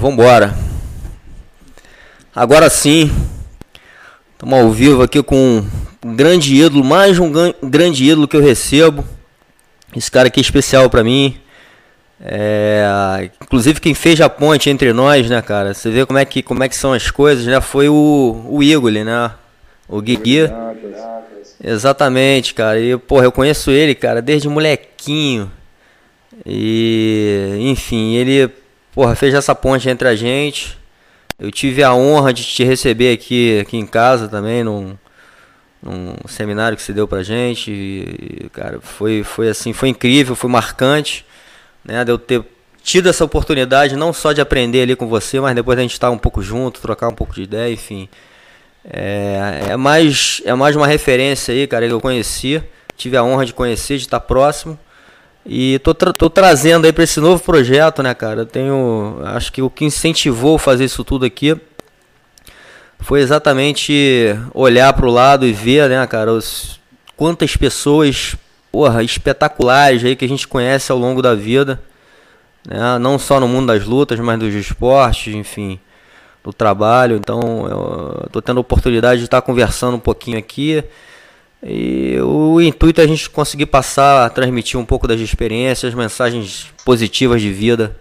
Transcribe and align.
vambora. 0.00 0.56
Agora 2.34 2.70
sim, 2.70 3.12
estamos 4.32 4.58
ao 4.58 4.70
vivo 4.70 5.02
aqui 5.02 5.22
com 5.22 5.62
um 6.02 6.16
grande 6.16 6.54
ídolo, 6.54 6.82
mais 6.82 7.18
um 7.18 7.30
grande 7.62 8.04
ídolo 8.04 8.26
que 8.26 8.34
eu 8.34 8.40
recebo. 8.40 9.04
Esse 9.94 10.10
cara 10.10 10.28
aqui 10.28 10.40
é 10.40 10.42
especial 10.42 10.88
para 10.88 11.04
mim. 11.04 11.36
É, 12.22 13.30
inclusive 13.42 13.78
quem 13.78 13.92
fez 13.92 14.20
a 14.22 14.28
ponte 14.30 14.70
entre 14.70 14.92
nós, 14.94 15.28
né, 15.28 15.42
cara? 15.42 15.74
Você 15.74 15.90
vê 15.90 16.06
como 16.06 16.18
é 16.18 16.24
que, 16.24 16.42
como 16.42 16.64
é 16.64 16.68
que 16.68 16.76
são 16.76 16.94
as 16.94 17.10
coisas, 17.10 17.44
né? 17.44 17.60
Foi 17.60 17.90
o, 17.90 18.46
o 18.48 18.60
né? 19.04 19.30
O 19.86 20.00
Guigui. 20.00 20.48
Exatamente, 21.62 22.54
cara. 22.54 22.80
E, 22.80 22.96
porra, 22.96 23.24
eu 23.24 23.32
conheço 23.32 23.70
ele, 23.70 23.94
cara, 23.94 24.22
desde 24.22 24.48
molequinho. 24.48 25.50
E, 26.46 27.56
enfim, 27.60 28.14
ele, 28.14 28.50
porra, 28.92 29.14
fez 29.14 29.34
essa 29.34 29.54
ponte 29.54 29.88
entre 29.88 30.08
a 30.08 30.16
gente. 30.16 30.78
Eu 31.38 31.50
tive 31.50 31.82
a 31.82 31.94
honra 31.94 32.32
de 32.32 32.44
te 32.44 32.62
receber 32.64 33.12
aqui, 33.12 33.60
aqui 33.60 33.76
em 33.76 33.86
casa 33.86 34.28
também, 34.28 34.62
num, 34.62 34.96
num 35.82 36.14
seminário 36.28 36.76
que 36.76 36.82
você 36.82 36.92
deu 36.92 37.08
pra 37.08 37.22
gente. 37.22 37.70
E, 37.70 38.50
cara, 38.52 38.80
foi, 38.80 39.22
foi 39.24 39.48
assim, 39.48 39.72
foi 39.72 39.88
incrível, 39.88 40.36
foi 40.36 40.50
marcante, 40.50 41.24
né? 41.84 42.04
De 42.04 42.12
eu 42.12 42.18
ter 42.18 42.44
tido 42.82 43.08
essa 43.08 43.24
oportunidade 43.24 43.96
não 43.96 44.12
só 44.12 44.32
de 44.32 44.40
aprender 44.40 44.82
ali 44.82 44.96
com 44.96 45.06
você, 45.06 45.40
mas 45.40 45.54
depois 45.54 45.78
a 45.78 45.82
gente 45.82 45.92
estar 45.92 46.10
um 46.10 46.18
pouco 46.18 46.42
junto, 46.42 46.80
trocar 46.80 47.08
um 47.08 47.14
pouco 47.14 47.34
de 47.34 47.42
ideia, 47.42 47.72
enfim. 47.72 48.08
É, 48.84 49.66
é, 49.70 49.76
mais, 49.76 50.42
é 50.44 50.54
mais 50.54 50.74
uma 50.76 50.86
referência 50.86 51.52
aí, 51.52 51.66
cara, 51.66 51.86
que 51.86 51.92
eu 51.92 52.00
conheci. 52.00 52.62
Tive 52.96 53.16
a 53.16 53.24
honra 53.24 53.46
de 53.46 53.54
conhecer, 53.54 53.96
de 53.96 54.04
estar 54.04 54.20
próximo. 54.20 54.78
E 55.44 55.78
tô, 55.80 55.94
tra 55.94 56.12
tô 56.12 56.28
trazendo 56.28 56.84
aí 56.84 56.92
para 56.92 57.04
esse 57.04 57.18
novo 57.20 57.42
projeto, 57.42 58.02
né, 58.02 58.14
cara? 58.14 58.42
Eu 58.42 58.46
tenho. 58.46 59.20
Acho 59.24 59.52
que 59.52 59.62
o 59.62 59.70
que 59.70 59.84
incentivou 59.84 60.58
fazer 60.58 60.84
isso 60.84 61.02
tudo 61.02 61.24
aqui 61.24 61.56
foi 62.98 63.20
exatamente 63.20 64.36
olhar 64.52 64.92
para 64.92 65.06
o 65.06 65.10
lado 65.10 65.46
e 65.46 65.52
ver, 65.52 65.88
né, 65.88 66.06
cara, 66.06 66.32
os, 66.32 66.78
quantas 67.16 67.56
pessoas 67.56 68.36
porra, 68.70 69.02
espetaculares 69.02 70.04
aí 70.04 70.14
que 70.14 70.24
a 70.24 70.28
gente 70.28 70.46
conhece 70.46 70.92
ao 70.92 70.98
longo 70.98 71.22
da 71.22 71.34
vida. 71.34 71.82
Né? 72.68 72.98
Não 72.98 73.18
só 73.18 73.40
no 73.40 73.48
mundo 73.48 73.68
das 73.68 73.84
lutas, 73.84 74.20
mas 74.20 74.38
dos 74.38 74.54
esportes, 74.54 75.34
enfim 75.34 75.80
do 76.42 76.52
trabalho. 76.52 77.16
Então, 77.16 77.40
eu 77.68 78.24
estou 78.26 78.42
tendo 78.42 78.58
a 78.58 78.60
oportunidade 78.60 79.20
de 79.20 79.26
estar 79.26 79.42
conversando 79.42 79.96
um 79.96 80.00
pouquinho 80.00 80.38
aqui. 80.38 80.82
E 81.62 82.18
o 82.22 82.60
intuito 82.60 83.00
é 83.00 83.04
a 83.04 83.06
gente 83.06 83.28
conseguir 83.28 83.66
passar, 83.66 84.30
transmitir 84.30 84.80
um 84.80 84.84
pouco 84.84 85.06
das 85.06 85.20
experiências, 85.20 85.92
mensagens 85.92 86.68
positivas 86.84 87.42
de 87.42 87.52
vida 87.52 87.96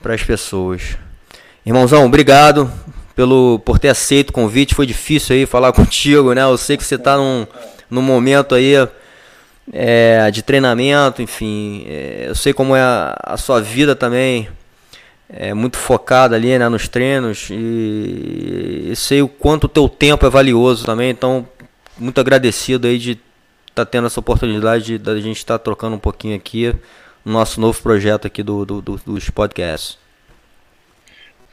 para 0.00 0.14
as 0.14 0.22
pessoas. 0.22 0.96
Irmãozão, 1.66 2.06
obrigado 2.06 2.70
pelo 3.16 3.60
por 3.64 3.78
ter 3.78 3.88
aceito 3.88 4.30
o 4.30 4.32
convite. 4.32 4.74
Foi 4.74 4.86
difícil 4.86 5.34
aí 5.34 5.46
falar 5.46 5.72
contigo, 5.74 6.32
né? 6.32 6.42
Eu 6.42 6.56
sei 6.56 6.76
que 6.76 6.84
você 6.84 6.94
está 6.94 7.16
num, 7.16 7.46
num 7.90 8.02
momento 8.02 8.54
aí 8.54 8.74
é, 9.72 10.30
de 10.30 10.42
treinamento, 10.42 11.20
enfim. 11.20 11.84
É, 11.88 12.26
eu 12.28 12.34
sei 12.34 12.52
como 12.52 12.76
é 12.76 12.80
a, 12.80 13.16
a 13.20 13.36
sua 13.36 13.60
vida 13.60 13.96
também 13.96 14.48
é, 15.28 15.52
muito 15.52 15.76
focado 15.76 16.34
ali 16.34 16.58
né, 16.58 16.68
nos 16.68 16.88
treinos 16.88 17.48
e, 17.50 18.88
e, 18.90 18.96
sei 18.96 19.20
o 19.20 19.28
quanto 19.28 19.64
o 19.64 19.68
teu 19.68 19.88
tempo 19.88 20.24
é 20.24 20.30
valioso 20.30 20.86
também, 20.86 21.10
então 21.10 21.46
muito 21.98 22.20
agradecido 22.20 22.86
aí 22.86 22.98
de 22.98 23.12
estar 23.12 23.84
tá 23.84 23.86
tendo 23.86 24.06
essa 24.06 24.20
oportunidade 24.20 24.98
da 24.98 25.18
gente 25.20 25.38
estar 25.38 25.58
tá 25.58 25.64
trocando 25.64 25.96
um 25.96 26.00
pouquinho 26.00 26.36
aqui 26.36 26.74
no 27.24 27.32
nosso 27.32 27.60
novo 27.60 27.80
projeto 27.82 28.26
aqui 28.26 28.42
do, 28.42 28.64
do, 28.64 28.82
do, 28.82 28.96
dos 28.96 29.30
podcasts. 29.30 29.98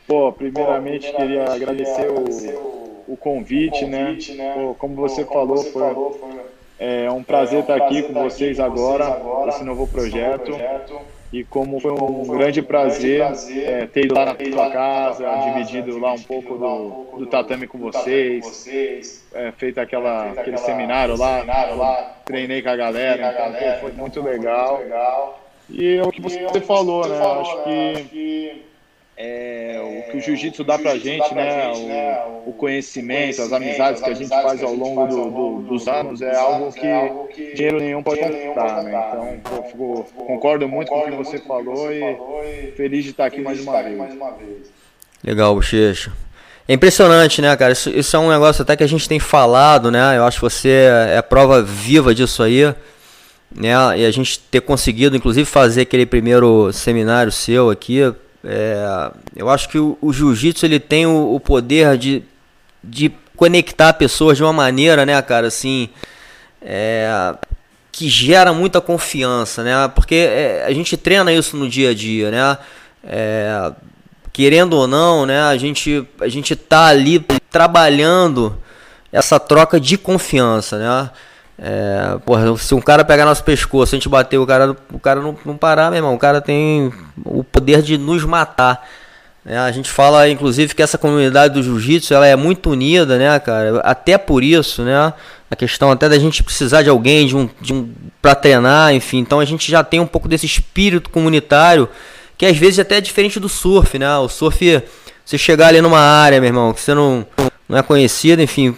Pô, 0.07 0.31
primeiramente, 0.31 1.07
Pô, 1.11 1.17
primeiramente 1.17 1.45
queria 1.45 1.53
agradecer, 1.53 2.09
o, 2.09 3.03
o 3.07 3.17
convite, 3.17 3.83
o 3.85 3.89
convite 3.89 4.33
né? 4.33 4.45
né? 4.45 4.53
Pô, 4.53 4.75
como 4.75 4.95
você 4.95 5.25
Pô, 5.25 5.33
falou, 5.33 5.57
você 5.57 5.71
foi, 5.71 5.81
falou, 5.81 6.13
foi 6.19 6.55
é 6.77 7.09
um 7.09 7.23
prazer, 7.23 7.55
é 7.55 7.57
um 7.59 7.61
estar 7.61 7.75
aqui 7.77 8.03
com 8.03 8.13
vocês 8.13 8.59
agora, 8.59 9.05
agora, 9.05 9.49
esse 9.49 9.63
novo 9.63 9.87
projeto. 9.87 10.51
Novo 10.51 10.63
projeto. 10.63 11.14
E 11.35 11.43
como 11.43 11.81
foi 11.81 11.91
um 11.91 12.23
grande 12.27 12.61
prazer 12.61 13.21
é, 13.21 13.85
ter 13.87 14.05
ido 14.05 14.15
lá 14.15 14.23
na 14.23 14.37
sua 14.37 14.69
casa, 14.71 15.35
dividido 15.43 15.99
lá 15.99 16.13
um 16.13 16.21
pouco 16.21 16.57
do, 16.57 17.17
do 17.19 17.25
tatame 17.25 17.67
com 17.67 17.77
vocês, 17.77 19.21
é, 19.33 19.51
feito 19.51 19.77
aquela, 19.81 20.31
aquele 20.31 20.55
seminário 20.55 21.17
lá, 21.17 21.43
treinei 22.23 22.61
com 22.61 22.69
a 22.69 22.75
galera, 22.77 23.33
então 23.33 23.81
foi 23.81 23.91
muito 23.91 24.21
legal. 24.21 24.81
E 25.69 25.97
é 25.97 26.03
o 26.03 26.09
que 26.09 26.21
você 26.21 26.61
falou, 26.61 27.05
né? 27.05 27.17
Acho 27.17 27.63
que 27.65 28.61
é, 29.17 29.79
o 29.81 30.11
que 30.11 30.17
o 30.17 30.21
jiu-jitsu 30.21 30.63
dá 30.63 30.77
pra 30.77 30.97
gente, 30.97 31.33
né? 31.33 31.71
O, 31.71 31.87
né? 31.87 32.23
o, 32.47 32.51
conhecimento, 32.51 33.41
as 33.41 33.53
amizades 33.53 34.01
que 34.01 34.09
a 34.09 34.13
gente 34.13 34.27
faz 34.27 34.61
ao 34.61 34.73
longo 34.73 35.07
do, 35.07 35.31
do, 35.31 35.61
dos 35.61 35.87
anos 35.87 36.21
é 36.21 36.35
algo 36.35 36.71
que 36.73 37.53
dinheiro 37.53 37.79
nenhum 37.79 38.03
pode 38.03 38.19
comprar, 38.19 38.83
né? 38.83 39.39
Então, 39.39 39.57
eu 39.57 39.63
fico, 39.63 40.05
concordo 40.15 40.67
muito 40.67 40.89
com 40.89 40.99
o 40.99 41.05
que 41.05 41.11
você 41.11 41.37
falou 41.37 41.89
e 41.93 42.73
feliz 42.75 43.05
de 43.05 43.11
estar 43.11 43.25
aqui 43.25 43.41
mais 43.41 43.61
uma 43.61 43.81
vez. 43.81 44.69
Legal, 45.23 45.55
Bochecha. 45.55 46.11
É 46.67 46.73
impressionante, 46.73 47.41
né, 47.41 47.55
cara? 47.55 47.71
Isso, 47.71 47.89
isso, 47.91 48.15
é 48.15 48.19
um 48.19 48.29
negócio 48.29 48.63
até 48.63 48.75
que 48.75 48.83
a 48.83 48.87
gente 48.87 49.07
tem 49.07 49.19
falado, 49.19 49.89
né? 49.91 50.17
Eu 50.17 50.25
acho 50.25 50.37
que 50.37 50.43
você 50.43 50.89
é 51.09 51.21
prova 51.21 51.61
viva 51.61 52.13
disso 52.13 52.43
aí, 52.43 52.73
né? 53.55 53.71
E 53.97 54.05
a 54.05 54.11
gente 54.11 54.39
ter 54.39 54.61
conseguido, 54.61 55.15
inclusive, 55.15 55.45
fazer 55.45 55.81
aquele 55.81 56.05
primeiro 56.05 56.73
seminário 56.73 57.31
seu 57.31 57.69
aqui, 57.69 58.01
é, 58.45 59.11
eu 59.35 59.49
acho 59.49 59.67
que 59.67 59.79
o, 59.79 59.97
o 59.99 60.13
jiu-jitsu 60.13 60.65
ele 60.65 60.79
tem 60.79 61.07
o, 61.07 61.33
o, 61.33 61.39
poder 61.39 61.97
de, 61.97 62.23
de 62.83 63.11
conectar 63.35 63.93
pessoas 63.93 64.37
de 64.37 64.43
uma 64.43 64.53
maneira, 64.53 65.05
né, 65.05 65.19
cara, 65.21 65.47
assim, 65.47 65.89
é, 66.61 67.33
que 67.91 68.07
gera 68.07 68.53
muita 68.53 68.79
confiança, 68.79 69.63
né? 69.63 69.87
Porque 69.95 70.15
é, 70.15 70.65
a 70.67 70.73
gente 70.73 70.95
treina 70.95 71.31
isso 71.33 71.57
no 71.57 71.67
dia 71.67 71.89
a 71.89 71.93
dia, 71.93 72.29
né? 72.29 72.57
É, 73.03 73.71
querendo 74.31 74.73
ou 74.73 74.85
não, 74.85 75.25
né? 75.25 75.41
A 75.43 75.57
gente 75.57 76.05
a 76.19 76.27
gente 76.27 76.55
tá 76.55 76.87
ali 76.87 77.25
trabalhando 77.49 78.61
essa 79.11 79.39
troca 79.39 79.79
de 79.79 79.97
confiança, 79.97 80.77
né? 80.77 81.09
É, 81.57 82.17
porra, 82.25 82.57
se 82.57 82.75
um 82.75 82.81
cara 82.81 83.05
pegar 83.05 83.25
nosso 83.25 83.43
pescoço, 83.43 83.95
a 83.95 83.97
gente 83.97 84.09
bater 84.09 84.37
o 84.37 84.45
cara, 84.45 84.75
o 84.91 84.99
cara 84.99 85.21
não, 85.21 85.37
não 85.45 85.55
parar, 85.55 85.89
meu 85.89 85.99
irmão, 85.99 86.13
o 86.13 86.19
cara 86.19 86.41
tem 86.41 86.91
o 87.23 87.43
poder 87.43 87.81
de 87.81 87.97
nos 87.97 88.23
matar. 88.25 88.85
É, 89.45 89.57
a 89.57 89.71
gente 89.71 89.89
fala, 89.89 90.27
inclusive, 90.27 90.73
que 90.73 90.81
essa 90.81 90.97
comunidade 90.97 91.53
do 91.53 91.61
jiu-jitsu 91.61 92.13
ela 92.13 92.25
é 92.25 92.35
muito 92.35 92.71
unida, 92.71 93.17
né, 93.17 93.39
cara? 93.39 93.79
Até 93.81 94.17
por 94.17 94.43
isso, 94.43 94.81
né? 94.81 95.13
A 95.49 95.55
questão 95.55 95.91
até 95.91 96.09
da 96.09 96.17
gente 96.17 96.41
precisar 96.41 96.81
de 96.81 96.89
alguém, 96.89 97.27
de 97.27 97.37
um, 97.37 97.47
de 97.61 97.71
um 97.71 97.93
para 98.21 98.33
treinar, 98.33 98.93
enfim. 98.93 99.19
Então 99.19 99.39
a 99.39 99.45
gente 99.45 99.71
já 99.71 99.83
tem 99.83 99.99
um 99.99 100.07
pouco 100.07 100.27
desse 100.27 100.47
espírito 100.47 101.11
comunitário 101.11 101.87
que 102.37 102.45
às 102.45 102.57
vezes 102.57 102.79
até 102.79 102.97
é 102.97 103.01
diferente 103.01 103.39
do 103.39 103.47
surf, 103.47 103.97
né? 103.97 104.17
O 104.17 104.27
surf, 104.27 104.83
você 105.23 105.37
chegar 105.37 105.67
ali 105.67 105.79
numa 105.79 105.99
área, 105.99 106.41
meu 106.41 106.49
irmão, 106.49 106.73
que 106.73 106.81
você 106.81 106.93
não, 106.93 107.25
não 107.69 107.77
é 107.77 107.83
conhecido, 107.83 108.41
enfim, 108.41 108.75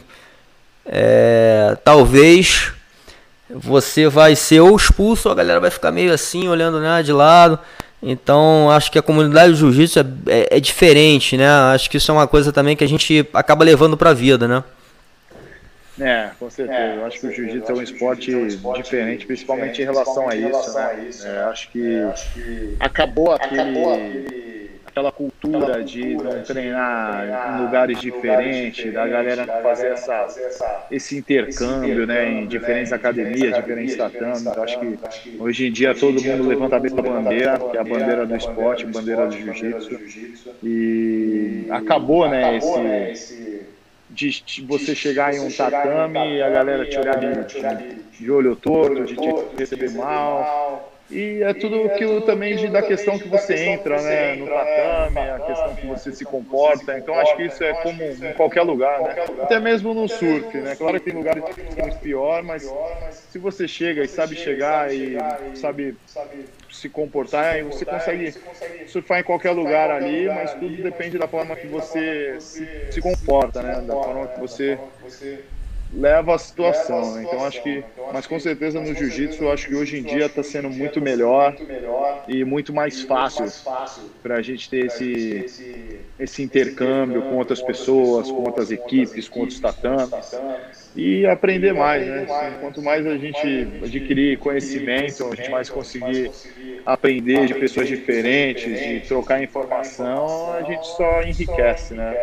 é, 0.88 1.78
talvez 1.84 2.72
você 3.50 4.08
vai 4.08 4.36
ser 4.36 4.60
ou 4.60 4.76
expulso 4.76 5.30
ou 5.30 5.34
a 5.34 5.36
galera 5.36 5.60
vai 5.60 5.72
ficar 5.72 5.92
meio 5.92 6.14
assim, 6.14 6.48
olhando 6.48 6.80
né, 6.80 7.02
de 7.04 7.12
lado. 7.12 7.60
Então, 8.02 8.70
acho 8.70 8.92
que 8.92 9.00
a 9.00 9.02
comunidade 9.02 9.52
do 9.52 9.58
jiu-jitsu 9.58 10.00
é, 10.00 10.06
é, 10.28 10.58
é, 10.58 10.60
diferente, 10.60 11.36
né? 11.36 11.50
Acho 11.74 11.90
que 11.90 11.98
isso 11.98 12.12
é 12.12 12.14
uma 12.14 12.28
coisa 12.28 12.54
também 12.54 12.76
que 12.76 12.84
a 12.84 12.88
gente 12.88 13.28
acaba 13.34 13.66
levando 13.66 13.98
para 13.98 14.12
a 14.12 14.14
vida, 14.14 14.48
né? 14.48 14.64
É, 16.00 16.30
com 16.40 16.48
certeza. 16.48 16.78
É, 16.78 16.98
eu 16.98 17.06
acho 17.06 17.20
que 17.20 17.26
o 17.26 17.32
jiu-jitsu 17.32 17.72
é 17.72 17.76
um 17.76 17.82
esporte, 17.82 18.32
é 18.32 18.38
um 18.38 18.46
esporte 18.46 18.84
diferente, 18.84 19.26
principalmente, 19.26 19.72
diferente, 19.72 19.90
em 19.90 19.94
relação 19.94 20.30
a 20.30 20.36
isso. 20.36 20.74
Né? 20.74 20.86
a 20.86 20.94
isso 20.94 21.28
é, 21.28 21.44
acho, 21.46 21.72
que 21.72 22.00
acho 22.02 22.34
que 22.34 22.76
acabou 22.80 23.34
aquele, 23.34 23.62
acabou 23.62 23.94
aquele 23.96 24.57
aquela 24.98 25.12
cultura, 25.12 25.58
aquela 25.58 25.78
cultura 25.78 25.84
de 25.84 26.16
não 26.16 26.42
treinar, 26.44 27.18
treinar 27.20 27.56
em 27.60 27.64
lugares 27.64 28.02
diferentes, 28.02 28.94
da 28.94 29.08
galera 29.08 29.46
fazer 29.62 29.92
essa, 29.92 30.86
esse 30.92 31.18
intercâmbio, 31.18 32.06
né, 32.08 32.30
em 32.30 32.48
diferentes 32.48 32.92
academias, 32.92 33.56
diferentes 33.56 33.96
tatames. 33.96 34.46
Eu 34.46 34.64
acho 34.64 34.80
que 34.80 35.00
hoje 35.40 35.68
em 35.68 35.72
dia 35.72 35.94
todo 35.94 36.22
mundo 36.22 36.48
levanta 36.48 36.78
a 36.78 36.80
mesma 36.80 37.02
bandeira, 37.02 37.60
que 37.60 37.78
é 37.78 37.80
a 37.80 37.84
bandeira 37.84 38.26
do 38.26 38.36
esporte, 38.36 38.86
a 38.86 38.90
bandeira 38.90 39.28
do 39.28 39.34
jiu-jitsu. 39.34 40.00
E 40.64 41.66
acabou, 41.70 42.28
né, 42.28 42.58
esse 42.58 43.38
de 44.10 44.66
você 44.66 44.96
chegar 44.96 45.34
em 45.34 45.40
um 45.40 45.52
tatame 45.52 46.38
e 46.38 46.42
a 46.42 46.50
galera 46.50 46.86
te 46.86 46.98
olhar 46.98 47.20
de, 47.20 48.20
de 48.20 48.32
olho 48.32 48.56
torto, 48.56 49.06
de 49.06 49.16
te 49.16 49.36
receber 49.58 49.92
mal 49.92 50.97
E 51.10 51.42
é 51.42 51.54
tudo 51.54 51.86
aquilo 51.86 52.22
também 52.22 52.56
de, 52.56 52.70
da 52.70 52.84
questão 52.84 53.18
que 53.18 53.30
você 53.30 53.56
entra 53.56 54.02
né, 54.02 54.36
no 54.36 54.50
tatame, 54.50 55.30
a 55.30 55.40
questão 55.40 55.76
que 55.76 55.86
você 55.86 56.12
se 56.12 56.26
comporta. 56.26 56.98
Então 56.98 57.18
acho 57.18 57.34
que 57.36 57.44
isso 57.46 57.64
é 57.64 57.74
como 57.74 58.18
em 58.26 58.34
qualquer 58.34 58.64
lugar, 58.64 59.02
né? 59.02 59.18
Até 59.40 59.60
mesmo 59.60 59.94
no 59.94 60.08
surf, 60.10 60.62
né? 60.62 60.76
Claro 60.76 61.00
que 61.00 61.06
tem 61.06 61.14
lugares 61.14 61.44
que 61.46 61.52
é 61.52 61.82
muito 61.82 61.98
pior, 62.00 62.44
mas 62.44 62.76
se 63.28 63.40
você 63.40 63.68
chega 63.68 64.04
e 64.04 64.08
sabe 64.10 64.36
chegar 64.36 64.94
e 64.94 65.38
sabe 65.54 65.98
se 66.70 66.90
comportar, 66.90 67.56
aí 67.56 67.64
você 67.64 67.86
consegue 67.86 68.36
surfar 68.86 69.20
em 69.20 69.24
qualquer 69.24 69.52
lugar 69.52 69.90
ali, 69.92 70.30
mas 70.30 70.54
tudo 70.56 70.78
depende 70.78 71.18
da 71.18 71.28
forma 71.28 71.56
que 71.58 71.68
você 71.68 72.38
se, 72.40 72.70
se 72.90 73.02
comporta, 73.02 73.62
né? 73.64 73.82
Da 73.82 73.98
forma 73.98 74.28
que 74.28 74.40
você 74.40 74.82
leva 75.94 76.36
a 76.36 76.38
situação. 76.38 77.16
Né? 77.16 77.24
Então 77.24 77.44
acho 77.46 77.62
que, 77.64 77.84
mas 78.14 78.28
com 78.28 78.40
certeza 78.40 78.80
no 78.80 78.94
jiu-jitsu 78.94 79.44
eu 79.44 79.52
acho 79.52 79.68
que 79.68 79.76
hoje 79.76 79.98
em 79.98 80.04
dia 80.04 80.26
está 80.26 80.44
sendo 80.44 80.70
muito 80.70 81.02
melhor 81.02 81.56
e 82.28 82.44
muito 82.44 82.74
mais 82.74 83.02
fácil 83.02 83.46
para 84.22 84.36
a 84.36 84.42
gente 84.42 84.70
ter 84.70 84.88
esse 84.88 86.02
esse 86.20 86.42
intercâmbio 86.42 87.22
com 87.22 87.36
outras 87.36 87.62
pessoas, 87.62 88.30
com 88.30 88.44
outras 88.44 88.72
equipes, 88.72 89.30
com 89.30 89.42
outros 89.42 89.60
tatames 89.60 90.36
e 90.96 91.28
aprender 91.28 91.74
mais, 91.74 92.08
né? 92.08 92.26
Quanto 92.60 92.82
mais 92.82 93.06
a 93.06 93.16
gente 93.18 93.68
adquirir 93.84 94.38
conhecimento, 94.40 95.28
a 95.32 95.36
gente 95.36 95.52
mais 95.52 95.70
conseguir 95.70 96.32
aprender 96.84 97.46
de 97.46 97.54
pessoas 97.54 97.88
diferentes, 97.88 98.80
de 98.80 99.02
trocar 99.02 99.44
informação, 99.44 100.54
a 100.54 100.64
gente 100.64 100.88
só 100.88 101.22
enriquece, 101.22 101.94
né? 101.94 102.14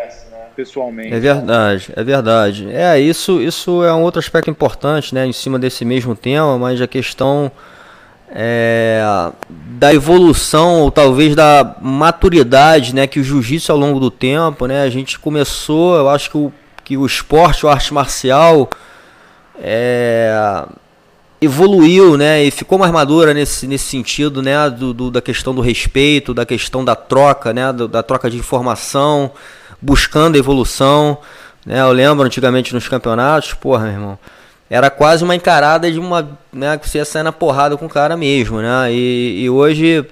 Pessoalmente. 0.56 1.14
É 1.14 1.20
verdade, 1.20 1.93
é 1.96 2.05
verdade. 2.05 2.72
É, 2.72 2.99
isso, 2.99 3.40
isso 3.40 3.54
é 3.85 3.93
um 3.93 4.03
outro 4.03 4.19
aspecto 4.19 4.51
importante, 4.51 5.15
né? 5.15 5.27
Em 5.27 5.33
cima 5.33 5.59
desse 5.59 5.85
mesmo 5.85 6.15
tema, 6.15 6.59
mas 6.59 6.81
a 6.81 6.87
questão 6.87 7.51
é, 8.31 9.03
da 9.49 9.93
evolução 9.93 10.81
ou 10.83 10.91
talvez 10.91 11.35
da 11.37 11.77
maturidade, 11.81 12.95
né? 12.95 13.06
Que 13.06 13.21
o 13.21 13.25
jiu-jitsu 13.25 13.73
ao 13.73 13.79
longo 13.79 14.01
do 14.01 14.11
tempo, 14.11 14.67
né? 14.67 14.83
A 14.83 14.91
gente 14.91 15.19
começou, 15.19 15.97
eu 15.97 16.09
acho 16.09 16.31
que 16.31 16.37
o 16.37 16.53
que 16.85 16.97
o 16.97 17.06
esporte, 17.06 17.65
o 17.65 17.69
arte 17.69 17.93
marcial 17.95 18.69
é, 19.59 20.65
evoluiu, 21.41 22.17
né, 22.17 22.45
e 22.45 22.50
ficou 22.50 22.79
mais 22.79 22.93
madura 22.93 23.33
nesse, 23.33 23.67
nesse 23.67 23.85
sentido, 23.85 24.43
né, 24.43 24.69
do, 24.69 24.93
do, 24.93 25.11
da 25.11 25.23
questão 25.23 25.55
do 25.55 25.62
respeito, 25.62 26.35
da 26.35 26.45
questão 26.45 26.85
da 26.85 26.95
troca, 26.95 27.53
né, 27.53 27.73
do, 27.73 27.89
da 27.89 28.03
troca 28.03 28.31
de 28.31 28.37
informação, 28.37 29.33
buscando 29.81 30.37
a 30.37 30.39
evolução, 30.39 31.19
né, 31.64 31.81
eu 31.81 31.93
lembro 31.93 32.26
antigamente 32.26 32.75
nos 32.75 32.88
campeonatos, 32.88 33.55
porra, 33.55 33.84
meu 33.84 33.93
irmão, 33.93 34.19
era 34.69 34.90
quase 34.90 35.22
uma 35.25 35.34
encarada 35.34 35.90
de 35.90 35.99
uma, 35.99 36.38
né, 36.52 36.76
que 36.78 36.88
você 36.88 36.99
ia 36.99 37.05
sair 37.05 37.22
na 37.22 37.32
porrada 37.32 37.76
com 37.76 37.87
o 37.87 37.88
cara 37.88 38.16
mesmo, 38.16 38.61
né, 38.61 38.93
e, 38.93 39.43
e 39.44 39.50
hoje 39.50 40.06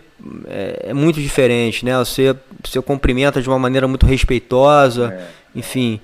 é, 0.46 0.86
é, 0.88 0.94
muito 0.94 1.20
diferente, 1.20 1.84
né, 1.84 1.96
você, 1.98 2.34
você 2.64 2.80
cumprimenta 2.80 3.42
de 3.42 3.48
uma 3.48 3.58
maneira 3.58 3.88
muito 3.88 4.06
respeitosa, 4.06 5.14
é. 5.18 5.58
enfim, 5.58 6.00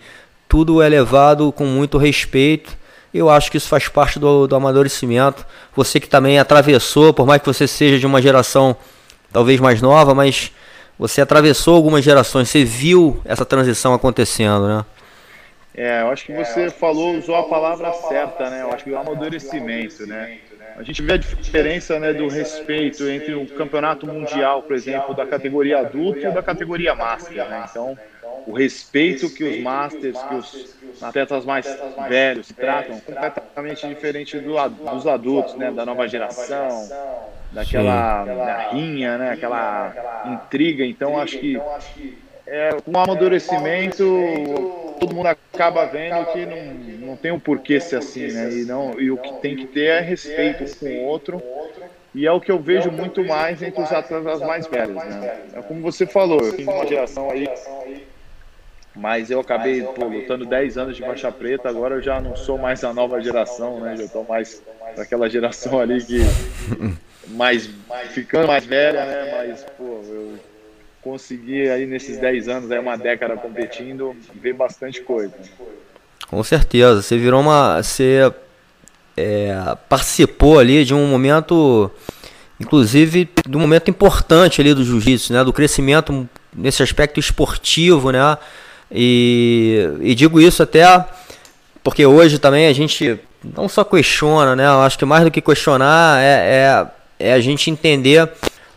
tudo 0.49 0.81
é 0.81 0.89
levado 0.89 1.53
com 1.53 1.65
muito 1.67 1.99
respeito. 1.99 2.77
Eu 3.13 3.29
acho 3.29 3.51
que 3.51 3.57
isso 3.57 3.69
faz 3.69 3.89
parte 3.89 4.19
do, 4.19 4.47
do 4.47 4.57
amadurecimento. 4.57 5.45
Você 5.75 6.01
que 6.01 6.09
também 6.09 6.39
atravessou, 6.39 7.13
por 7.13 7.27
mais 7.27 7.41
que 7.41 7.47
você 7.47 7.67
seja 7.67 7.99
de 7.99 8.07
uma 8.07 8.21
geração 8.21 8.77
talvez 9.33 9.61
mais 9.61 9.83
nova, 9.83 10.15
mas 10.15 10.51
você 10.99 11.21
atravessou 11.21 11.77
algumas 11.77 12.05
gerações, 12.05 12.49
você 12.49 12.65
viu 12.65 13.21
essa 13.25 13.45
transição 13.45 13.95
acontecendo, 13.95 14.67
né? 14.67 14.85
É, 15.81 16.03
eu 16.03 16.09
acho 16.09 16.25
que 16.25 16.33
você 16.33 16.69
falou, 16.71 17.17
usou 17.17 17.37
a 17.37 17.45
palavra 17.45 17.93
certa, 17.93 18.51
né? 18.51 18.63
Eu 18.63 18.73
acho 18.73 18.83
que 18.83 18.91
o 18.91 18.99
amadurecimento, 18.99 20.05
né? 20.09 20.41
A 20.77 20.83
gente 20.83 21.01
vê 21.03 21.13
a 21.13 21.17
diferença 21.17 22.01
né, 22.01 22.13
do 22.13 22.27
respeito 22.27 23.09
entre 23.09 23.33
o 23.35 23.47
campeonato 23.47 24.05
mundial, 24.05 24.65
por 24.65 24.75
exemplo, 24.75 25.15
da 25.15 25.25
categoria 25.25 25.79
adulto 25.79 26.19
e 26.19 26.33
da 26.33 26.43
categoria 26.43 26.97
master, 26.97 27.49
né? 27.49 27.65
Então, 27.71 27.97
o 28.45 28.53
respeito 28.53 29.33
que 29.33 29.45
os 29.45 29.61
masters, 29.61 30.21
que 30.21 30.35
os 30.35 30.77
atletas 31.01 31.45
mais 31.45 31.79
velhos 32.09 32.49
se 32.49 32.55
tratam, 32.55 32.99
completamente 32.99 33.87
diferente 33.87 34.37
do, 34.41 34.57
dos 34.69 35.07
adultos, 35.07 35.55
né, 35.55 35.71
da 35.71 35.87
nova 35.87 36.09
geração, 36.09 36.89
daquela 37.53 38.25
da 38.25 38.71
rinha, 38.71 39.17
né, 39.17 39.31
aquela 39.31 39.95
intriga. 40.25 40.85
Então, 40.85 41.17
acho 41.21 41.39
que 41.39 41.61
é, 42.51 42.77
o 42.87 42.99
amadurecimento, 42.99 44.05
todo 44.99 45.15
mundo 45.15 45.27
acaba 45.27 45.85
vendo 45.85 46.25
que 46.33 46.47
não, 46.47 47.09
não 47.09 47.17
tem 47.17 47.31
um 47.31 47.39
porquê 47.39 47.79
ser 47.79 47.97
assim, 47.97 48.29
né? 48.29 48.51
E, 48.51 48.65
não, 48.65 48.99
e 48.99 49.11
o 49.11 49.19
que 49.19 49.33
tem 49.35 49.55
que 49.55 49.67
ter 49.67 49.87
é 49.87 50.01
respeito 50.01 50.65
com 50.79 50.87
o 50.87 51.05
outro. 51.05 51.43
E 52.15 52.27
é 52.27 52.33
o 52.33 52.41
que 52.41 52.51
eu 52.51 52.59
vejo 52.59 52.91
muito 52.91 53.23
mais 53.23 53.63
entre 53.63 53.83
os 53.83 53.93
atletas 53.93 54.41
mais 54.41 54.67
velhos, 54.67 54.97
né? 54.97 55.41
É 55.55 55.63
como 55.63 55.83
você 55.83 56.07
falou, 56.07 56.41
eu 56.41 56.57
tenho 56.57 56.71
uma 56.71 56.87
geração 56.87 57.31
aí 57.31 57.47
mas 58.99 59.31
eu 59.31 59.39
acabei 59.39 59.81
pô, 59.83 60.07
lutando 60.07 60.45
10 60.45 60.77
anos 60.77 60.97
de 60.97 61.03
faixa 61.03 61.31
preta, 61.31 61.69
agora 61.69 61.95
eu 61.95 62.03
já 62.03 62.21
não 62.21 62.35
sou 62.35 62.59
mais 62.59 62.83
a 62.83 62.93
nova 62.93 63.21
geração, 63.21 63.79
né? 63.79 63.97
Já 63.97 64.05
estou 64.05 64.25
mais 64.25 64.61
daquela 64.97 65.31
geração 65.31 65.79
ali 65.79 66.05
que 66.05 66.19
mais 67.29 67.71
ficando 68.11 68.49
mais 68.49 68.65
velha, 68.65 69.05
né? 69.05 69.35
Mas 69.37 69.65
pô, 69.77 70.01
eu 70.05 70.39
consegui 71.09 71.71
aí 71.71 71.87
nesses 71.87 72.19
10 72.19 72.49
anos, 72.49 72.71
aí 72.71 72.79
uma 72.79 72.97
década 72.97 73.35
competindo, 73.35 74.15
ver 74.35 74.53
bastante 74.53 75.01
coisa. 75.01 75.33
Com 76.29 76.43
certeza, 76.45 77.01
você 77.01 77.17
virou 77.17 77.41
uma, 77.41 77.83
você 77.83 78.31
é, 79.17 79.75
participou 79.89 80.59
ali 80.59 80.85
de 80.85 80.93
um 80.93 81.07
momento, 81.07 81.91
inclusive 82.61 83.27
de 83.49 83.57
um 83.57 83.61
momento 83.61 83.91
importante 83.91 84.61
ali 84.61 84.75
do 84.75 84.85
jiu-jitsu, 84.85 85.33
né? 85.33 85.43
Do 85.43 85.53
crescimento 85.53 86.29
nesse 86.55 86.83
aspecto 86.83 87.19
esportivo, 87.19 88.11
né? 88.11 88.37
E, 88.93 89.89
e 90.03 90.15
digo 90.15 90.39
isso 90.39 90.63
até 90.63 90.85
porque 91.83 92.05
hoje 92.05 92.39
também 92.39 92.67
a 92.67 92.73
gente 92.75 93.19
não 93.57 93.67
só 93.67 93.83
questiona, 93.83 94.55
né? 94.55 94.67
Eu 94.67 94.83
acho 94.83 94.99
que 94.99 95.07
mais 95.07 95.25
do 95.25 95.31
que 95.31 95.41
questionar 95.41 96.23
é, 96.23 96.91
é, 97.19 97.29
é 97.31 97.33
a 97.33 97.41
gente 97.41 97.71
entender 97.71 98.29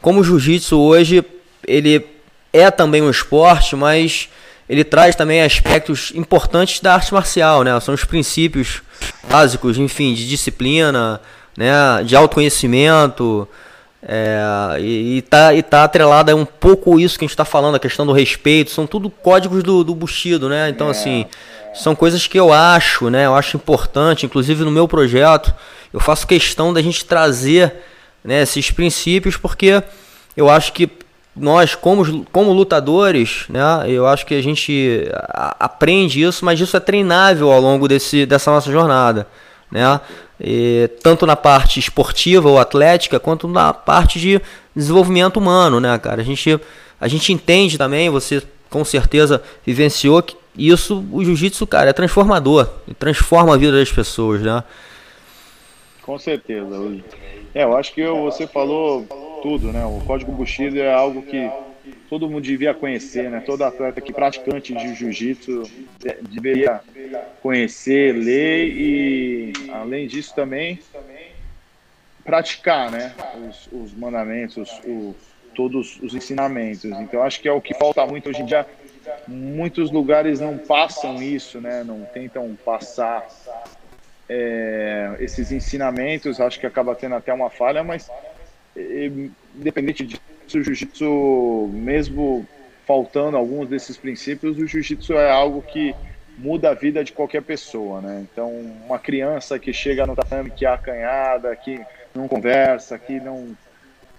como 0.01 0.21
o 0.21 0.23
jiu-jitsu 0.23 0.79
hoje 0.79 1.25
ele 1.67 2.10
é 2.53 2.69
também 2.69 3.01
um 3.01 3.09
esporte, 3.09 3.75
mas 3.75 4.29
ele 4.69 4.83
traz 4.83 5.15
também 5.15 5.41
aspectos 5.41 6.11
importantes 6.15 6.79
da 6.79 6.93
arte 6.93 7.13
marcial, 7.13 7.63
né? 7.63 7.77
São 7.79 7.93
os 7.93 8.05
princípios 8.05 8.81
básicos, 9.29 9.77
enfim, 9.77 10.13
de 10.13 10.27
disciplina, 10.27 11.19
né? 11.57 12.03
De 12.05 12.15
autoconhecimento, 12.15 13.47
é, 14.03 14.77
e, 14.79 15.17
e, 15.17 15.21
tá, 15.21 15.53
e 15.53 15.61
tá 15.61 15.83
atrelada 15.83 16.35
um 16.35 16.45
pouco 16.45 16.99
isso 16.99 17.19
que 17.19 17.23
a 17.23 17.27
gente 17.27 17.33
está 17.33 17.45
falando, 17.45 17.75
a 17.75 17.79
questão 17.79 18.05
do 18.05 18.11
respeito, 18.11 18.71
são 18.71 18.87
tudo 18.87 19.09
códigos 19.09 19.61
do, 19.61 19.83
do 19.83 19.93
Bushido, 19.93 20.49
né? 20.49 20.69
Então, 20.69 20.87
é, 20.87 20.91
assim, 20.91 21.25
é. 21.71 21.75
são 21.75 21.93
coisas 21.93 22.25
que 22.25 22.39
eu 22.39 22.51
acho, 22.51 23.09
né? 23.09 23.27
Eu 23.27 23.35
acho 23.35 23.57
importante, 23.57 24.25
inclusive 24.25 24.63
no 24.63 24.71
meu 24.71 24.87
projeto, 24.87 25.53
eu 25.93 25.99
faço 25.99 26.25
questão 26.25 26.73
da 26.73 26.81
gente 26.81 27.05
trazer 27.05 27.73
né, 28.23 28.41
esses 28.41 28.71
princípios, 28.71 29.37
porque 29.37 29.83
eu 30.35 30.49
acho 30.49 30.73
que 30.73 30.89
nós, 31.35 31.75
como, 31.75 32.25
como 32.25 32.51
lutadores, 32.51 33.45
né, 33.49 33.61
eu 33.87 34.05
acho 34.05 34.25
que 34.25 34.35
a 34.35 34.41
gente 34.41 35.09
aprende 35.59 36.21
isso, 36.21 36.43
mas 36.43 36.59
isso 36.59 36.75
é 36.75 36.79
treinável 36.79 37.51
ao 37.51 37.61
longo 37.61 37.87
desse, 37.87 38.25
dessa 38.25 38.51
nossa 38.51 38.71
jornada 38.71 39.27
né? 39.71 40.01
E, 40.39 40.89
tanto 41.01 41.25
na 41.25 41.35
parte 41.35 41.79
esportiva 41.79 42.49
ou 42.49 42.59
atlética, 42.59 43.19
quanto 43.19 43.47
na 43.47 43.73
parte 43.73 44.19
de 44.19 44.41
desenvolvimento 44.75 45.37
humano, 45.37 45.79
né, 45.79 45.97
cara? 45.97 46.21
A 46.21 46.25
gente, 46.25 46.59
a 46.99 47.07
gente 47.07 47.31
entende 47.31 47.77
também, 47.77 48.09
você 48.09 48.43
com 48.69 48.83
certeza 48.83 49.41
vivenciou 49.65 50.21
que 50.21 50.35
isso, 50.57 51.05
o 51.11 51.23
jiu-jitsu, 51.23 51.65
cara, 51.65 51.91
é 51.91 51.93
transformador, 51.93 52.67
transforma 52.99 53.53
a 53.53 53.57
vida 53.57 53.71
das 53.71 53.91
pessoas, 53.91 54.41
né? 54.41 54.63
Com 56.01 56.19
certeza. 56.19 56.75
É, 57.53 57.63
eu 57.63 57.77
acho 57.77 57.93
que 57.93 58.05
você 58.05 58.45
falou 58.47 59.05
tudo, 59.41 59.71
né? 59.71 59.85
O 59.85 59.99
código 60.05 60.31
Bushido 60.31 60.79
é 60.79 60.91
algo 60.91 61.21
que 61.21 61.49
todo 62.09 62.29
mundo 62.29 62.43
devia 62.43 62.73
conhecer, 62.73 63.29
né? 63.29 63.41
Todo 63.45 63.63
atleta 63.63 63.99
que 64.01 64.13
praticante 64.13 64.73
de 64.73 64.93
jiu-jitsu 64.95 65.63
deveria 66.29 66.81
conhecer, 67.41 68.13
ler 68.13 68.67
e, 68.67 69.53
além 69.71 70.07
disso, 70.07 70.33
também 70.35 70.79
praticar, 72.23 72.91
né? 72.91 73.13
Os, 73.49 73.69
os 73.71 73.93
mandamentos, 73.93 74.79
os, 74.85 75.15
todos 75.55 75.99
os 76.01 76.13
ensinamentos. 76.13 76.85
Então, 76.85 77.23
acho 77.23 77.41
que 77.41 77.47
é 77.47 77.51
o 77.51 77.61
que 77.61 77.73
falta 77.73 78.05
muito 78.05 78.29
hoje 78.29 78.41
em 78.41 78.45
dia. 78.45 78.65
Muitos 79.27 79.91
lugares 79.91 80.39
não 80.39 80.57
passam 80.57 81.21
isso, 81.21 81.59
né? 81.59 81.83
Não 81.83 82.05
tentam 82.05 82.55
passar 82.63 83.27
é, 84.29 85.15
esses 85.19 85.51
ensinamentos. 85.51 86.39
Acho 86.39 86.59
que 86.59 86.67
acaba 86.67 86.95
tendo 86.95 87.15
até 87.15 87.33
uma 87.33 87.49
falha, 87.49 87.83
mas 87.83 88.09
independente 88.75 90.05
de 90.05 90.19
o 90.57 90.63
jiu-jitsu, 90.63 91.69
mesmo 91.73 92.45
faltando 92.85 93.37
alguns 93.37 93.69
desses 93.69 93.95
princípios, 93.95 94.57
o 94.57 94.67
jiu-jitsu 94.67 95.13
é 95.13 95.31
algo 95.31 95.61
que 95.61 95.95
muda 96.37 96.71
a 96.71 96.73
vida 96.73 97.03
de 97.03 97.11
qualquer 97.11 97.41
pessoa, 97.41 98.01
né? 98.01 98.25
Então, 98.31 98.49
uma 98.85 98.99
criança 98.99 99.59
que 99.59 99.71
chega 99.71 100.05
no 100.05 100.15
tatame 100.15 100.51
que 100.51 100.65
é 100.65 100.69
acanhada, 100.69 101.55
que 101.55 101.79
não 102.13 102.27
conversa, 102.27 102.97
que 102.97 103.19
não 103.19 103.55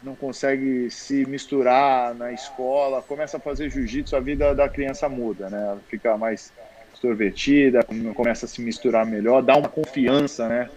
não 0.02 0.16
consegue 0.16 0.90
se 0.90 1.24
misturar 1.26 2.12
na 2.12 2.32
escola, 2.32 3.00
começa 3.02 3.36
a 3.36 3.40
fazer 3.40 3.70
jiu-jitsu, 3.70 4.16
a 4.16 4.20
vida 4.20 4.52
da 4.52 4.68
criança 4.68 5.08
muda, 5.08 5.48
né? 5.48 5.62
Ela 5.62 5.80
fica 5.88 6.16
mais 6.16 6.52
extrovertida, 6.92 7.86
começa 8.14 8.46
a 8.46 8.48
se 8.48 8.60
misturar 8.60 9.06
melhor, 9.06 9.42
dá 9.42 9.56
uma 9.56 9.68
confiança, 9.68 10.48
né? 10.48 10.68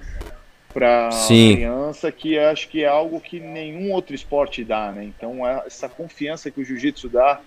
Para 0.75 1.07
a 1.07 1.27
criança, 1.27 2.11
que 2.11 2.37
acho 2.37 2.67
que 2.67 2.83
é 2.83 2.87
algo 2.87 3.21
que 3.21 3.39
nenhum 3.39 3.93
outro 3.93 4.13
esporte 4.13 4.61
dá, 4.61 4.91
né? 4.91 5.05
Então, 5.05 5.47
é 5.47 5.63
essa 5.65 5.87
confiança 5.87 6.51
que 6.51 6.59
o 6.59 6.65
jiu-jitsu 6.65 7.07
dá. 7.07 7.39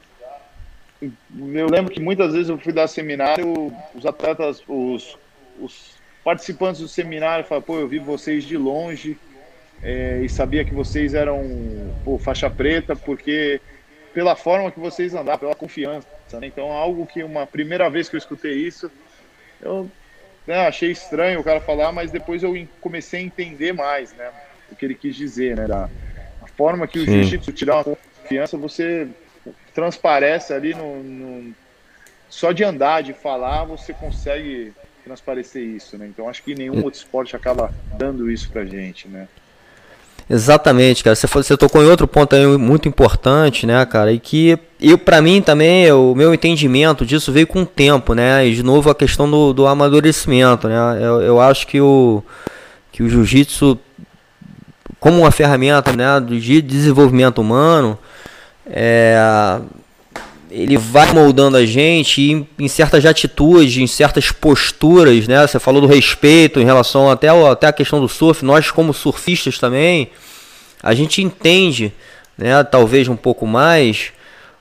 Eu 1.01 1.69
lembro 1.69 1.93
que 1.93 2.01
muitas 2.01 2.33
vezes 2.33 2.49
eu 2.49 2.57
fui 2.57 2.73
dar 2.73 2.89
seminário, 2.89 3.71
os 3.95 4.07
atletas, 4.07 4.63
os, 4.67 5.19
os 5.61 5.95
participantes 6.25 6.81
do 6.81 6.89
seminário 6.89 7.45
falaram: 7.45 7.67
pô, 7.67 7.79
eu 7.79 7.87
vi 7.87 7.99
vocês 7.99 8.45
de 8.45 8.57
longe 8.57 9.19
é, 9.83 10.23
e 10.25 10.29
sabia 10.31 10.65
que 10.65 10.73
vocês 10.73 11.13
eram 11.13 11.45
pô, 12.07 12.19
faixa 12.19 12.49
preta, 12.49 12.97
porque 12.97 13.61
pela 14.15 14.35
forma 14.35 14.71
que 14.71 14.81
vocês 14.81 15.15
andaram, 15.15 15.39
pela 15.39 15.55
confiança. 15.55 16.09
Né? 16.33 16.47
Então, 16.47 16.73
algo 16.73 17.07
que 17.07 17.23
uma 17.23 17.47
primeira 17.47 17.91
vez 17.91 18.09
que 18.09 18.17
eu 18.17 18.19
escutei 18.19 18.55
isso, 18.55 18.91
eu 19.61 19.87
né, 20.49 20.67
achei 20.67 20.91
estranho 20.91 21.41
o 21.41 21.45
cara 21.45 21.61
falar, 21.61 21.93
mas 21.93 22.11
depois 22.11 22.43
eu 22.43 22.55
comecei 22.81 23.21
a 23.21 23.23
entender 23.23 23.75
mais 23.75 24.15
né, 24.15 24.31
o 24.73 24.75
que 24.75 24.87
ele 24.87 24.95
quis 24.95 25.15
dizer. 25.15 25.55
Né, 25.55 25.67
da, 25.67 25.91
a 26.41 26.47
forma 26.47 26.89
que 26.89 26.99
o 26.99 27.05
jiu-jitsu 27.05 27.53
te 27.53 27.67
dá 27.67 27.77
uma 27.77 27.85
confiança, 27.85 28.57
você 28.57 29.07
transparece 29.75 30.55
ali 30.55 30.75
no, 30.75 31.03
no, 31.03 31.55
só 32.31 32.51
de 32.51 32.65
andar, 32.65 33.03
de 33.03 33.13
falar, 33.13 33.65
você 33.65 33.93
consegue 33.93 34.73
transparecer 35.05 35.63
isso, 35.63 35.99
né? 35.99 36.07
Então 36.07 36.29
acho 36.29 36.43
que 36.43 36.55
nenhum 36.55 36.83
outro 36.83 36.99
esporte 36.99 37.37
acaba 37.37 37.73
dando 37.99 38.31
isso 38.31 38.51
pra 38.51 38.65
gente, 38.65 39.07
né? 39.07 39.29
Exatamente, 40.31 41.03
cara. 41.03 41.17
Você, 41.17 41.27
você 41.27 41.57
tocou 41.57 41.83
em 41.83 41.89
outro 41.89 42.07
ponto 42.07 42.37
aí 42.37 42.47
muito 42.59 42.87
importante, 42.87 43.67
né, 43.67 43.85
cara? 43.87 44.13
E 44.13 44.19
que 44.19 44.59
eu, 44.79 44.99
para 44.99 45.23
mim 45.23 45.41
também, 45.41 45.91
o 45.91 46.15
meu 46.15 46.35
entendimento 46.35 47.07
disso 47.07 47.33
veio 47.33 47.47
com 47.47 47.63
o 47.63 47.67
tempo, 47.67 48.15
né? 48.15 48.47
E 48.47 48.55
de 48.55 48.63
novo 48.63 48.91
a 48.91 48.95
questão 48.95 49.31
do, 49.31 49.55
do 49.55 49.67
amadurecimento, 49.67 50.69
né? 50.69 50.77
Eu, 51.01 51.23
eu 51.23 51.41
acho 51.41 51.67
que 51.67 51.81
o, 51.81 52.23
que 52.93 53.03
o 53.03 53.09
jiu-jitsu, 53.09 53.79
como 55.01 55.21
uma 55.21 55.31
ferramenta 55.31 55.93
né, 55.97 56.21
de 56.21 56.61
desenvolvimento 56.61 57.41
humano, 57.41 57.99
é, 58.67 59.59
ele 60.51 60.77
vai 60.77 61.13
moldando 61.13 61.57
a 61.57 61.67
gente 61.67 62.23
em, 62.23 62.49
em, 62.59 62.69
certas 62.69 63.05
atitudes, 63.05 63.77
em 63.77 63.87
certas 63.87 64.31
posturas, 64.31 65.29
né? 65.29 65.47
Você 65.47 65.59
falou 65.59 65.81
do 65.81 65.87
respeito 65.87 66.61
em 66.61 66.65
relação 66.65 67.11
até, 67.11 67.29
até 67.29 67.67
a 67.67 67.73
questão 67.73 68.01
do 68.01 68.09
surf. 68.09 68.45
Nós, 68.45 68.71
como 68.71 68.95
surfistas 68.95 69.59
também, 69.59 70.11
a 70.83 70.95
gente 70.95 71.23
entende, 71.23 71.93
né? 72.37 72.63
Talvez 72.65 73.09
um 73.09 73.17
pouco 73.17 73.47
mais, 73.47 74.13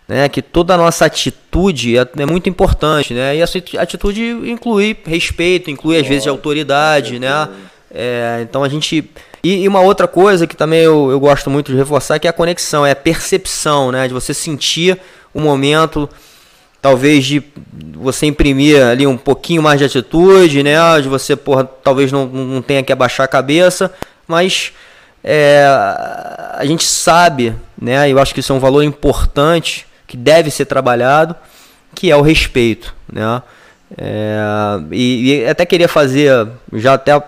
né? 0.08 0.28
Que 0.28 0.42
toda 0.42 0.74
a 0.74 0.78
nossa 0.78 1.06
atitude 1.06 1.98
é, 1.98 2.08
é 2.18 2.26
muito 2.26 2.50
importante, 2.50 3.14
né? 3.14 3.36
E 3.36 3.42
essa 3.42 3.58
atitude 3.78 4.22
inclui 4.46 4.98
respeito, 5.06 5.72
inclui 5.72 5.98
às 6.00 6.08
vezes 6.08 6.28
autoridade, 6.28 7.20
né? 7.20 7.48
É, 7.90 8.40
então 8.42 8.64
a 8.64 8.70
gente 8.70 9.10
e, 9.44 9.66
uma 9.68 9.80
outra 9.80 10.08
coisa 10.08 10.46
que 10.46 10.58
também 10.58 10.82
eu, 10.82 11.10
eu 11.10 11.20
gosto 11.20 11.50
muito 11.50 11.72
de 11.72 11.78
reforçar 11.78 12.20
que 12.20 12.28
é 12.28 12.30
a 12.30 12.34
conexão, 12.34 12.86
é 12.86 12.92
a 12.92 12.96
percepção, 12.96 13.92
né? 13.92 14.08
De 14.08 14.14
você 14.14 14.34
sentir 14.34 15.00
o 15.38 15.42
momento, 15.42 16.10
talvez 16.82 17.26
de 17.26 17.44
você 17.94 18.26
imprimir 18.26 18.82
ali 18.82 19.06
um 19.06 19.18
pouquinho 19.18 19.62
mais 19.62 19.80
de 19.80 19.86
atitude, 19.86 20.64
né? 20.64 20.76
De 21.02 21.08
você, 21.08 21.36
porra, 21.36 21.64
talvez 21.64 22.12
não, 22.12 22.26
não 22.26 22.62
tenha 22.62 22.82
que 22.82 22.92
abaixar 22.92 23.26
a 23.26 23.28
cabeça, 23.28 23.94
mas 24.28 24.74
é, 25.24 25.64
a 26.54 26.64
gente 26.66 26.84
sabe, 26.84 27.54
né? 27.80 28.10
Eu 28.10 28.20
acho 28.20 28.34
que 28.34 28.40
isso 28.40 28.52
é 28.52 28.56
um 28.56 28.60
valor 28.60 28.84
importante 28.84 29.86
que 30.08 30.18
deve 30.18 30.50
ser 30.50 30.66
trabalhado, 30.66 31.36
que 31.94 32.10
é 32.10 32.16
o 32.16 32.22
respeito, 32.22 32.96
né? 33.12 33.42
É, 33.98 34.40
e, 34.92 35.44
e, 35.44 35.48
até 35.48 35.66
queria 35.66 35.88
fazer 35.88 36.48
já 36.74 36.96
até 36.96 37.22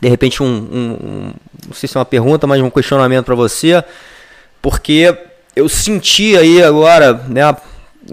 de 0.00 0.08
repente 0.08 0.42
um, 0.42 0.46
um, 0.46 0.92
um, 0.92 1.34
não 1.68 1.74
sei 1.74 1.88
se 1.88 1.96
é 1.96 2.00
uma 2.00 2.04
pergunta, 2.04 2.46
mas 2.46 2.60
um 2.60 2.68
questionamento 2.68 3.24
para 3.24 3.34
você, 3.34 3.82
porque 4.60 5.16
eu 5.54 5.68
senti 5.68 6.36
aí 6.36 6.62
agora, 6.62 7.14
né, 7.28 7.54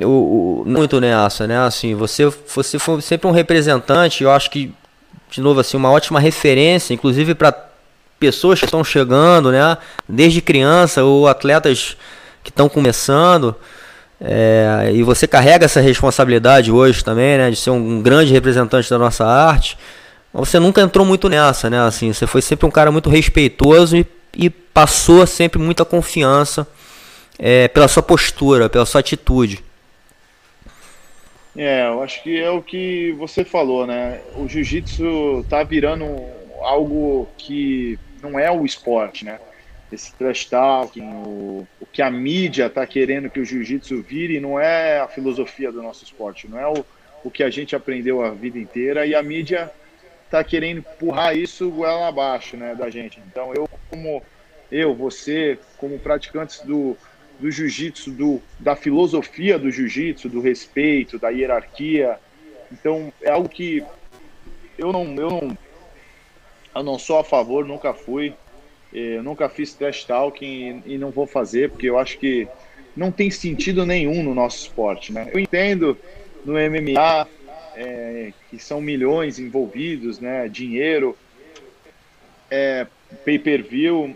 o, 0.03 0.61
o, 0.61 0.63
muito 0.65 0.99
nessa, 0.99 1.47
né, 1.47 1.57
assim, 1.59 1.95
você, 1.95 2.25
você 2.53 2.77
foi 2.77 3.01
sempre 3.01 3.27
um 3.27 3.31
representante, 3.31 4.23
eu 4.23 4.31
acho 4.31 4.51
que, 4.51 4.73
de 5.29 5.41
novo, 5.41 5.59
assim, 5.59 5.77
uma 5.77 5.89
ótima 5.89 6.19
referência, 6.19 6.93
inclusive 6.93 7.33
para 7.33 7.55
pessoas 8.19 8.59
que 8.59 8.65
estão 8.65 8.83
chegando, 8.83 9.51
né, 9.51 9.77
desde 10.07 10.41
criança 10.41 11.03
ou 11.03 11.27
atletas 11.27 11.95
que 12.43 12.49
estão 12.49 12.67
começando, 12.67 13.55
é, 14.21 14.91
e 14.93 15.01
você 15.01 15.25
carrega 15.25 15.63
essa 15.63 15.79
responsabilidade 15.79 16.69
hoje 16.71 17.03
também, 17.03 17.37
né, 17.37 17.49
de 17.49 17.55
ser 17.55 17.69
um 17.69 18.01
grande 18.01 18.33
representante 18.33 18.89
da 18.89 18.97
nossa 18.97 19.25
arte, 19.25 19.77
mas 20.33 20.49
você 20.49 20.59
nunca 20.59 20.81
entrou 20.81 21.05
muito 21.05 21.29
nessa, 21.29 21.69
né, 21.69 21.79
assim, 21.79 22.11
você 22.11 22.27
foi 22.27 22.41
sempre 22.41 22.65
um 22.65 22.71
cara 22.71 22.91
muito 22.91 23.09
respeitoso 23.09 23.95
e, 23.95 24.05
e 24.35 24.49
passou 24.49 25.25
sempre 25.25 25.57
muita 25.57 25.85
confiança 25.85 26.67
é, 27.39 27.69
pela 27.69 27.87
sua 27.87 28.03
postura, 28.03 28.69
pela 28.69 28.85
sua 28.85 28.99
atitude. 28.99 29.63
É, 31.55 31.87
eu 31.87 32.03
acho 32.03 32.21
que 32.21 32.39
é 32.39 32.49
o 32.49 32.61
que 32.61 33.13
você 33.13 33.43
falou, 33.45 33.87
né? 33.87 34.21
O 34.35 34.47
jiu-jitsu 34.47 35.45
tá 35.49 35.63
virando 35.63 36.05
algo 36.61 37.27
que 37.37 37.97
não 38.21 38.37
é 38.37 38.51
o 38.51 38.65
esporte, 38.65 39.23
né? 39.23 39.39
Esse 39.91 40.13
trash 40.13 40.45
talking, 40.45 41.09
o, 41.25 41.67
o 41.79 41.85
que 41.85 42.01
a 42.01 42.11
mídia 42.11 42.69
tá 42.69 42.85
querendo 42.85 43.29
que 43.29 43.39
o 43.39 43.45
jiu-jitsu 43.45 44.03
vire 44.03 44.39
não 44.39 44.59
é 44.59 44.99
a 44.99 45.07
filosofia 45.07 45.71
do 45.71 45.81
nosso 45.81 46.03
esporte, 46.03 46.47
não 46.47 46.59
é 46.59 46.67
o, 46.67 46.85
o 47.23 47.31
que 47.31 47.41
a 47.41 47.49
gente 47.49 47.75
aprendeu 47.75 48.21
a 48.21 48.29
vida 48.29 48.59
inteira 48.59 49.05
e 49.05 49.15
a 49.15 49.23
mídia 49.23 49.71
tá 50.29 50.43
querendo 50.43 50.79
empurrar 50.79 51.35
isso 51.35 51.71
goela 51.71 52.07
abaixo, 52.07 52.55
né, 52.55 52.75
da 52.75 52.89
gente. 52.89 53.19
Então 53.27 53.51
eu 53.55 53.67
como 53.89 54.21
eu, 54.71 54.93
você, 54.93 55.57
como 55.77 55.97
praticantes 55.97 56.59
do, 56.59 56.95
do 57.39 57.49
jiu-jitsu, 57.49 58.11
do, 58.11 58.41
da 58.59 58.75
filosofia 58.75 59.57
do 59.57 59.71
jiu-jitsu, 59.71 60.27
do 60.27 60.41
respeito, 60.41 61.17
da 61.17 61.29
hierarquia. 61.29 62.19
Então, 62.71 63.11
é 63.21 63.31
algo 63.31 63.47
que 63.47 63.83
eu 64.77 64.91
não, 64.91 65.03
eu 65.15 65.29
não, 65.29 65.57
eu 66.75 66.83
não 66.83 66.99
sou 66.99 67.19
a 67.19 67.23
favor, 67.23 67.65
nunca 67.65 67.93
fui. 67.93 68.33
Eh, 68.93 69.17
eu 69.17 69.23
nunca 69.23 69.47
fiz 69.49 69.73
trash 69.73 70.03
talking 70.03 70.83
e, 70.85 70.95
e 70.95 70.97
não 70.97 71.11
vou 71.11 71.25
fazer, 71.25 71.69
porque 71.69 71.89
eu 71.89 71.97
acho 71.97 72.17
que 72.17 72.47
não 72.95 73.11
tem 73.11 73.31
sentido 73.31 73.85
nenhum 73.85 74.21
no 74.23 74.33
nosso 74.35 74.63
esporte. 74.63 75.13
Né? 75.13 75.29
Eu 75.33 75.39
entendo 75.39 75.97
no 76.45 76.53
MMA 76.53 77.27
é, 77.75 78.33
que 78.49 78.59
são 78.59 78.81
milhões 78.81 79.39
envolvidos, 79.39 80.19
né? 80.19 80.47
dinheiro, 80.49 81.17
é, 82.51 82.85
pay-per-view, 83.23 84.15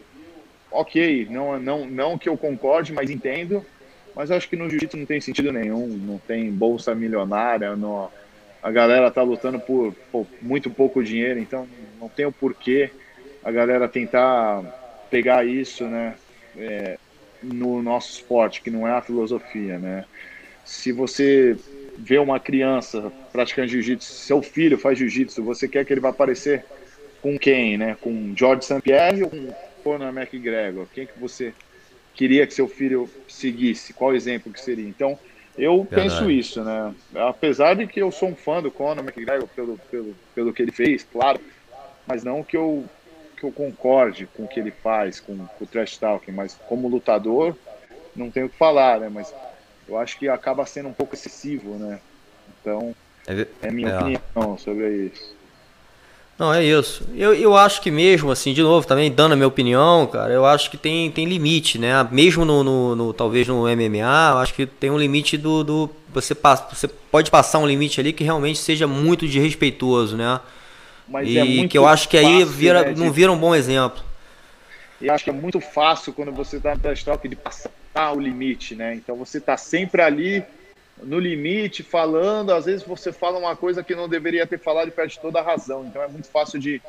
ok, 0.74 1.27
não, 1.30 1.60
não, 1.60 1.86
não 1.86 2.18
que 2.18 2.27
eu 2.27 2.38
concorde, 2.38 2.92
mas 2.92 3.10
entendo. 3.10 3.65
Mas 4.15 4.30
acho 4.30 4.48
que 4.48 4.56
no 4.56 4.70
jiu-jitsu 4.70 4.98
não 4.98 5.06
tem 5.06 5.20
sentido 5.20 5.51
nenhum, 5.51 5.88
não 5.88 6.20
tem 6.20 6.51
bolsa 6.51 6.94
milionária, 6.94 7.75
não, 7.75 8.12
a 8.62 8.72
galera 8.72 9.10
tá 9.10 9.22
lutando 9.24 9.60
por, 9.60 9.94
por, 10.12 10.27
muito 10.42 10.70
pouco 10.70 11.03
dinheiro, 11.03 11.39
então 11.39 11.68
não 12.00 12.08
tem 12.08 12.25
o 12.25 12.32
porquê 12.32 12.92
a 13.44 13.51
galera 13.51 13.89
tentar 13.89 14.63
pegar 15.10 15.46
isso, 15.46 15.84
né, 15.86 16.15
é, 16.58 16.98
no 17.42 17.82
nosso 17.82 18.13
esporte, 18.13 18.62
que 18.62 18.70
não 18.70 18.88
é 18.88 18.92
a 18.92 19.01
filosofia, 19.01 19.80
né. 19.80 20.06
Se 20.63 20.92
você 20.92 21.58
vê 21.98 22.18
uma 22.18 22.39
criança 22.39 23.12
praticando 23.32 23.68
jiu-jitsu, 23.68 24.13
seu 24.13 24.42
filho 24.42 24.77
faz 24.77 24.98
jiu-jitsu, 24.98 25.44
você 25.44 25.68
quer 25.68 25.86
que 25.86 25.92
ele 25.92 26.00
vá 26.00 26.10
aparecer 26.10 26.63
com 27.22 27.38
quem, 27.38 27.77
né, 27.77 27.98
com 28.00 28.34
George 28.36 28.63
St. 28.63 28.80
Pierre 28.82 29.24
ou 29.24 29.30
com 29.30 29.53
Conor 29.84 30.10
McGregor? 30.10 30.88
Quem 30.94 31.06
que 31.06 31.20
você 31.20 31.54
queria 32.13 32.48
que 32.48 32.54
seu 32.54 32.68
filho 32.68 33.10
seguisse? 33.28 33.94
Qual 33.94 34.16
exemplo 34.16 34.52
que 34.52 34.62
seria? 34.62 34.88
Então, 34.88 35.18
eu 35.58 35.84
Verdade. 35.84 36.10
penso 36.10 36.32
isso, 36.32 36.63
né? 36.63 36.94
Apesar 37.16 37.75
de 37.75 37.86
que 37.86 38.02
eu 38.02 38.12
sou 38.12 38.30
um 38.30 38.36
fã 38.36 38.62
do 38.62 38.72
Conor 38.72 39.04
McGregor 39.04 39.48
pelo, 39.50 39.78
pelo, 39.92 40.16
pelo 40.34 40.54
que 40.54 40.62
ele 40.62 40.72
fez, 40.72 41.04
claro, 41.04 41.40
mas 42.08 42.24
não 42.24 42.44
que 42.44 42.58
eu, 42.58 42.86
que 43.38 43.44
eu 43.44 43.52
concorde 43.52 44.28
com 44.28 44.44
o 44.44 44.48
que 44.48 44.60
ele 44.60 44.72
faz, 44.72 45.20
com, 45.20 45.38
com 45.38 45.63
o 45.63 45.68
trash 45.68 45.98
talking, 45.98 46.32
mas 46.32 46.58
como 46.68 46.88
lutador, 46.88 47.56
não 48.16 48.32
tenho 48.32 48.48
o 48.48 48.50
que 48.50 48.58
falar, 48.58 49.00
né? 49.00 49.10
Mas 49.10 49.34
eu 49.88 49.98
acho 49.98 50.18
que 50.18 50.28
acaba 50.28 50.66
sendo 50.66 50.90
um 50.90 50.94
pouco 50.94 51.13
excessivo, 51.13 51.75
né? 51.75 52.00
Então, 52.60 52.96
é, 53.28 53.48
é 53.62 53.72
minha 53.72 53.90
é. 53.90 54.00
opinião 54.00 54.58
sobre 54.58 55.08
isso. 55.08 55.36
Não, 56.38 56.52
é 56.54 56.63
isso. 56.63 57.08
Eu, 57.16 57.34
eu 57.34 57.56
acho 57.56 57.82
que 57.82 57.92
mesmo, 57.92 58.32
assim, 58.32 58.54
de 58.54 58.62
novo, 58.62 58.88
também 58.88 59.12
dando 59.12 59.34
a 59.34 59.36
minha 59.36 59.48
opinião, 59.48 60.08
cara, 60.08 60.34
eu 60.34 60.46
acho 60.46 60.70
que 60.72 60.78
tem, 60.78 61.12
tem 61.12 61.25
limite, 61.25 61.78
né? 61.78 62.08
Mesmo 62.12 62.44
no, 62.44 62.63
no, 62.63 62.96
no 62.96 63.13
talvez 63.13 63.48
no 63.48 63.63
MMA, 63.63 64.32
eu 64.32 64.38
acho 64.40 64.54
que 64.54 64.66
tem 64.66 64.90
um 64.90 64.98
limite 64.98 65.38
do. 65.38 65.63
do 65.63 65.90
você, 66.12 66.34
passa, 66.34 66.68
você 66.74 66.88
pode 66.88 67.30
passar 67.30 67.60
um 67.60 67.68
limite 67.68 68.00
ali 68.00 68.12
que 68.12 68.24
realmente 68.24 68.60
seja 68.60 68.88
muito 68.88 69.28
desrespeitoso, 69.28 70.18
né? 70.18 70.40
Mas 71.08 71.28
e 71.28 71.38
é 71.38 71.68
que 71.68 71.78
eu 71.78 71.88
acho 71.88 72.10
que 72.10 72.18
aí 72.18 72.44
vira, 72.46 72.84
né, 72.84 72.94
não 72.98 73.12
vira 73.12 73.32
um 73.32 73.38
bom 73.38 73.54
exemplo. 73.54 74.04
E 75.00 75.10
acho 75.10 75.24
que 75.24 75.30
é 75.30 75.34
muito 75.34 75.60
fácil 75.60 76.13
quando 76.13 76.32
você 76.32 76.58
está 76.58 76.74
no 76.74 76.80
trash 76.80 77.04
talk 77.04 77.28
de 77.28 77.36
passar 77.36 77.72
o 78.16 78.20
limite, 78.20 78.74
né? 78.74 78.96
Então 78.96 79.16
você 79.16 79.38
está 79.38 79.58
sempre 79.58 80.02
ali 80.02 80.44
no 81.04 81.20
limite, 81.20 81.84
falando. 81.84 82.52
Às 82.52 82.66
vezes 82.66 82.84
você 82.84 83.12
fala 83.12 83.38
uma 83.38 83.56
coisa 83.56 83.84
que 83.84 83.96
não 83.96 84.08
deveria 84.10 84.48
ter 84.48 84.60
falado 84.60 84.88
e 84.88 84.92
perde 84.92 85.20
toda 85.20 85.40
a 85.40 85.44
razão. 85.44 85.86
Então 85.86 86.02
é 86.02 86.08
muito 86.08 86.28
fácil 86.28 86.60
de 86.60 86.82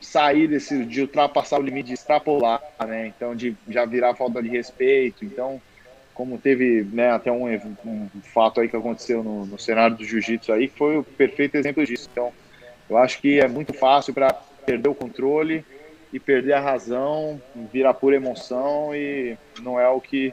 sair 0.00 0.46
desse, 0.46 0.84
de 0.84 1.02
ultrapassar 1.02 1.58
o 1.58 1.62
limite, 1.62 1.88
de 1.88 1.94
extrapolar, 1.94 2.62
né? 2.86 3.06
Então 3.06 3.34
de 3.34 3.56
já 3.68 3.84
virar 3.84 4.14
falta 4.14 4.42
de 4.42 4.48
respeito. 4.48 5.24
Então, 5.24 5.60
como 6.14 6.38
teve 6.38 6.86
né, 6.92 7.10
até 7.10 7.30
um, 7.30 7.46
um 7.84 8.08
fato 8.22 8.60
aí 8.60 8.68
que 8.68 8.76
aconteceu 8.76 9.22
no, 9.22 9.44
no 9.44 9.58
cenário 9.58 9.96
do 9.96 10.04
jiu-jitsu 10.04 10.52
aí, 10.52 10.68
foi 10.68 10.98
o 10.98 11.04
perfeito 11.04 11.56
exemplo 11.56 11.84
disso. 11.84 12.08
Então, 12.10 12.32
eu 12.88 12.96
acho 12.96 13.20
que 13.20 13.38
é 13.38 13.48
muito 13.48 13.74
fácil 13.74 14.14
para 14.14 14.32
perder 14.64 14.88
o 14.88 14.94
controle 14.94 15.64
e 16.12 16.18
perder 16.18 16.54
a 16.54 16.60
razão, 16.60 17.40
virar 17.72 17.94
pura 17.94 18.16
emoção 18.16 18.94
e 18.94 19.36
não 19.60 19.78
é 19.78 19.88
o 19.88 20.00
que 20.00 20.32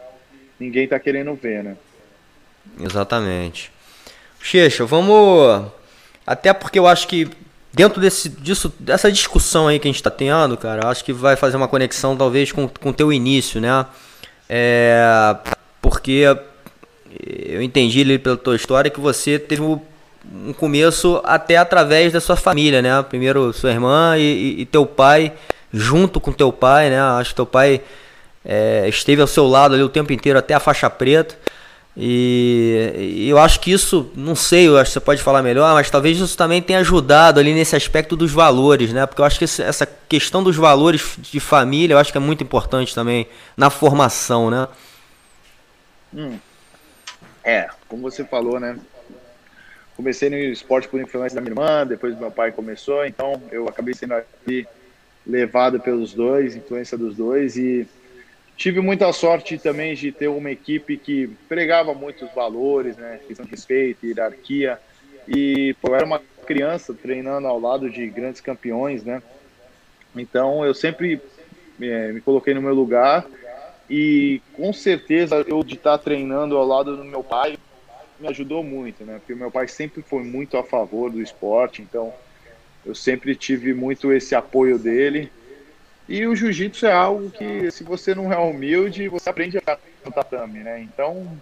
ninguém 0.60 0.86
está 0.86 1.00
querendo 1.00 1.34
ver, 1.36 1.64
né? 1.64 1.76
Exatamente. 2.80 3.72
Checha, 4.42 4.86
vamos. 4.86 5.66
Até 6.26 6.54
porque 6.54 6.80
eu 6.80 6.88
acho 6.88 7.08
que 7.08 7.30
dentro 7.74 8.00
desse, 8.00 8.30
disso, 8.30 8.72
dessa 8.80 9.12
discussão 9.12 9.68
aí 9.68 9.80
que 9.80 9.88
a 9.88 9.92
gente 9.92 9.98
está 9.98 10.12
tendo, 10.12 10.56
cara, 10.58 10.88
acho 10.88 11.04
que 11.04 11.12
vai 11.12 11.36
fazer 11.36 11.58
uma 11.58 11.68
conexão 11.68 12.16
talvez 12.16 12.52
com 12.52 12.70
o 12.84 12.94
teu 12.94 13.12
início, 13.12 13.60
né? 13.60 13.86
É, 14.48 15.36
porque 15.82 16.26
eu 17.26 17.62
entendi 17.62 18.02
ali 18.02 18.20
pela 18.20 18.38
tua 18.38 18.56
história 18.56 18.92
que 18.92 19.00
você 19.00 19.40
teve 19.40 19.62
um 19.62 20.54
começo 20.54 21.22
até 21.24 21.58
através 21.58 22.14
da 22.14 22.22
sua 22.22 22.36
família, 22.36 22.82
né? 22.82 23.02
Primeiro 23.04 23.52
sua 23.54 23.72
irmã 23.72 24.16
e, 24.18 24.62
e 24.62 24.66
teu 24.66 24.86
pai, 24.86 25.34
junto 25.72 26.20
com 26.20 26.32
teu 26.32 26.52
pai, 26.52 26.90
né? 26.90 27.02
Acho 27.02 27.32
que 27.32 27.36
teu 27.36 27.46
pai 27.46 27.82
é, 28.46 28.88
esteve 28.88 29.22
ao 29.22 29.28
seu 29.28 29.48
lado 29.48 29.74
ali 29.74 29.84
o 29.84 29.90
tempo 29.90 30.14
inteiro 30.14 30.38
até 30.38 30.54
a 30.54 30.60
faixa 30.60 30.90
preta. 30.90 31.36
E, 31.96 33.28
eu 33.30 33.38
acho 33.38 33.60
que 33.60 33.72
isso, 33.72 34.12
não 34.16 34.36
sei, 34.36 34.68
eu 34.68 34.78
acho 34.78 34.90
que 34.90 34.94
você 34.94 35.00
pode 35.00 35.22
falar 35.22 35.44
melhor, 35.44 35.74
mas 35.76 35.92
talvez 35.92 36.18
isso 36.18 36.36
também 36.36 36.62
tenha 36.62 36.80
ajudado 36.80 37.40
ali 37.40 37.54
nesse 37.54 37.76
aspecto 37.76 38.16
dos 38.16 38.32
valores, 38.32 38.92
né? 38.92 39.06
Porque 39.06 39.22
eu 39.22 39.26
acho 39.26 39.38
que 39.38 39.46
essa 39.46 39.86
questão 39.86 40.44
dos 40.44 40.56
valores 40.56 41.18
de 41.20 41.40
família, 41.40 41.94
eu 41.94 42.00
acho 42.00 42.12
que 42.12 42.18
é 42.18 42.22
muito 42.22 42.44
importante 42.44 42.96
também 42.96 43.28
na 43.56 43.70
formação, 43.70 44.50
né? 44.50 44.68
Hum. 46.14 46.40
É, 47.44 47.70
como 47.88 48.02
você 48.02 48.24
falou, 48.24 48.60
né? 48.60 48.80
Comecei 49.96 50.30
no 50.30 50.36
esporte 50.36 50.88
por 50.88 51.00
influência 51.00 51.36
da 51.36 51.42
minha 51.42 51.52
irmã, 51.52 51.86
depois 51.86 52.18
meu 52.18 52.32
pai 52.32 52.52
começou, 52.52 53.06
então 53.06 53.40
eu 53.52 53.68
acabei 53.68 53.94
sendo 53.94 54.16
levado 55.26 55.80
pelos 55.80 56.14
dois, 56.14 56.56
influência 56.56 56.98
dos 56.98 57.16
dois 57.16 57.56
e 57.56 57.88
tive 58.56 58.80
muita 58.82 59.12
sorte 59.12 59.58
também 59.58 59.96
de 59.96 60.12
ter 60.12 60.28
uma 60.28 60.52
equipe 60.52 60.98
que 60.98 61.30
pregava 61.48 61.94
muitos 61.94 62.32
valores, 62.34 62.96
né, 62.98 63.20
questão 63.28 63.46
de 63.46 63.52
respeito, 63.52 64.06
hierarquia 64.06 64.80
e 65.28 65.76
pô, 65.82 65.90
eu 65.90 65.96
era 65.96 66.06
uma 66.06 66.22
criança 66.46 66.94
treinando 66.94 67.48
ao 67.48 67.60
lado 67.60 67.90
de 67.90 68.06
grandes 68.08 68.42
campeões, 68.42 69.04
né? 69.04 69.22
Então 70.16 70.64
eu 70.66 70.74
sempre 70.74 71.20
é, 71.82 72.12
me 72.12 72.22
coloquei 72.22 72.54
no 72.54 72.62
meu 72.62 72.74
lugar 72.74 73.26
e 73.90 74.42
com 74.54 74.72
certeza 74.72 75.44
eu 75.48 75.64
de 75.64 75.76
estar 75.76 75.98
treinando 75.98 76.58
ao 76.58 76.66
lado 76.66 76.96
do 76.98 77.04
meu 77.04 77.24
pai 77.24 77.58
me 78.20 78.28
ajudou 78.28 78.64
muito, 78.64 79.04
né? 79.04 79.20
Porque 79.20 79.36
meu 79.36 79.52
pai 79.52 79.68
sempre 79.68 80.02
foi 80.02 80.24
muito 80.24 80.58
a 80.58 80.64
favor 80.64 81.10
do 81.10 81.22
esporte, 81.22 81.82
então 81.82 82.14
eu 82.86 82.94
sempre 82.94 83.36
tive 83.36 83.74
muito 83.74 84.12
esse 84.12 84.36
apoio 84.36 84.78
dele. 84.78 85.32
E 86.08 86.28
o 86.28 86.36
jiu-jitsu 86.36 86.86
é 86.86 86.92
algo 86.92 87.32
que, 87.32 87.72
se 87.72 87.84
você 87.84 88.14
não 88.14 88.32
é 88.32 88.38
humilde, 88.38 89.08
você 89.08 89.30
aprende 89.30 89.58
a 89.58 89.60
ficar 89.62 89.80
no 90.06 90.12
tatame, 90.12 90.60
né? 90.60 90.82
Então, 90.82 91.42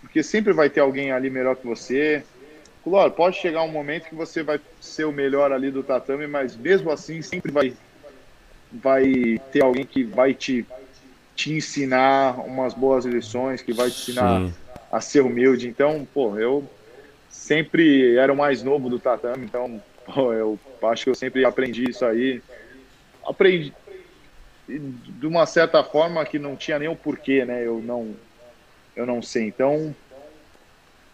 porque 0.00 0.22
sempre 0.22 0.52
vai 0.52 0.68
ter 0.68 0.80
alguém 0.80 1.12
ali 1.12 1.30
melhor 1.30 1.56
que 1.56 1.66
você. 1.66 2.24
Claro, 2.84 3.10
pode 3.12 3.36
chegar 3.36 3.62
um 3.62 3.72
momento 3.72 4.08
que 4.08 4.14
você 4.14 4.42
vai 4.42 4.60
ser 4.80 5.04
o 5.04 5.12
melhor 5.12 5.50
ali 5.50 5.70
do 5.70 5.82
tatame, 5.82 6.26
mas 6.26 6.56
mesmo 6.56 6.90
assim 6.90 7.22
sempre 7.22 7.50
vai, 7.50 7.74
vai 8.70 9.40
ter 9.50 9.64
alguém 9.64 9.84
que 9.84 10.04
vai 10.04 10.34
te, 10.34 10.66
te 11.34 11.52
ensinar 11.52 12.38
umas 12.46 12.74
boas 12.74 13.04
lições, 13.04 13.62
que 13.62 13.72
vai 13.72 13.90
te 13.90 14.02
ensinar 14.02 14.40
Sim. 14.40 14.54
a 14.92 15.00
ser 15.00 15.22
humilde. 15.22 15.68
Então, 15.68 16.06
pô, 16.14 16.38
eu 16.38 16.68
sempre 17.28 18.16
era 18.16 18.32
o 18.32 18.36
mais 18.36 18.62
novo 18.62 18.88
do 18.88 19.00
tatame, 19.00 19.44
então 19.46 19.82
pô, 20.04 20.32
eu 20.32 20.60
acho 20.84 21.04
que 21.04 21.10
eu 21.10 21.14
sempre 21.14 21.44
aprendi 21.44 21.90
isso 21.90 22.04
aí. 22.04 22.42
Aprendi, 23.24 23.74
de 24.68 25.26
uma 25.26 25.46
certa 25.46 25.82
forma 25.84 26.24
que 26.24 26.38
não 26.38 26.56
tinha 26.56 26.78
nem 26.78 26.88
o 26.88 26.96
porquê, 26.96 27.44
né? 27.44 27.64
Eu 27.64 27.80
não, 27.80 28.14
eu 28.96 29.06
não 29.06 29.22
sei. 29.22 29.44
Então, 29.44 29.94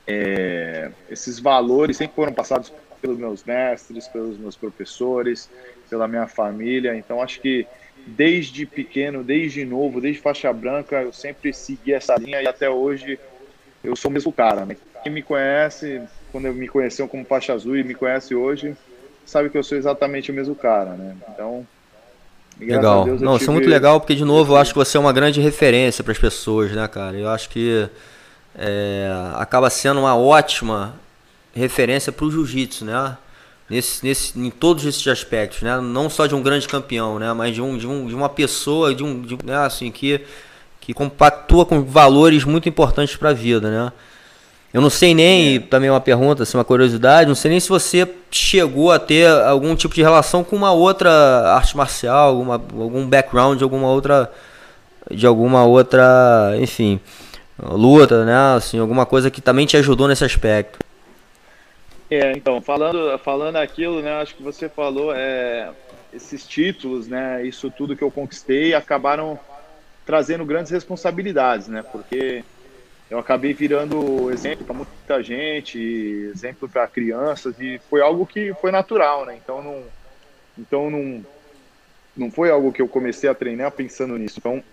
é, 0.07 0.91
esses 1.11 1.39
valores 1.39 1.97
sempre 1.97 2.15
foram 2.15 2.33
passados 2.33 2.73
pelos 3.01 3.19
meus 3.19 3.45
mestres, 3.45 4.09
pelos 4.09 4.39
meus 4.39 4.57
professores, 4.57 5.51
pela 5.91 6.09
minha 6.09 6.27
família. 6.27 6.97
Então, 6.97 7.21
acho 7.21 7.41
que 7.41 7.67
desde 8.07 8.65
pequeno, 8.65 9.23
desde 9.23 9.65
novo, 9.65 10.01
desde 10.01 10.21
faixa 10.21 10.53
branca, 10.53 11.03
eu 11.03 11.13
sempre 11.13 11.53
segui 11.53 11.93
essa 11.93 12.17
linha 12.17 12.41
e 12.41 12.49
até 12.49 12.71
hoje 12.71 13.19
eu 13.85 13.95
sou 13.97 14.11
o 14.11 14.15
mesmo 14.15 14.33
cara. 14.33 14.65
Né? 14.65 14.77
Quem 15.03 15.13
me 15.13 15.23
conhece, 15.23 16.01
quando 16.31 16.53
me 16.55 16.69
conheceu 16.69 17.09
como 17.09 17.25
faixa 17.25 17.53
azul 17.53 17.77
e 17.77 17.85
me 17.85 17.95
conhece 17.95 18.35
hoje, 18.35 18.77
sabe 19.25 19.51
que 19.51 19.59
eu 19.59 19.63
sou 19.63 19.77
exatamente 19.77 20.31
o 20.31 20.35
mesmo 20.35 20.55
cara, 20.55 20.97
né? 20.97 21.17
Então, 21.29 21.67
Legal. 22.61 23.05
Deus, 23.05 23.21
Não, 23.21 23.33
tive... 23.33 23.43
isso 23.43 23.51
é 23.51 23.55
muito 23.55 23.69
legal 23.69 24.01
porque, 24.01 24.15
de 24.15 24.25
novo, 24.25 24.53
eu 24.53 24.57
acho 24.57 24.73
que 24.73 24.79
você 24.79 24.97
é 24.97 25.01
uma 25.01 25.13
grande 25.13 25.41
referência 25.41 26.03
para 26.05 26.13
as 26.13 26.19
pessoas, 26.19 26.73
né, 26.73 26.87
cara? 26.89 27.17
Eu 27.17 27.29
acho 27.29 27.49
que 27.49 27.89
é, 28.57 29.11
acaba 29.37 29.71
sendo 29.71 30.01
uma 30.01 30.17
ótima 30.17 30.95
referência 31.55 32.13
para 32.13 32.25
o 32.25 32.31
jiu-jitsu, 32.31 32.85
né? 32.85 33.17
Nesse, 33.69 34.05
nesse, 34.05 34.39
em 34.39 34.51
todos 34.51 34.85
esses 34.85 35.07
aspectos, 35.07 35.63
né? 35.63 35.81
Não 35.81 36.11
só 36.11 36.27
de 36.27 36.35
um 36.35 36.43
grande 36.43 36.69
campeão, 36.69 37.19
né? 37.19 37.33
Mas 37.33 37.55
de, 37.55 37.63
um, 37.63 37.77
de, 37.79 37.87
um, 37.87 38.07
de 38.07 38.15
uma 38.15 38.29
pessoa, 38.29 38.95
de 38.95 39.03
um, 39.03 39.23
de, 39.23 39.39
né? 39.45 39.57
assim, 39.57 39.91
que, 39.91 40.21
que 40.81 40.93
compactua 40.93 41.65
com 41.65 41.83
valores 41.83 42.45
muito 42.45 42.69
importantes 42.69 43.17
para 43.17 43.31
a 43.31 43.35
vida, 43.35 43.71
né? 43.71 43.93
Eu 44.73 44.81
não 44.81 44.89
sei 44.89 45.15
nem, 45.15 45.57
é. 45.57 45.61
também 45.61 45.91
uma 45.91 46.01
pergunta, 46.01 46.45
assim, 46.45 46.57
uma 46.57 46.65
curiosidade, 46.65 47.29
não 47.29 47.35
sei 47.35 47.51
nem 47.51 47.61
se 47.61 47.69
você 47.69 48.09
chegou 48.31 48.91
a 48.91 48.99
ter 48.99 49.29
algum 49.29 49.77
tipo 49.77 49.95
de 49.95 50.03
relação 50.03 50.43
com 50.43 50.57
uma 50.57 50.73
outra 50.73 51.11
arte 51.55 51.77
marcial, 51.77 52.31
alguma, 52.31 52.55
algum 52.55 53.07
background 53.07 53.61
alguma 53.61 53.89
outra, 53.89 54.33
de 55.11 55.27
alguma 55.27 55.65
outra, 55.65 56.55
enfim, 56.59 56.99
luta, 57.59 58.25
né? 58.25 58.57
Assim, 58.57 58.79
alguma 58.79 59.05
coisa 59.05 59.31
que 59.31 59.43
também 59.43 59.67
te 59.67 59.77
ajudou 59.77 60.09
nesse 60.09 60.25
aspecto. 60.25 60.79
É, 62.11 62.33
então, 62.33 62.61
falando, 62.61 63.19
falando 63.19 63.57
aquilo, 63.57 64.03
né, 64.03 64.21
acho 64.21 64.35
que 64.35 64.43
você 64.43 64.69
falou, 64.69 65.15
é, 65.15 65.71
esses 66.13 66.47
títulos, 66.47 67.09
né, 67.09 67.43
isso 67.43 67.71
tudo 67.71 67.97
que 67.97 68.05
eu 68.05 68.11
conquistei 68.11 68.75
acabaram 68.75 69.39
trazendo 70.05 70.45
grandes 70.45 70.71
responsabilidades, 70.71 71.69
né, 71.69 71.83
porque 71.91 72.45
eu 73.13 73.19
acabei 73.19 73.53
virando 73.53 74.31
exemplo 74.31 74.65
para 74.65 74.75
muita 74.75 75.23
gente, 75.23 75.79
exemplo 75.79 76.67
para 76.67 76.89
crianças 76.89 77.61
e 77.61 77.79
foi 77.91 78.01
algo 78.01 78.25
que 78.25 78.55
foi 78.55 78.71
natural, 78.71 79.27
né? 79.27 79.37
Então 79.37 79.63
não, 79.63 79.85
então 80.59 80.91
não, 80.91 81.23
não 82.17 82.31
foi 82.31 82.51
algo 82.51 82.73
que 82.73 82.81
eu 82.81 82.89
comecei 82.89 83.29
a 83.29 83.35
treinar 83.35 83.71
pensando 83.73 84.17
nisso. 84.17 84.37
Então 84.39 84.65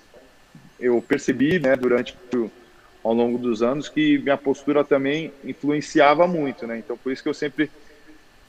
eu 0.79 1.01
percebi, 1.05 1.59
né, 1.59 1.75
durante 1.75 2.17
ao 3.03 3.11
longo 3.11 3.37
dos 3.37 3.61
anos 3.61 3.89
que 3.89 4.17
minha 4.19 4.37
postura 4.37 4.85
também 4.85 5.33
influenciava 5.43 6.25
muito, 6.25 6.65
né? 6.65 6.77
Então 6.77 6.95
por 6.95 7.11
isso 7.11 7.21
que 7.21 7.27
eu 7.27 7.33
sempre 7.33 7.69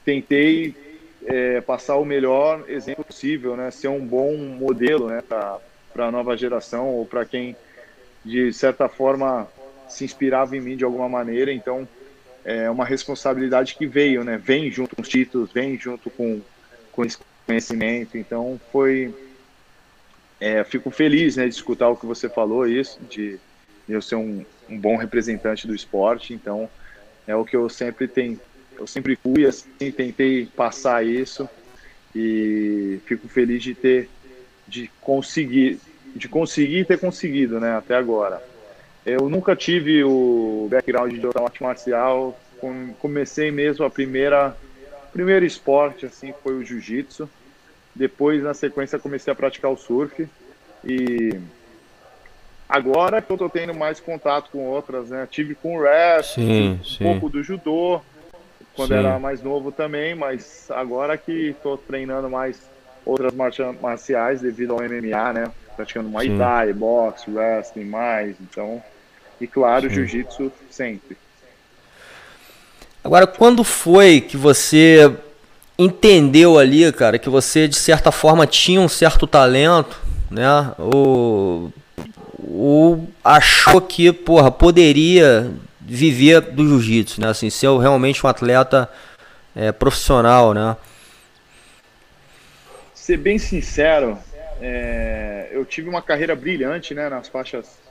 tentei 0.05 0.73
é, 1.25 1.59
passar 1.59 1.97
o 1.97 2.05
melhor 2.05 2.63
exemplo 2.69 3.03
possível, 3.03 3.57
né? 3.57 3.69
Ser 3.71 3.89
um 3.89 4.05
bom 4.05 4.37
modelo, 4.37 5.09
né, 5.09 5.21
para 5.21 5.59
a 5.97 6.11
nova 6.11 6.37
geração 6.37 6.87
ou 6.87 7.05
para 7.05 7.25
quem 7.25 7.57
de 8.23 8.53
certa 8.53 8.87
forma 8.87 9.49
se 9.91 10.03
inspirava 10.03 10.55
em 10.55 10.61
mim 10.61 10.77
de 10.77 10.83
alguma 10.83 11.09
maneira, 11.09 11.51
então 11.51 11.87
é 12.43 12.69
uma 12.69 12.85
responsabilidade 12.85 13.75
que 13.75 13.85
veio, 13.85 14.23
né? 14.23 14.37
Vem 14.37 14.71
junto 14.71 14.95
com 14.95 15.01
os 15.01 15.07
títulos, 15.07 15.51
vem 15.51 15.77
junto 15.77 16.09
com, 16.09 16.41
com 16.91 17.05
esse 17.05 17.17
conhecimento, 17.45 18.17
então 18.17 18.59
foi... 18.71 19.13
É, 20.39 20.63
fico 20.63 20.89
feliz 20.89 21.35
né, 21.35 21.47
de 21.47 21.53
escutar 21.53 21.89
o 21.89 21.95
que 21.95 22.05
você 22.05 22.27
falou, 22.27 22.67
isso, 22.67 22.99
de, 23.07 23.39
eu 23.87 24.01
ser 24.01 24.15
um, 24.15 24.43
um 24.67 24.77
bom 24.77 24.95
representante 24.95 25.67
do 25.67 25.75
esporte, 25.75 26.33
então 26.33 26.67
é 27.27 27.35
o 27.35 27.45
que 27.45 27.55
eu 27.55 27.69
sempre 27.69 28.07
tenho, 28.07 28.39
eu 28.75 28.87
sempre 28.87 29.15
fui 29.15 29.45
assim, 29.45 29.91
tentei 29.91 30.47
passar 30.47 31.05
isso 31.05 31.47
e 32.15 32.99
fico 33.05 33.27
feliz 33.27 33.61
de 33.61 33.75
ter, 33.75 34.09
de 34.67 34.89
conseguir, 34.99 35.79
de 36.15 36.27
conseguir 36.27 36.85
ter 36.85 36.99
conseguido, 36.99 37.59
né, 37.59 37.75
até 37.75 37.95
agora. 37.95 38.41
Eu 39.05 39.29
nunca 39.29 39.55
tive 39.55 40.03
o 40.03 40.67
background 40.69 41.13
de 41.13 41.25
arte 41.25 41.63
marcial. 41.63 42.37
Comecei 42.99 43.49
mesmo 43.49 43.83
a 43.83 43.89
primeira 43.89 44.55
primeiro 45.11 45.45
esporte 45.45 46.05
assim 46.05 46.33
foi 46.43 46.53
o 46.53 46.63
jiu-jitsu. 46.63 47.29
Depois 47.93 48.43
na 48.43 48.53
sequência 48.53 48.99
comecei 48.99 49.31
a 49.33 49.35
praticar 49.35 49.69
o 49.69 49.75
surf 49.75 50.27
E 50.83 51.37
agora 52.69 53.21
que 53.21 53.31
eu 53.31 53.37
tô 53.37 53.49
tendo 53.49 53.73
mais 53.73 53.99
contato 53.99 54.49
com 54.51 54.59
outras, 54.59 55.09
né? 55.09 55.27
Tive 55.29 55.55
com 55.55 55.75
o 55.75 55.79
wrestling, 55.79 56.79
um 56.79 56.83
sim. 56.83 57.03
pouco 57.03 57.29
do 57.29 57.43
judô, 57.43 57.99
quando 58.73 58.89
sim. 58.89 58.99
era 58.99 59.19
mais 59.19 59.41
novo 59.41 59.71
também, 59.71 60.15
mas 60.15 60.69
agora 60.69 61.17
que 61.17 61.53
tô 61.61 61.75
treinando 61.75 62.29
mais 62.29 62.61
outras 63.05 63.33
marciais 63.81 64.39
devido 64.41 64.73
ao 64.73 64.79
MMA, 64.79 65.33
né? 65.33 65.51
Praticando 65.75 66.07
Muay 66.07 66.37
Thai, 66.37 66.71
boxe, 66.71 67.29
wrestling 67.29 67.85
mais, 67.85 68.35
então... 68.39 68.81
E 69.41 69.47
claro, 69.47 69.89
jiu-jitsu 69.89 70.51
sempre. 70.69 71.17
Agora, 73.03 73.25
quando 73.25 73.63
foi 73.63 74.21
que 74.21 74.37
você 74.37 75.11
entendeu 75.77 76.59
ali, 76.59 76.91
cara, 76.93 77.17
que 77.17 77.27
você 77.27 77.67
de 77.67 77.75
certa 77.75 78.11
forma 78.11 78.45
tinha 78.45 78.79
um 78.79 78.87
certo 78.87 79.25
talento, 79.25 79.99
né? 80.29 80.71
Ou, 80.77 81.73
ou 82.37 83.09
achou 83.23 83.81
que, 83.81 84.13
porra, 84.13 84.51
poderia 84.51 85.51
viver 85.79 86.41
do 86.41 86.63
jiu-jitsu, 86.63 87.19
né? 87.19 87.29
Assim, 87.29 87.49
ser 87.49 87.75
realmente 87.79 88.23
um 88.23 88.29
atleta 88.29 88.87
é, 89.55 89.71
profissional, 89.71 90.53
né? 90.53 90.77
Ser 92.93 93.17
bem 93.17 93.39
sincero, 93.39 94.19
é, 94.61 95.49
eu 95.51 95.65
tive 95.65 95.89
uma 95.89 96.03
carreira 96.03 96.35
brilhante, 96.35 96.93
né? 96.93 97.09
Nas 97.09 97.27
faixas 97.27 97.81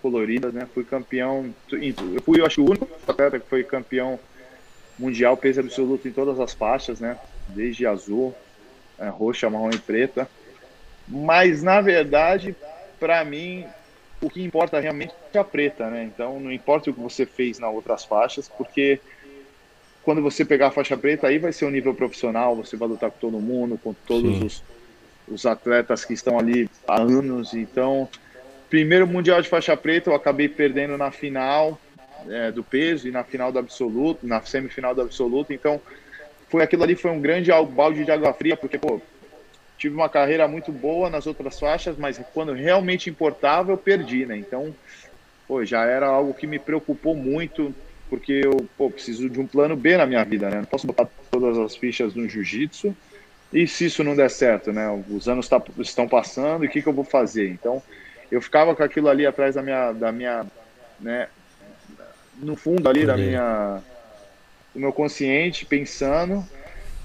coloridas, 0.00 0.52
né? 0.52 0.66
Fui 0.72 0.84
campeão, 0.84 1.52
eu 1.70 2.22
fui, 2.22 2.40
eu 2.40 2.46
acho, 2.46 2.62
o 2.62 2.70
único 2.70 2.88
atleta 3.06 3.38
que 3.38 3.48
foi 3.48 3.64
campeão 3.64 4.18
mundial 4.98 5.36
peso 5.36 5.60
absoluto 5.60 6.06
em 6.06 6.12
todas 6.12 6.38
as 6.38 6.52
faixas, 6.52 7.00
né? 7.00 7.18
Desde 7.48 7.86
azul, 7.86 8.34
é, 8.98 9.08
roxa, 9.08 9.50
marrom 9.50 9.70
e 9.70 9.78
preta. 9.78 10.28
Mas 11.08 11.62
na 11.62 11.80
verdade, 11.80 12.54
para 12.98 13.24
mim, 13.24 13.66
o 14.20 14.30
que 14.30 14.42
importa 14.42 14.78
realmente 14.78 15.12
é 15.32 15.38
a 15.38 15.44
preta, 15.44 15.90
né? 15.90 16.04
Então 16.04 16.38
não 16.38 16.52
importa 16.52 16.90
o 16.90 16.94
que 16.94 17.00
você 17.00 17.26
fez 17.26 17.58
nas 17.58 17.72
outras 17.74 18.04
faixas, 18.04 18.48
porque 18.48 19.00
quando 20.02 20.22
você 20.22 20.44
pegar 20.44 20.68
a 20.68 20.70
faixa 20.70 20.96
preta, 20.96 21.28
aí 21.28 21.38
vai 21.38 21.52
ser 21.52 21.64
o 21.64 21.68
um 21.68 21.70
nível 21.70 21.94
profissional, 21.94 22.56
você 22.56 22.76
vai 22.76 22.88
lutar 22.88 23.10
com 23.10 23.18
todo 23.18 23.40
mundo, 23.40 23.78
com 23.82 23.92
todos 23.92 24.42
os, 24.42 24.64
os 25.28 25.46
atletas 25.46 26.04
que 26.04 26.12
estão 26.12 26.38
ali 26.38 26.68
há 26.86 27.00
anos. 27.00 27.54
Então, 27.54 28.08
primeiro 28.72 29.06
mundial 29.06 29.42
de 29.42 29.50
faixa 29.50 29.76
preta, 29.76 30.08
eu 30.08 30.14
acabei 30.14 30.48
perdendo 30.48 30.96
na 30.96 31.10
final, 31.10 31.78
é, 32.26 32.50
do 32.50 32.64
peso 32.64 33.06
e 33.06 33.10
na 33.10 33.22
final 33.22 33.52
do 33.52 33.58
absoluto, 33.58 34.26
na 34.26 34.40
semifinal 34.40 34.94
do 34.94 35.02
absoluto. 35.02 35.52
Então, 35.52 35.78
foi 36.48 36.62
aquilo 36.62 36.82
ali 36.82 36.94
foi 36.94 37.10
um 37.10 37.20
grande 37.20 37.50
balde 37.70 38.02
de 38.02 38.10
água 38.10 38.32
fria, 38.32 38.56
porque 38.56 38.78
pô, 38.78 38.98
tive 39.76 39.94
uma 39.94 40.08
carreira 40.08 40.48
muito 40.48 40.72
boa 40.72 41.10
nas 41.10 41.26
outras 41.26 41.60
faixas, 41.60 41.98
mas 41.98 42.18
quando 42.32 42.54
realmente 42.54 43.10
importava, 43.10 43.72
eu 43.72 43.76
perdi, 43.76 44.24
né? 44.24 44.38
Então, 44.38 44.74
pô, 45.46 45.62
já 45.66 45.84
era 45.84 46.06
algo 46.06 46.32
que 46.32 46.46
me 46.46 46.58
preocupou 46.58 47.14
muito, 47.14 47.74
porque 48.08 48.40
eu 48.42 48.56
pô, 48.78 48.90
preciso 48.90 49.28
de 49.28 49.38
um 49.38 49.46
plano 49.46 49.76
B 49.76 49.98
na 49.98 50.06
minha 50.06 50.24
vida, 50.24 50.48
né? 50.48 50.56
Não 50.56 50.64
posso 50.64 50.86
botar 50.86 51.06
todas 51.30 51.58
as 51.58 51.76
fichas 51.76 52.14
no 52.14 52.26
jiu-jitsu. 52.26 52.96
E 53.52 53.66
se 53.66 53.84
isso 53.84 54.02
não 54.02 54.16
der 54.16 54.30
certo, 54.30 54.72
né? 54.72 54.88
Os 55.10 55.28
anos 55.28 55.46
tá, 55.46 55.62
estão 55.78 56.08
passando 56.08 56.64
e 56.64 56.68
o 56.68 56.70
que, 56.70 56.80
que 56.80 56.88
eu 56.88 56.94
vou 56.94 57.04
fazer? 57.04 57.50
Então, 57.50 57.82
eu 58.32 58.40
ficava 58.40 58.74
com 58.74 58.82
aquilo 58.82 59.10
ali 59.10 59.26
atrás 59.26 59.56
da 59.56 59.62
minha, 59.62 59.92
da 59.92 60.10
minha 60.10 60.46
né, 60.98 61.28
no 62.38 62.56
fundo 62.56 62.88
ali 62.88 63.04
da 63.04 63.14
minha 63.14 63.82
do 64.72 64.80
meu 64.80 64.90
consciente 64.90 65.66
pensando. 65.66 66.42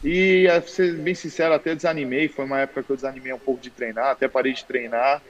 E 0.01 0.47
a 0.47 0.61
ser 0.61 0.93
bem 0.93 1.13
sincero 1.13 1.53
até 1.53 1.75
desanimei. 1.75 2.29
Foi 2.29 2.45
uma 2.45 2.61
época 2.61 2.81
que 2.81 2.89
eu 2.89 2.95
desanimei 2.95 3.33
um 3.33 3.39
pouco 3.39 3.61
de 3.61 3.69
treinar 3.69 4.11
até 4.11 4.29
parei 4.29 4.53
de 4.53 4.63
treinar. 4.63 5.21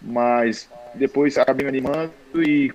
Mas 0.00 0.66
depois 0.94 1.36
acabei 1.36 1.70
me 1.70 1.78
animando 1.78 2.12
e 2.36 2.72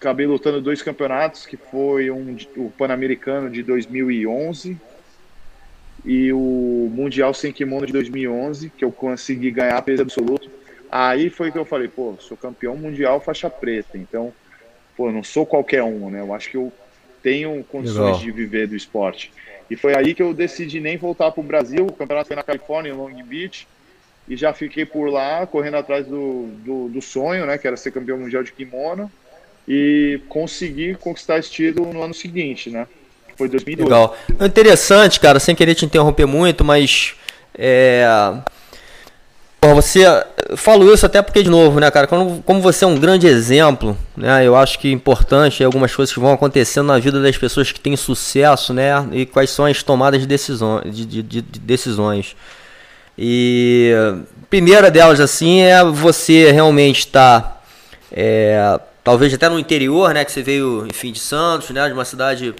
acabei 0.00 0.26
lutando 0.26 0.62
dois 0.62 0.80
campeonatos 0.80 1.44
que 1.44 1.58
foi 1.58 2.10
um 2.10 2.34
o 2.56 2.70
pan-americano 2.70 3.50
de 3.50 3.62
2011 3.62 4.80
e 6.02 6.32
o 6.32 6.90
mundial 6.90 7.34
sem 7.34 7.52
kimono 7.52 7.84
de 7.84 7.92
2011 7.92 8.70
que 8.70 8.84
eu 8.84 8.92
consegui 8.92 9.50
ganhar 9.50 9.82
peso 9.82 10.02
absoluto 10.02 10.57
aí 10.90 11.30
foi 11.30 11.52
que 11.52 11.58
eu 11.58 11.64
falei 11.64 11.88
pô 11.88 12.14
sou 12.18 12.36
campeão 12.36 12.76
mundial 12.76 13.20
faixa 13.20 13.48
preta 13.50 13.96
então 13.96 14.32
pô, 14.98 15.12
não 15.12 15.22
sou 15.22 15.46
qualquer 15.46 15.84
um, 15.84 16.10
né? 16.10 16.20
Eu 16.20 16.34
acho 16.34 16.50
que 16.50 16.56
eu 16.56 16.72
tenho 17.22 17.62
condições 17.62 18.16
Legal. 18.16 18.18
de 18.18 18.30
viver 18.32 18.66
do 18.66 18.74
esporte. 18.74 19.30
E 19.70 19.76
foi 19.76 19.94
aí 19.94 20.12
que 20.12 20.22
eu 20.22 20.34
decidi 20.34 20.80
nem 20.80 20.96
voltar 20.96 21.30
para 21.30 21.40
o 21.40 21.44
Brasil. 21.44 21.86
O 21.86 21.92
campeonato 21.92 22.26
foi 22.26 22.36
na 22.36 22.42
Califórnia, 22.42 22.90
em 22.90 22.96
Long 22.96 23.22
Beach, 23.22 23.68
e 24.26 24.36
já 24.36 24.52
fiquei 24.52 24.84
por 24.84 25.08
lá, 25.08 25.46
correndo 25.46 25.76
atrás 25.76 26.04
do, 26.04 26.48
do, 26.64 26.88
do 26.88 27.00
sonho, 27.00 27.46
né? 27.46 27.56
Que 27.56 27.68
era 27.68 27.76
ser 27.76 27.92
campeão 27.92 28.18
mundial 28.18 28.42
de 28.42 28.50
kimono. 28.50 29.10
E 29.68 30.20
consegui 30.28 30.94
conquistar 30.96 31.38
esse 31.38 31.50
título 31.50 31.92
no 31.92 32.02
ano 32.02 32.14
seguinte, 32.14 32.68
né? 32.68 32.88
Foi 33.36 33.48
2012. 33.48 33.88
Legal. 33.88 34.16
Interessante, 34.40 35.20
cara, 35.20 35.38
sem 35.38 35.54
querer 35.54 35.76
te 35.76 35.84
interromper 35.84 36.26
muito, 36.26 36.64
mas. 36.64 37.14
É 37.54 38.04
Bom, 39.60 39.74
você 39.74 40.04
falou 40.56 40.94
isso 40.94 41.04
até 41.04 41.20
porque, 41.20 41.42
de 41.42 41.50
novo, 41.50 41.80
né, 41.80 41.90
cara, 41.90 42.06
como, 42.06 42.40
como 42.42 42.60
você 42.60 42.84
é 42.84 42.86
um 42.86 42.96
grande 42.96 43.26
exemplo, 43.26 43.98
né, 44.16 44.46
eu 44.46 44.54
acho 44.54 44.78
que 44.78 44.86
é 44.86 44.92
importante 44.92 45.64
algumas 45.64 45.92
coisas 45.94 46.14
que 46.14 46.20
vão 46.20 46.32
acontecendo 46.32 46.86
na 46.86 46.98
vida 47.00 47.20
das 47.20 47.36
pessoas 47.36 47.72
que 47.72 47.80
têm 47.80 47.96
sucesso, 47.96 48.72
né, 48.72 49.04
e 49.10 49.26
quais 49.26 49.50
são 49.50 49.64
as 49.64 49.82
tomadas 49.82 50.20
de, 50.20 50.28
decisões, 50.28 50.94
de, 50.94 51.04
de, 51.04 51.22
de 51.22 51.42
decisões. 51.42 52.36
E 53.18 53.92
primeira 54.48 54.92
delas, 54.92 55.18
assim, 55.18 55.60
é 55.60 55.84
você 55.84 56.52
realmente 56.52 57.00
estar, 57.00 57.40
tá, 57.40 57.60
é, 58.12 58.78
talvez 59.02 59.34
até 59.34 59.48
no 59.48 59.58
interior, 59.58 60.14
né, 60.14 60.24
que 60.24 60.30
você 60.30 60.40
veio, 60.40 60.86
enfim, 60.86 61.10
de 61.10 61.18
Santos, 61.18 61.70
né, 61.70 61.84
de 61.88 61.94
uma 61.94 62.04
cidade, 62.04 62.54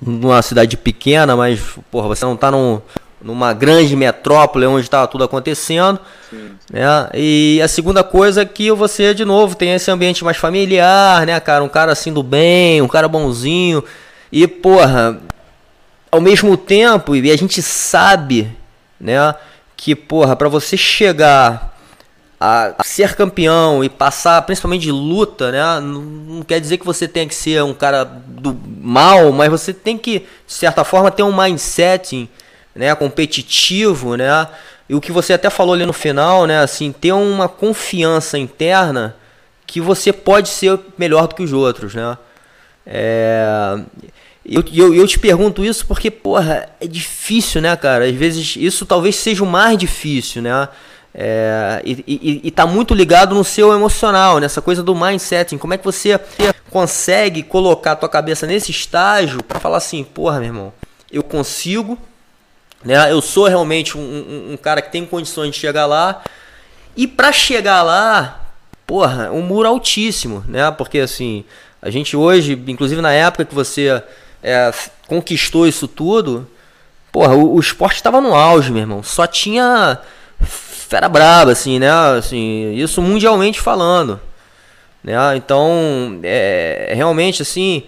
numa 0.00 0.42
cidade 0.42 0.76
pequena, 0.76 1.36
mas, 1.36 1.60
porra, 1.92 2.08
você 2.08 2.24
não 2.24 2.34
está 2.34 2.50
num 2.50 2.82
numa 3.22 3.52
grande 3.52 3.94
metrópole 3.94 4.66
onde 4.66 4.84
estava 4.84 5.06
tudo 5.06 5.24
acontecendo. 5.24 5.98
Sim. 6.28 6.50
Né? 6.72 7.08
E 7.14 7.60
a 7.62 7.68
segunda 7.68 8.02
coisa 8.02 8.42
é 8.42 8.44
que 8.44 8.70
você, 8.72 9.14
de 9.14 9.24
novo, 9.24 9.54
tem 9.54 9.72
esse 9.74 9.90
ambiente 9.90 10.24
mais 10.24 10.36
familiar, 10.36 11.24
né, 11.26 11.38
cara? 11.40 11.62
Um 11.62 11.68
cara 11.68 11.92
assim 11.92 12.12
do 12.12 12.22
bem, 12.22 12.82
um 12.82 12.88
cara 12.88 13.08
bonzinho. 13.08 13.84
E, 14.30 14.46
porra, 14.46 15.20
ao 16.10 16.20
mesmo 16.20 16.56
tempo, 16.56 17.14
e 17.14 17.30
a 17.30 17.36
gente 17.36 17.62
sabe, 17.62 18.50
né, 19.00 19.34
que, 19.76 19.94
porra, 19.94 20.34
para 20.34 20.48
você 20.48 20.76
chegar 20.76 21.72
a 22.44 22.82
ser 22.82 23.14
campeão 23.14 23.84
e 23.84 23.88
passar 23.88 24.42
principalmente 24.42 24.82
de 24.82 24.90
luta, 24.90 25.52
né? 25.52 25.80
Não 25.80 26.42
quer 26.42 26.60
dizer 26.60 26.76
que 26.76 26.84
você 26.84 27.06
tem 27.06 27.28
que 27.28 27.36
ser 27.36 27.62
um 27.62 27.72
cara 27.72 28.02
do 28.02 28.58
mal, 28.80 29.30
mas 29.30 29.48
você 29.48 29.72
tem 29.72 29.96
que, 29.96 30.18
de 30.18 30.52
certa 30.52 30.82
forma, 30.82 31.08
ter 31.08 31.22
um 31.22 31.32
mindset 31.32 32.28
né, 32.74 32.94
competitivo, 32.94 34.16
né? 34.16 34.48
E 34.88 34.94
o 34.94 35.00
que 35.00 35.12
você 35.12 35.32
até 35.32 35.48
falou 35.48 35.74
ali 35.74 35.86
no 35.86 35.92
final, 35.92 36.46
né, 36.46 36.60
assim, 36.60 36.92
ter 36.92 37.12
uma 37.12 37.48
confiança 37.48 38.38
interna 38.38 39.16
que 39.66 39.80
você 39.80 40.12
pode 40.12 40.48
ser 40.48 40.78
melhor 40.98 41.28
do 41.28 41.34
que 41.34 41.42
os 41.42 41.52
outros, 41.52 41.94
né? 41.94 42.16
É, 42.86 43.78
eu, 44.44 44.64
eu, 44.72 44.94
eu 44.94 45.06
te 45.06 45.18
pergunto 45.18 45.64
isso 45.64 45.86
porque, 45.86 46.10
porra, 46.10 46.68
é 46.80 46.86
difícil, 46.86 47.60
né, 47.62 47.74
cara? 47.76 48.04
Às 48.04 48.14
vezes 48.14 48.56
isso 48.56 48.84
talvez 48.84 49.16
seja 49.16 49.44
o 49.44 49.46
mais 49.46 49.78
difícil, 49.78 50.42
né? 50.42 50.68
É, 51.14 51.82
e, 51.84 52.04
e, 52.06 52.40
e 52.44 52.50
tá 52.50 52.66
muito 52.66 52.94
ligado 52.94 53.34
no 53.34 53.44
seu 53.44 53.72
emocional, 53.72 54.38
nessa 54.38 54.60
coisa 54.60 54.82
do 54.82 54.94
mindset. 54.94 55.56
Como 55.58 55.74
é 55.74 55.78
que 55.78 55.84
você 55.84 56.18
consegue 56.70 57.42
colocar 57.42 57.92
a 57.92 57.96
tua 57.96 58.08
cabeça 58.08 58.46
nesse 58.46 58.70
estágio 58.70 59.42
para 59.42 59.60
falar 59.60 59.76
assim, 59.76 60.02
porra, 60.02 60.40
meu 60.40 60.48
irmão, 60.48 60.72
eu 61.10 61.22
consigo, 61.22 61.98
né? 62.84 63.10
Eu 63.10 63.20
sou 63.20 63.46
realmente 63.46 63.96
um, 63.96 64.00
um, 64.00 64.52
um 64.52 64.56
cara 64.56 64.82
que 64.82 64.90
tem 64.90 65.04
condições 65.04 65.52
de 65.52 65.58
chegar 65.58 65.86
lá. 65.86 66.22
E 66.96 67.06
para 67.06 67.32
chegar 67.32 67.82
lá, 67.82 68.40
porra, 68.86 69.30
um 69.30 69.42
muro 69.42 69.68
altíssimo, 69.68 70.44
né? 70.48 70.70
Porque 70.70 70.98
assim, 70.98 71.44
a 71.80 71.90
gente 71.90 72.16
hoje, 72.16 72.60
inclusive 72.66 73.00
na 73.00 73.12
época 73.12 73.44
que 73.44 73.54
você 73.54 74.02
é, 74.42 74.72
conquistou 75.06 75.66
isso 75.66 75.88
tudo, 75.88 76.46
porra, 77.10 77.34
o, 77.34 77.54
o 77.54 77.60
esporte 77.60 77.96
estava 77.96 78.20
no 78.20 78.34
auge, 78.34 78.70
meu 78.70 78.80
irmão. 78.80 79.02
Só 79.02 79.26
tinha 79.26 79.98
fera 80.92 81.08
braba, 81.08 81.52
assim, 81.52 81.78
né? 81.78 81.90
Assim, 82.18 82.74
isso 82.74 83.00
mundialmente 83.00 83.60
falando. 83.60 84.20
Né? 85.02 85.14
Então, 85.36 86.20
é, 86.22 86.92
realmente, 86.94 87.40
assim, 87.40 87.84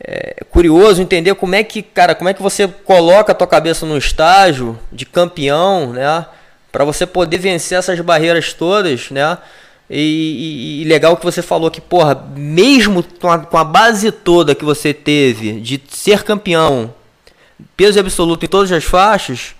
é 0.00 0.44
curioso 0.50 1.00
entender 1.00 1.34
como 1.34 1.54
é 1.54 1.62
que, 1.62 1.82
cara, 1.82 2.14
como 2.14 2.28
é 2.28 2.34
que 2.34 2.42
você 2.42 2.66
coloca 2.66 3.32
a 3.32 3.34
tua 3.34 3.46
cabeça 3.46 3.86
no 3.86 3.96
estágio 3.96 4.78
de 4.92 5.06
campeão, 5.06 5.92
né? 5.92 6.26
Para 6.72 6.84
você 6.84 7.06
poder 7.06 7.38
vencer 7.38 7.78
essas 7.78 8.00
barreiras 8.00 8.52
todas, 8.52 9.10
né? 9.10 9.38
E, 9.88 10.00
e, 10.00 10.82
e, 10.82 10.84
legal 10.84 11.16
que 11.16 11.24
você 11.24 11.42
falou 11.42 11.70
que, 11.70 11.80
porra, 11.80 12.14
mesmo 12.34 13.02
com 13.20 13.30
a, 13.30 13.38
com 13.38 13.58
a, 13.58 13.64
base 13.64 14.10
toda 14.10 14.54
que 14.54 14.64
você 14.64 14.94
teve 14.94 15.60
de 15.60 15.80
ser 15.90 16.24
campeão, 16.24 16.92
peso 17.76 18.00
absoluto 18.00 18.44
em 18.44 18.48
todas 18.48 18.72
as 18.72 18.82
faixas, 18.82 19.54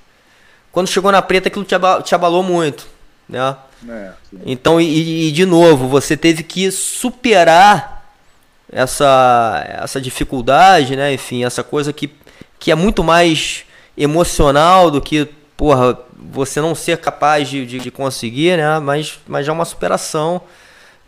quando 0.73 0.89
chegou 0.89 1.13
na 1.13 1.21
preta 1.21 1.49
aquilo 1.49 1.65
te, 1.65 1.75
abalou, 1.75 2.03
te 2.03 2.15
abalou 2.15 2.43
muito, 2.43 2.87
né? 3.29 3.55
É, 3.87 4.13
então, 4.47 4.81
e, 4.81 5.29
e, 5.29 5.31
de 5.33 5.45
novo, 5.45 5.89
você 5.89 6.17
teve 6.17 6.43
que 6.43 6.71
superar 6.71 7.94
essa, 8.71 9.65
essa 9.83 10.01
dificuldade, 10.01 10.97
né? 10.97 11.13
Enfim, 11.13 11.45
essa 11.45 11.63
coisa 11.63 11.93
que, 11.93 12.11
que 12.59 12.71
é 12.71 12.75
muito 12.75 13.05
mais 13.05 13.65
emocional 13.97 14.91
do 14.91 15.01
que, 15.01 15.29
porra, 15.57 15.99
você 16.17 16.61
não 16.61 16.75
ser 16.75 16.99
capaz 16.99 17.49
de, 17.49 17.65
de, 17.65 17.79
de 17.79 17.91
conseguir, 17.91 18.57
né? 18.57 18.79
Mas, 18.81 19.19
mas 19.27 19.47
já 19.47 19.53
é 19.53 19.55
uma 19.55 19.65
superação. 19.65 20.41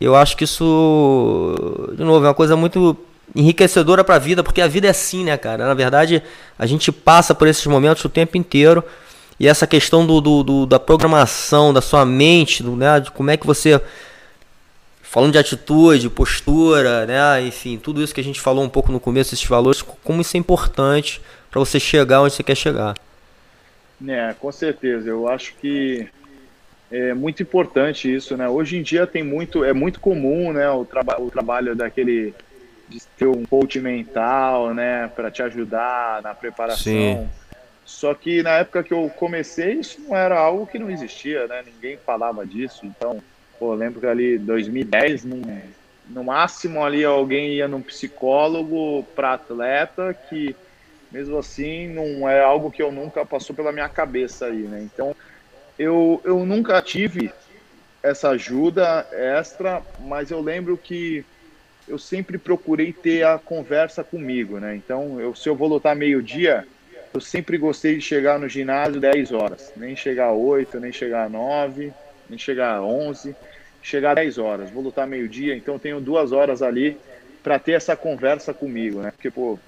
Eu 0.01 0.15
acho 0.15 0.37
que 0.37 0.45
isso, 0.45 1.57
de 1.97 2.05
novo, 2.05 2.25
é 2.25 2.29
uma 2.29 2.35
coisa 2.35 2.57
muito 2.57 2.97
enriquecedora 3.35 4.05
para 4.05 4.17
a 4.17 4.19
vida, 4.19 4.43
porque 4.43 4.61
a 4.61 4.69
vida 4.69 4.87
é 4.87 4.91
assim, 4.91 5.25
né, 5.25 5.37
cara? 5.37 5.67
Na 5.67 5.75
verdade, 5.75 6.23
a 6.59 6.67
gente 6.67 6.93
passa 6.93 7.35
por 7.35 7.49
esses 7.49 7.67
momentos 7.67 8.05
o 8.05 8.09
tempo 8.09 8.37
inteiro. 8.37 8.85
E 9.39 9.47
essa 9.47 9.67
questão 9.67 10.07
do, 10.07 10.21
do, 10.21 10.43
do 10.43 10.67
da 10.67 10.81
programação, 10.81 11.73
da 11.73 11.83
sua 11.83 12.07
mente, 12.07 12.63
do, 12.63 12.75
né, 12.75 13.01
de 13.01 13.11
como 13.11 13.31
é 13.31 13.37
que 13.37 13.47
você. 13.47 13.81
Falando 15.09 15.33
de 15.33 15.39
atitude, 15.39 16.11
postura, 16.11 17.07
né? 17.07 17.41
Enfim, 17.43 17.79
tudo 17.79 18.03
isso 18.03 18.15
que 18.15 18.21
a 18.21 18.25
gente 18.25 18.41
falou 18.41 18.65
um 18.65 18.69
pouco 18.69 18.91
no 18.93 19.01
começo, 19.01 19.35
esses 19.35 19.47
valores, 19.47 19.81
como 19.81 20.21
isso 20.21 20.37
é 20.37 20.41
importante 20.41 21.23
para 21.51 21.61
você 21.61 21.79
chegar 21.79 22.23
onde 22.23 22.35
você 22.35 22.43
quer 22.43 22.57
chegar. 22.57 22.95
É, 24.07 24.35
com 24.39 24.53
certeza. 24.53 25.09
Eu 25.09 25.29
acho 25.29 25.55
que 25.55 26.09
é 26.91 27.15
muito 27.15 27.43
importante 27.43 28.13
isso, 28.13 28.37
né? 28.37 28.49
Hoje 28.49 28.77
em 28.77 28.83
dia 28.83 29.07
tem 29.07 29.23
muito, 29.23 29.65
é 29.65 29.73
muito 29.73 30.01
comum, 30.01 30.53
né, 30.53 30.69
o, 30.71 30.85
traba 30.85 31.21
o 31.21 31.31
trabalho 31.31 31.75
daquele 31.75 32.35
de 32.89 33.01
ter 33.17 33.27
um 33.27 33.45
coach 33.45 33.81
mental, 33.81 34.73
né, 34.73 35.11
para 35.17 35.31
te 35.31 35.43
ajudar 35.43 36.23
na 36.23 36.35
preparação. 36.35 36.93
Sim. 36.93 37.29
Só 37.85 38.13
que 38.15 38.43
na 38.43 38.51
época 38.51 38.83
que 38.83 38.93
eu 38.93 39.11
comecei, 39.17 39.75
isso 39.75 40.01
não 40.03 40.17
era 40.17 40.39
algo 40.39 40.67
que 40.67 40.79
não 40.79 40.91
existia, 40.91 41.47
né? 41.47 41.63
Ninguém 41.65 41.97
falava 42.05 42.45
disso. 42.45 42.85
Então, 42.85 43.23
pô, 43.59 43.75
lembro 43.75 44.01
que 44.01 44.07
ali 44.07 44.39
2010, 44.39 45.25
no, 45.25 45.41
no 46.05 46.25
máximo 46.25 46.85
ali 46.85 47.05
alguém 47.05 47.55
ia 47.55 47.69
num 47.69 47.83
psicólogo 47.83 49.05
para 49.15 49.35
atleta 49.35 50.15
que 50.29 50.57
mesmo 51.11 51.39
assim 51.39 51.89
não 51.89 52.29
é 52.29 52.41
algo 52.43 52.71
que 52.71 52.83
eu 52.83 52.91
nunca 52.91 53.25
passou 53.25 53.55
pela 53.55 53.73
minha 53.73 53.89
cabeça 53.89 54.47
aí, 54.47 54.63
né? 54.65 54.83
Então, 54.83 55.15
eu, 55.79 56.21
eu 56.25 56.45
nunca 56.45 56.81
tive 56.83 57.31
essa 58.03 58.31
ajuda 58.31 59.07
extra, 59.13 59.85
mas 59.99 60.31
eu 60.31 60.41
lembro 60.41 60.77
que 60.77 61.25
eu 61.87 61.99
sempre 61.99 62.39
procurei 62.39 62.93
ter 62.93 63.25
a 63.25 63.39
conversa 63.39 64.03
comigo, 64.03 64.59
né? 64.59 64.77
Então, 64.77 65.21
eu, 65.21 65.35
se 65.35 65.49
eu 65.49 65.57
vou 65.57 65.69
lutar 65.69 65.95
meio-dia, 65.95 66.67
eu 67.15 67.21
sempre 67.21 67.57
gostei 67.57 67.97
de 67.97 68.01
chegar 68.01 68.39
no 68.39 68.49
ginásio 68.49 69.01
10 69.01 69.33
horas, 69.33 69.73
nem 69.77 69.95
chegar 69.95 70.27
a 70.27 70.35
8, 70.35 70.81
nem 70.81 70.93
chegar 70.93 71.31
a 72.27 72.31
9, 72.31 72.31
nem 72.31 72.39
chegar 72.39 72.77
a 72.77 72.83
11, 72.83 73.35
chegar 73.83 74.13
a 74.13 74.15
10 74.15 74.39
horas. 74.39 74.71
Vou 74.71 74.83
lutar 74.83 75.07
meio-dia, 75.07 75.57
então 75.57 75.79
tenho 75.79 76.01
duas 76.01 76.33
horas 76.33 76.63
ali 76.63 76.97
para 77.43 77.59
ter 77.59 77.73
essa 77.73 77.97
conversa 77.97 78.53
comigo, 78.53 79.01
né? 79.01 79.13
Porque, 79.13 79.31
pô, 79.31 79.59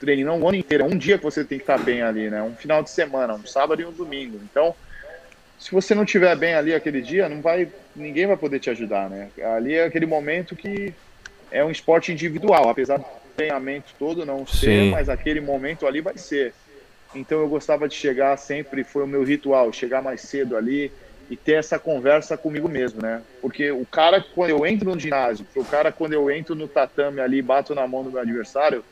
treinar 0.00 0.34
um 0.34 0.48
ano 0.48 0.56
inteiro, 0.56 0.84
é 0.84 0.86
um 0.86 0.96
dia 0.96 1.18
que 1.18 1.24
você 1.24 1.44
tem 1.44 1.58
que 1.58 1.64
estar 1.64 1.78
bem 1.78 2.02
ali, 2.02 2.30
né? 2.30 2.42
Um 2.42 2.54
final 2.54 2.82
de 2.82 2.90
semana, 2.90 3.34
um 3.34 3.46
sábado 3.46 3.82
e 3.82 3.84
um 3.84 3.92
domingo. 3.92 4.40
Então, 4.42 4.74
se 5.58 5.70
você 5.70 5.94
não 5.94 6.04
estiver 6.04 6.34
bem 6.36 6.54
ali 6.54 6.74
aquele 6.74 7.00
dia, 7.00 7.28
não 7.28 7.40
vai, 7.40 7.68
ninguém 7.94 8.26
vai 8.26 8.36
poder 8.36 8.58
te 8.58 8.70
ajudar, 8.70 9.08
né? 9.10 9.28
Ali 9.54 9.74
é 9.74 9.84
aquele 9.84 10.06
momento 10.06 10.56
que 10.56 10.92
é 11.50 11.62
um 11.64 11.70
esporte 11.70 12.10
individual, 12.10 12.68
apesar 12.68 12.98
do 12.98 13.04
treinamento 13.36 13.94
todo 13.98 14.26
não 14.26 14.46
ser, 14.46 14.84
Sim. 14.84 14.90
mas 14.90 15.08
aquele 15.08 15.40
momento 15.40 15.86
ali 15.86 16.00
vai 16.00 16.16
ser. 16.16 16.54
Então 17.14 17.40
eu 17.40 17.48
gostava 17.48 17.86
de 17.86 17.94
chegar 17.94 18.36
sempre, 18.38 18.82
foi 18.82 19.04
o 19.04 19.06
meu 19.06 19.22
ritual, 19.22 19.72
chegar 19.72 20.02
mais 20.02 20.22
cedo 20.22 20.56
ali 20.56 20.90
e 21.32 21.36
ter 21.38 21.54
essa 21.54 21.78
conversa 21.78 22.36
comigo 22.36 22.68
mesmo, 22.68 23.00
né? 23.00 23.24
Porque 23.40 23.70
o 23.70 23.86
cara, 23.86 24.22
quando 24.34 24.50
eu 24.50 24.66
entro 24.66 24.90
no 24.90 25.00
ginásio, 25.00 25.46
o 25.56 25.64
cara, 25.64 25.90
quando 25.90 26.12
eu 26.12 26.30
entro 26.30 26.54
no 26.54 26.68
tatame 26.68 27.22
ali, 27.22 27.40
bato 27.40 27.74
na 27.74 27.88
mão 27.88 28.04
do 28.04 28.12
meu 28.12 28.20
adversário, 28.20 28.84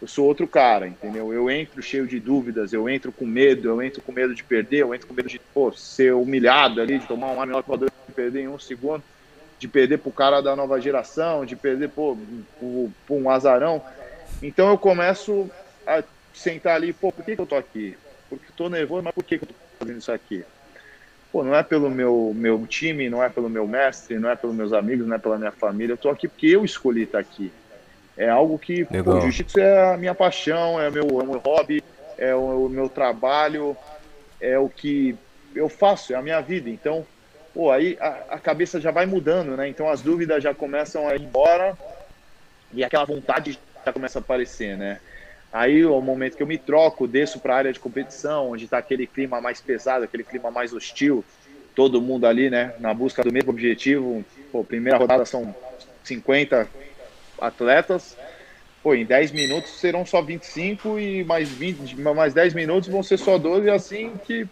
eu 0.00 0.08
sou 0.08 0.26
outro 0.26 0.48
cara, 0.48 0.88
entendeu? 0.88 1.32
Eu 1.32 1.48
entro 1.48 1.80
cheio 1.80 2.04
de 2.04 2.18
dúvidas, 2.18 2.72
eu 2.72 2.88
entro 2.88 3.12
com 3.12 3.24
medo, 3.24 3.68
eu 3.68 3.80
entro 3.80 4.02
com 4.02 4.10
medo 4.10 4.34
de 4.34 4.42
perder, 4.42 4.80
eu 4.80 4.92
entro 4.92 5.06
com 5.06 5.14
medo 5.14 5.28
de 5.28 5.38
pô, 5.54 5.70
ser 5.70 6.12
humilhado 6.12 6.80
ali, 6.80 6.98
de 6.98 7.06
tomar 7.06 7.30
um 7.30 7.40
arma 7.40 7.62
de 7.62 8.14
perder 8.16 8.40
em 8.40 8.48
um 8.48 8.58
segundo, 8.58 9.04
de 9.56 9.68
perder 9.68 9.98
pro 9.98 10.10
cara 10.10 10.40
da 10.40 10.56
nova 10.56 10.80
geração, 10.80 11.46
de 11.46 11.54
perder 11.54 11.90
pô, 11.90 12.16
pro, 12.58 12.90
pro 13.06 13.14
um 13.14 13.30
azarão. 13.30 13.80
Então 14.42 14.70
eu 14.70 14.76
começo 14.76 15.48
a 15.86 16.02
sentar 16.34 16.74
ali, 16.74 16.92
pô, 16.92 17.12
por 17.12 17.24
que, 17.24 17.36
que 17.36 17.40
eu 17.40 17.46
tô 17.46 17.54
aqui? 17.54 17.96
Porque 18.28 18.52
tô 18.56 18.68
nervoso, 18.68 19.04
mas 19.04 19.14
por 19.14 19.22
que, 19.22 19.38
que 19.38 19.44
eu 19.44 19.48
tô 19.50 19.54
fazendo 19.78 19.98
isso 19.98 20.10
aqui? 20.10 20.44
Pô, 21.36 21.44
não 21.44 21.54
é 21.54 21.62
pelo 21.62 21.90
meu, 21.90 22.32
meu 22.34 22.66
time, 22.66 23.10
não 23.10 23.22
é 23.22 23.28
pelo 23.28 23.50
meu 23.50 23.68
mestre, 23.68 24.18
não 24.18 24.30
é 24.30 24.34
pelos 24.34 24.56
meus 24.56 24.72
amigos, 24.72 25.06
não 25.06 25.16
é 25.16 25.18
pela 25.18 25.36
minha 25.36 25.52
família, 25.52 25.92
eu 25.92 25.98
tô 25.98 26.08
aqui 26.08 26.26
porque 26.26 26.46
eu 26.46 26.64
escolhi 26.64 27.02
estar 27.02 27.18
aqui. 27.18 27.52
É 28.16 28.26
algo 28.30 28.58
que 28.58 28.84
o 28.84 29.20
jiu-jitsu 29.20 29.60
é 29.60 29.92
a 29.92 29.98
minha 29.98 30.14
paixão, 30.14 30.80
é 30.80 30.88
o 30.88 30.92
meu, 30.92 31.20
é 31.20 31.24
meu 31.24 31.38
hobby, 31.40 31.84
é 32.16 32.34
o, 32.34 32.64
o, 32.64 32.68
meu 32.70 32.88
trabalho, 32.88 33.76
é 34.40 34.58
o 34.58 34.66
que 34.66 35.14
eu 35.54 35.68
faço, 35.68 36.14
é 36.14 36.16
a 36.16 36.22
minha 36.22 36.40
vida. 36.40 36.70
Então, 36.70 37.06
pô, 37.52 37.70
aí 37.70 37.98
a, 38.00 38.06
a, 38.30 38.38
cabeça 38.38 38.80
já 38.80 38.90
vai 38.90 39.04
mudando, 39.04 39.58
né? 39.58 39.68
Então 39.68 39.90
as 39.90 40.00
dúvidas 40.00 40.42
já 40.42 40.54
começam 40.54 41.06
a 41.06 41.16
ir 41.16 41.20
embora 41.20 41.76
e 42.72 42.82
aquela 42.82 43.04
vontade 43.04 43.60
já 43.84 43.92
começa 43.92 44.18
a 44.18 44.22
aparecer, 44.22 44.74
né? 44.78 45.00
Aí 45.56 45.86
o 45.86 46.02
momento 46.02 46.36
que 46.36 46.42
eu 46.42 46.46
me 46.46 46.58
troco, 46.58 47.08
desço 47.08 47.40
para 47.40 47.54
a 47.54 47.56
área 47.56 47.72
de 47.72 47.80
competição, 47.80 48.50
onde 48.50 48.64
está 48.64 48.76
aquele 48.76 49.06
clima 49.06 49.40
mais 49.40 49.58
pesado, 49.58 50.04
aquele 50.04 50.22
clima 50.22 50.50
mais 50.50 50.74
hostil, 50.74 51.24
todo 51.74 52.02
mundo 52.02 52.26
ali, 52.26 52.50
né, 52.50 52.74
na 52.78 52.92
busca 52.92 53.22
do 53.22 53.32
mesmo 53.32 53.52
objetivo. 53.52 54.22
Pô, 54.52 54.62
primeira 54.62 54.98
rodada 54.98 55.24
são 55.24 55.56
50, 56.04 56.70
atletas. 57.40 58.18
Pô, 58.82 58.94
em 58.94 59.06
10 59.06 59.32
minutos 59.32 59.80
serão 59.80 60.04
só 60.04 60.20
25 60.20 60.98
e 60.98 61.24
mais 61.24 61.50
20, 61.50 61.96
mais 62.02 62.34
10 62.34 62.52
minutos 62.52 62.90
vão 62.90 63.02
ser 63.02 63.16
só 63.16 63.38
12, 63.38 63.70
assim 63.70 64.18
que 64.26 64.46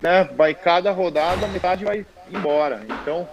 né, 0.00 0.22
vai 0.36 0.54
cada 0.54 0.92
rodada, 0.92 1.48
metade 1.48 1.84
vai 1.84 2.06
embora. 2.30 2.80
Então, 2.88 3.28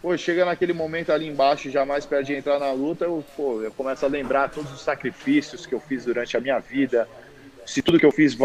pô, 0.00 0.16
chega 0.16 0.44
naquele 0.44 0.72
momento 0.72 1.12
ali 1.12 1.26
embaixo, 1.26 1.70
já 1.70 1.84
mais 1.84 2.06
perto 2.06 2.26
de 2.26 2.34
entrar 2.34 2.58
na 2.58 2.72
luta, 2.72 3.04
eu, 3.04 3.24
pô, 3.36 3.62
eu 3.62 3.72
começo 3.72 4.04
a 4.04 4.08
lembrar 4.08 4.50
todos 4.50 4.72
os 4.72 4.80
sacrifícios 4.80 5.66
que 5.66 5.74
eu 5.74 5.80
fiz 5.80 6.04
durante 6.04 6.36
a 6.36 6.40
minha 6.40 6.58
vida, 6.58 7.08
se 7.66 7.82
tudo 7.82 7.98
que 7.98 8.06
eu 8.06 8.12
fiz 8.12 8.36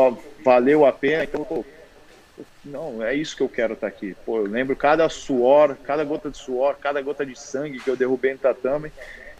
valeu 0.43 0.85
a 0.85 0.91
pena, 0.91 1.23
então, 1.23 1.43
pô, 1.43 1.63
não, 2.65 3.03
é 3.03 3.13
isso 3.13 3.35
que 3.35 3.43
eu 3.43 3.49
quero 3.49 3.73
estar 3.73 3.89
tá 3.89 3.95
aqui. 3.95 4.15
Pô, 4.25 4.37
eu 4.39 4.45
lembro 4.45 4.75
cada 4.75 5.07
suor, 5.09 5.75
cada 5.83 6.03
gota 6.03 6.29
de 6.29 6.37
suor, 6.37 6.75
cada 6.75 7.01
gota 7.01 7.25
de 7.25 7.37
sangue 7.37 7.79
que 7.79 7.89
eu 7.89 7.95
derrubei 7.95 8.33
no 8.33 8.39
tatame 8.39 8.91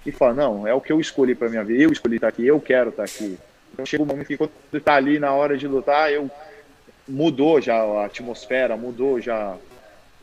e 0.05 0.11
fala, 0.11 0.33
não, 0.33 0.67
é 0.67 0.73
o 0.73 0.81
que 0.81 0.91
eu 0.91 0.99
escolhi 0.99 1.33
para 1.33 1.49
minha 1.49 1.63
vida, 1.63 1.83
eu 1.83 1.91
escolhi 1.91 2.15
estar 2.15 2.27
aqui, 2.27 2.45
eu 2.45 2.59
quero 2.59 2.89
estar 2.89 3.03
aqui. 3.03 3.37
Então 3.73 3.85
chega 3.85 4.03
um 4.03 4.05
momento 4.05 4.27
que 4.27 4.37
quando 4.37 4.51
está 4.73 4.95
ali 4.95 5.19
na 5.19 5.33
hora 5.33 5.57
de 5.57 5.67
lutar, 5.67 6.11
eu 6.11 6.29
mudou 7.07 7.59
já 7.59 7.75
a 7.75 8.05
atmosfera, 8.05 8.77
mudou 8.77 9.19
já 9.19 9.57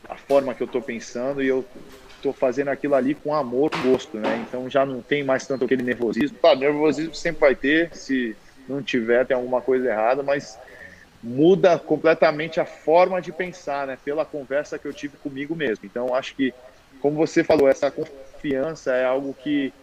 a 0.09 0.15
forma 0.15 0.53
que 0.53 0.63
eu 0.63 0.65
estou 0.65 0.81
pensando 0.81 1.41
e 1.41 1.47
eu 1.47 1.65
estou 2.15 2.33
fazendo 2.33 2.69
aquilo 2.69 2.95
ali 2.95 3.15
com 3.15 3.33
amor, 3.33 3.71
gosto, 3.81 4.17
né? 4.19 4.37
Então 4.37 4.69
já 4.69 4.85
não 4.85 5.01
tem 5.01 5.23
mais 5.23 5.47
tanto 5.47 5.65
aquele 5.65 5.83
nervosismo. 5.83 6.37
Claro, 6.39 6.59
nervosismo 6.59 7.15
sempre 7.15 7.41
vai 7.41 7.55
ter, 7.55 7.93
se 7.95 8.35
não 8.67 8.81
tiver 8.81 9.25
tem 9.25 9.35
alguma 9.35 9.61
coisa 9.61 9.89
errada, 9.89 10.21
mas 10.21 10.57
muda 11.23 11.77
completamente 11.77 12.59
a 12.59 12.65
forma 12.65 13.21
de 13.21 13.31
pensar, 13.31 13.87
né? 13.87 13.97
Pela 14.03 14.25
conversa 14.25 14.77
que 14.77 14.87
eu 14.87 14.93
tive 14.93 15.17
comigo 15.17 15.55
mesmo. 15.55 15.85
Então 15.85 16.13
acho 16.13 16.35
que, 16.35 16.53
como 17.01 17.15
você 17.15 17.43
falou, 17.43 17.67
essa 17.67 17.91
confiança 17.91 18.93
é 18.93 19.05
algo 19.05 19.33
que 19.33 19.73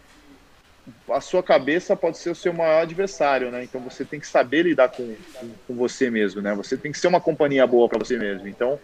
a 1.11 1.20
sua 1.20 1.42
cabeça 1.42 1.94
pode 1.94 2.18
ser 2.18 2.31
o 2.31 2.35
seu 2.35 2.52
maior 2.52 2.83
adversário, 2.83 3.50
né? 3.50 3.62
Então 3.64 3.81
você 3.81 4.04
tem 4.04 4.18
que 4.18 4.26
saber 4.26 4.62
lidar 4.62 4.88
com, 4.88 5.16
com, 5.35 5.50
com 5.66 5.74
você 5.74 6.11
mesmo, 6.11 6.40
né? 6.40 6.54
Você 6.54 6.76
tem 6.76 6.90
que 6.90 6.98
ser 6.98 7.09
uma 7.09 7.20
companhia 7.20 7.66
boa 7.66 7.88
para 7.88 7.98
você 7.98 8.16
mesmo. 8.16 8.48
Então 8.48 8.78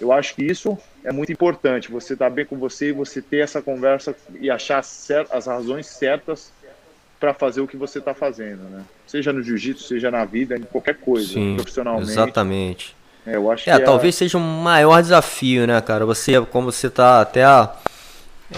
eu 0.00 0.12
acho 0.12 0.34
que 0.34 0.44
isso 0.44 0.78
é 1.04 1.12
muito 1.12 1.30
importante. 1.30 1.90
Você 1.90 2.14
estar 2.14 2.26
tá 2.26 2.30
bem 2.30 2.44
com 2.44 2.56
você 2.56 2.88
e 2.88 2.92
você 2.92 3.20
ter 3.20 3.38
essa 3.38 3.60
conversa 3.60 4.14
e 4.40 4.50
achar 4.50 4.78
as 4.78 5.46
razões 5.46 5.86
certas 5.86 6.52
para 7.18 7.34
fazer 7.34 7.60
o 7.60 7.68
que 7.68 7.76
você 7.76 7.98
está 7.98 8.14
fazendo, 8.14 8.62
né? 8.70 8.82
Seja 9.06 9.32
no 9.32 9.42
jiu-jitsu, 9.42 9.84
seja 9.84 10.10
na 10.10 10.24
vida, 10.24 10.56
em 10.56 10.62
qualquer 10.62 10.96
coisa, 10.96 11.34
Sim, 11.34 11.54
profissionalmente. 11.54 12.10
Exatamente. 12.10 12.96
É, 13.26 13.36
eu 13.36 13.50
acho 13.50 13.68
é, 13.68 13.78
que 13.78 13.84
talvez 13.84 14.14
é... 14.14 14.18
seja 14.18 14.38
um 14.38 14.62
maior 14.62 15.02
desafio, 15.02 15.66
né, 15.66 15.78
cara? 15.82 16.06
Você, 16.06 16.40
como 16.46 16.72
você 16.72 16.86
está 16.86 17.20
até 17.20 17.42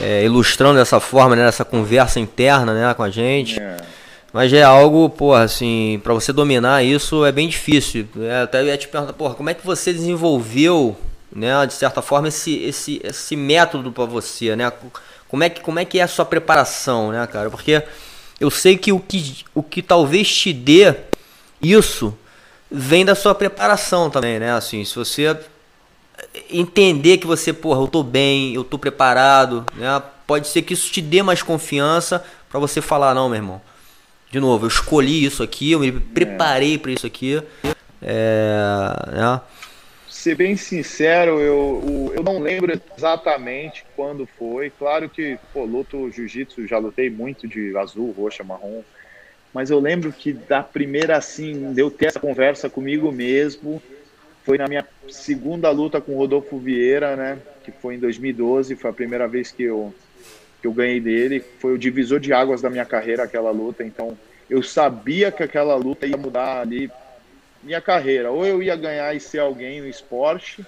é, 0.01 0.25
ilustrando 0.25 0.79
dessa 0.79 1.01
forma, 1.01 1.35
né, 1.35 1.49
essa 1.49 1.65
conversa 1.65 2.21
interna, 2.21 2.73
né, 2.73 2.95
com 2.95 3.03
a 3.03 3.11
gente. 3.11 3.59
É. 3.59 3.77
Mas 4.33 4.53
é 4.53 4.63
algo, 4.63 5.11
porra, 5.11 5.43
assim, 5.43 6.01
para 6.03 6.15
você 6.15 6.33
dominar 6.33 6.83
isso 6.83 7.25
é 7.25 7.31
bem 7.31 7.49
difícil. 7.49 8.07
É, 8.21 8.43
até 8.43 8.65
ia 8.65 8.79
te 8.79 8.89
perguntar, 8.89 9.13
porra, 9.13 9.35
como 9.35 9.51
é 9.51 9.55
que 9.55 9.67
você 9.67 9.93
desenvolveu, 9.93 10.97
né, 11.35 11.67
de 11.67 11.73
certa 11.73 12.03
forma, 12.03 12.29
esse, 12.29 12.63
esse, 12.63 13.01
esse 13.03 13.37
método 13.37 13.91
para 13.91 14.05
você, 14.05 14.55
né? 14.55 14.73
Como 15.29 15.43
é, 15.43 15.49
que, 15.49 15.61
como 15.61 15.79
é 15.79 15.85
que 15.85 15.99
é 15.99 16.03
a 16.03 16.09
sua 16.09 16.25
preparação, 16.25 17.11
né, 17.11 17.27
cara? 17.27 17.49
Porque 17.49 17.83
eu 18.39 18.51
sei 18.51 18.77
que 18.77 18.93
o 18.93 19.01
que, 19.01 19.45
o 19.55 19.63
que 19.63 19.81
talvez 19.81 20.31
te 20.31 20.53
dê 20.53 20.95
isso 21.61 22.17
vem 22.71 23.05
da 23.05 23.15
sua 23.15 23.35
preparação 23.35 24.11
também, 24.11 24.39
né? 24.39 24.53
Assim, 24.53 24.85
se 24.85 24.95
você 24.95 25.39
entender 26.51 27.19
que 27.19 27.27
você, 27.27 27.53
porra, 27.53 27.81
eu 27.81 27.89
tô 27.89 28.03
bem, 28.03 28.55
eu 28.55 28.65
tô 28.65 28.79
preparado, 28.79 29.65
né? 29.75 30.03
Pode 30.27 30.49
ser 30.49 30.63
que 30.63 30.75
isso 30.75 30.91
te 30.91 31.01
dê 31.01 31.23
mais 31.23 31.43
confiança 31.43 32.25
para 32.51 32.61
você 32.61 32.81
falar, 32.81 33.15
não, 33.15 33.29
meu 33.29 33.37
irmão. 33.37 33.63
De 34.31 34.41
novo, 34.41 34.65
eu 34.65 34.69
escolhi 34.69 35.25
isso 35.25 35.43
aqui, 35.43 35.73
eu 35.73 35.81
me 35.81 35.93
preparei 35.93 36.79
para 36.79 36.93
isso 36.93 37.07
aqui. 37.07 37.43
É, 38.01 39.13
né? 39.13 39.41
Ser 40.23 40.37
bem 40.37 40.57
sincero, 40.57 41.41
eu, 41.41 42.13
eu 42.15 42.23
não 42.23 42.39
lembro 42.39 42.81
exatamente 42.97 43.85
quando 43.97 44.25
foi. 44.25 44.71
Claro 44.71 45.11
que, 45.11 45.37
pô, 45.53 45.65
luto 45.65 46.09
jiu-jitsu, 46.13 46.65
já 46.65 46.79
lutei 46.79 47.11
muito 47.11 47.49
de 47.49 47.77
azul, 47.77 48.13
roxa, 48.13 48.45
marrom. 48.45 48.85
Mas 49.53 49.69
eu 49.69 49.81
lembro 49.81 50.13
que 50.13 50.33
da 50.33 50.63
primeira, 50.63 51.17
assim, 51.17 51.73
de 51.73 51.83
eu 51.83 51.91
ter 51.91 52.07
essa 52.07 52.21
conversa 52.21 52.71
comigo 52.71 53.11
mesmo, 53.11 53.83
foi 54.45 54.57
na 54.59 54.69
minha 54.69 54.87
segunda 55.09 55.69
luta 55.73 56.01
com 56.01 56.13
o 56.13 56.19
Rodolfo 56.19 56.57
Vieira, 56.57 57.17
né? 57.17 57.41
Que 57.65 57.73
foi 57.73 57.97
em 57.97 57.99
2012, 57.99 58.77
foi 58.77 58.91
a 58.93 58.95
primeira 58.95 59.27
vez 59.27 59.51
que 59.51 59.65
eu, 59.65 59.93
que 60.61 60.69
eu 60.69 60.73
ganhei 60.73 61.01
dele. 61.01 61.45
Foi 61.59 61.75
o 61.75 61.79
divisor 61.79 62.21
de 62.21 62.33
águas 62.33 62.63
da 62.63 62.71
minha 62.71 62.85
carreira, 62.85 63.25
aquela 63.25 63.51
luta. 63.51 63.83
Então, 63.83 64.17
eu 64.49 64.63
sabia 64.63 65.33
que 65.33 65.43
aquela 65.43 65.75
luta 65.75 66.07
ia 66.07 66.17
mudar 66.17 66.61
ali 66.61 66.89
minha 67.63 67.81
carreira. 67.81 68.31
Ou 68.31 68.45
eu 68.45 68.63
ia 68.63 68.77
ganhar 68.77 69.15
e 69.15 69.21
ser 69.21 69.39
alguém 69.39 69.81
no 69.81 69.89
esporte, 69.89 70.65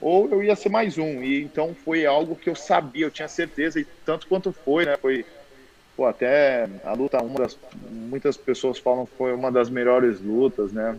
ou 0.00 0.28
eu 0.30 0.42
ia 0.42 0.54
ser 0.56 0.68
mais 0.68 0.98
um. 0.98 1.22
E 1.22 1.42
então 1.42 1.74
foi 1.84 2.06
algo 2.06 2.36
que 2.36 2.48
eu 2.48 2.54
sabia, 2.54 3.06
eu 3.06 3.10
tinha 3.10 3.28
certeza, 3.28 3.80
e 3.80 3.86
tanto 4.04 4.26
quanto 4.26 4.52
foi, 4.52 4.84
né? 4.84 4.96
Foi 4.96 5.24
pô, 5.96 6.04
até 6.06 6.68
a 6.84 6.92
luta, 6.92 7.22
uma 7.22 7.38
das, 7.38 7.58
muitas 7.90 8.36
pessoas 8.36 8.78
falam 8.78 9.06
que 9.06 9.12
foi 9.16 9.32
uma 9.32 9.50
das 9.50 9.70
melhores 9.70 10.20
lutas, 10.20 10.72
né? 10.72 10.96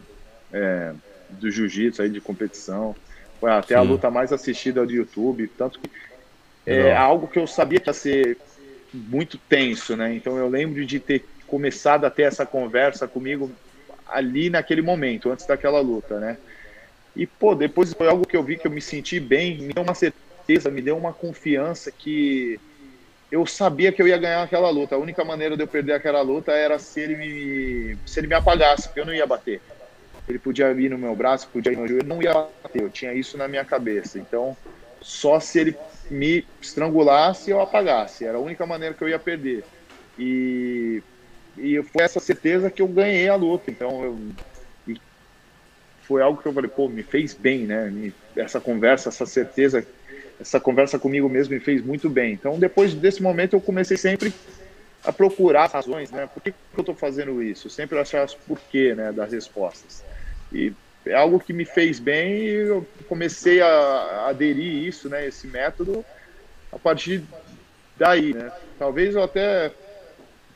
É, 0.51 0.93
do 1.29 1.51
jiu-jitsu 1.51 2.01
aí 2.01 2.09
de 2.09 2.21
competição. 2.21 2.95
Foi 3.39 3.51
até 3.51 3.75
Sim. 3.75 3.81
a 3.81 3.81
luta 3.81 4.09
mais 4.09 4.33
assistida 4.33 4.85
do 4.85 4.91
YouTube, 4.91 5.47
tanto 5.57 5.79
que 5.79 5.89
é 6.65 6.93
Não. 6.93 7.01
algo 7.01 7.27
que 7.27 7.37
eu 7.37 7.45
sabia 7.45 7.79
que 7.79 7.89
ia 7.89 7.93
ser 7.93 8.37
muito 8.93 9.37
tenso, 9.37 9.95
né? 9.95 10.15
Então 10.15 10.37
eu 10.37 10.49
lembro 10.49 10.85
de 10.85 10.99
ter 10.99 11.25
começado 11.45 12.05
a 12.05 12.09
ter 12.09 12.23
essa 12.23 12.45
conversa 12.45 13.07
comigo 13.07 13.51
ali 14.09 14.49
naquele 14.49 14.81
momento, 14.81 15.31
antes 15.31 15.45
daquela 15.45 15.79
luta, 15.79 16.19
né? 16.19 16.37
E 17.15 17.25
pô, 17.25 17.55
depois 17.55 17.93
foi 17.93 18.07
algo 18.07 18.27
que 18.27 18.37
eu 18.37 18.43
vi 18.43 18.57
que 18.57 18.67
eu 18.67 18.71
me 18.71 18.81
senti 18.81 19.19
bem, 19.19 19.57
me 19.57 19.73
deu 19.73 19.83
uma 19.83 19.95
certeza, 19.95 20.69
me 20.69 20.81
deu 20.81 20.97
uma 20.97 21.13
confiança 21.13 21.91
que 21.91 22.59
eu 23.31 23.45
sabia 23.45 23.91
que 23.91 24.01
eu 24.01 24.07
ia 24.07 24.17
ganhar 24.17 24.43
aquela 24.43 24.69
luta. 24.69 24.95
A 24.95 24.99
única 24.99 25.23
maneira 25.25 25.57
de 25.57 25.63
eu 25.63 25.67
perder 25.67 25.93
aquela 25.93 26.21
luta 26.21 26.51
era 26.51 26.79
se 26.79 27.01
ele 27.01 27.15
me, 27.15 27.97
se 28.05 28.19
ele 28.19 28.27
me 28.27 28.35
apagasse, 28.35 28.87
porque 28.87 28.99
eu 28.99 29.05
não 29.05 29.13
ia 29.13 29.25
bater. 29.25 29.61
Ele 30.27 30.39
podia 30.39 30.71
ir 30.71 30.89
no 30.89 30.97
meu 30.97 31.15
braço, 31.15 31.49
podia 31.49 31.71
ir 31.71 31.77
no 31.77 31.87
joelho, 31.87 32.07
não 32.07 32.21
ia 32.21 32.33
bater. 32.33 32.81
Eu 32.81 32.89
tinha 32.89 33.13
isso 33.13 33.37
na 33.37 33.47
minha 33.47 33.65
cabeça. 33.65 34.19
Então, 34.19 34.55
só 35.01 35.39
se 35.39 35.59
ele 35.59 35.75
me 36.09 36.45
estrangulasse 36.61 37.49
eu 37.49 37.59
apagasse. 37.59 38.25
Era 38.25 38.37
a 38.37 38.41
única 38.41 38.65
maneira 38.65 38.93
que 38.93 39.03
eu 39.03 39.09
ia 39.09 39.19
perder. 39.19 39.65
E, 40.17 41.01
e 41.57 41.81
foi 41.83 42.03
essa 42.03 42.19
certeza 42.19 42.69
que 42.69 42.81
eu 42.81 42.87
ganhei 42.87 43.27
a 43.27 43.35
luta. 43.35 43.71
Então, 43.71 44.03
eu, 44.03 44.95
foi 46.01 46.21
algo 46.21 46.41
que 46.41 46.47
eu 46.47 46.53
falei, 46.53 46.69
pô, 46.69 46.87
me 46.87 47.03
fez 47.03 47.33
bem, 47.33 47.65
né? 47.65 48.13
essa 48.35 48.61
conversa, 48.61 49.09
essa 49.09 49.25
certeza, 49.25 49.85
essa 50.39 50.59
conversa 50.59 50.97
comigo 50.97 51.27
mesmo 51.27 51.53
me 51.53 51.59
fez 51.59 51.81
muito 51.81 52.09
bem. 52.09 52.33
Então, 52.33 52.57
depois 52.57 52.93
desse 52.93 53.21
momento, 53.21 53.55
eu 53.55 53.61
comecei 53.61 53.97
sempre 53.97 54.31
a 55.03 55.11
procurar 55.11 55.69
razões, 55.69 56.11
né? 56.11 56.27
Por 56.27 56.41
que, 56.41 56.51
que 56.51 56.57
eu 56.75 56.81
estou 56.81 56.95
fazendo 56.95 57.41
isso? 57.41 57.69
Sempre 57.69 57.99
achar 57.99 58.25
os 58.25 58.35
porquê, 58.35 58.95
né, 58.95 59.11
das 59.11 59.31
respostas. 59.31 60.03
E 60.51 60.71
é 61.05 61.13
algo 61.13 61.39
que 61.39 61.53
me 61.53 61.65
fez 61.65 61.99
bem 61.99 62.39
e 62.39 62.53
eu 62.53 62.87
comecei 63.07 63.61
a 63.61 64.27
aderir 64.27 64.87
isso, 64.87 65.09
né, 65.09 65.25
esse 65.27 65.47
método 65.47 66.05
a 66.71 66.77
partir 66.77 67.23
daí, 67.97 68.33
né? 68.33 68.51
Talvez 68.77 69.15
eu 69.15 69.23
até 69.23 69.71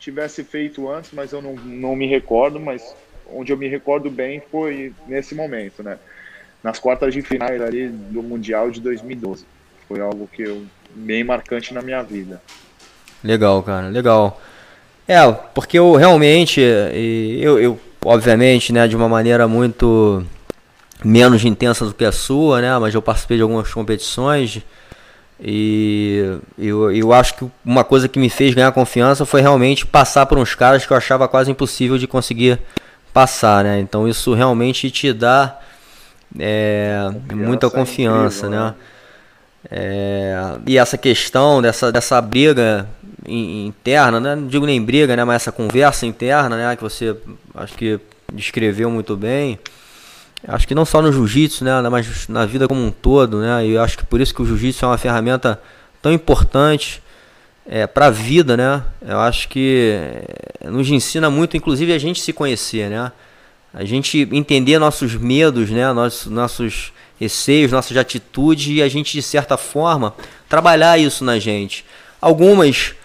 tivesse 0.01 0.43
feito 0.43 0.89
antes, 0.89 1.11
mas 1.13 1.31
eu 1.31 1.41
não, 1.41 1.53
não 1.53 1.95
me 1.95 2.07
recordo, 2.07 2.59
mas 2.59 2.95
onde 3.31 3.53
eu 3.53 3.57
me 3.57 3.67
recordo 3.67 4.09
bem 4.09 4.41
foi 4.51 4.91
nesse 5.07 5.35
momento, 5.35 5.83
né? 5.83 5.97
Nas 6.63 6.79
quartas 6.79 7.13
de 7.13 7.21
final 7.21 7.49
ali 7.49 7.87
do 7.87 8.21
Mundial 8.21 8.71
de 8.71 8.81
2012. 8.81 9.45
Foi 9.87 10.01
algo 10.01 10.27
que 10.33 10.41
eu 10.41 10.65
bem 10.93 11.23
marcante 11.23 11.73
na 11.73 11.81
minha 11.81 12.01
vida. 12.01 12.41
Legal, 13.23 13.61
cara, 13.61 13.87
legal. 13.87 14.41
É, 15.07 15.31
porque 15.53 15.77
eu 15.77 15.93
realmente, 15.95 16.59
eu, 17.39 17.59
eu 17.59 17.79
obviamente, 18.03 18.73
né, 18.73 18.87
de 18.87 18.95
uma 18.95 19.07
maneira 19.07 19.47
muito 19.47 20.25
menos 21.03 21.45
intensa 21.45 21.85
do 21.85 21.93
que 21.93 22.05
a 22.05 22.11
sua, 22.11 22.61
né, 22.61 22.77
mas 22.79 22.93
eu 22.93 23.01
participei 23.01 23.37
de 23.37 23.43
algumas 23.43 23.71
competições 23.71 24.61
e 25.41 26.37
eu, 26.57 26.91
eu 26.91 27.11
acho 27.11 27.35
que 27.35 27.45
uma 27.65 27.83
coisa 27.83 28.07
que 28.07 28.19
me 28.19 28.29
fez 28.29 28.53
ganhar 28.53 28.71
confiança 28.71 29.25
foi 29.25 29.41
realmente 29.41 29.85
passar 29.85 30.25
por 30.27 30.37
uns 30.37 30.53
caras 30.53 30.85
que 30.85 30.93
eu 30.93 30.97
achava 30.97 31.27
quase 31.27 31.49
impossível 31.49 31.97
de 31.97 32.05
conseguir 32.07 32.59
passar, 33.11 33.63
né? 33.63 33.79
Então 33.79 34.07
isso 34.07 34.33
realmente 34.33 34.91
te 34.91 35.11
dá 35.11 35.59
é, 36.39 37.09
muita 37.33 37.69
confiança, 37.69 38.45
é 38.45 38.49
incrível, 38.49 38.65
né? 38.65 38.65
né? 38.67 38.75
É, 39.69 40.57
e 40.65 40.77
essa 40.77 40.97
questão 40.97 41.61
dessa, 41.61 41.91
dessa 41.91 42.19
briga 42.19 42.87
interna, 43.27 44.19
né? 44.19 44.35
não 44.35 44.47
digo 44.47 44.65
nem 44.65 44.83
briga, 44.83 45.15
né? 45.15 45.23
mas 45.23 45.35
essa 45.37 45.51
conversa 45.51 46.05
interna, 46.05 46.57
né? 46.57 46.75
que 46.75 46.81
você 46.81 47.15
acho 47.55 47.75
que 47.75 47.99
descreveu 48.33 48.89
muito 48.89 49.15
bem. 49.15 49.59
Acho 50.47 50.67
que 50.67 50.73
não 50.73 50.85
só 50.85 51.01
no 51.01 51.11
jiu-jitsu, 51.11 51.63
né? 51.63 51.81
mas 51.89 52.27
na 52.27 52.45
vida 52.45 52.67
como 52.67 52.83
um 52.83 52.91
todo. 52.91 53.39
Né? 53.39 53.67
E 53.67 53.71
eu 53.71 53.81
acho 53.81 53.97
que 53.97 54.05
por 54.05 54.19
isso 54.19 54.33
que 54.33 54.41
o 54.41 54.45
jiu-jitsu 54.45 54.85
é 54.85 54.87
uma 54.87 54.97
ferramenta 54.97 55.61
tão 56.01 56.11
importante 56.11 57.01
é, 57.67 57.85
para 57.85 58.07
a 58.07 58.09
vida. 58.09 58.57
Né? 58.57 58.83
Eu 59.07 59.19
acho 59.19 59.47
que 59.47 59.93
é, 60.61 60.69
nos 60.69 60.89
ensina 60.89 61.29
muito, 61.29 61.55
inclusive, 61.55 61.93
a 61.93 61.99
gente 61.99 62.21
se 62.21 62.33
conhecer. 62.33 62.89
Né? 62.89 63.11
A 63.73 63.85
gente 63.85 64.27
entender 64.31 64.79
nossos 64.79 65.15
medos, 65.15 65.69
né? 65.69 65.91
nossos, 65.93 66.25
nossos 66.25 66.93
receios, 67.19 67.71
nossas 67.71 67.95
atitudes 67.95 68.75
e 68.75 68.81
a 68.81 68.89
gente, 68.89 69.13
de 69.13 69.21
certa 69.21 69.57
forma, 69.57 70.15
trabalhar 70.49 70.97
isso 70.97 71.23
na 71.23 71.37
gente. 71.37 71.85
Algumas 72.19 72.95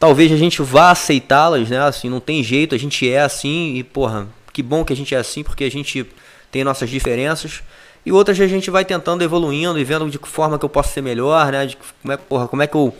talvez 0.00 0.32
a 0.32 0.36
gente 0.36 0.62
vá 0.62 0.90
aceitá-las, 0.90 1.68
né? 1.68 1.78
Assim, 1.78 2.08
não 2.08 2.18
tem 2.18 2.42
jeito, 2.42 2.74
a 2.74 2.78
gente 2.78 3.08
é 3.08 3.20
assim 3.20 3.76
e, 3.76 3.84
porra, 3.84 4.26
que 4.50 4.62
bom 4.62 4.82
que 4.82 4.94
a 4.94 4.96
gente 4.96 5.14
é 5.14 5.18
assim, 5.18 5.44
porque 5.44 5.62
a 5.62 5.70
gente 5.70 6.06
tem 6.50 6.64
nossas 6.64 6.90
diferenças. 6.90 7.62
E 8.04 8.12
outras 8.12 8.40
a 8.40 8.46
gente 8.46 8.70
vai 8.70 8.84
tentando 8.84 9.22
evoluindo 9.22 9.78
e 9.78 9.84
vendo 9.84 10.08
de 10.08 10.18
que 10.18 10.28
forma 10.28 10.58
que 10.58 10.64
eu 10.64 10.68
posso 10.68 10.92
ser 10.92 11.02
melhor, 11.02 11.52
né? 11.52 11.66
De 11.66 11.76
como 11.76 12.12
é, 12.12 12.16
porra, 12.16 12.48
como 12.48 12.62
é 12.62 12.66
que 12.66 12.74
eu 12.74 12.94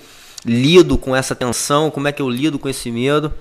lido 0.45 0.99
com 0.99 1.15
essa 1.17 1.35
tensão, 1.35 1.91
como 1.91 2.09
é 2.09 2.13
que 2.13 2.21
eu 2.21 2.29
lido 2.29 2.59
com 2.59 2.69
esse 2.69 2.91
medo. 2.91 3.33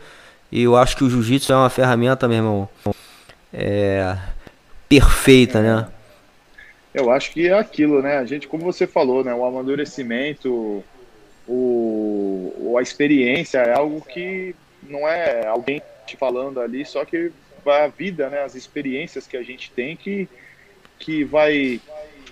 E 0.52 0.64
eu 0.64 0.76
acho 0.76 0.98
que 0.98 1.04
o 1.04 1.10
jiu-jitsu 1.10 1.52
é 1.52 1.56
uma 1.56 1.70
ferramenta, 1.70 2.28
meu 2.28 2.38
irmão, 2.38 2.70
é, 3.54 4.18
perfeita, 4.88 5.62
né? 5.62 5.88
Eu 6.94 7.12
acho 7.12 7.32
que 7.32 7.48
é 7.48 7.54
aquilo, 7.54 8.02
né? 8.02 8.18
A 8.18 8.26
gente, 8.26 8.48
como 8.48 8.64
você 8.64 8.88
falou, 8.88 9.24
né? 9.24 9.34
O 9.34 9.46
amadurecimento, 9.46 10.84
o, 11.48 12.76
a 12.78 12.82
experiência 12.82 13.60
é 13.60 13.74
algo 13.74 14.02
que 14.02 14.56
não 14.82 15.08
é 15.08 15.46
alguém 15.46 15.82
te 16.08 16.18
falando 16.18 16.60
ali, 16.60 16.86
só 16.86 17.06
que 17.06 17.32
a 17.70 17.88
vida, 17.88 18.30
né, 18.30 18.44
as 18.44 18.56
experiências 18.56 19.28
que 19.28 19.38
a 19.38 19.44
gente 19.44 19.72
tem 19.72 19.96
que, 19.96 20.28
que 20.98 21.24
vai 21.24 21.80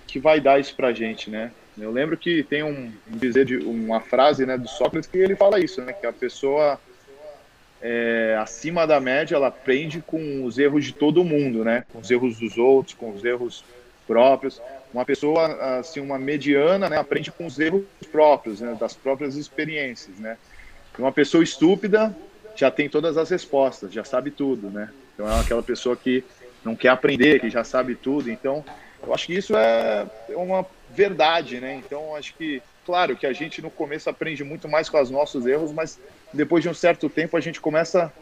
que 0.08 0.20
vai 0.20 0.40
dar 0.40 0.60
isso 0.60 0.74
pra 0.76 0.94
gente, 0.94 1.30
né? 1.30 1.52
Eu 1.78 1.92
lembro 1.92 2.18
que 2.18 2.42
tem 2.44 2.64
um 2.64 2.92
dizer 3.06 3.46
de 3.46 3.58
uma 3.58 4.00
frase, 4.02 4.46
né, 4.46 4.58
do 4.58 4.68
Sócrates 4.68 5.10
que 5.10 5.18
ele 5.18 5.36
fala 5.36 5.60
isso, 5.60 5.82
né, 5.82 5.94
que 5.94 6.08
a 6.08 6.14
pessoa 6.14 6.80
é, 7.82 8.36
acima 8.40 8.88
da 8.88 9.00
média 9.00 9.36
ela 9.36 9.48
aprende 9.48 10.02
com 10.02 10.44
os 10.44 10.58
erros 10.58 10.86
de 10.86 10.94
todo 10.94 11.24
mundo, 11.24 11.64
né, 11.64 11.84
com 11.92 12.00
os 12.00 12.10
erros 12.10 12.40
dos 12.40 12.58
outros, 12.58 12.96
com 12.96 13.12
os 13.12 13.24
erros 13.24 13.64
próprios. 14.08 14.62
Uma 14.94 15.06
pessoa, 15.06 15.78
assim, 15.80 16.00
uma 16.00 16.18
mediana, 16.18 16.90
né, 16.90 16.98
aprende 16.98 17.32
com 17.32 17.46
os 17.46 17.60
erros 17.60 17.84
próprios, 18.12 18.62
né, 18.62 18.76
das 18.80 18.96
próprias 18.96 19.36
experiências, 19.36 20.18
né. 20.18 20.38
Uma 20.98 21.12
pessoa 21.12 21.44
estúpida 21.44 22.16
já 22.56 22.72
tem 22.72 22.90
todas 22.90 23.18
as 23.18 23.30
respostas, 23.30 23.94
já 23.94 24.04
sabe 24.04 24.32
tudo, 24.32 24.72
né. 24.72 24.90
Então 25.18 25.28
é 25.28 25.40
aquela 25.40 25.64
pessoa 25.64 25.96
que 25.96 26.24
não 26.64 26.76
quer 26.76 26.90
aprender, 26.90 27.40
que 27.40 27.50
já 27.50 27.64
sabe 27.64 27.96
tudo. 27.96 28.30
Então, 28.30 28.64
eu 29.02 29.14
acho 29.14 29.26
que 29.26 29.34
isso 29.34 29.58
é 29.58 30.06
uma 30.30 30.64
verdade, 30.94 31.60
né. 31.60 31.82
Então, 31.84 32.16
acho 32.16 32.36
que, 32.36 32.62
claro, 32.86 33.16
que 33.16 33.26
a 33.26 33.34
gente 33.34 33.60
no 33.60 33.72
começo 33.72 34.10
aprende 34.10 34.44
muito 34.44 34.70
mais 34.70 34.88
com 34.88 35.02
os 35.02 35.10
nossos 35.10 35.48
erros, 35.48 35.72
mas 35.72 36.00
depois 36.32 36.62
de 36.62 36.70
um 36.70 36.74
certo 36.74 37.10
tempo 37.10 37.36
a 37.36 37.40
gente 37.40 37.60
começa 37.60 38.14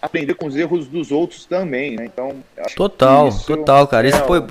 a 0.00 0.06
aprender 0.06 0.34
com 0.34 0.46
os 0.46 0.56
erros 0.56 0.86
dos 0.86 1.12
outros 1.12 1.44
também, 1.44 1.96
né. 1.96 2.06
Então, 2.06 2.42
total, 2.74 3.28
total, 3.46 3.86
cara. 3.86 4.06
É 4.06 4.10
isso 4.10 4.24
foi 4.24 4.42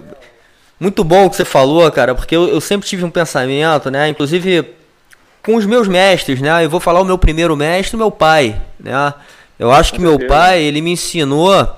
muito 0.80 1.04
bom 1.04 1.26
o 1.26 1.30
que 1.32 1.38
você 1.38 1.46
falou, 1.46 1.90
cara, 1.92 2.14
porque 2.14 2.36
eu, 2.36 2.48
eu, 2.48 2.62
sempre 2.62 2.88
tive 2.88 3.04
um 3.04 3.10
pensamento, 3.10 3.90
né? 3.90 4.08
Inclusive 4.08 4.76
com 5.42 5.56
os 5.56 5.66
meus 5.66 5.88
mestres, 5.88 6.42
né? 6.42 6.64
Eu 6.64 6.70
vou 6.70 6.80
falar 6.80 7.02
o 7.02 7.06
meu 7.06 7.18
primeiro 7.18 7.56
mestre, 7.56 7.98
meu 7.98 8.12
pai, 8.12 8.62
né? 8.80 9.14
Eu 9.58 9.72
acho 9.72 9.94
que 9.94 10.02
meu 10.02 10.20
pai, 10.28 10.62
ele 10.62 10.82
me 10.82 10.92
ensinou, 10.92 11.78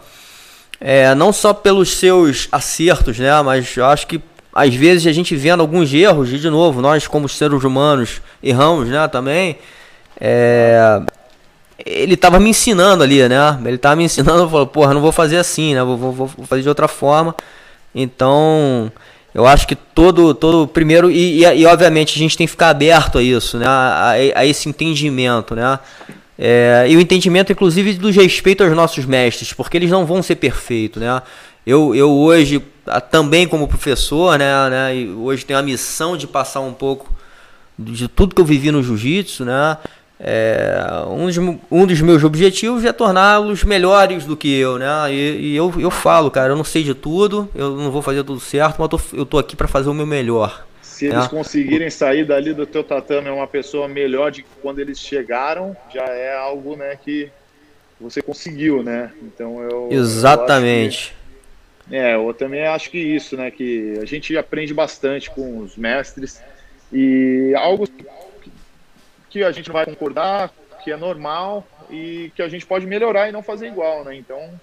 é, 0.80 1.14
não 1.14 1.32
só 1.32 1.54
pelos 1.54 1.92
seus 1.98 2.48
acertos, 2.52 3.20
né? 3.20 3.42
Mas 3.42 3.76
eu 3.78 3.86
acho 3.86 4.08
que 4.08 4.22
às 4.54 4.74
vezes 4.74 5.06
a 5.06 5.12
gente 5.12 5.36
vendo 5.36 5.62
alguns 5.62 5.94
erros, 5.94 6.34
e 6.34 6.40
de 6.40 6.50
novo, 6.50 6.82
nós 6.82 7.08
como 7.08 7.30
seres 7.30 7.64
humanos 7.64 8.22
erramos, 8.42 8.88
né, 8.88 9.08
também. 9.08 9.58
É, 10.20 11.00
ele 11.86 12.16
estava 12.16 12.40
me 12.40 12.50
ensinando 12.50 13.04
ali, 13.04 13.28
né? 13.30 13.60
Ele 13.64 13.76
estava 13.76 13.96
me 13.96 14.04
ensinando, 14.04 14.50
falou, 14.50 14.66
porra, 14.66 14.94
não 14.94 15.02
vou 15.02 15.12
fazer 15.12 15.38
assim, 15.38 15.76
né? 15.76 15.84
Vou, 15.84 15.98
vou, 15.98 16.12
vou, 16.12 16.46
fazer 16.48 16.64
de 16.64 16.70
outra 16.70 16.88
forma. 16.88 17.36
Então, 17.94 18.92
eu 19.34 19.46
acho 19.46 19.68
que 19.68 19.76
todo, 19.76 20.34
todo 20.34 20.68
primeiro 20.68 21.12
e, 21.12 21.44
e, 21.44 21.62
e, 21.62 21.66
obviamente 21.68 22.16
a 22.16 22.20
gente 22.20 22.36
tem 22.36 22.48
que 22.48 22.52
ficar 22.52 22.70
aberto 22.70 23.20
a 23.20 23.22
isso, 23.22 23.60
né? 23.60 23.68
A, 23.68 24.12
a 24.36 24.46
esse 24.46 24.68
entendimento, 24.68 25.56
né? 25.56 25.78
É, 26.38 26.86
e 26.88 26.96
o 26.96 27.02
entendimento, 27.02 27.52
inclusive, 27.52 27.94
do 27.94 28.12
respeito 28.12 28.64
aos 28.64 28.74
nossos 28.74 29.06
mestres, 29.06 29.54
porque 29.54 29.78
eles 29.78 29.90
não 29.90 30.06
vão 30.06 30.22
ser 30.22 30.36
perfeitos, 30.36 31.02
né? 31.02 31.22
Eu, 31.66 31.94
eu 31.96 32.12
hoje, 32.12 32.64
também 33.12 33.48
como 33.48 33.68
professor, 33.68 34.40
né, 34.40 34.70
né, 34.70 35.08
hoje 35.18 35.44
tenho 35.44 35.60
a 35.60 35.62
missão 35.62 36.16
de 36.16 36.26
passar 36.26 36.62
um 36.62 36.72
pouco 36.72 37.14
de 37.78 38.08
tudo 38.08 38.34
que 38.34 38.40
eu 38.40 38.46
vivi 38.46 38.72
no 38.72 38.82
jiu-jitsu, 38.82 39.44
né? 39.44 39.78
É, 40.20 40.82
um, 41.10 41.28
dos, 41.28 41.38
um 41.70 41.86
dos 41.86 42.02
meus 42.02 42.24
objetivos 42.24 42.84
é 42.84 42.92
torná-los 42.92 43.64
melhores 43.64 44.26
do 44.26 44.36
que 44.36 44.52
eu, 44.52 44.80
né? 44.80 45.14
E, 45.14 45.52
e, 45.52 45.56
eu, 45.56 45.74
eu 45.78 45.92
falo, 45.92 46.32
cara, 46.32 46.54
eu 46.54 46.56
não 46.56 46.64
sei 46.64 46.84
de 46.84 46.94
tudo, 46.94 47.50
eu 47.54 47.76
não 47.76 47.92
vou 47.92 48.02
fazer 48.02 48.24
tudo 48.24 48.40
certo, 48.40 48.78
mas 48.80 48.90
eu 48.92 48.98
tô, 48.98 49.00
eu 49.14 49.26
tô 49.26 49.38
aqui 49.38 49.56
para 49.56 49.68
fazer 49.68 49.90
o 49.90 49.94
meu 49.94 50.08
melhor. 50.08 50.66
Se 50.98 51.06
eles 51.06 51.26
né? 51.26 51.30
conseguirem 51.30 51.92
sair 51.92 52.26
dali 52.26 52.56
do 52.56 52.66
teu 52.66 52.84
tatame 52.84 53.30
uma 53.30 53.46
pessoa 53.46 53.88
melhor 53.88 54.32
de 54.32 54.44
quando 54.64 54.80
eles 54.80 55.00
chegaram, 55.00 55.78
já 55.94 56.06
é 56.06 56.36
algo, 56.36 56.76
né, 56.76 56.98
que 57.00 57.30
você 58.02 58.20
conseguiu, 58.20 58.82
né? 58.82 59.12
Então 59.22 59.62
eu 59.62 59.90
Exatamente. 59.92 61.16
Eu 61.92 62.00
é, 62.00 62.16
eu 62.16 62.34
também 62.34 62.66
acho 62.66 62.90
que 62.90 62.98
isso, 62.98 63.38
né? 63.38 63.52
Que 63.52 64.00
a 64.02 64.06
gente 64.06 64.36
aprende 64.36 64.74
bastante 64.74 65.30
com 65.30 65.60
os 65.60 65.78
mestres 65.78 66.42
e 66.92 67.54
algo 67.56 67.88
que 69.30 69.44
a 69.44 69.52
gente 69.52 69.68
não 69.68 69.74
vai 69.74 69.86
concordar, 69.86 70.52
que 70.84 70.92
é 70.92 70.98
normal 70.98 71.64
e 71.92 72.32
que 72.36 72.42
a 72.42 72.50
gente 72.50 72.66
pode 72.66 72.88
melhorar 72.88 73.30
e 73.30 73.32
não 73.32 73.44
fazer 73.44 73.68
igual, 73.68 74.04
né? 74.04 74.16
Então, 74.16 74.60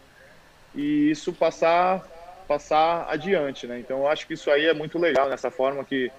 e 0.74 1.12
isso 1.12 1.32
passar 1.32 2.04
passar 2.48 3.06
adiante, 3.08 3.68
né? 3.68 3.78
Então, 3.78 4.00
eu 4.00 4.08
acho 4.08 4.26
que 4.26 4.34
isso 4.34 4.50
aí 4.50 4.66
é 4.66 4.74
muito 4.74 4.98
legal 4.98 5.28
nessa 5.28 5.48
forma 5.48 5.84
que 5.84 6.10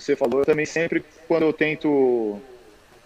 você 0.00 0.16
falou. 0.16 0.40
Eu 0.40 0.46
também 0.46 0.66
sempre 0.66 1.04
quando 1.26 1.42
eu 1.42 1.52
tento 1.52 2.40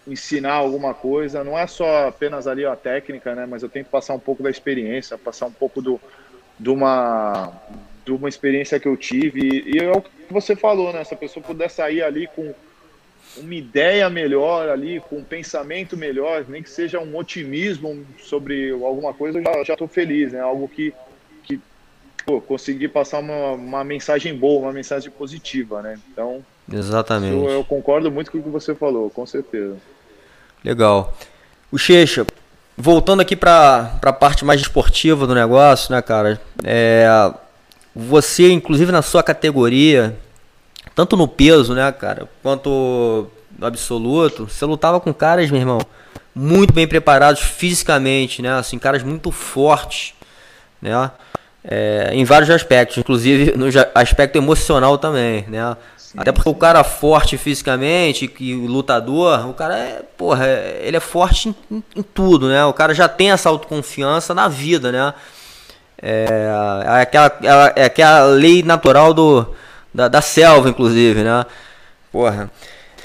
ensinar 0.07 0.53
alguma 0.53 0.93
coisa, 0.93 1.43
não 1.43 1.57
é 1.57 1.67
só 1.67 2.07
apenas 2.07 2.47
ali 2.47 2.65
a 2.65 2.75
técnica, 2.75 3.35
né? 3.35 3.45
Mas 3.45 3.63
eu 3.63 3.69
tento 3.69 3.87
passar 3.87 4.13
um 4.13 4.19
pouco 4.19 4.41
da 4.41 4.49
experiência, 4.49 5.17
passar 5.17 5.45
um 5.45 5.51
pouco 5.51 5.81
do 5.81 5.99
de 6.59 6.69
uma, 6.69 7.51
de 8.05 8.11
uma 8.11 8.29
experiência 8.29 8.79
que 8.79 8.87
eu 8.87 8.95
tive. 8.95 9.63
E 9.65 9.79
é 9.79 9.91
o 9.91 10.01
que 10.01 10.11
você 10.29 10.55
falou, 10.55 10.93
né? 10.93 11.03
Se 11.03 11.13
a 11.13 11.17
pessoa 11.17 11.43
puder 11.43 11.69
sair 11.69 12.03
ali 12.03 12.27
com 12.27 12.53
uma 13.37 13.55
ideia 13.55 14.09
melhor 14.09 14.69
ali, 14.69 14.99
com 14.99 15.17
um 15.17 15.23
pensamento 15.23 15.95
melhor, 15.97 16.45
nem 16.47 16.61
que 16.61 16.69
seja 16.69 16.99
um 16.99 17.15
otimismo 17.15 18.05
sobre 18.19 18.71
alguma 18.71 19.13
coisa, 19.13 19.39
eu 19.39 19.65
já 19.65 19.73
estou 19.73 19.87
feliz, 19.87 20.33
né? 20.33 20.39
Algo 20.39 20.67
que, 20.67 20.93
que 21.43 21.59
pô, 22.25 22.41
consegui 22.41 22.87
passar 22.87 23.19
uma, 23.19 23.51
uma 23.53 23.83
mensagem 23.83 24.35
boa, 24.35 24.61
uma 24.61 24.73
mensagem 24.73 25.09
positiva, 25.11 25.81
né? 25.81 25.99
Então, 26.11 26.45
Exatamente. 26.71 27.35
Eu, 27.35 27.49
eu 27.49 27.63
concordo 27.63 28.11
muito 28.11 28.31
com 28.31 28.37
o 28.37 28.43
que 28.43 28.49
você 28.49 28.73
falou, 28.73 29.09
com 29.09 29.25
certeza. 29.25 29.75
Legal. 30.63 31.13
O 31.71 31.77
Checha, 31.77 32.25
voltando 32.77 33.21
aqui 33.21 33.35
para 33.35 33.99
a 34.01 34.13
parte 34.13 34.45
mais 34.45 34.61
esportiva 34.61 35.27
do 35.27 35.35
negócio, 35.35 35.93
né, 35.93 36.01
cara? 36.01 36.39
É, 36.63 37.07
você, 37.95 38.51
inclusive 38.51 38.91
na 38.91 39.01
sua 39.01 39.23
categoria, 39.23 40.17
tanto 40.95 41.15
no 41.17 41.27
peso, 41.27 41.73
né, 41.73 41.91
cara, 41.91 42.27
quanto 42.41 43.27
no 43.57 43.67
absoluto, 43.67 44.47
você 44.47 44.65
lutava 44.65 44.99
com 44.99 45.13
caras, 45.13 45.49
meu 45.51 45.59
irmão, 45.59 45.79
muito 46.33 46.73
bem 46.73 46.87
preparados 46.87 47.41
fisicamente, 47.41 48.41
né? 48.41 48.53
Assim, 48.53 48.79
caras 48.79 49.03
muito 49.03 49.31
fortes, 49.31 50.13
né? 50.81 51.11
É, 51.63 52.09
em 52.13 52.23
vários 52.23 52.49
aspectos, 52.49 52.97
inclusive 52.97 53.55
no 53.55 53.67
aspecto 53.93 54.35
emocional 54.35 54.97
também, 54.97 55.45
né? 55.47 55.77
Até 56.17 56.31
porque 56.31 56.49
o 56.49 56.55
cara 56.55 56.83
forte 56.83 57.37
fisicamente, 57.37 58.27
que 58.27 58.53
lutador, 58.53 59.47
o 59.49 59.53
cara 59.53 59.77
é, 59.77 60.01
porra, 60.17 60.45
é, 60.45 60.81
ele 60.83 60.97
é 60.97 60.99
forte 60.99 61.49
em, 61.49 61.55
em, 61.71 61.83
em, 61.95 62.03
tudo, 62.03 62.49
né? 62.49 62.65
O 62.65 62.73
cara 62.73 62.93
já 62.93 63.07
tem 63.07 63.31
essa 63.31 63.47
autoconfiança 63.47 64.33
na 64.33 64.47
vida, 64.49 64.91
né? 64.91 65.13
É, 66.01 66.49
é, 66.85 67.01
aquela, 67.01 67.37
é, 67.41 67.81
é 67.81 67.85
aquela 67.85 68.25
lei 68.25 68.61
natural 68.61 69.13
do, 69.13 69.55
da, 69.93 70.07
da 70.09 70.21
selva, 70.21 70.69
inclusive, 70.69 71.23
né? 71.23 71.45
Porra. 72.11 72.51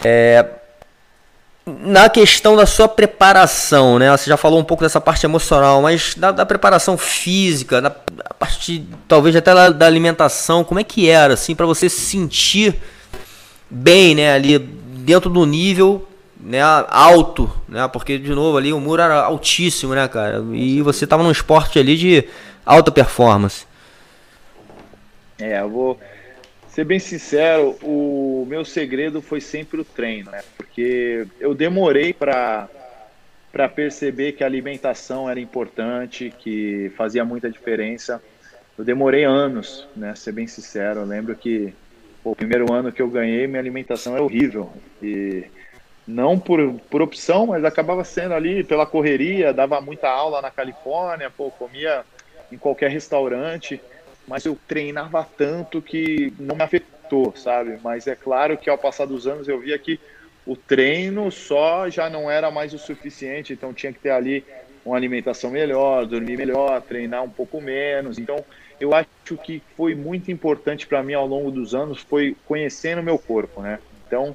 É, 0.04 0.44
na 1.66 2.09
questão 2.09 2.57
da 2.57 2.64
sua 2.64 2.88
preparação, 2.88 3.98
né? 3.98 4.11
Você 4.16 4.30
já 4.30 4.36
falou 4.36 4.61
um 4.61 4.64
pouco 4.64 4.84
dessa 4.84 5.00
parte 5.00 5.26
emocional, 5.26 5.82
mas 5.82 6.14
da, 6.16 6.30
da 6.30 6.46
preparação 6.46 6.96
física, 6.96 7.80
da 7.80 7.90
parte 7.90 8.86
talvez 9.09 9.34
até 9.34 9.52
da, 9.52 9.70
da, 9.70 9.86
alimentação, 9.86 10.62
como 10.62 10.78
é 10.78 10.84
que 10.84 11.09
era 11.09 11.34
assim 11.34 11.54
para 11.54 11.66
você 11.66 11.88
se 11.88 12.00
sentir 12.00 12.80
bem, 13.70 14.14
né, 14.14 14.32
ali 14.32 14.58
dentro 14.58 15.30
do 15.30 15.44
nível, 15.44 16.06
né, 16.40 16.60
alto, 16.88 17.50
né? 17.68 17.88
Porque 17.88 18.18
de 18.18 18.34
novo 18.34 18.56
ali 18.56 18.72
o 18.72 18.80
muro 18.80 19.02
era 19.02 19.22
altíssimo, 19.22 19.94
né, 19.94 20.06
cara? 20.06 20.44
E 20.52 20.80
você 20.82 21.06
tava 21.06 21.22
num 21.22 21.30
esporte 21.30 21.78
ali 21.78 21.96
de 21.96 22.24
alta 22.64 22.90
performance. 22.90 23.66
É, 25.38 25.60
eu 25.60 25.68
vou 25.68 26.00
ser 26.68 26.84
bem 26.84 26.98
sincero, 26.98 27.76
o 27.82 28.46
meu 28.48 28.64
segredo 28.64 29.22
foi 29.22 29.40
sempre 29.40 29.80
o 29.80 29.84
treino, 29.84 30.30
né? 30.30 30.42
Porque 30.56 31.26
eu 31.40 31.54
demorei 31.54 32.12
para 32.12 32.68
para 33.52 33.70
perceber 33.70 34.32
que 34.32 34.44
a 34.44 34.46
alimentação 34.46 35.30
era 35.30 35.40
importante, 35.40 36.30
que 36.40 36.92
fazia 36.94 37.24
muita 37.24 37.48
diferença. 37.50 38.22
Eu 38.76 38.84
demorei 38.84 39.24
anos, 39.24 39.88
né? 39.96 40.14
Ser 40.14 40.32
bem 40.32 40.46
sincero, 40.46 41.00
eu 41.00 41.06
lembro 41.06 41.34
que 41.34 41.72
o 42.30 42.34
primeiro 42.34 42.72
ano 42.72 42.90
que 42.90 43.00
eu 43.00 43.08
ganhei, 43.08 43.46
minha 43.46 43.60
alimentação 43.60 44.14
era 44.14 44.22
horrível. 44.22 44.72
E 45.02 45.44
não 46.06 46.38
por, 46.38 46.74
por 46.90 47.00
opção, 47.00 47.46
mas 47.46 47.64
acabava 47.64 48.02
sendo 48.02 48.34
ali 48.34 48.64
pela 48.64 48.84
correria, 48.84 49.52
dava 49.52 49.80
muita 49.80 50.08
aula 50.08 50.42
na 50.42 50.50
Califórnia, 50.50 51.30
pô, 51.30 51.50
comia 51.50 52.04
em 52.50 52.56
qualquer 52.56 52.90
restaurante, 52.90 53.80
mas 54.26 54.44
eu 54.44 54.58
treinava 54.66 55.26
tanto 55.36 55.80
que 55.80 56.32
não 56.38 56.56
me 56.56 56.62
afetou, 56.62 57.32
sabe? 57.36 57.78
Mas 57.82 58.06
é 58.06 58.14
claro 58.14 58.56
que 58.56 58.68
ao 58.68 58.78
passar 58.78 59.06
dos 59.06 59.26
anos 59.26 59.48
eu 59.48 59.60
via 59.60 59.78
que 59.78 60.00
o 60.44 60.56
treino 60.56 61.30
só 61.30 61.88
já 61.88 62.08
não 62.08 62.30
era 62.30 62.50
mais 62.50 62.72
o 62.72 62.78
suficiente, 62.78 63.52
então 63.52 63.74
tinha 63.74 63.92
que 63.92 63.98
ter 63.98 64.10
ali 64.10 64.44
uma 64.87 64.97
alimentação 64.97 65.51
melhor, 65.51 66.07
dormir 66.07 66.39
melhor, 66.39 66.80
treinar 66.80 67.22
um 67.22 67.28
pouco 67.28 67.61
menos. 67.61 68.18
Então, 68.18 68.45
eu 68.80 68.95
acho 68.95 69.37
que 69.43 69.61
foi 69.76 69.95
muito 69.95 70.30
importante 70.30 70.87
para 70.87 71.03
mim 71.03 71.14
ao 71.14 71.26
longo 71.26 71.51
dos 71.51 71.74
anos 71.74 71.99
foi 71.99 72.37
conhecendo 72.47 73.01
o 73.01 73.05
meu 73.05 73.18
corpo, 73.18 73.61
né? 73.61 73.80
Então, 74.07 74.34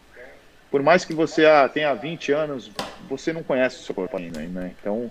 por 0.70 0.84
mais 0.84 1.06
que 1.06 1.14
você 1.14 1.46
ah, 1.46 1.70
tenha 1.70 1.94
20 1.94 2.32
anos, 2.32 2.72
você 3.10 3.32
não 3.32 3.44
conhece 3.44 3.78
o 3.78 3.84
seu 3.84 3.96
corpo 3.96 4.18
ainda, 4.18 4.40
né? 4.40 4.74
Então, 4.80 5.10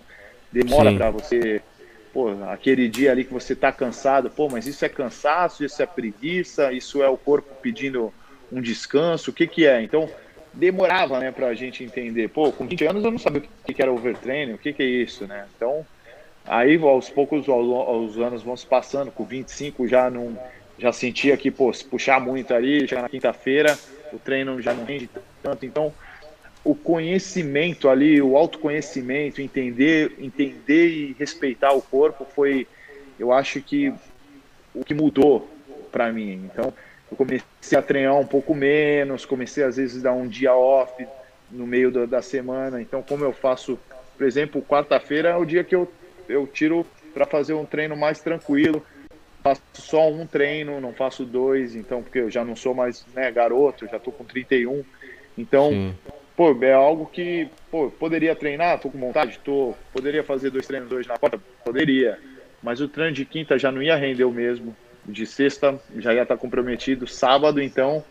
demora 0.53 0.93
para 0.93 1.11
você, 1.11 1.62
pô, 2.12 2.30
aquele 2.51 2.88
dia 2.88 3.11
ali 3.11 3.24
que 3.24 3.32
você 3.32 3.55
tá 3.55 3.72
cansado, 3.72 4.28
pô, 4.28 4.49
mas 4.49 4.66
isso 4.66 4.84
é 4.84 4.88
cansaço, 4.88 5.64
isso 5.64 5.82
é 5.82 5.86
preguiça, 5.86 6.72
isso 6.72 7.03
é 7.03 7.09
o 7.09 7.16
corpo 7.16 7.55
pedindo 7.62 8.12
um 8.53 8.61
descanso, 8.61 9.30
o 9.30 9.34
que 9.34 9.47
que 9.47 9.66
é? 9.66 9.80
Então, 9.82 10.09
demorava, 10.53 11.18
né, 11.20 11.30
pra 11.30 11.55
gente 11.55 11.84
entender. 11.84 12.28
Pô, 12.28 12.53
com 12.53 12.66
20 12.66 12.84
anos 12.86 13.05
eu 13.05 13.11
não 13.11 13.18
sabia 13.18 13.42
o 13.42 13.72
que 13.72 13.80
era 13.80 13.92
overtraining, 13.92 14.55
o 14.55 14.59
que 14.59 14.72
que 14.72 14.82
é 14.82 14.86
isso, 14.86 15.26
né? 15.26 15.46
Então, 15.57 15.86
Aí, 16.46 16.76
aos 16.82 17.09
poucos, 17.11 17.46
os 17.46 18.18
anos 18.18 18.42
vão 18.42 18.57
se 18.57 18.66
passando, 18.66 19.11
com 19.11 19.24
25 19.24 19.86
já 19.86 20.11
não 20.11 20.38
já 20.78 20.92
sentia 20.92 21.36
que, 21.36 21.51
pô, 21.51 21.70
se 21.74 21.84
puxar 21.84 22.18
muito 22.18 22.55
ali, 22.55 22.88
chegar 22.88 23.03
na 23.03 23.09
quinta-feira, 23.09 23.78
o 24.12 24.18
treino 24.18 24.62
já 24.62 24.72
não 24.72 24.84
rende 24.84 25.11
tanto. 25.42 25.66
Então, 25.66 25.92
o 26.64 26.74
conhecimento 26.74 27.90
ali, 27.90 28.20
o 28.22 28.34
autoconhecimento, 28.34 29.42
entender, 29.42 30.16
entender 30.18 30.88
e 30.88 31.16
respeitar 31.18 31.72
o 31.72 31.82
corpo 31.82 32.26
foi, 32.34 32.66
eu 33.18 33.30
acho 33.30 33.61
que 33.61 33.92
o 34.74 34.82
que 34.82 34.94
mudou 34.94 35.51
para 35.92 36.11
mim. 36.11 36.48
Então, 36.51 36.72
eu 37.11 37.16
comecei 37.16 37.76
a 37.76 37.82
treinar 37.82 38.18
um 38.18 38.26
pouco 38.26 38.54
menos, 38.54 39.24
comecei 39.24 39.64
às 39.64 39.76
vezes 39.76 40.04
a 40.04 40.11
dar 40.11 40.14
um 40.14 40.28
dia 40.28 40.54
off 40.54 41.06
no 41.50 41.66
meio 41.66 41.90
da, 41.90 42.06
da 42.06 42.22
semana. 42.22 42.80
Então, 42.80 43.02
como 43.02 43.24
eu 43.24 43.32
faço, 43.32 43.78
por 44.16 44.26
exemplo, 44.26 44.62
quarta-feira 44.62 45.30
é 45.30 45.36
o 45.36 45.44
dia 45.44 45.64
que 45.64 45.74
eu 45.74 45.90
eu 46.30 46.46
tiro 46.46 46.86
para 47.12 47.26
fazer 47.26 47.54
um 47.54 47.66
treino 47.66 47.96
mais 47.96 48.20
tranquilo. 48.20 48.84
Faço 49.42 49.62
só 49.74 50.08
um 50.08 50.26
treino, 50.26 50.80
não 50.80 50.92
faço 50.92 51.24
dois, 51.24 51.74
então, 51.74 52.02
porque 52.02 52.20
eu 52.20 52.30
já 52.30 52.44
não 52.44 52.54
sou 52.54 52.74
mais 52.74 53.04
né, 53.14 53.30
garoto, 53.32 53.88
já 53.88 53.98
tô 53.98 54.12
com 54.12 54.24
31. 54.24 54.84
Então, 55.36 55.70
Sim. 55.70 55.94
pô, 56.36 56.56
é 56.62 56.72
algo 56.72 57.06
que, 57.06 57.48
pô, 57.70 57.90
poderia 57.90 58.36
treinar, 58.36 58.78
tô 58.78 58.90
com 58.90 58.98
vontade, 58.98 59.40
tô, 59.42 59.74
poderia 59.92 60.22
fazer 60.22 60.50
dois 60.50 60.66
treinos 60.66 60.92
hoje 60.92 61.08
na 61.08 61.18
quarta, 61.18 61.40
poderia. 61.64 62.18
Mas 62.62 62.80
o 62.80 62.88
treino 62.88 63.12
de 63.12 63.24
quinta 63.24 63.58
já 63.58 63.72
não 63.72 63.82
ia 63.82 63.96
render 63.96 64.24
o 64.24 64.30
mesmo. 64.30 64.76
De 65.05 65.26
sexta 65.26 65.80
já 65.96 66.14
ia 66.14 66.22
estar 66.22 66.36
comprometido 66.36 67.07
sábado, 67.07 67.61
então 67.61 68.05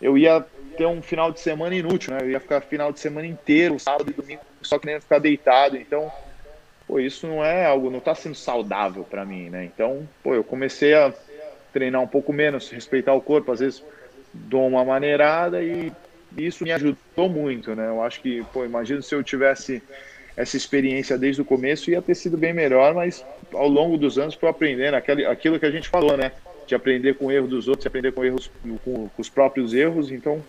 eu 0.00 0.16
ia 0.16 0.44
ter 0.76 0.86
um 0.86 1.02
final 1.02 1.32
de 1.32 1.40
semana 1.40 1.74
inútil, 1.74 2.14
né? 2.14 2.20
Eu 2.22 2.30
ia 2.30 2.40
ficar 2.40 2.60
final 2.60 2.92
de 2.92 3.00
semana 3.00 3.26
inteiro, 3.26 3.78
sábado 3.78 4.10
e 4.10 4.14
domingo, 4.14 4.40
só 4.62 4.78
que 4.78 4.86
nem 4.86 5.00
ficar 5.00 5.18
deitado. 5.18 5.76
Então, 5.76 6.10
pô, 6.86 7.00
isso 7.00 7.26
não 7.26 7.44
é 7.44 7.66
algo, 7.66 7.90
não 7.90 7.98
está 7.98 8.14
sendo 8.14 8.36
saudável 8.36 9.04
para 9.04 9.24
mim, 9.24 9.50
né? 9.50 9.64
Então, 9.64 10.08
pô, 10.22 10.34
eu 10.34 10.44
comecei 10.44 10.94
a 10.94 11.12
treinar 11.72 12.00
um 12.00 12.06
pouco 12.06 12.32
menos, 12.32 12.70
respeitar 12.70 13.12
o 13.12 13.20
corpo, 13.20 13.52
às 13.52 13.60
vezes 13.60 13.82
dou 14.32 14.66
uma 14.66 14.84
maneirada 14.84 15.62
e 15.62 15.92
isso 16.36 16.62
me 16.64 16.72
ajudou 16.72 17.28
muito, 17.28 17.74
né? 17.74 17.88
Eu 17.88 18.02
acho 18.02 18.20
que, 18.20 18.44
pô, 18.52 18.64
imagino 18.64 19.02
se 19.02 19.14
eu 19.14 19.22
tivesse 19.22 19.82
essa 20.38 20.56
experiência 20.56 21.18
desde 21.18 21.42
o 21.42 21.44
começo 21.44 21.90
ia 21.90 22.00
ter 22.00 22.14
sido 22.14 22.36
bem 22.36 22.52
melhor, 22.52 22.94
mas 22.94 23.26
ao 23.52 23.66
longo 23.66 23.98
dos 23.98 24.18
anos 24.18 24.36
foi 24.36 24.48
aprendendo 24.48 24.94
aquele, 24.94 25.26
aquilo 25.26 25.58
que 25.58 25.66
a 25.66 25.70
gente 25.70 25.88
falou, 25.88 26.16
né? 26.16 26.30
De 26.64 26.76
aprender 26.76 27.14
com 27.14 27.26
o 27.26 27.32
erro 27.32 27.48
dos 27.48 27.66
outros, 27.66 27.82
de 27.82 27.88
aprender 27.88 28.12
com 28.12 28.24
erros 28.24 28.48
com, 28.84 29.08
com 29.08 29.10
os 29.20 29.28
próprios 29.28 29.74
erros. 29.74 30.12
Então, 30.12 30.40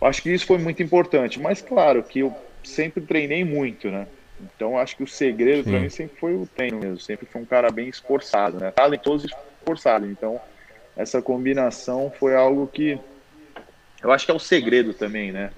acho 0.00 0.22
que 0.22 0.32
isso 0.32 0.46
foi 0.46 0.58
muito 0.58 0.84
importante. 0.84 1.40
Mas 1.40 1.60
claro 1.60 2.00
que 2.04 2.20
eu 2.20 2.32
sempre 2.62 3.02
treinei 3.02 3.44
muito, 3.44 3.90
né? 3.90 4.06
Então 4.40 4.78
acho 4.78 4.96
que 4.96 5.02
o 5.02 5.06
segredo 5.06 5.64
para 5.68 5.80
mim 5.80 5.88
sempre 5.88 6.16
foi 6.16 6.34
o 6.34 6.46
treino 6.46 6.78
mesmo. 6.78 7.00
Sempre 7.00 7.26
foi 7.26 7.42
um 7.42 7.46
cara 7.46 7.72
bem 7.72 7.88
esforçado, 7.88 8.60
né? 8.60 8.70
Talentoso 8.70 9.26
e 9.26 9.30
esforçado. 9.58 10.06
Então 10.06 10.40
essa 10.96 11.20
combinação 11.20 12.12
foi 12.20 12.36
algo 12.36 12.68
que 12.68 12.96
eu 14.00 14.12
acho 14.12 14.26
que 14.26 14.30
é 14.30 14.34
o 14.34 14.38
segredo 14.38 14.94
também, 14.94 15.32
né? 15.32 15.50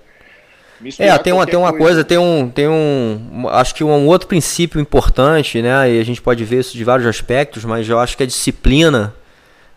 É, 0.98 1.16
tem 1.18 1.32
uma, 1.32 1.46
tem 1.46 1.58
uma 1.58 1.70
coisa, 1.70 1.84
coisa, 1.84 2.04
tem 2.04 2.18
um, 2.18 2.48
tem 2.48 2.68
um, 2.68 3.46
acho 3.50 3.74
que 3.74 3.84
um 3.84 4.06
outro 4.06 4.28
princípio 4.28 4.80
importante, 4.80 5.62
né? 5.62 5.92
E 5.92 6.00
a 6.00 6.04
gente 6.04 6.20
pode 6.20 6.44
ver 6.44 6.60
isso 6.60 6.76
de 6.76 6.84
vários 6.84 7.06
aspectos, 7.06 7.64
mas 7.64 7.88
eu 7.88 7.98
acho 7.98 8.16
que 8.16 8.22
a 8.22 8.26
disciplina, 8.26 9.14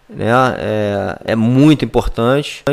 né, 0.10 0.32
é, 0.58 1.32
é 1.32 1.36
muito 1.36 1.86
importante 1.86 2.64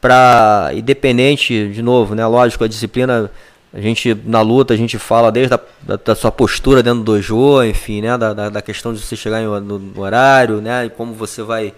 para 0.00 0.70
independente, 0.74 1.68
de 1.68 1.82
novo, 1.82 2.14
né? 2.14 2.26
Lógico, 2.26 2.64
a 2.64 2.68
disciplina, 2.68 3.30
a 3.72 3.80
gente 3.80 4.16
na 4.24 4.40
luta 4.40 4.74
a 4.74 4.76
gente 4.76 4.98
fala 4.98 5.32
desde 5.32 5.54
a, 5.54 5.60
da, 5.82 5.96
da 5.96 6.14
sua 6.14 6.30
postura 6.30 6.82
dentro 6.82 7.00
do 7.00 7.04
dojo, 7.04 7.64
enfim, 7.64 8.02
né? 8.02 8.16
Da, 8.16 8.32
da, 8.32 8.48
da 8.48 8.62
questão 8.62 8.92
de 8.92 9.00
você 9.00 9.16
chegar 9.16 9.40
no, 9.40 9.60
no, 9.60 10.00
horário, 10.00 10.60
né? 10.60 10.86
E 10.86 10.90
como 10.90 11.12
você 11.14 11.42
vai 11.42 11.72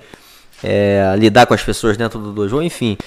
é, 0.62 1.14
lidar 1.16 1.46
com 1.46 1.54
as 1.54 1.62
pessoas 1.62 1.96
dentro 1.96 2.18
do 2.18 2.32
dojo, 2.32 2.60
enfim. 2.60 2.98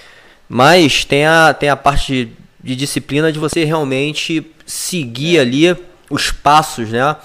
Mas 0.48 1.06
tem 1.06 1.26
a, 1.26 1.54
tem 1.54 1.70
a 1.70 1.76
parte 1.76 2.26
de 2.26 2.32
disciplina 2.64 3.32
de 3.32 3.40
você 3.40 3.64
realmente 3.64 4.46
seguir 4.66 5.40
ali 5.40 5.76
os 6.10 6.32
passos, 6.32 6.90
né? 6.90 7.16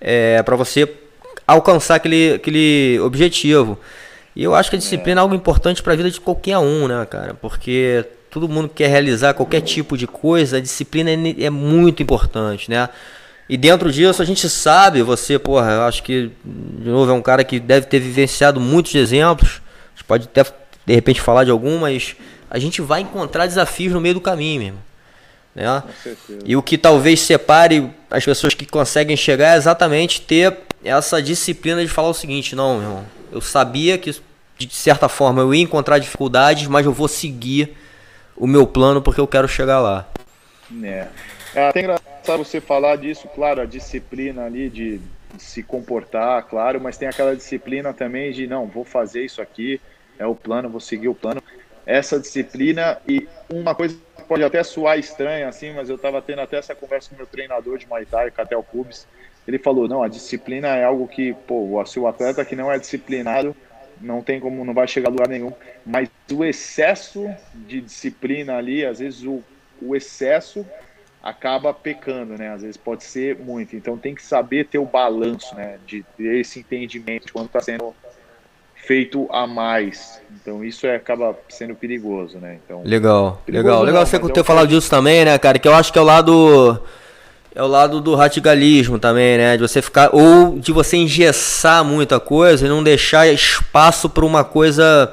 É, 0.00 0.42
para 0.42 0.56
você 0.56 0.88
alcançar 1.46 1.96
aquele, 1.96 2.34
aquele 2.34 2.98
objetivo. 3.00 3.78
E 4.34 4.42
eu 4.42 4.54
acho 4.54 4.68
que 4.68 4.76
a 4.76 4.78
disciplina 4.78 5.20
é, 5.20 5.20
é 5.20 5.22
algo 5.22 5.34
importante 5.34 5.82
para 5.82 5.94
a 5.94 5.96
vida 5.96 6.10
de 6.10 6.20
qualquer 6.20 6.58
um, 6.58 6.86
né, 6.86 7.06
cara? 7.06 7.34
Porque 7.34 8.04
todo 8.30 8.48
mundo 8.48 8.68
quer 8.68 8.88
realizar 8.88 9.32
qualquer 9.34 9.62
tipo 9.62 9.96
de 9.96 10.06
coisa, 10.06 10.58
a 10.58 10.60
disciplina 10.60 11.10
é, 11.10 11.44
é 11.44 11.50
muito 11.50 12.02
importante, 12.02 12.70
né? 12.70 12.88
E 13.48 13.56
dentro 13.56 13.92
disso 13.92 14.20
a 14.20 14.24
gente 14.24 14.48
sabe, 14.48 15.02
você, 15.02 15.38
porra, 15.38 15.70
eu 15.72 15.82
acho 15.82 16.02
que, 16.02 16.32
de 16.44 16.88
novo, 16.90 17.10
é 17.10 17.14
um 17.14 17.22
cara 17.22 17.44
que 17.44 17.60
deve 17.60 17.86
ter 17.86 18.00
vivenciado 18.00 18.60
muitos 18.60 18.94
exemplos. 18.94 19.62
A 19.94 19.96
gente 19.96 20.04
pode 20.04 20.24
até, 20.24 20.44
de 20.84 20.94
repente, 20.94 21.20
falar 21.20 21.44
de 21.44 21.50
algum, 21.50 21.78
mas 21.78 22.16
a 22.50 22.58
gente 22.58 22.80
vai 22.80 23.00
encontrar 23.00 23.46
desafios 23.46 23.92
no 23.92 24.00
meio 24.00 24.14
do 24.14 24.20
caminho 24.20 24.60
mesmo. 24.62 24.78
Né? 25.54 25.82
E 26.44 26.54
o 26.54 26.62
que 26.62 26.76
talvez 26.76 27.20
separe 27.20 27.90
as 28.10 28.24
pessoas 28.24 28.54
que 28.54 28.66
conseguem 28.66 29.16
chegar 29.16 29.54
é 29.54 29.56
exatamente 29.56 30.20
ter 30.20 30.54
essa 30.84 31.20
disciplina 31.22 31.82
de 31.82 31.88
falar 31.88 32.08
o 32.08 32.14
seguinte: 32.14 32.54
não, 32.54 32.78
meu 32.78 32.82
irmão, 32.82 33.06
eu 33.32 33.40
sabia 33.40 33.96
que 33.96 34.14
de 34.58 34.74
certa 34.74 35.08
forma 35.08 35.40
eu 35.40 35.54
ia 35.54 35.62
encontrar 35.62 35.98
dificuldades, 35.98 36.66
mas 36.66 36.84
eu 36.84 36.92
vou 36.92 37.08
seguir 37.08 37.74
o 38.36 38.46
meu 38.46 38.66
plano 38.66 39.00
porque 39.00 39.20
eu 39.20 39.26
quero 39.26 39.48
chegar 39.48 39.80
lá. 39.80 40.06
É. 40.82 41.08
É 41.54 41.68
até 41.68 41.80
engraçado 41.80 42.44
você 42.44 42.60
falar 42.60 42.96
disso, 42.96 43.26
claro, 43.34 43.62
a 43.62 43.64
disciplina 43.64 44.44
ali 44.44 44.68
de, 44.68 44.98
de 45.34 45.42
se 45.42 45.62
comportar, 45.62 46.42
claro, 46.42 46.78
mas 46.78 46.98
tem 46.98 47.08
aquela 47.08 47.34
disciplina 47.34 47.94
também 47.94 48.30
de 48.30 48.46
não, 48.46 48.66
vou 48.66 48.84
fazer 48.84 49.24
isso 49.24 49.40
aqui, 49.40 49.80
é 50.18 50.26
o 50.26 50.34
plano, 50.34 50.68
vou 50.68 50.80
seguir 50.80 51.08
o 51.08 51.14
plano 51.14 51.42
essa 51.86 52.18
disciplina 52.18 52.98
e 53.08 53.28
uma 53.48 53.74
coisa 53.74 53.96
pode 54.26 54.42
até 54.42 54.62
soar 54.64 54.98
estranha 54.98 55.48
assim, 55.48 55.72
mas 55.72 55.88
eu 55.88 55.94
estava 55.94 56.20
tendo 56.20 56.40
até 56.40 56.58
essa 56.58 56.74
conversa 56.74 57.10
com 57.10 57.16
meu 57.16 57.26
treinador 57.26 57.78
de 57.78 57.86
Muay 57.86 58.04
Thai, 58.04 58.30
Catel 58.32 58.62
Cubes, 58.62 59.06
ele 59.46 59.58
falou, 59.58 59.86
não, 59.86 60.02
a 60.02 60.08
disciplina 60.08 60.68
é 60.76 60.84
algo 60.84 61.06
que, 61.06 61.32
pô, 61.46 61.84
se 61.86 62.00
o 62.00 62.08
atleta 62.08 62.44
que 62.44 62.56
não 62.56 62.70
é 62.70 62.78
disciplinado, 62.78 63.54
não 64.00 64.20
tem 64.20 64.40
como, 64.40 64.64
não 64.64 64.74
vai 64.74 64.88
chegar 64.88 65.08
a 65.08 65.12
lugar 65.12 65.28
nenhum, 65.28 65.52
mas 65.84 66.10
o 66.32 66.44
excesso 66.44 67.30
de 67.54 67.80
disciplina 67.80 68.56
ali, 68.56 68.84
às 68.84 68.98
vezes 68.98 69.22
o, 69.22 69.42
o 69.80 69.94
excesso 69.94 70.66
acaba 71.22 71.72
pecando, 71.72 72.36
né? 72.36 72.50
Às 72.50 72.62
vezes 72.62 72.76
pode 72.76 73.02
ser 73.02 73.36
muito. 73.36 73.74
Então 73.74 73.98
tem 73.98 74.14
que 74.14 74.22
saber 74.22 74.66
ter 74.66 74.78
o 74.78 74.84
balanço, 74.84 75.54
né? 75.56 75.78
De 75.84 76.04
ter 76.16 76.40
esse 76.40 76.60
entendimento 76.60 77.32
quando 77.32 77.46
está 77.46 77.60
sendo 77.60 77.94
feito 78.86 79.26
a 79.30 79.46
mais. 79.46 80.20
Então 80.40 80.64
isso 80.64 80.86
é, 80.86 80.94
acaba 80.94 81.36
sendo 81.48 81.74
perigoso, 81.74 82.38
né? 82.38 82.58
Então, 82.64 82.82
legal, 82.84 83.42
legal. 83.48 83.82
Legal 83.82 84.06
você 84.06 84.18
ter 84.18 84.44
falado 84.44 84.68
disso 84.68 84.88
também, 84.88 85.24
né, 85.24 85.36
cara? 85.38 85.58
Que 85.58 85.66
eu 85.66 85.74
acho 85.74 85.92
que 85.92 85.98
é 85.98 86.02
o 86.02 86.04
lado 86.04 86.80
é 87.54 87.62
o 87.62 87.66
lado 87.66 88.00
do 88.00 88.14
radicalismo 88.14 88.98
também, 88.98 89.38
né? 89.38 89.56
De 89.56 89.62
você 89.62 89.82
ficar 89.82 90.10
ou 90.12 90.58
de 90.58 90.72
você 90.72 90.96
engessar 90.96 91.84
muita 91.84 92.20
coisa 92.20 92.66
e 92.66 92.68
não 92.68 92.82
deixar 92.82 93.26
espaço 93.26 94.08
para 94.08 94.24
uma 94.24 94.44
coisa 94.44 95.12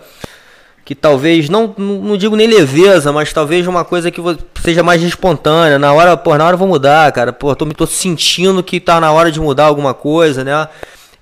que 0.85 0.93
talvez 0.93 1.49
não, 1.49 1.73
não 1.77 2.17
digo 2.17 2.35
nem 2.35 2.45
leveza, 2.45 3.11
mas 3.13 3.31
talvez 3.31 3.65
uma 3.65 3.85
coisa 3.85 4.11
que 4.11 4.21
seja 4.61 4.83
mais 4.83 5.01
espontânea. 5.01 5.79
Na 5.79 5.93
hora, 5.93 6.17
pô, 6.17 6.37
na 6.37 6.45
hora 6.45 6.55
eu 6.55 6.59
vou 6.59 6.67
mudar, 6.67 7.11
cara. 7.13 7.31
Pô, 7.31 7.55
tô 7.55 7.65
me 7.65 7.73
tô 7.73 7.87
sentindo 7.87 8.61
que 8.61 8.79
tá 8.79 8.99
na 8.99 9.11
hora 9.11 9.31
de 9.31 9.39
mudar 9.39 9.65
alguma 9.65 9.93
coisa, 9.93 10.43
né? 10.43 10.67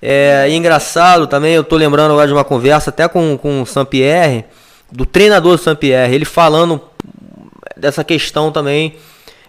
É, 0.02 0.50
engraçado 0.50 1.28
também, 1.28 1.54
eu 1.54 1.64
tô 1.64 1.76
lembrando 1.76 2.12
agora 2.12 2.28
de 2.28 2.34
uma 2.34 2.44
conversa 2.44 2.90
até 2.90 3.08
com, 3.08 3.38
com 3.38 3.62
o 3.62 3.66
Saint-Pierre, 3.66 4.46
do 4.92 5.06
treinador 5.06 5.58
do 5.58 5.62
Saint-Pierre, 5.62 6.16
ele 6.16 6.26
falando 6.26 6.82
dessa 7.78 8.04
questão 8.04 8.52
também 8.52 8.96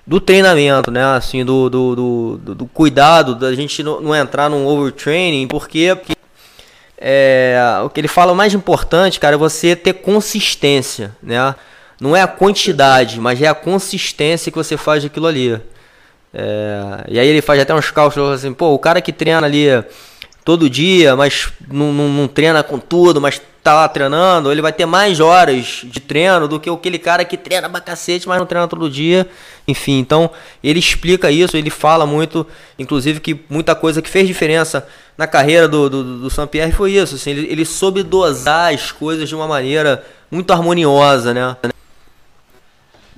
do 0.07 0.21
treinamento, 0.21 0.91
né? 0.91 1.05
Assim, 1.17 1.45
do, 1.45 1.71
do, 1.71 1.97
do, 2.39 2.55
do 2.55 2.67
cuidado 2.67 3.35
da 3.35 3.55
gente 3.55 3.83
não, 3.83 4.01
não, 4.01 4.15
entrar 4.15 4.51
num 4.51 4.67
overtraining, 4.67 5.47
porque 5.49 5.97
é, 6.99 7.57
o 7.85 7.89
que 7.89 8.01
ele 8.01 8.09
fala 8.09 8.33
o 8.33 8.37
mais 8.37 8.53
importante, 8.53 9.19
cara, 9.19 9.37
é 9.37 9.39
você 9.39 9.75
ter 9.75 9.95
consistência, 9.95 11.17
né? 11.23 11.55
Não 11.99 12.17
é 12.17 12.21
a 12.21 12.27
quantidade, 12.27 13.21
mas 13.21 13.41
é 13.41 13.47
a 13.47 13.55
consistência 13.55 14.51
que 14.51 14.59
você 14.59 14.77
faz 14.77 15.03
daquilo 15.03 15.27
ali. 15.27 15.59
É, 16.35 17.05
e 17.09 17.19
aí 17.19 17.29
ele 17.29 17.41
faz 17.41 17.61
até 17.61 17.73
uns 17.75 17.91
cálculos 17.91 18.31
assim, 18.31 18.53
pô, 18.53 18.73
o 18.75 18.79
cara 18.79 19.01
que 19.01 19.13
treina 19.13 19.47
ali 19.47 19.67
todo 20.45 20.69
dia, 20.69 21.15
mas 21.15 21.53
não, 21.69 21.93
não, 21.93 22.09
não, 22.09 22.29
treina 22.29 22.63
com 22.63 22.79
tudo, 22.79 23.21
mas 23.21 23.41
tá 23.63 23.75
lá 23.75 23.89
treinando, 23.89 24.51
ele 24.51 24.61
vai 24.61 24.73
ter 24.73 24.87
mais 24.87 25.21
horas 25.21 25.83
de 25.85 26.01
treino 26.01 26.49
do 26.49 26.59
que 26.59 26.69
aquele 26.69 26.99
cara 26.99 27.25
que 27.25 27.37
treina 27.37 27.71
pra 27.71 27.81
cacete, 27.81 28.27
mas 28.27 28.39
não 28.39 28.47
treina 28.47 28.67
todo 28.67 28.91
dia. 28.91 29.29
Enfim, 29.69 30.01
então 30.01 30.31
ele 30.63 30.81
explica 30.81 31.31
isso, 31.31 31.57
ele 31.57 31.71
fala 31.71 32.05
muito, 32.05 32.45
inclusive 32.77 33.21
que 33.21 33.41
muita 33.49 33.75
coisa 33.77 34.03
que 34.03 34.11
fez 34.11 34.27
diferença 34.27 34.87
na 35.17 35.29
carreira 35.29 35.69
do, 35.69 35.89
do, 35.89 36.19
do 36.23 36.31
Saint-Pierre 36.31 36.73
foi 36.73 36.93
isso, 36.93 37.15
assim, 37.15 37.31
ele, 37.31 37.47
ele 37.53 37.65
soube 37.65 38.03
dosar 38.03 38.75
as 38.75 38.91
coisas 38.91 39.29
de 39.29 39.35
uma 39.37 39.47
maneira 39.47 40.05
muito 40.29 40.53
harmoniosa, 40.53 41.33
né? 41.33 41.57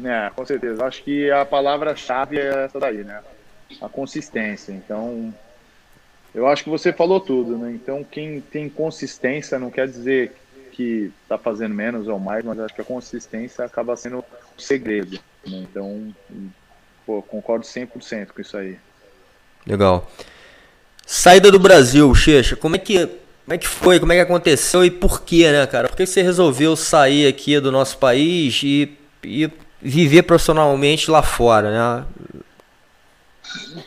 É, 0.04 0.30
com 0.34 0.44
certeza. 0.44 0.84
Acho 0.84 1.02
que 1.02 1.30
a 1.30 1.44
palavra-chave 1.44 2.38
é 2.38 2.64
essa 2.64 2.80
daí, 2.80 3.04
né? 3.04 3.20
A 3.80 3.88
consistência. 3.88 4.72
Então, 4.72 5.32
eu 6.34 6.48
acho 6.48 6.64
que 6.64 6.70
você 6.70 6.92
falou 6.92 7.20
tudo, 7.20 7.56
né? 7.56 7.72
Então, 7.72 8.04
quem 8.04 8.40
tem 8.40 8.68
consistência 8.68 9.58
não 9.58 9.70
quer 9.70 9.86
dizer 9.86 10.32
que 10.72 11.12
está 11.22 11.38
fazendo 11.38 11.74
menos 11.74 12.08
ou 12.08 12.18
mais, 12.18 12.44
mas 12.44 12.58
acho 12.58 12.74
que 12.74 12.80
a 12.80 12.84
consistência 12.84 13.64
acaba 13.64 13.96
sendo 13.96 14.18
o 14.18 14.60
segredo. 14.60 15.18
Né? 15.46 15.64
Então, 15.70 16.12
pô, 17.06 17.22
concordo 17.22 17.64
100% 17.64 18.28
com 18.28 18.40
isso 18.40 18.56
aí. 18.56 18.76
Legal. 19.64 20.10
Saída 21.06 21.52
do 21.52 21.58
Brasil, 21.60 22.12
Checha, 22.14 22.56
como 22.56 22.76
é 22.76 22.78
que 22.78 23.06
como 23.44 23.54
é 23.54 23.58
que 23.58 23.68
foi? 23.68 24.00
Como 24.00 24.10
é 24.10 24.16
que 24.16 24.22
aconteceu 24.22 24.84
e 24.84 24.90
por 24.90 25.22
quê, 25.22 25.52
né, 25.52 25.66
cara? 25.66 25.86
Por 25.86 25.96
que 25.96 26.06
você 26.06 26.22
resolveu 26.22 26.74
sair 26.74 27.26
aqui 27.26 27.60
do 27.60 27.70
nosso 27.70 27.98
país 27.98 28.62
e, 28.64 28.96
e 29.22 29.50
viver 29.82 30.22
profissionalmente 30.22 31.10
lá 31.10 31.22
fora, 31.22 31.70
né? 31.70 32.06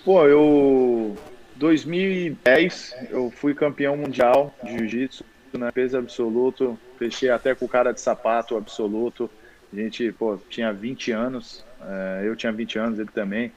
Pô, 0.05 0.27
eu 0.27 1.17
2010 1.57 2.95
eu 3.09 3.31
fui 3.31 3.53
campeão 3.53 3.97
mundial 3.97 4.55
de 4.63 4.77
jiu-jitsu, 4.77 5.25
né, 5.53 5.71
peso 5.71 5.97
absoluto, 5.97 6.79
fechei 6.97 7.29
até 7.29 7.55
com 7.55 7.65
o 7.65 7.69
cara 7.69 7.91
de 7.91 7.99
sapato 7.99 8.55
absoluto. 8.55 9.29
A 9.71 9.75
gente, 9.75 10.11
pô, 10.11 10.37
tinha 10.49 10.71
20 10.71 11.11
anos, 11.11 11.65
é, 11.81 12.23
eu 12.25 12.35
tinha 12.35 12.51
20 12.51 12.79
anos, 12.79 12.99
ele 12.99 13.09
também. 13.13 13.51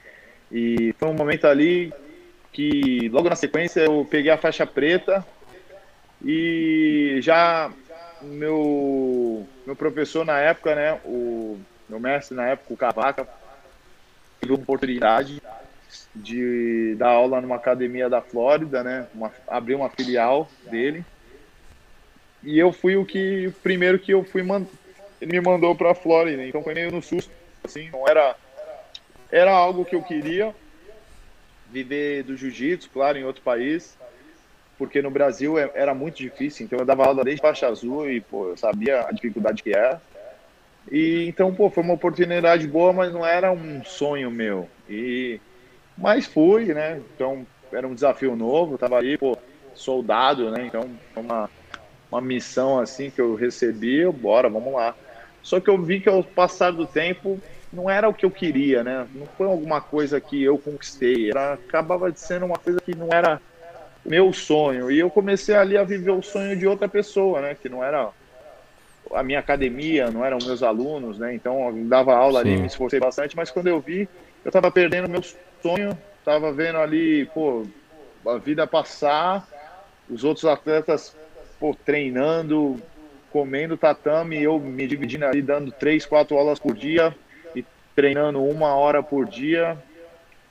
E 0.51 0.93
foi 0.97 1.09
um 1.09 1.13
momento 1.13 1.45
ali 1.45 1.93
que, 2.51 3.07
logo 3.09 3.29
na 3.29 3.35
sequência, 3.35 3.81
eu 3.81 4.05
peguei 4.09 4.31
a 4.31 4.37
faixa 4.37 4.65
preta 4.65 5.25
E 6.23 7.19
já 7.21 7.71
meu, 8.21 9.47
meu 9.65 9.75
professor 9.75 10.25
na 10.25 10.39
época, 10.39 10.75
né, 10.75 10.99
o 11.05 11.59
meu 11.89 11.99
mestre 11.99 12.35
na 12.35 12.47
época, 12.47 12.73
o 12.73 12.77
Cavaca, 12.77 13.27
teve 14.39 14.51
a 14.53 14.55
oportunidade 14.55 15.41
de 16.13 16.95
dar 16.97 17.09
aula 17.09 17.39
numa 17.39 17.55
academia 17.55 18.09
da 18.09 18.21
Flórida, 18.21 18.83
né, 18.83 19.07
uma, 19.13 19.31
abrir 19.47 19.75
uma 19.75 19.89
filial 19.89 20.49
dele. 20.69 21.05
E 22.43 22.57
eu 22.57 22.73
fui 22.73 22.95
o 22.95 23.05
que, 23.05 23.53
primeiro 23.61 23.99
que 23.99 24.11
eu 24.11 24.23
fui, 24.23 24.43
man, 24.43 24.65
ele 25.21 25.31
me 25.31 25.41
mandou 25.41 25.75
para 25.75 25.91
a 25.91 25.95
Flórida, 25.95 26.43
então 26.43 26.63
foi 26.63 26.73
meio 26.73 26.91
no 26.91 27.01
susto, 27.01 27.31
assim, 27.63 27.89
não 27.91 28.07
era, 28.07 28.35
era 29.31 29.51
algo 29.51 29.85
que 29.85 29.95
eu 29.95 30.01
queria, 30.01 30.53
viver 31.69 32.23
do 32.23 32.35
jiu-jitsu, 32.35 32.89
claro, 32.89 33.17
em 33.17 33.23
outro 33.23 33.41
país, 33.41 33.97
porque 34.77 35.01
no 35.01 35.11
Brasil 35.11 35.57
é, 35.57 35.71
era 35.75 35.93
muito 35.93 36.17
difícil, 36.17 36.65
então 36.65 36.79
eu 36.79 36.85
dava 36.85 37.05
aula 37.05 37.23
desde 37.23 37.41
faixa 37.41 37.67
azul 37.67 38.09
e, 38.09 38.19
pô, 38.19 38.49
eu 38.49 38.57
sabia 38.57 39.01
a 39.07 39.11
dificuldade 39.11 39.61
que 39.63 39.69
era. 39.69 40.01
E 40.91 41.27
então, 41.27 41.53
pô, 41.53 41.69
foi 41.69 41.83
uma 41.83 41.93
oportunidade 41.93 42.67
boa, 42.67 42.91
mas 42.91 43.13
não 43.13 43.25
era 43.25 43.51
um 43.51 43.83
sonho 43.83 44.31
meu. 44.31 44.67
E 44.89 45.39
mas 45.97 46.25
fui, 46.25 46.73
né? 46.73 47.01
Então, 47.13 47.45
era 47.73 47.87
um 47.87 47.93
desafio 47.93 48.35
novo, 48.35 48.77
tava 48.77 48.97
ali, 48.97 49.17
pô, 49.17 49.37
soldado, 49.73 50.51
né? 50.51 50.65
Então, 50.67 50.81
uma 51.15 51.49
uma 52.11 52.21
missão 52.21 52.77
assim 52.77 53.09
que 53.09 53.21
eu 53.21 53.35
recebi, 53.35 54.01
eu, 54.01 54.11
bora, 54.11 54.49
vamos 54.49 54.73
lá. 54.73 54.93
Só 55.41 55.59
que 55.59 55.69
eu 55.69 55.81
vi 55.81 56.01
que 56.01 56.09
ao 56.09 56.21
passar 56.21 56.71
do 56.71 56.85
tempo 56.85 57.41
não 57.71 57.89
era 57.89 58.09
o 58.09 58.13
que 58.13 58.25
eu 58.25 58.31
queria, 58.31 58.83
né? 58.83 59.07
Não 59.13 59.25
foi 59.37 59.47
alguma 59.47 59.79
coisa 59.79 60.19
que 60.19 60.43
eu 60.43 60.57
conquistei, 60.57 61.29
era 61.29 61.53
acabava 61.53 62.11
sendo 62.13 62.45
uma 62.45 62.59
coisa 62.59 62.79
que 62.81 62.93
não 62.93 63.07
era 63.13 63.39
meu 64.05 64.33
sonho. 64.33 64.91
E 64.91 64.99
eu 64.99 65.09
comecei 65.09 65.55
ali 65.55 65.77
a 65.77 65.83
viver 65.83 66.11
o 66.11 66.21
sonho 66.21 66.57
de 66.57 66.67
outra 66.67 66.89
pessoa, 66.89 67.41
né? 67.41 67.55
Que 67.55 67.69
não 67.69 67.81
era 67.81 68.11
a 69.13 69.23
minha 69.23 69.39
academia, 69.39 70.11
não 70.11 70.23
eram 70.23 70.37
meus 70.45 70.61
alunos, 70.61 71.17
né? 71.17 71.33
Então 71.33 71.69
eu 71.69 71.87
dava 71.87 72.13
aula 72.13 72.41
Sim. 72.41 72.49
ali, 72.49 72.61
me 72.61 72.67
esforcei 72.67 72.99
bastante, 72.99 73.35
mas 73.37 73.49
quando 73.49 73.67
eu 73.67 73.79
vi, 73.79 74.07
eu 74.43 74.51
tava 74.51 74.69
perdendo 74.69 75.09
meu 75.09 75.21
sonho, 75.61 75.97
tava 76.23 76.51
vendo 76.51 76.77
ali, 76.77 77.25
pô, 77.33 77.65
a 78.25 78.37
vida 78.37 78.65
passar, 78.67 79.47
os 80.09 80.23
outros 80.23 80.45
atletas, 80.45 81.15
pô, 81.59 81.75
treinando, 81.85 82.81
comendo 83.31 83.77
tatame, 83.77 84.41
eu 84.41 84.59
me 84.59 84.85
dividindo 84.87 85.25
ali, 85.25 85.41
dando 85.41 85.71
três, 85.71 86.05
quatro 86.05 86.37
aulas 86.37 86.59
por 86.59 86.73
dia 86.73 87.15
e 87.55 87.65
treinando 87.95 88.43
uma 88.43 88.75
hora 88.75 89.01
por 89.01 89.25
dia 89.25 89.77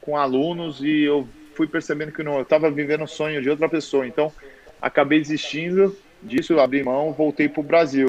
com 0.00 0.16
alunos 0.16 0.80
e 0.80 1.02
eu 1.02 1.28
fui 1.54 1.66
percebendo 1.66 2.12
que 2.12 2.22
não, 2.22 2.36
eu 2.36 2.42
estava 2.42 2.70
vivendo 2.70 3.04
o 3.04 3.08
sonho 3.08 3.42
de 3.42 3.50
outra 3.50 3.68
pessoa. 3.68 4.06
Então, 4.06 4.32
acabei 4.80 5.20
desistindo 5.20 5.94
disso, 6.22 6.58
abri 6.58 6.82
mão, 6.82 7.12
voltei 7.12 7.48
para 7.48 7.60
o 7.60 7.64
Brasil. 7.64 8.08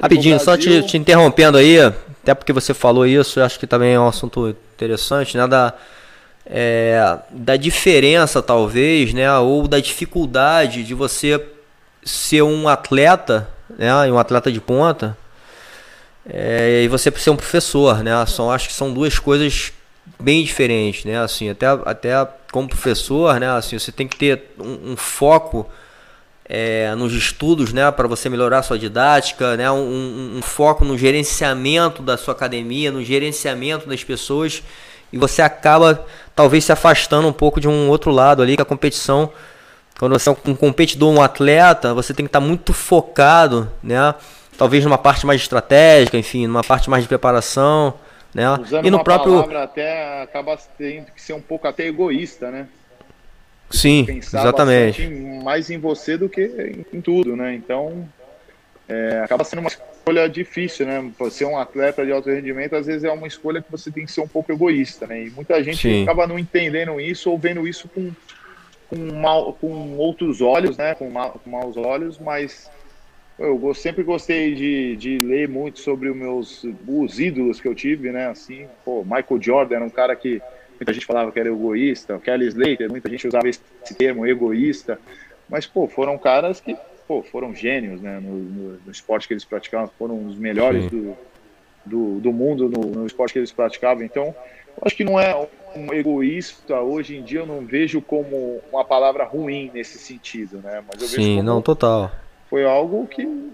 Rapidinho, 0.00 0.36
Brasil... 0.36 0.44
só 0.44 0.56
te, 0.56 0.86
te, 0.86 0.96
interrompendo 0.96 1.58
aí, 1.58 1.80
até 1.80 2.34
porque 2.34 2.52
você 2.52 2.72
falou 2.74 3.06
isso, 3.06 3.40
acho 3.40 3.58
que 3.58 3.66
também 3.66 3.94
é 3.94 4.00
um 4.00 4.06
assunto 4.06 4.54
interessante, 4.76 5.36
né? 5.36 5.46
Da, 5.46 5.72
é, 6.44 7.18
da 7.30 7.56
diferença, 7.56 8.42
talvez, 8.42 9.12
né? 9.12 9.32
Ou 9.38 9.66
da 9.66 9.80
dificuldade 9.80 10.84
de 10.84 10.94
você 10.94 11.44
ser 12.04 12.42
um 12.42 12.68
atleta, 12.68 13.48
né? 13.78 13.92
Um 14.10 14.18
atleta 14.18 14.52
de 14.52 14.60
ponta, 14.60 15.16
é, 16.28 16.82
e 16.82 16.88
você 16.88 17.10
ser 17.10 17.30
um 17.30 17.36
professor, 17.36 18.02
né? 18.02 18.24
São, 18.26 18.50
acho 18.50 18.68
que 18.68 18.74
são 18.74 18.92
duas 18.92 19.18
coisas 19.18 19.72
bem 20.20 20.44
diferente, 20.44 21.06
né? 21.06 21.18
Assim, 21.20 21.48
até, 21.50 21.66
até 21.66 22.28
como 22.52 22.68
professor, 22.68 23.40
né? 23.40 23.48
Assim, 23.50 23.78
você 23.78 23.90
tem 23.90 24.06
que 24.06 24.16
ter 24.16 24.54
um, 24.58 24.92
um 24.92 24.96
foco 24.96 25.68
é, 26.48 26.94
nos 26.94 27.12
estudos, 27.12 27.72
né? 27.72 27.90
Para 27.90 28.06
você 28.06 28.28
melhorar 28.28 28.58
a 28.58 28.62
sua 28.62 28.78
didática, 28.78 29.56
né? 29.56 29.70
Um, 29.70 29.76
um, 29.76 30.38
um, 30.38 30.42
foco 30.42 30.84
no 30.84 30.96
gerenciamento 30.96 32.02
da 32.02 32.16
sua 32.16 32.32
academia, 32.32 32.92
no 32.92 33.02
gerenciamento 33.02 33.88
das 33.88 34.04
pessoas 34.04 34.62
e 35.12 35.18
você 35.18 35.42
acaba 35.42 36.04
talvez 36.34 36.64
se 36.64 36.72
afastando 36.72 37.28
um 37.28 37.32
pouco 37.32 37.60
de 37.60 37.68
um 37.68 37.88
outro 37.88 38.10
lado 38.10 38.42
ali, 38.42 38.56
que 38.56 38.62
a 38.62 38.66
competição 38.66 39.30
quando 39.98 40.12
você 40.12 40.28
é 40.28 40.32
um 40.46 40.54
competidor, 40.54 41.10
um 41.10 41.22
atleta, 41.22 41.94
você 41.94 42.12
tem 42.12 42.26
que 42.26 42.28
estar 42.28 42.40
muito 42.40 42.74
focado, 42.74 43.72
né? 43.82 44.14
Talvez 44.58 44.84
numa 44.84 44.98
parte 44.98 45.26
mais 45.26 45.40
estratégica, 45.40 46.18
enfim, 46.18 46.46
numa 46.46 46.62
parte 46.62 46.90
mais 46.90 47.02
de 47.02 47.08
preparação. 47.08 47.94
Né? 48.34 48.50
Usando 48.50 48.86
e 48.86 48.90
no 48.90 49.02
próprio 49.02 49.32
palavra 49.32 49.62
até 49.62 50.22
acaba 50.22 50.58
tendo 50.76 51.06
que 51.12 51.22
ser 51.22 51.32
um 51.32 51.40
pouco 51.40 51.66
até 51.66 51.86
egoísta, 51.86 52.50
né? 52.50 52.68
Sim, 53.70 54.04
Pensar 54.04 54.40
exatamente. 54.40 55.06
Mais 55.42 55.70
em 55.70 55.78
você 55.78 56.16
do 56.16 56.28
que 56.28 56.84
em, 56.92 57.00
tudo, 57.00 57.36
né? 57.36 57.54
Então 57.54 58.08
é, 58.88 59.20
acaba 59.24 59.44
sendo 59.44 59.60
uma 59.60 59.68
escolha 59.68 60.28
difícil, 60.28 60.86
né? 60.86 61.12
Ser 61.30 61.44
um 61.46 61.58
atleta 61.58 62.04
de 62.04 62.12
alto 62.12 62.30
rendimento, 62.30 62.76
às 62.76 62.86
vezes 62.86 63.04
é 63.04 63.10
uma 63.10 63.26
escolha 63.26 63.60
que 63.60 63.70
você 63.70 63.90
tem 63.90 64.06
que 64.06 64.12
ser 64.12 64.20
um 64.20 64.28
pouco 64.28 64.52
egoísta, 64.52 65.06
né? 65.06 65.24
E 65.24 65.30
muita 65.30 65.62
gente 65.62 65.78
Sim. 65.78 66.04
acaba 66.04 66.26
não 66.26 66.38
entendendo 66.38 67.00
isso 67.00 67.30
ou 67.30 67.38
vendo 67.38 67.66
isso 67.66 67.88
com, 67.88 68.12
com, 68.88 68.96
mal, 69.14 69.52
com 69.54 69.96
outros 69.96 70.40
olhos, 70.40 70.76
né? 70.76 70.94
Com, 70.94 71.10
mal, 71.10 71.40
com 71.42 71.50
maus 71.50 71.76
olhos, 71.76 72.18
mas 72.18 72.70
eu 73.38 73.74
sempre 73.74 74.02
gostei 74.02 74.54
de, 74.54 74.96
de 74.96 75.18
ler 75.18 75.48
muito 75.48 75.80
sobre 75.80 76.08
os 76.08 76.16
meus 76.16 76.64
os 76.86 77.20
ídolos 77.20 77.60
que 77.60 77.68
eu 77.68 77.74
tive, 77.74 78.10
né? 78.10 78.28
Assim, 78.28 78.66
pô, 78.84 79.04
Michael 79.04 79.42
Jordan 79.42 79.76
era 79.76 79.84
um 79.84 79.90
cara 79.90 80.14
que 80.16 80.40
muita 80.78 80.92
gente 80.92 81.06
falava 81.06 81.32
que 81.32 81.38
era 81.38 81.48
egoísta, 81.48 82.18
Kelly 82.18 82.46
Slater, 82.46 82.90
muita 82.90 83.08
gente 83.08 83.26
usava 83.26 83.48
esse 83.48 83.60
termo 83.96 84.26
egoísta, 84.26 84.98
mas 85.48 85.66
pô, 85.66 85.88
foram 85.88 86.18
caras 86.18 86.60
que 86.60 86.76
pô, 87.06 87.22
foram 87.22 87.54
gênios, 87.54 88.00
né? 88.00 88.20
No, 88.20 88.36
no, 88.36 88.80
no 88.84 88.90
esporte 88.90 89.28
que 89.28 89.34
eles 89.34 89.44
praticavam, 89.44 89.90
foram 89.98 90.26
os 90.26 90.36
melhores 90.36 90.90
do, 90.90 91.16
do, 91.84 92.20
do, 92.20 92.32
mundo 92.32 92.68
no, 92.68 92.80
no 92.86 93.06
esporte 93.06 93.32
que 93.32 93.38
eles 93.38 93.52
praticavam. 93.52 94.02
Então, 94.04 94.34
acho 94.82 94.96
que 94.96 95.04
não 95.04 95.18
é 95.18 95.48
um 95.74 95.92
egoísta 95.92 96.80
hoje 96.80 97.16
em 97.16 97.22
dia 97.22 97.40
eu 97.40 97.46
não 97.46 97.60
vejo 97.60 98.00
como 98.00 98.60
uma 98.72 98.84
palavra 98.84 99.24
ruim 99.24 99.70
nesse 99.72 99.98
sentido, 99.98 100.58
né? 100.58 100.82
Mas 100.90 101.00
eu 101.00 101.08
Sim, 101.08 101.16
vejo 101.16 101.28
como, 101.28 101.42
não 101.42 101.62
total 101.62 102.10
foi 102.48 102.64
algo 102.64 103.06
que 103.06 103.52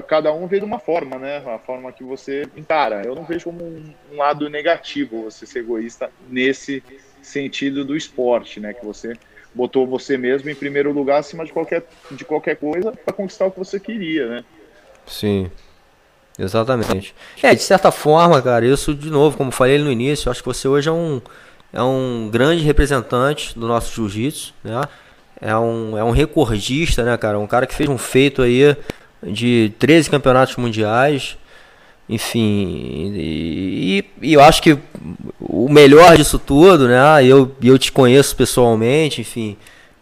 cada 0.00 0.32
um 0.32 0.46
vê 0.46 0.58
de 0.58 0.64
uma 0.64 0.78
forma, 0.78 1.18
né? 1.18 1.42
A 1.46 1.58
forma 1.58 1.92
que 1.92 2.04
você 2.04 2.48
encara. 2.56 3.02
Eu 3.04 3.14
não 3.14 3.24
vejo 3.24 3.46
como 3.46 3.64
um, 3.64 3.94
um 4.12 4.16
lado 4.16 4.48
negativo 4.48 5.24
você 5.24 5.44
ser 5.44 5.60
egoísta 5.60 6.10
nesse 6.28 6.82
sentido 7.20 7.84
do 7.84 7.96
esporte, 7.96 8.60
né? 8.60 8.72
Que 8.72 8.84
você 8.84 9.14
botou 9.54 9.86
você 9.86 10.16
mesmo 10.16 10.48
em 10.48 10.54
primeiro 10.54 10.92
lugar 10.92 11.18
acima 11.18 11.44
de 11.44 11.52
qualquer, 11.52 11.84
de 12.10 12.24
qualquer 12.24 12.56
coisa 12.56 12.92
para 12.92 13.12
conquistar 13.12 13.46
o 13.46 13.50
que 13.50 13.58
você 13.58 13.78
queria, 13.78 14.28
né? 14.28 14.44
Sim. 15.06 15.50
Exatamente. 16.38 17.14
É, 17.42 17.54
de 17.54 17.62
certa 17.62 17.90
forma, 17.90 18.40
cara, 18.40 18.64
isso 18.64 18.94
de 18.94 19.10
novo, 19.10 19.36
como 19.36 19.50
falei 19.50 19.78
no 19.78 19.92
início, 19.92 20.30
acho 20.30 20.40
que 20.40 20.48
você 20.48 20.66
hoje 20.66 20.88
é 20.88 20.92
um, 20.92 21.20
é 21.72 21.82
um 21.82 22.30
grande 22.32 22.64
representante 22.64 23.58
do 23.58 23.68
nosso 23.68 23.94
jiu-jitsu, 23.94 24.54
né? 24.64 24.80
é 25.42 25.56
um, 25.56 25.98
é 25.98 26.04
um 26.04 26.12
recordista, 26.12 27.02
né, 27.02 27.16
cara? 27.16 27.36
Um 27.38 27.48
cara 27.48 27.66
que 27.66 27.74
fez 27.74 27.88
um 27.88 27.98
feito 27.98 28.42
aí 28.42 28.76
de 29.22 29.72
13 29.78 30.10
campeonatos 30.10 30.56
mundiais. 30.56 31.36
Enfim, 32.08 33.12
e, 33.14 34.04
e, 34.20 34.34
eu 34.34 34.42
acho 34.42 34.62
que 34.62 34.76
o 35.40 35.68
melhor 35.68 36.16
disso 36.16 36.38
tudo, 36.38 36.88
né? 36.88 37.24
Eu, 37.24 37.54
eu 37.62 37.78
te 37.78 37.92
conheço 37.92 38.36
pessoalmente, 38.36 39.20
enfim. 39.20 39.56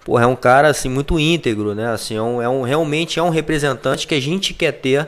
Porra, 0.05 0.25
é 0.25 0.27
um 0.27 0.35
cara 0.35 0.69
assim 0.69 0.89
muito 0.89 1.21
íntegro, 1.21 1.75
né? 1.75 1.93
Assim, 1.93 2.17
é 2.17 2.23
um, 2.23 2.43
é 2.43 2.49
um, 2.49 2.63
realmente 2.63 3.19
é 3.19 3.23
um 3.23 3.29
representante 3.29 4.07
que 4.07 4.15
a 4.15 4.21
gente 4.21 4.55
quer 4.55 4.73
ter 4.73 5.07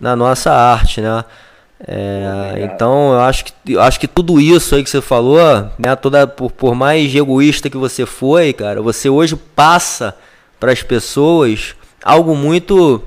na 0.00 0.16
nossa 0.16 0.52
arte, 0.52 1.00
né? 1.00 1.24
É, 1.86 2.70
então 2.72 3.12
eu 3.12 3.20
acho 3.20 3.44
que 3.44 3.52
eu 3.74 3.82
acho 3.82 4.00
que 4.00 4.08
tudo 4.08 4.40
isso 4.40 4.74
aí 4.74 4.82
que 4.82 4.88
você 4.88 5.02
falou, 5.02 5.70
né, 5.78 5.94
toda 5.94 6.26
por, 6.26 6.50
por 6.50 6.74
mais 6.74 7.14
egoísta 7.14 7.68
que 7.68 7.76
você 7.76 8.06
foi, 8.06 8.54
cara, 8.54 8.80
você 8.80 9.10
hoje 9.10 9.36
passa 9.54 10.16
para 10.58 10.72
as 10.72 10.82
pessoas 10.82 11.74
algo 12.02 12.34
muito 12.34 13.02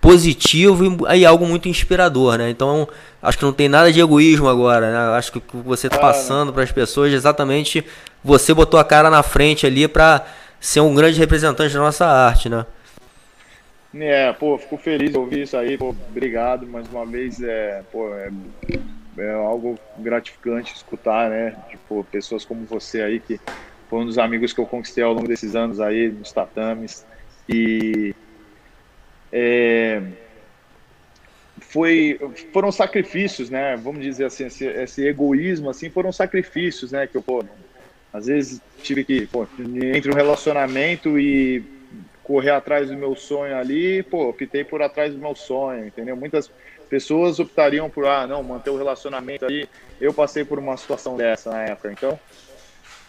positivo 0.00 1.06
e, 1.08 1.18
e, 1.18 1.26
algo 1.26 1.46
muito 1.46 1.68
inspirador, 1.68 2.38
né? 2.38 2.50
Então 2.50 2.88
acho 3.22 3.38
que 3.38 3.44
não 3.44 3.52
tem 3.52 3.68
nada 3.68 3.92
de 3.92 4.00
egoísmo 4.00 4.48
agora, 4.48 4.90
né? 4.90 5.16
Acho 5.16 5.32
que 5.32 5.38
o 5.38 5.40
que 5.40 5.56
você 5.56 5.88
está 5.88 5.98
passando 5.98 6.52
para 6.52 6.62
as 6.62 6.72
pessoas 6.72 7.12
é 7.12 7.16
exatamente 7.16 7.84
você 8.22 8.52
botou 8.54 8.78
a 8.78 8.84
cara 8.84 9.10
na 9.10 9.22
frente 9.22 9.66
ali 9.66 9.88
para 9.88 10.24
ser 10.60 10.80
um 10.80 10.94
grande 10.94 11.18
representante 11.18 11.74
da 11.74 11.80
nossa 11.80 12.06
arte, 12.06 12.48
né? 12.48 12.66
É, 13.94 14.32
pô, 14.34 14.58
fico 14.58 14.76
feliz 14.76 15.10
de 15.10 15.18
ouvir 15.18 15.42
isso 15.42 15.56
aí, 15.56 15.78
pô, 15.78 15.94
obrigado 16.10 16.66
mais 16.66 16.86
uma 16.88 17.06
vez, 17.06 17.40
é, 17.42 17.82
pô, 17.90 18.14
é, 18.14 18.30
é 19.16 19.32
algo 19.32 19.78
gratificante 19.96 20.74
escutar, 20.74 21.30
né, 21.30 21.56
tipo, 21.70 22.06
pessoas 22.10 22.44
como 22.44 22.66
você 22.66 23.00
aí, 23.00 23.18
que 23.18 23.40
foi 23.88 24.00
um 24.00 24.04
dos 24.04 24.18
amigos 24.18 24.52
que 24.52 24.60
eu 24.60 24.66
conquistei 24.66 25.02
ao 25.02 25.14
longo 25.14 25.26
desses 25.26 25.56
anos 25.56 25.80
aí, 25.80 26.10
nos 26.10 26.30
tatames, 26.32 27.06
e 27.48 28.14
é, 29.32 30.02
foi, 31.60 32.18
foram 32.52 32.72
sacrifícios, 32.72 33.50
né, 33.50 33.76
vamos 33.76 34.02
dizer 34.02 34.26
assim, 34.26 34.46
esse, 34.46 34.66
esse, 34.66 35.06
egoísmo, 35.06 35.70
assim, 35.70 35.90
foram 35.90 36.12
sacrifícios, 36.12 36.92
né, 36.92 37.06
que 37.06 37.16
eu, 37.16 37.22
pô, 37.22 37.44
às 38.12 38.26
vezes 38.26 38.60
tive 38.82 39.04
que, 39.04 39.26
pô, 39.26 39.46
entre 39.94 40.10
um 40.10 40.14
relacionamento 40.14 41.18
e 41.18 41.62
correr 42.22 42.50
atrás 42.50 42.88
do 42.88 42.96
meu 42.96 43.16
sonho 43.16 43.56
ali, 43.56 44.02
pô, 44.02 44.28
optei 44.28 44.62
por 44.62 44.82
atrás 44.82 45.14
do 45.14 45.18
meu 45.18 45.34
sonho, 45.34 45.86
entendeu? 45.86 46.14
Muitas 46.14 46.50
pessoas 46.88 47.38
optariam 47.38 47.88
por, 47.88 48.06
ah, 48.06 48.26
não, 48.26 48.42
manter 48.42 48.68
o 48.68 48.76
relacionamento 48.76 49.46
ali. 49.46 49.66
Eu 49.98 50.12
passei 50.12 50.44
por 50.44 50.58
uma 50.58 50.76
situação 50.76 51.16
dessa 51.16 51.50
na 51.50 51.64
época, 51.64 51.90
então. 51.90 52.20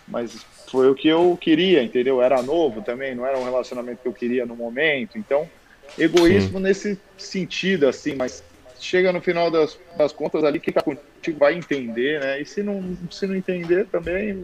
Mas 0.07 0.45
foi 0.69 0.89
o 0.89 0.95
que 0.95 1.07
eu 1.07 1.37
queria, 1.39 1.83
entendeu? 1.83 2.21
Era 2.21 2.41
novo 2.41 2.81
também, 2.81 3.13
não 3.13 3.25
era 3.25 3.37
um 3.37 3.43
relacionamento 3.43 4.01
que 4.01 4.07
eu 4.07 4.13
queria 4.13 4.45
no 4.45 4.55
momento. 4.55 5.17
Então, 5.17 5.49
egoísmo 5.97 6.57
Sim. 6.57 6.63
nesse 6.63 7.01
sentido, 7.17 7.87
assim, 7.87 8.15
mas 8.15 8.43
chega 8.79 9.11
no 9.11 9.21
final 9.21 9.51
das, 9.51 9.77
das 9.97 10.13
contas 10.13 10.43
ali, 10.43 10.59
quem 10.59 10.73
tá 10.73 10.81
contigo 10.81 11.39
vai 11.39 11.55
entender, 11.55 12.19
né? 12.19 12.41
E 12.41 12.45
se 12.45 12.63
não, 12.63 12.97
se 13.11 13.27
não 13.27 13.35
entender 13.35 13.85
também, 13.87 14.41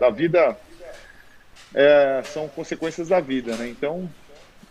a, 0.00 0.06
a 0.06 0.10
vida 0.10 0.56
é, 1.74 2.22
são 2.24 2.48
consequências 2.48 3.08
da 3.08 3.20
vida, 3.20 3.56
né? 3.56 3.68
Então, 3.68 4.10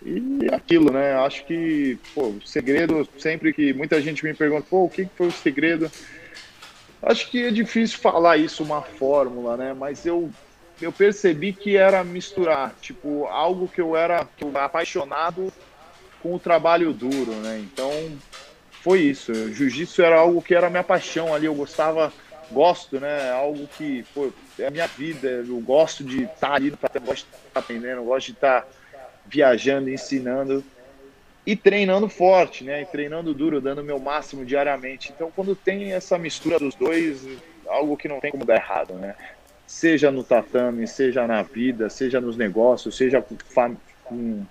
e 0.04 0.54
aquilo, 0.54 0.92
né? 0.92 1.14
Acho 1.16 1.46
que, 1.46 1.98
pô, 2.14 2.28
o 2.28 2.42
segredo, 2.46 3.08
sempre 3.18 3.54
que 3.54 3.74
muita 3.74 4.02
gente 4.02 4.24
me 4.24 4.34
pergunta, 4.34 4.68
pô, 4.70 4.84
o 4.84 4.90
que 4.90 5.08
foi 5.16 5.28
o 5.28 5.32
segredo? 5.32 5.90
Acho 7.02 7.30
que 7.30 7.46
é 7.46 7.52
difícil 7.52 8.00
falar 8.00 8.38
isso 8.38 8.64
uma 8.64 8.82
fórmula, 8.82 9.56
né? 9.56 9.74
Mas 9.74 10.06
eu 10.06 10.32
eu 10.80 10.92
percebi 10.92 11.54
que 11.54 11.76
era 11.76 12.04
misturar, 12.04 12.76
tipo, 12.80 13.26
algo 13.26 13.68
que 13.68 13.82
eu 13.82 13.98
era, 13.98 14.24
que 14.26 14.44
eu 14.44 14.50
era 14.50 14.66
apaixonado 14.66 15.52
com 16.22 16.34
o 16.34 16.40
trabalho 16.40 16.94
duro, 16.94 17.32
né? 17.32 17.60
Então, 17.60 17.92
foi 18.82 19.02
isso. 19.02 19.34
Jiu-jitsu 19.54 20.02
era 20.02 20.18
algo 20.18 20.42
que 20.42 20.56
era 20.56 20.70
minha 20.70 20.84
paixão 20.84 21.34
ali, 21.34 21.46
eu 21.46 21.56
gostava, 21.56 22.12
gosto, 22.52 23.00
né? 23.00 23.32
Algo 23.32 23.68
que, 23.78 24.04
pô, 24.14 24.32
é 24.60 24.68
a 24.68 24.72
minha 24.72 24.88
vida, 24.88 25.28
eu 25.28 25.60
gosto 25.60 26.04
de 26.04 26.24
estar 26.24 26.54
ali, 26.54 26.70
eu 26.70 27.02
gosto 27.02 27.28
de 27.28 27.48
estar 27.48 27.60
aprendendo, 27.60 27.98
eu 27.98 28.06
gosto 28.06 28.28
de 28.28 28.34
estar 28.34 28.68
viajando, 29.26 29.90
ensinando 29.90 30.64
e 31.46 31.56
treinando 31.56 32.10
forte, 32.10 32.64
né? 32.64 32.82
E 32.82 32.86
treinando 32.86 33.34
duro, 33.34 33.62
dando 33.62 33.82
o 33.82 33.84
meu 33.84 34.00
máximo 34.00 34.46
diariamente. 34.46 35.12
Então, 35.16 35.32
quando 35.36 35.56
tem 35.56 35.94
essa 35.94 36.18
mistura 36.18 36.60
dos 36.60 36.76
dois, 36.76 37.26
algo 37.68 37.96
que 37.98 38.08
não 38.08 38.20
tem 38.20 38.32
como 38.32 38.46
dar 38.46 38.56
errado, 38.56 38.94
né? 38.96 39.16
Seja 39.66 40.12
no 40.12 40.24
tatame, 40.24 40.88
seja 40.88 41.28
na 41.28 41.42
vida, 41.42 41.90
seja 41.90 42.22
nos 42.22 42.38
negócios, 42.38 42.96
seja 42.96 43.22
com, 43.22 43.38
com, 44.04 44.46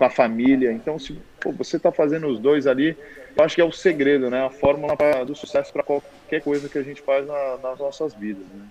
com 0.00 0.06
a 0.06 0.10
família. 0.10 0.72
Então, 0.72 0.98
se 0.98 1.12
pô, 1.38 1.52
você 1.52 1.76
está 1.76 1.92
fazendo 1.92 2.26
os 2.26 2.38
dois 2.38 2.66
ali, 2.66 2.96
eu 3.36 3.44
acho 3.44 3.54
que 3.54 3.60
é 3.60 3.64
o 3.64 3.70
segredo, 3.70 4.30
né? 4.30 4.46
A 4.46 4.48
fórmula 4.48 4.96
pra, 4.96 5.24
do 5.24 5.34
sucesso 5.34 5.70
para 5.70 5.82
qualquer 5.82 6.40
coisa 6.42 6.70
que 6.70 6.78
a 6.78 6.82
gente 6.82 7.02
faz 7.02 7.26
na, 7.26 7.58
nas 7.62 7.78
nossas 7.78 8.14
vidas. 8.14 8.42
Né? 8.54 8.64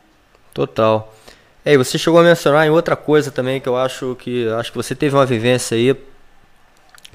Total. 0.52 1.14
É, 1.64 1.74
e 1.74 1.78
você 1.78 2.00
chegou 2.00 2.20
a 2.20 2.24
mencionar 2.24 2.66
em 2.66 2.72
outra 2.72 2.96
coisa 2.96 3.30
também 3.30 3.62
que 3.62 3.70
eu 3.70 3.78
acho 3.78 4.16
que 4.16 4.48
acho 4.50 4.72
que 4.72 4.78
você 4.78 4.96
teve 4.96 5.16
uma 5.16 5.26
vivência 5.26 5.78
aí 5.78 5.96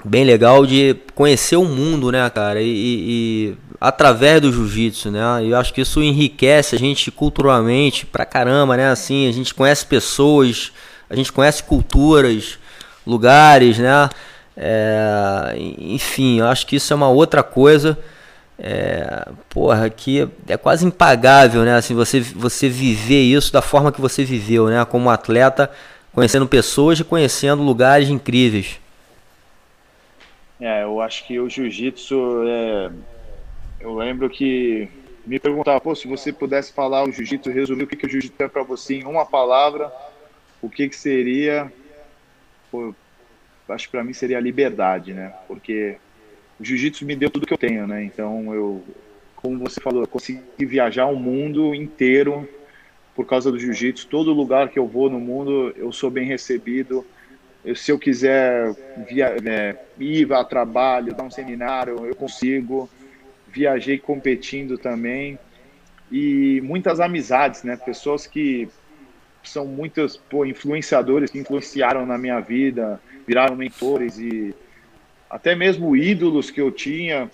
bem 0.01 0.23
legal 0.23 0.65
de 0.65 0.95
conhecer 1.13 1.57
o 1.57 1.65
mundo, 1.65 2.09
né, 2.09 2.29
cara? 2.29 2.61
E, 2.61 2.67
e 2.67 3.57
através 3.81 4.39
do 4.39 4.49
jiu-jitsu, 4.49 5.11
né? 5.11 5.43
E 5.43 5.49
eu 5.49 5.57
acho 5.57 5.73
que 5.73 5.81
isso 5.81 6.01
enriquece 6.01 6.73
a 6.73 6.79
gente 6.79 7.11
culturalmente 7.11 8.05
pra 8.05 8.23
caramba, 8.23 8.77
né? 8.77 8.89
Assim, 8.89 9.27
a 9.27 9.33
gente 9.33 9.53
conhece 9.53 9.85
pessoas, 9.85 10.71
a 11.09 11.15
gente 11.17 11.33
conhece 11.33 11.63
culturas, 11.63 12.57
lugares, 13.05 13.77
né? 13.77 14.09
É, 14.57 15.53
enfim, 15.57 16.39
eu 16.39 16.47
acho 16.47 16.65
que 16.65 16.77
isso 16.77 16.91
é 16.93 16.95
uma 16.95 17.09
outra 17.09 17.43
coisa. 17.43 17.97
É, 18.57 19.27
porra, 19.49 19.89
que 19.89 20.27
é 20.47 20.55
quase 20.55 20.85
impagável, 20.85 21.63
né? 21.63 21.75
Assim, 21.75 21.93
você, 21.93 22.21
você 22.21 22.69
viver 22.69 23.21
isso 23.21 23.51
da 23.51 23.61
forma 23.61 23.91
que 23.91 23.99
você 23.99 24.23
viveu, 24.23 24.67
né? 24.67 24.83
Como 24.85 25.09
atleta, 25.09 25.69
conhecendo 26.13 26.47
pessoas 26.47 26.99
e 26.99 27.03
conhecendo 27.03 27.61
lugares 27.61 28.09
incríveis. 28.09 28.79
É, 30.59 30.83
eu 30.83 31.01
acho 31.01 31.25
que 31.27 31.37
o 31.37 31.49
jiu-jitsu, 31.49 32.15
é... 32.47 32.89
eu 33.81 33.93
lembro 33.93 34.29
que 34.29 34.87
me 35.27 35.37
perguntava, 35.37 35.81
pô, 35.81 35.93
se 35.93 36.07
você 36.07 36.31
pudesse 36.31 36.71
falar 36.71 37.03
o 37.03 37.11
jiu-jitsu, 37.11 37.49
resumir 37.49 37.83
o 37.83 37.87
que, 37.87 37.97
que 37.97 38.05
o 38.05 38.09
jiu-jitsu 38.09 38.41
é 38.41 38.47
para 38.47 38.63
você 38.63 38.95
em 38.95 39.03
uma 39.03 39.25
palavra, 39.25 39.91
o 40.61 40.69
que, 40.69 40.87
que 40.87 40.95
seria? 40.95 41.71
Pô, 42.75 43.73
acho 43.73 43.85
que 43.85 43.91
para 43.91 44.03
mim 44.03 44.13
seria 44.13 44.37
a 44.37 44.41
liberdade, 44.41 45.13
né? 45.13 45.33
Porque 45.47 45.97
o 46.59 46.63
jiu-jitsu 46.63 47.05
me 47.05 47.15
deu 47.15 47.29
tudo 47.29 47.45
que 47.45 47.53
eu 47.53 47.57
tenho, 47.57 47.87
né? 47.87 48.03
Então 48.03 48.53
eu, 48.53 48.83
como 49.35 49.59
você 49.59 49.81
falou, 49.81 50.03
eu 50.03 50.07
consegui 50.07 50.65
viajar 50.65 51.05
o 51.05 51.15
mundo 51.15 51.73
inteiro 51.73 52.47
por 53.15 53.25
causa 53.25 53.51
do 53.51 53.59
jiu-jitsu. 53.59 54.07
Todo 54.07 54.33
lugar 54.33 54.69
que 54.69 54.79
eu 54.79 54.87
vou 54.87 55.09
no 55.09 55.19
mundo, 55.19 55.73
eu 55.75 55.91
sou 55.91 56.09
bem 56.09 56.25
recebido. 56.25 57.05
Eu, 57.63 57.75
se 57.75 57.91
eu 57.91 57.97
quiser 57.97 58.73
via, 59.07 59.35
é, 59.45 59.75
ir 59.97 60.31
a 60.31 60.43
trabalho, 60.43 61.15
dar 61.15 61.23
um 61.23 61.31
seminário, 61.31 62.05
eu 62.05 62.15
consigo. 62.15 62.89
Viajei 63.47 63.97
competindo 63.97 64.77
também 64.77 65.39
e 66.11 66.61
muitas 66.61 66.99
amizades, 66.99 67.63
né? 67.63 67.77
Pessoas 67.77 68.27
que 68.27 68.67
são 69.49 69.65
muitas 69.65 70.17
pô, 70.17 70.45
influenciadores 70.45 71.31
que 71.31 71.39
influenciaram 71.39 72.05
na 72.05 72.17
minha 72.17 72.39
vida, 72.39 72.99
viraram 73.27 73.55
mentores 73.55 74.17
e 74.17 74.53
até 75.29 75.55
mesmo 75.55 75.95
ídolos 75.95 76.49
que 76.49 76.61
eu 76.61 76.71
tinha, 76.71 77.29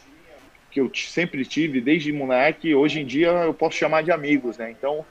que 0.71 0.79
eu 0.79 0.89
sempre 0.95 1.45
tive 1.45 1.81
desde 1.81 2.11
moleque, 2.11 2.73
hoje 2.73 3.01
em 3.01 3.05
dia 3.05 3.27
eu 3.27 3.53
posso 3.53 3.75
chamar 3.75 4.03
de 4.03 4.11
amigos, 4.11 4.57
né? 4.57 4.71
Então, 4.71 5.05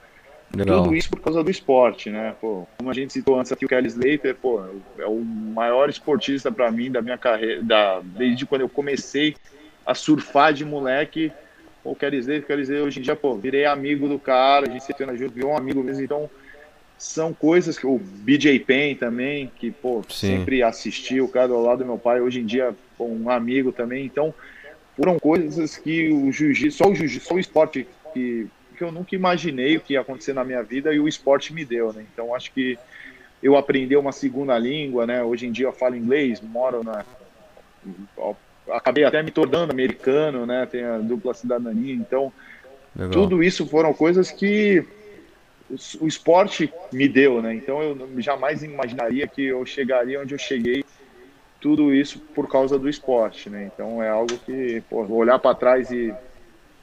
Legal. 0.55 0.83
tudo 0.83 0.95
isso 0.95 1.09
por 1.09 1.21
causa 1.21 1.43
do 1.43 1.51
esporte, 1.51 2.09
né? 2.09 2.35
Pô, 2.41 2.67
como 2.77 2.89
a 2.89 2.93
gente 2.93 3.13
citou 3.13 3.39
antes 3.39 3.51
aqui, 3.51 3.65
o 3.65 3.69
Kelly 3.69 3.87
Slater, 3.87 4.35
pô, 4.35 4.61
é 4.97 5.05
o 5.05 5.19
maior 5.21 5.89
esportista 5.89 6.51
para 6.51 6.69
mim 6.71 6.91
da 6.91 7.01
minha 7.01 7.17
carreira, 7.17 7.63
da, 7.63 8.01
desde 8.03 8.45
quando 8.45 8.61
eu 8.61 8.69
comecei 8.69 9.35
a 9.85 9.93
surfar 9.93 10.53
de 10.53 10.65
moleque. 10.65 11.31
O 11.83 11.95
Kelly 11.95 12.17
Slater, 12.17 12.47
Kelly 12.47 12.63
Slater, 12.63 12.85
hoje 12.85 12.99
em 12.99 13.03
dia, 13.03 13.15
pô, 13.15 13.35
virei 13.35 13.65
amigo 13.65 14.09
do 14.09 14.19
cara, 14.19 14.67
a 14.67 14.71
gente 14.71 14.83
se 14.83 14.93
treina 14.93 15.15
junto, 15.15 15.33
virou 15.33 15.51
um 15.51 15.57
amigo 15.57 15.83
mesmo, 15.83 16.03
então 16.03 16.29
são 17.01 17.33
coisas 17.33 17.79
que 17.79 17.87
o 17.87 17.97
BJ 17.97 18.59
Penn 18.59 18.95
também, 18.95 19.51
que 19.57 19.71
pô, 19.71 20.03
sempre 20.07 20.61
assistiu, 20.61 21.25
o 21.25 21.27
cara 21.27 21.47
do 21.47 21.59
lado 21.59 21.79
do 21.79 21.85
meu 21.85 21.97
pai, 21.97 22.21
hoje 22.21 22.39
em 22.39 22.45
dia 22.45 22.75
um 22.99 23.27
amigo 23.27 23.71
também. 23.71 24.05
Então, 24.05 24.31
foram 24.95 25.17
coisas 25.17 25.75
que 25.75 26.09
o 26.11 26.31
jiu-jitsu, 26.31 26.77
só 26.77 26.91
o 26.91 26.93
jiu-jitsu, 26.93 27.27
só 27.27 27.33
o 27.33 27.39
esporte 27.39 27.87
que, 28.13 28.47
que 28.77 28.83
eu 28.83 28.91
nunca 28.91 29.15
imaginei 29.15 29.77
o 29.77 29.81
que 29.81 29.93
ia 29.93 30.01
acontecer 30.01 30.33
na 30.33 30.43
minha 30.43 30.61
vida 30.61 30.93
e 30.93 30.99
o 30.99 31.07
esporte 31.07 31.51
me 31.51 31.65
deu, 31.65 31.91
né? 31.91 32.05
Então, 32.13 32.35
acho 32.35 32.51
que 32.51 32.77
eu 33.41 33.57
aprendi 33.57 33.97
uma 33.97 34.11
segunda 34.11 34.55
língua, 34.59 35.07
né? 35.07 35.23
Hoje 35.23 35.47
em 35.47 35.51
dia 35.51 35.65
eu 35.65 35.73
falo 35.73 35.95
inglês, 35.95 36.39
moro 36.39 36.83
na 36.83 37.03
acabei 38.71 39.03
até 39.05 39.23
me 39.23 39.31
tornando 39.31 39.71
americano, 39.71 40.45
né? 40.45 40.67
Tenho 40.67 40.93
a 40.93 40.97
dupla 40.99 41.33
cidadania, 41.33 41.95
então 41.95 42.31
Legal. 42.95 43.11
tudo 43.11 43.43
isso 43.43 43.65
foram 43.65 43.91
coisas 43.91 44.29
que 44.29 44.85
o 45.99 46.07
esporte 46.07 46.71
me 46.91 47.07
deu, 47.07 47.41
né? 47.41 47.53
Então 47.53 47.81
eu 47.81 48.09
jamais 48.17 48.63
imaginaria 48.63 49.27
que 49.27 49.43
eu 49.43 49.65
chegaria 49.65 50.21
onde 50.21 50.33
eu 50.33 50.39
cheguei, 50.39 50.83
tudo 51.59 51.93
isso 51.93 52.19
por 52.33 52.49
causa 52.49 52.77
do 52.77 52.89
esporte, 52.89 53.49
né? 53.49 53.69
Então 53.73 54.01
é 54.01 54.09
algo 54.09 54.37
que, 54.45 54.81
pô, 54.89 55.03
olhar 55.13 55.39
para 55.39 55.55
trás 55.55 55.91
e 55.91 56.13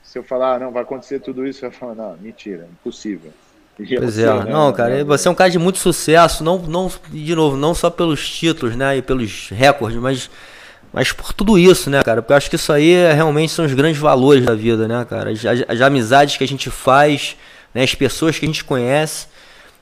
se 0.02 0.18
eu 0.18 0.22
falar, 0.22 0.54
ah, 0.54 0.58
não, 0.58 0.72
vai 0.72 0.82
acontecer 0.82 1.20
tudo 1.20 1.46
isso, 1.46 1.66
eu 1.66 1.70
falo, 1.70 1.94
não, 1.94 2.16
mentira, 2.16 2.66
impossível. 2.72 3.30
Pois 3.76 4.18
é, 4.18 4.26
né? 4.26 4.50
não, 4.50 4.72
cara, 4.72 5.04
você 5.04 5.28
é 5.28 5.30
um 5.30 5.34
cara 5.34 5.50
de 5.50 5.58
muito 5.58 5.78
sucesso, 5.78 6.42
não, 6.42 6.58
não, 6.58 6.90
de 7.10 7.34
novo, 7.34 7.56
não 7.56 7.74
só 7.74 7.90
pelos 7.90 8.28
títulos, 8.28 8.74
né, 8.74 8.96
e 8.96 9.02
pelos 9.02 9.50
recordes, 9.50 10.00
mas, 10.00 10.30
mas 10.92 11.12
por 11.12 11.32
tudo 11.32 11.56
isso, 11.56 11.88
né, 11.88 12.02
cara, 12.02 12.20
porque 12.20 12.32
eu 12.32 12.36
acho 12.36 12.50
que 12.50 12.56
isso 12.56 12.72
aí 12.72 12.92
é, 12.92 13.12
realmente 13.12 13.52
são 13.52 13.64
os 13.64 13.74
grandes 13.74 14.00
valores 14.00 14.44
da 14.44 14.54
vida, 14.54 14.88
né, 14.88 15.06
cara, 15.08 15.30
as, 15.30 15.44
as 15.44 15.80
amizades 15.80 16.36
que 16.36 16.42
a 16.42 16.48
gente 16.48 16.70
faz, 16.70 17.36
né, 17.78 17.84
as 17.84 17.94
pessoas 17.94 18.36
que 18.36 18.44
a 18.44 18.48
gente 18.48 18.64
conhece. 18.64 19.28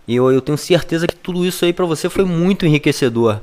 E 0.07 0.15
eu, 0.15 0.31
eu 0.31 0.43
tenho 0.43 0.59
certeza 0.59 1.07
que 1.07 1.17
tudo 1.17 1.45
isso 1.47 1.65
aí 1.65 1.73
para 1.73 1.87
você 1.87 2.11
foi 2.11 2.25
muito 2.25 2.67
enriquecedor. 2.67 3.41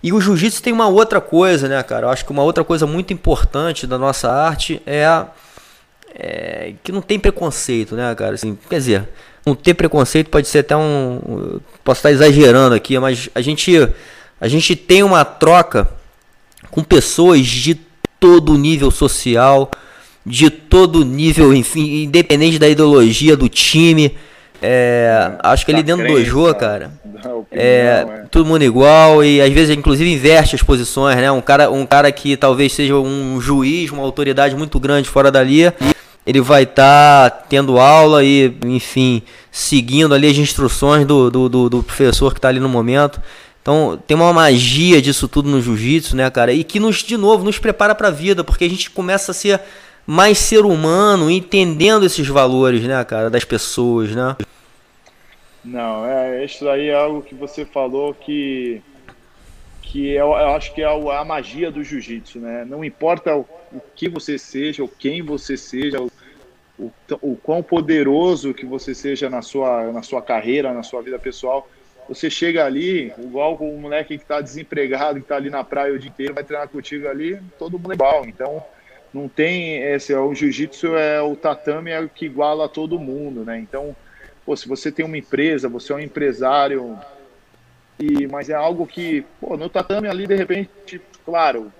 E 0.00 0.12
o 0.12 0.20
jiu-jitsu 0.20 0.62
tem 0.62 0.72
uma 0.72 0.86
outra 0.88 1.20
coisa, 1.20 1.68
né, 1.68 1.82
cara? 1.82 2.06
Eu 2.06 2.10
acho 2.10 2.24
que 2.24 2.30
uma 2.30 2.42
outra 2.42 2.62
coisa 2.62 2.86
muito 2.86 3.12
importante 3.12 3.86
da 3.86 3.98
nossa 3.98 4.30
arte 4.30 4.80
é, 4.86 5.24
é 6.14 6.74
que 6.82 6.92
não 6.92 7.02
tem 7.02 7.18
preconceito, 7.18 7.96
né, 7.96 8.14
cara? 8.14 8.34
Assim, 8.34 8.56
quer 8.70 8.78
dizer, 8.78 9.08
não 9.44 9.54
ter 9.54 9.74
preconceito 9.74 10.30
pode 10.30 10.46
ser 10.46 10.60
até 10.60 10.76
um. 10.76 11.60
Posso 11.84 11.98
estar 11.98 12.12
exagerando 12.12 12.74
aqui, 12.74 12.98
mas 12.98 13.28
a 13.34 13.40
gente, 13.40 13.76
a 14.40 14.48
gente 14.48 14.76
tem 14.76 15.02
uma 15.02 15.24
troca 15.24 15.88
com 16.70 16.82
pessoas 16.82 17.46
de 17.46 17.74
todo 18.18 18.56
nível 18.56 18.90
social, 18.90 19.70
de 20.24 20.50
todo 20.50 21.04
nível, 21.04 21.52
enfim, 21.52 22.02
independente 22.02 22.58
da 22.58 22.68
ideologia 22.68 23.36
do 23.36 23.48
time. 23.48 24.14
É, 24.64 25.32
acho 25.42 25.66
que 25.66 25.72
ali 25.72 25.82
dentro 25.82 26.06
do 26.06 26.12
dojo, 26.12 26.54
cara, 26.54 26.92
é, 27.50 27.60
é, 27.60 28.24
todo 28.30 28.46
mundo 28.46 28.62
igual 28.62 29.24
e 29.24 29.42
às 29.42 29.52
vezes 29.52 29.76
inclusive 29.76 30.12
inverte 30.12 30.54
as 30.54 30.62
posições, 30.62 31.16
né? 31.16 31.32
Um 31.32 31.40
cara, 31.40 31.68
um 31.68 31.84
cara 31.84 32.12
que 32.12 32.36
talvez 32.36 32.72
seja 32.72 32.94
um 32.94 33.40
juiz, 33.40 33.90
uma 33.90 34.04
autoridade 34.04 34.54
muito 34.54 34.78
grande 34.78 35.08
fora 35.08 35.32
dali, 35.32 35.72
ele 36.24 36.40
vai 36.40 36.62
estar 36.62 37.30
tá 37.30 37.44
tendo 37.48 37.80
aula 37.80 38.22
e, 38.22 38.56
enfim, 38.64 39.22
seguindo 39.50 40.14
ali 40.14 40.28
as 40.28 40.36
instruções 40.36 41.04
do, 41.04 41.28
do, 41.28 41.48
do, 41.48 41.68
do 41.68 41.82
professor 41.82 42.32
que 42.32 42.38
está 42.38 42.48
ali 42.48 42.60
no 42.60 42.68
momento. 42.68 43.20
Então 43.60 44.00
tem 44.06 44.16
uma 44.16 44.32
magia 44.32 45.02
disso 45.02 45.26
tudo 45.26 45.48
no 45.48 45.60
jiu-jitsu, 45.60 46.14
né, 46.14 46.30
cara? 46.30 46.52
E 46.52 46.62
que 46.62 46.78
nos, 46.78 46.98
de 46.98 47.16
novo, 47.16 47.44
nos 47.44 47.58
prepara 47.58 47.94
para 47.94 48.08
a 48.08 48.12
vida, 48.12 48.44
porque 48.44 48.64
a 48.64 48.68
gente 48.68 48.90
começa 48.90 49.32
a 49.32 49.34
ser 49.34 49.60
mais 50.06 50.38
ser 50.38 50.64
humano, 50.64 51.30
entendendo 51.30 52.04
esses 52.04 52.26
valores, 52.26 52.82
né, 52.82 53.04
cara, 53.04 53.30
das 53.30 53.44
pessoas, 53.44 54.14
né? 54.14 54.36
Não, 55.64 56.04
é, 56.04 56.44
isso 56.44 56.68
aí 56.68 56.88
é 56.88 56.94
algo 56.94 57.22
que 57.22 57.34
você 57.34 57.64
falou 57.64 58.12
que 58.12 58.82
que 59.92 60.10
eu, 60.10 60.28
eu 60.28 60.54
acho 60.54 60.72
que 60.74 60.80
é 60.80 60.86
a 60.86 61.24
magia 61.24 61.70
do 61.70 61.84
jiu-jitsu, 61.84 62.38
né? 62.38 62.64
Não 62.64 62.82
importa 62.82 63.36
o, 63.36 63.46
o, 63.70 63.80
que 63.94 64.08
você 64.08 64.38
seja, 64.38 64.82
ou 64.82 64.88
quem 64.88 65.20
você 65.20 65.54
seja, 65.54 66.00
o, 66.00 66.10
o, 66.78 66.90
o 67.20 67.36
quão 67.36 67.62
poderoso 67.62 68.54
que 68.54 68.64
você 68.64 68.94
seja 68.94 69.28
na 69.28 69.42
sua, 69.42 69.92
na 69.92 70.02
sua 70.02 70.22
carreira, 70.22 70.72
na 70.72 70.82
sua 70.82 71.02
vida 71.02 71.18
pessoal, 71.18 71.68
você 72.08 72.30
chega 72.30 72.64
ali, 72.64 73.12
igual 73.18 73.54
o 73.56 73.78
moleque 73.78 74.16
que 74.16 74.22
está 74.22 74.40
desempregado, 74.40 75.18
que 75.18 75.24
está 75.26 75.36
ali 75.36 75.50
na 75.50 75.62
praia 75.62 75.92
o 75.92 75.98
dia 75.98 76.08
inteiro, 76.08 76.32
vai 76.32 76.42
treinar 76.42 76.68
contigo 76.68 77.06
ali, 77.06 77.38
todo 77.58 77.78
mundo 77.78 77.92
é 77.92 77.94
igual. 77.94 78.24
Então, 78.24 78.64
não 79.12 79.28
tem 79.28 79.82
esse, 79.82 80.14
o 80.14 80.34
jiu-jitsu 80.34 80.96
é 80.96 81.20
o 81.20 81.36
tatame 81.36 81.90
é 81.90 82.00
o 82.00 82.08
que 82.08 82.26
iguala 82.26 82.68
todo 82.68 82.98
mundo, 82.98 83.44
né? 83.44 83.58
Então, 83.58 83.94
pô, 84.44 84.56
se 84.56 84.66
você 84.66 84.90
tem 84.90 85.04
uma 85.04 85.18
empresa, 85.18 85.68
você 85.68 85.92
é 85.92 85.96
um 85.96 86.00
empresário, 86.00 86.98
e, 88.00 88.26
mas 88.26 88.48
é 88.48 88.54
algo 88.54 88.86
que, 88.86 89.22
pô, 89.40 89.56
no 89.56 89.68
tatame 89.68 90.08
ali, 90.08 90.26
de 90.26 90.34
repente, 90.34 91.00
claro, 91.24 91.70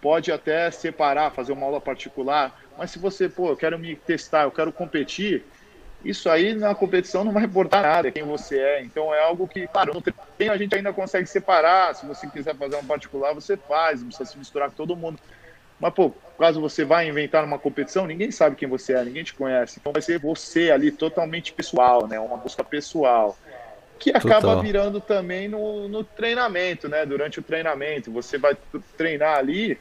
pode 0.00 0.30
até 0.30 0.70
separar, 0.70 1.32
fazer 1.32 1.52
uma 1.52 1.66
aula 1.66 1.80
particular, 1.80 2.54
mas 2.78 2.92
se 2.92 2.98
você, 2.98 3.28
pô, 3.28 3.48
eu 3.48 3.56
quero 3.56 3.78
me 3.78 3.96
testar, 3.96 4.44
eu 4.44 4.52
quero 4.52 4.72
competir, 4.72 5.44
isso 6.04 6.30
aí 6.30 6.54
na 6.54 6.74
competição 6.74 7.24
não 7.24 7.32
vai 7.32 7.44
importar 7.44 7.82
nada 7.82 8.12
quem 8.12 8.22
você 8.22 8.58
é. 8.60 8.82
Então 8.84 9.12
é 9.12 9.20
algo 9.20 9.48
que, 9.48 9.66
claro, 9.66 9.92
no 9.92 10.00
treino 10.00 10.54
a 10.54 10.56
gente 10.56 10.74
ainda 10.74 10.92
consegue 10.92 11.26
separar. 11.26 11.94
Se 11.94 12.06
você 12.06 12.28
quiser 12.28 12.54
fazer 12.56 12.76
um 12.76 12.84
particular, 12.84 13.34
você 13.34 13.56
faz, 13.56 14.00
não 14.00 14.08
precisa 14.08 14.30
se 14.30 14.38
misturar 14.38 14.68
com 14.68 14.76
todo 14.76 14.96
mundo. 14.96 15.18
Mas, 15.78 15.92
pô, 15.92 16.12
caso 16.38 16.60
você 16.60 16.84
vá 16.84 17.04
inventar 17.04 17.44
uma 17.44 17.58
competição, 17.58 18.06
ninguém 18.06 18.30
sabe 18.30 18.56
quem 18.56 18.68
você 18.68 18.94
é, 18.94 19.04
ninguém 19.04 19.24
te 19.24 19.34
conhece. 19.34 19.78
Então 19.78 19.92
vai 19.92 20.02
ser 20.02 20.18
você 20.18 20.70
ali 20.70 20.90
totalmente 20.90 21.52
pessoal, 21.52 22.06
né? 22.06 22.18
Uma 22.18 22.36
busca 22.36 22.64
pessoal. 22.64 23.36
Que 23.98 24.10
acaba 24.10 24.40
Total. 24.40 24.62
virando 24.62 25.00
também 25.00 25.48
no, 25.48 25.88
no 25.88 26.04
treinamento, 26.04 26.88
né? 26.88 27.06
Durante 27.06 27.40
o 27.40 27.42
treinamento. 27.42 28.12
Você 28.12 28.36
vai 28.38 28.56
treinar 28.96 29.38
ali, 29.38 29.78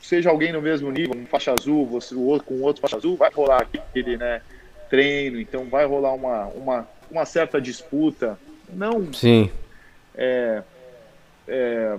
seja 0.00 0.30
alguém 0.30 0.52
no 0.52 0.62
mesmo 0.62 0.90
nível, 0.90 1.16
um 1.16 1.26
faixa 1.26 1.52
azul, 1.52 1.84
você, 1.86 2.14
o 2.14 2.22
outro 2.22 2.46
com 2.46 2.60
outro 2.60 2.80
faixa 2.80 2.96
azul, 2.96 3.16
vai 3.16 3.30
rolar 3.30 3.62
aquele, 3.62 4.16
né? 4.16 4.40
treino, 4.88 5.38
então 5.40 5.64
vai 5.64 5.84
rolar 5.84 6.12
uma, 6.14 6.46
uma, 6.46 6.88
uma 7.10 7.24
certa 7.24 7.60
disputa. 7.60 8.38
Não. 8.68 9.12
Sim. 9.12 9.50
É, 10.14 10.62
é, 11.46 11.96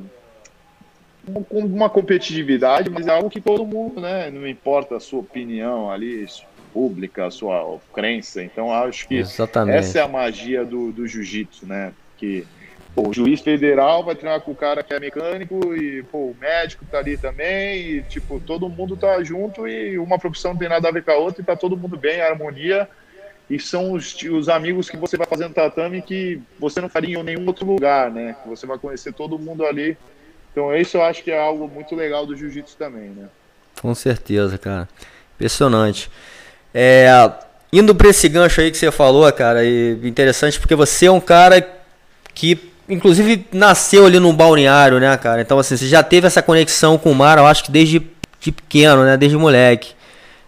com 1.50 1.60
uma 1.60 1.90
competitividade, 1.90 2.90
mas 2.90 3.08
é 3.08 3.12
algo 3.12 3.30
que 3.30 3.42
todo 3.42 3.66
mundo, 3.66 4.02
né? 4.02 4.30
Não 4.30 4.48
importa 4.48 4.98
a 4.98 5.00
sua 5.00 5.20
opinião 5.20 5.92
ali, 5.92 6.26
pública, 6.74 7.28
a 7.28 7.32
sua 7.32 7.80
crença. 7.94 8.44
Então 8.44 8.72
acho 8.72 9.08
que 9.08 9.18
Exatamente. 9.18 9.78
essa 9.78 10.00
é 10.00 10.02
a 10.02 10.08
magia 10.08 10.64
do, 10.66 10.92
do 10.92 11.08
jiu-jitsu, 11.08 11.68
né? 11.68 11.94
Que 12.18 12.46
pô, 12.96 13.10
o 13.10 13.14
juiz 13.14 13.42
federal 13.42 14.04
vai 14.04 14.16
treinar 14.16 14.42
com 14.42 14.52
o 14.52 14.56
cara 14.56 14.84
que 14.84 14.94
é 14.94 15.00
mecânico 15.00 15.76
e 15.76 16.04
pô, 16.04 16.32
o 16.32 16.36
médico 16.40 16.86
tá 16.86 17.00
ali 17.00 17.18
também, 17.18 17.80
e 17.80 18.02
tipo, 18.04 18.40
todo 18.40 18.70
mundo 18.70 18.96
tá 18.98 19.22
junto 19.24 19.68
e 19.68 19.98
uma 19.98 20.20
profissão 20.20 20.52
não 20.52 20.60
tem 20.60 20.70
nada 20.70 20.88
a 20.88 20.92
ver 20.92 21.04
com 21.04 21.12
a 21.12 21.18
outra 21.18 21.42
e 21.42 21.46
tá 21.46 21.56
todo 21.56 21.78
mundo 21.78 21.98
bem, 21.98 22.22
harmonia. 22.22 22.88
E 23.50 23.60
são 23.60 23.94
os, 23.94 24.16
os 24.24 24.48
amigos 24.48 24.90
que 24.90 24.98
você 24.98 25.18
vai 25.18 25.26
fazendo 25.26 25.56
tatame 25.56 26.04
que 26.04 26.40
você 26.60 26.80
não 26.80 26.88
faria 26.88 27.18
em 27.18 27.24
nenhum 27.24 27.48
outro 27.48 27.66
lugar, 27.66 28.12
né? 28.12 28.36
Você 28.46 28.68
vai 28.68 28.78
conhecer 28.78 29.12
todo 29.12 29.40
mundo 29.40 29.66
ali. 29.66 29.98
Então, 30.52 30.76
isso 30.76 30.98
eu 30.98 31.04
acho 31.04 31.24
que 31.24 31.32
é 31.32 31.40
algo 31.40 31.68
muito 31.68 31.96
legal 31.96 32.26
do 32.26 32.36
jiu-jitsu 32.36 32.76
também, 32.78 33.10
né? 33.10 33.28
Com 33.82 33.94
certeza, 33.96 34.58
cara. 34.58 34.88
Impressionante. 35.36 36.10
É, 36.74 37.10
indo 37.72 37.96
para 37.96 38.10
esse 38.10 38.28
gancho 38.28 38.62
aí 38.62 38.72
que 38.72 38.78
você 38.78 38.92
falou, 38.92 39.32
cara, 39.32 39.64
e 39.64 40.00
interessante 40.04 40.60
porque 40.60 40.76
você 40.76 41.06
é 41.06 41.12
um 41.12 41.22
cara 41.22 41.66
que 42.34 42.70
inclusive 42.90 43.46
nasceu 43.52 44.06
ali 44.06 44.20
num 44.20 44.34
balneário, 44.34 45.00
né, 45.00 45.16
cara? 45.18 45.42
Então, 45.42 45.60
assim, 45.60 45.78
você 45.78 45.88
já 45.88 46.02
teve 46.02 46.26
essa 46.26 46.42
conexão 46.42 46.98
com 46.98 47.12
o 47.12 47.16
mar, 47.16 47.38
eu 47.38 47.46
acho 47.46 47.64
que 47.64 47.72
desde 47.72 48.02
de 48.40 48.52
pequeno, 48.52 49.04
né? 49.04 49.18
Desde 49.18 49.38
moleque. 49.38 49.94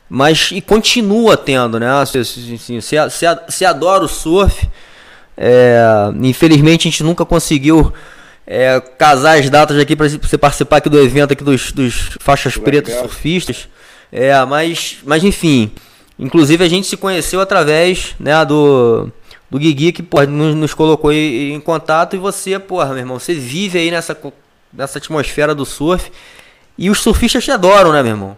Mas, 0.09 0.49
e 0.51 0.61
continua 0.61 1.37
tendo, 1.37 1.79
né? 1.79 1.89
Assim, 2.01 2.19
assim, 2.19 2.81
você, 2.81 2.99
você, 2.99 3.25
você 3.47 3.65
adora 3.65 4.03
o 4.03 4.07
surf. 4.07 4.67
É, 5.37 5.81
infelizmente, 6.21 6.87
a 6.87 6.91
gente 6.91 7.03
nunca 7.03 7.25
conseguiu 7.25 7.93
é, 8.45 8.79
casar 8.97 9.39
as 9.39 9.49
datas 9.49 9.77
aqui 9.77 9.95
para 9.95 10.07
você 10.09 10.37
participar 10.37 10.77
aqui 10.77 10.89
do 10.89 10.99
evento 10.99 11.33
aqui 11.33 11.43
dos, 11.43 11.71
dos 11.71 12.17
faixas 12.19 12.57
pretas 12.57 12.95
surfistas. 12.95 13.67
É, 14.11 14.43
mas, 14.45 14.97
mas 15.05 15.23
enfim, 15.23 15.71
inclusive 16.19 16.63
a 16.63 16.67
gente 16.67 16.87
se 16.87 16.97
conheceu 16.97 17.39
através 17.39 18.13
né, 18.19 18.43
do 18.43 19.11
do 19.51 19.59
Guigui 19.59 19.91
que 19.91 20.01
porra, 20.01 20.25
nos, 20.25 20.55
nos 20.55 20.73
colocou 20.73 21.11
em, 21.11 21.53
em, 21.53 21.59
contato 21.59 22.15
e 22.15 22.19
você, 22.19 22.57
porra, 22.57 22.87
meu 22.89 22.99
irmão, 22.99 23.19
você 23.19 23.33
vive 23.33 23.77
aí 23.77 23.91
nessa, 23.91 24.17
nessa 24.71 24.97
atmosfera 24.97 25.53
do 25.53 25.65
surf 25.65 26.09
e 26.77 26.89
os 26.89 27.01
surfistas 27.01 27.43
te 27.43 27.51
adoram, 27.51 27.91
né, 27.91 28.01
meu 28.01 28.13
irmão? 28.13 28.37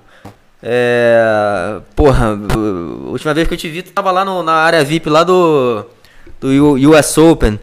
É, 0.61 1.79
porra, 1.95 2.29
a 2.29 3.09
última 3.09 3.33
vez 3.33 3.47
que 3.47 3.53
eu 3.53 3.57
te 3.57 3.69
vi, 3.69 3.83
tu 3.83 3.91
tava 3.91 4.09
lá 4.09 4.25
no, 4.25 4.41
na 4.41 4.53
área 4.53 4.83
VIP 4.83 5.07
lá 5.07 5.23
do, 5.23 5.85
do 6.41 6.89
US 6.89 7.17
Open. 7.19 7.59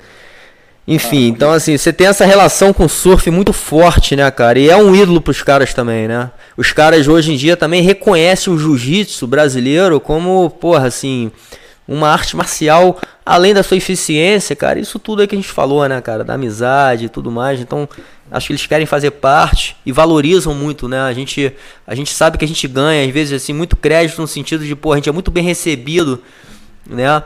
Enfim, 0.93 1.27
ah, 1.27 1.29
então 1.29 1.53
assim, 1.53 1.79
você 1.79 1.93
tem 1.93 2.09
essa 2.09 2.25
relação 2.25 2.73
com 2.73 2.85
o 2.85 2.89
surf 2.89 3.31
muito 3.31 3.53
forte, 3.53 4.17
né, 4.17 4.29
cara? 4.29 4.59
E 4.59 4.69
é 4.69 4.77
um 4.77 4.93
ídolo 4.93 5.21
pros 5.21 5.41
caras 5.41 5.73
também, 5.73 6.09
né? 6.09 6.33
Os 6.57 6.73
caras 6.73 7.07
hoje 7.07 7.33
em 7.33 7.37
dia 7.37 7.57
também 7.57 7.81
reconhecem 7.81 8.53
o 8.53 8.59
jiu-jitsu 8.59 9.25
brasileiro 9.25 10.01
como, 10.01 10.51
porra, 10.51 10.89
assim, 10.89 11.31
uma 11.87 12.09
arte 12.09 12.37
marcial, 12.37 12.99
além 13.25 13.55
da 13.55 13.63
sua 13.63 13.77
eficiência, 13.77 14.57
cara, 14.57 14.81
isso 14.81 14.99
tudo 14.99 15.23
é 15.23 15.29
que 15.29 15.35
a 15.37 15.39
gente 15.39 15.47
falou, 15.47 15.89
né, 15.89 16.01
cara, 16.01 16.25
da 16.25 16.35
amizade 16.35 17.05
e 17.05 17.09
tudo 17.09 17.31
mais. 17.31 17.61
Então, 17.61 17.89
acho 18.29 18.49
que 18.49 18.53
eles 18.53 18.67
querem 18.67 18.85
fazer 18.85 19.13
parte 19.13 19.77
e 19.87 19.93
valorizam 19.93 20.53
muito, 20.57 20.89
né? 20.89 21.03
A 21.03 21.13
gente, 21.13 21.53
a 21.87 21.95
gente 21.95 22.13
sabe 22.13 22.37
que 22.37 22.45
a 22.45 22.49
gente 22.49 22.67
ganha, 22.67 23.07
às 23.07 23.13
vezes, 23.13 23.41
assim, 23.41 23.53
muito 23.53 23.77
crédito 23.77 24.21
no 24.21 24.27
sentido 24.27 24.65
de, 24.65 24.75
pô, 24.75 24.93
a 24.93 24.97
gente 24.97 25.09
é 25.09 25.13
muito 25.13 25.31
bem 25.31 25.45
recebido, 25.45 26.21
né? 26.85 27.23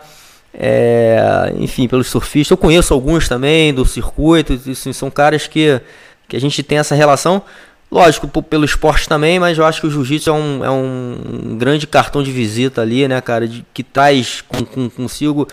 É, 0.56 1.52
enfim, 1.58 1.88
pelos 1.88 2.06
surfistas. 2.08 2.50
Eu 2.52 2.56
conheço 2.56 2.94
alguns 2.94 3.28
também 3.28 3.74
do 3.74 3.84
circuito, 3.84 4.52
assim, 4.52 4.92
são 4.92 5.10
caras 5.10 5.48
que, 5.48 5.80
que 6.28 6.36
a 6.36 6.40
gente 6.40 6.62
tem 6.62 6.78
essa 6.78 6.94
relação. 6.94 7.42
Lógico, 7.90 8.42
pelo 8.42 8.64
esporte 8.64 9.08
também, 9.08 9.38
mas 9.38 9.58
eu 9.58 9.64
acho 9.64 9.80
que 9.80 9.86
o 9.86 9.90
jiu-jitsu 9.90 10.30
é 10.30 10.32
um, 10.32 10.64
é 10.64 10.70
um 10.70 11.56
grande 11.58 11.86
cartão 11.86 12.22
de 12.22 12.32
visita 12.32 12.82
ali, 12.82 13.06
né, 13.06 13.20
cara, 13.20 13.46
de, 13.46 13.64
que 13.72 13.82
traz 13.82 14.40
com, 14.40 14.64
com, 14.64 14.90
consigo 14.90 15.46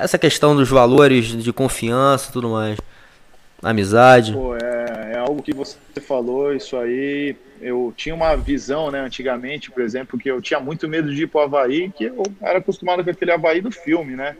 essa 0.00 0.18
questão 0.18 0.54
dos 0.54 0.68
valores 0.68 1.26
de 1.26 1.52
confiança 1.52 2.28
e 2.28 2.32
tudo 2.32 2.50
mais. 2.50 2.78
Amizade. 3.62 4.32
Pô, 4.32 4.56
é, 4.56 5.12
é 5.12 5.18
algo 5.18 5.42
que 5.42 5.54
você 5.54 5.76
falou, 6.06 6.54
isso 6.54 6.76
aí. 6.76 7.36
Eu 7.60 7.92
tinha 7.96 8.14
uma 8.14 8.34
visão, 8.36 8.90
né, 8.90 9.00
antigamente, 9.00 9.70
por 9.70 9.82
exemplo, 9.82 10.18
que 10.18 10.30
eu 10.30 10.40
tinha 10.40 10.58
muito 10.58 10.88
medo 10.88 11.14
de 11.14 11.24
ir 11.24 11.26
pro 11.26 11.40
Havaí, 11.40 11.90
que 11.90 12.04
eu 12.04 12.22
era 12.40 12.58
acostumado 12.58 13.04
com 13.04 13.10
aquele 13.10 13.32
Havaí 13.32 13.60
do 13.60 13.70
filme, 13.70 14.16
né? 14.16 14.36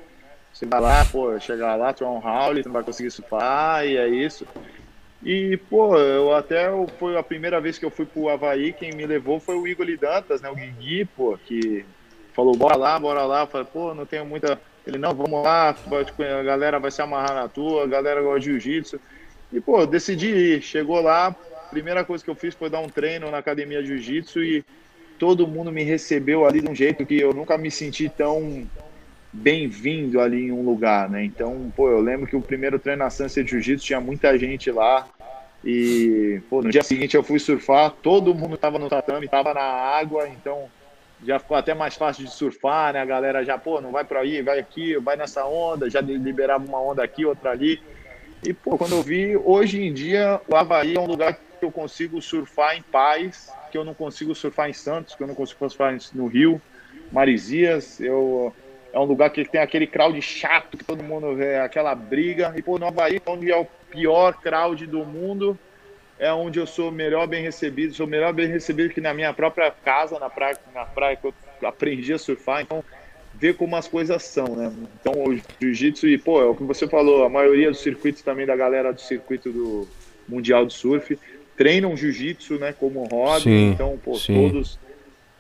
Você 0.53 0.67
vai 0.67 0.81
lá, 0.81 1.05
pô, 1.05 1.39
chegar 1.39 1.77
lá, 1.77 1.93
tu 1.93 2.05
é 2.05 2.09
um 2.09 2.19
Howley, 2.19 2.65
não 2.65 2.73
vai 2.73 2.83
conseguir 2.83 3.11
surfar, 3.11 3.87
e 3.87 3.97
é 3.97 4.09
isso. 4.09 4.47
E, 5.23 5.59
pô, 5.69 5.97
eu 5.99 6.35
até 6.35 6.71
foi 6.99 7.17
a 7.17 7.23
primeira 7.23 7.61
vez 7.61 7.79
que 7.79 7.85
eu 7.85 7.91
fui 7.91 8.07
pro 8.07 8.31
Havaí, 8.31 8.73
quem 8.73 8.93
me 8.93 9.05
levou 9.05 9.39
foi 9.39 9.55
o 9.55 9.69
Igor 9.69 9.87
Dantas, 9.99 10.41
né? 10.41 10.49
O 10.49 10.55
Guigui, 10.55 11.05
pô, 11.05 11.39
que 11.47 11.85
falou, 12.33 12.57
bora 12.57 12.77
lá, 12.77 12.99
bora 12.99 13.25
lá. 13.25 13.43
Eu 13.43 13.47
falei, 13.47 13.67
pô, 13.71 13.93
não 13.95 14.07
tenho 14.07 14.25
muita. 14.25 14.59
Ele, 14.87 14.97
não, 14.97 15.15
vamos 15.15 15.43
lá, 15.43 15.69
a 15.71 16.43
galera 16.43 16.79
vai 16.79 16.91
se 16.91 17.03
amarrar 17.03 17.35
na 17.35 17.49
tua, 17.49 17.85
a 17.85 17.87
galera 17.87 18.23
gosta 18.23 18.41
de 18.41 18.47
jiu-jitsu. 18.47 18.99
E, 19.53 19.61
pô, 19.61 19.85
decidi 19.85 20.29
ir. 20.29 20.63
Chegou 20.63 21.01
lá, 21.01 21.37
primeira 21.71 22.05
coisa 22.05 22.23
que 22.23 22.31
eu 22.31 22.35
fiz 22.35 22.55
foi 22.55 22.69
dar 22.69 22.81
um 22.81 22.89
treino 22.89 23.31
na 23.31 23.39
academia 23.39 23.81
de 23.81 23.89
jiu-jitsu 23.89 24.43
e 24.43 24.65
todo 25.19 25.47
mundo 25.47 25.71
me 25.71 25.83
recebeu 25.83 26.47
ali 26.47 26.61
de 26.61 26.69
um 26.69 26.75
jeito 26.75 27.07
que 27.07 27.21
eu 27.21 27.33
nunca 27.33 27.57
me 27.57 27.71
senti 27.71 28.09
tão 28.09 28.67
bem-vindo 29.33 30.21
ali 30.21 30.47
em 30.47 30.53
um 30.53 30.65
lugar, 30.65 31.09
né? 31.09 31.25
Então, 31.25 31.73
pô, 31.77 31.89
eu 31.89 32.01
lembro 32.01 32.27
que 32.27 32.35
o 32.35 32.43
primeiro 32.43 32.79
treino 32.79 33.05
na 33.05 33.11
Sunset 33.11 33.49
Jiu-Jitsu 33.49 33.87
tinha 33.87 34.01
muita 34.01 34.37
gente 34.37 34.71
lá. 34.71 35.07
E, 35.65 36.41
pô, 36.49 36.63
no 36.63 36.71
dia 36.71 36.83
seguinte 36.83 37.15
eu 37.15 37.23
fui 37.23 37.39
surfar, 37.39 37.91
todo 38.03 38.35
mundo 38.35 38.57
tava 38.57 38.79
no 38.79 38.89
tatame, 38.89 39.29
tava 39.29 39.53
na 39.53 39.61
água, 39.61 40.27
então 40.27 40.69
já 41.23 41.39
ficou 41.39 41.57
até 41.57 41.75
mais 41.75 41.97
fácil 41.97 42.25
de 42.25 42.31
surfar, 42.33 42.95
né? 42.95 43.01
A 43.01 43.05
galera 43.05 43.45
já, 43.45 43.59
pô, 43.59 43.81
não 43.81 43.93
vai 43.93 44.05
para 44.05 44.21
aí, 44.21 44.41
vai 44.41 44.59
aqui, 44.59 44.97
vai 44.97 45.17
nessa 45.17 45.45
onda, 45.45 45.91
já 45.91 46.01
liberava 46.01 46.65
uma 46.65 46.81
onda 46.81 47.05
aqui, 47.05 47.27
outra 47.27 47.51
ali. 47.51 47.81
E, 48.43 48.55
pô, 48.55 48.79
quando 48.79 48.93
eu 48.93 49.03
vi, 49.03 49.37
hoje 49.37 49.83
em 49.83 49.93
dia, 49.93 50.41
o 50.49 50.57
Havaí 50.57 50.97
é 50.97 51.01
um 51.01 51.07
lugar 51.07 51.35
que 51.35 51.50
eu 51.65 51.73
consigo 51.73 52.21
surfar 52.21 52.77
em 52.77 52.83
paz, 52.83 53.53
que 53.71 53.79
eu 53.79 53.85
não 53.85 53.95
consigo 53.95 54.35
surfar 54.35 54.69
em 54.69 54.73
Santos, 54.73 55.15
que 55.15 55.23
eu 55.23 55.27
não 55.27 55.35
consigo 55.35 55.59
surfar 55.69 55.97
no 56.15 56.27
Rio, 56.27 56.61
Marizias, 57.13 58.01
eu 58.01 58.55
é 58.93 58.99
um 58.99 59.05
lugar 59.05 59.31
que 59.31 59.45
tem 59.45 59.61
aquele 59.61 59.87
crowd 59.87 60.21
chato, 60.21 60.77
que 60.77 60.85
todo 60.85 61.03
mundo 61.03 61.35
vê, 61.35 61.59
aquela 61.59 61.95
briga. 61.95 62.53
E, 62.57 62.63
pô, 62.63 62.79
no 62.79 62.87
Havaí, 62.87 63.21
onde 63.27 63.51
é 63.51 63.57
o 63.57 63.65
pior 63.65 64.35
crowd 64.41 64.85
do 64.87 65.05
mundo, 65.05 65.57
é 66.19 66.33
onde 66.33 66.59
eu 66.59 66.67
sou 66.67 66.91
melhor 66.91 67.27
bem 67.27 67.43
recebido. 67.43 67.95
Sou 67.95 68.07
melhor 68.07 68.33
bem 68.33 68.49
recebido 68.49 68.93
que 68.93 69.01
na 69.01 69.15
minha 69.15 69.33
própria 69.33 69.71
casa, 69.71 70.19
na 70.19 70.29
praia, 70.29 70.57
na 70.75 70.85
praia 70.85 71.17
que 71.17 71.27
eu 71.27 71.35
aprendi 71.63 72.13
a 72.13 72.19
surfar. 72.19 72.63
Então, 72.63 72.85
ver 73.33 73.55
como 73.55 73.77
as 73.77 73.87
coisas 73.87 74.25
são, 74.25 74.57
né? 74.57 74.73
Então, 75.01 75.13
o 75.23 75.41
jiu-jitsu, 75.61 76.09
e, 76.09 76.19
pô, 76.19 76.43
é 76.43 76.47
o 76.47 76.55
que 76.55 76.65
você 76.65 76.89
falou, 76.89 77.25
a 77.25 77.29
maioria 77.29 77.71
dos 77.71 77.81
circuitos 77.81 78.23
também 78.23 78.45
da 78.45 78.57
galera 78.57 78.93
do 78.93 79.01
circuito 79.01 79.53
do 79.53 79.89
Mundial 80.29 80.67
de 80.67 80.75
Surf 80.75 81.17
treinam 81.61 81.95
jiu-jitsu, 81.95 82.55
né, 82.55 82.73
como 82.73 83.05
hobby. 83.05 83.43
Sim, 83.43 83.71
então, 83.73 83.99
pô, 84.03 84.15
sim. 84.15 84.33
todos 84.33 84.79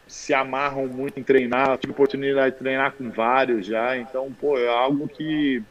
se 0.06 0.34
amarram 0.34 0.86
muito 0.86 1.18
em 1.18 1.22
treinar. 1.22 1.78
tive 1.78 1.94
oportunidade 1.94 2.56
de 2.56 2.60
treinar 2.60 2.92
com 2.92 3.10
vários 3.10 3.64
já. 3.64 3.96
Então, 3.96 4.30
pô, 4.38 4.58
é 4.58 4.68
algo 4.68 5.08
que 5.08 5.62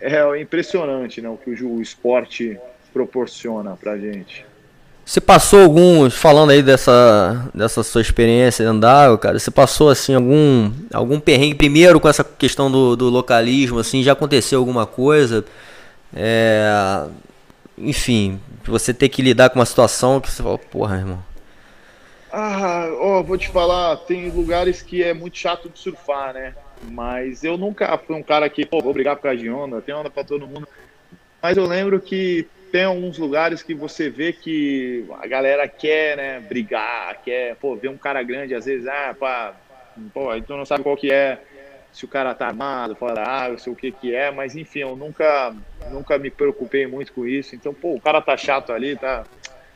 é 0.00 0.40
impressionante, 0.40 1.20
né, 1.20 1.28
o 1.28 1.36
que 1.36 1.50
o 1.62 1.82
esporte 1.82 2.58
proporciona 2.90 3.76
pra 3.76 3.98
gente. 3.98 4.46
Você 5.04 5.20
passou 5.20 5.60
alguns, 5.60 6.14
falando 6.14 6.50
aí 6.50 6.62
dessa, 6.62 7.50
dessa 7.54 7.82
sua 7.82 8.00
experiência 8.00 8.64
de 8.64 8.70
andar, 8.70 9.14
cara, 9.18 9.38
você 9.38 9.50
passou 9.50 9.90
assim 9.90 10.14
algum 10.14 10.70
algum 10.90 11.20
perrengue 11.20 11.54
primeiro 11.54 12.00
com 12.00 12.08
essa 12.08 12.24
questão 12.24 12.70
do, 12.70 12.96
do 12.96 13.10
localismo, 13.10 13.78
assim, 13.78 14.02
já 14.02 14.12
aconteceu 14.12 14.58
alguma 14.58 14.86
coisa? 14.86 15.44
É, 16.14 17.04
enfim, 17.80 18.40
você 18.64 18.92
ter 18.92 19.08
que 19.08 19.22
lidar 19.22 19.50
com 19.50 19.58
uma 19.58 19.66
situação 19.66 20.20
que 20.20 20.30
você 20.30 20.42
fala, 20.42 20.58
porra, 20.58 20.96
irmão. 20.96 21.24
Ah, 22.32 22.88
ó, 23.00 23.22
vou 23.22 23.36
te 23.36 23.48
falar, 23.48 23.96
tem 23.96 24.30
lugares 24.30 24.82
que 24.82 25.02
é 25.02 25.12
muito 25.12 25.36
chato 25.36 25.68
de 25.68 25.78
surfar, 25.78 26.32
né? 26.32 26.54
Mas 26.82 27.42
eu 27.42 27.58
nunca 27.58 27.98
fui 27.98 28.14
um 28.14 28.22
cara 28.22 28.48
que, 28.48 28.64
pô, 28.64 28.80
vou 28.80 28.92
brigar 28.92 29.16
por 29.16 29.22
causa 29.22 29.38
de 29.38 29.50
onda, 29.50 29.80
tem 29.80 29.94
onda 29.94 30.08
pra 30.08 30.22
todo 30.22 30.46
mundo. 30.46 30.68
Mas 31.42 31.56
eu 31.56 31.66
lembro 31.66 32.00
que 32.00 32.46
tem 32.70 32.84
alguns 32.84 33.18
lugares 33.18 33.62
que 33.62 33.74
você 33.74 34.08
vê 34.08 34.32
que 34.32 35.04
a 35.20 35.26
galera 35.26 35.66
quer, 35.66 36.16
né, 36.16 36.40
brigar, 36.40 37.20
quer, 37.22 37.56
pô, 37.56 37.74
ver 37.74 37.88
um 37.88 37.98
cara 37.98 38.22
grande, 38.22 38.54
às 38.54 38.64
vezes, 38.64 38.86
ah, 38.86 39.14
pá, 39.18 39.54
pô, 40.14 40.34
então 40.34 40.56
não 40.56 40.64
sabe 40.64 40.84
qual 40.84 40.96
que 40.96 41.10
é, 41.10 41.38
se 41.92 42.04
o 42.04 42.08
cara 42.08 42.34
tá 42.34 42.46
armado, 42.46 42.94
fora 42.96 43.14
da 43.14 43.24
água, 43.24 43.58
se 43.58 43.68
o 43.68 43.74
que 43.74 43.90
que 43.92 44.14
é, 44.14 44.30
mas 44.30 44.54
enfim, 44.54 44.80
eu 44.80 44.96
nunca, 44.96 45.54
nunca 45.90 46.18
me 46.18 46.30
preocupei 46.30 46.86
muito 46.86 47.12
com 47.12 47.26
isso, 47.26 47.54
então, 47.54 47.74
pô, 47.74 47.94
o 47.94 48.00
cara 48.00 48.20
tá 48.22 48.36
chato 48.36 48.72
ali, 48.72 48.96
tá, 48.96 49.26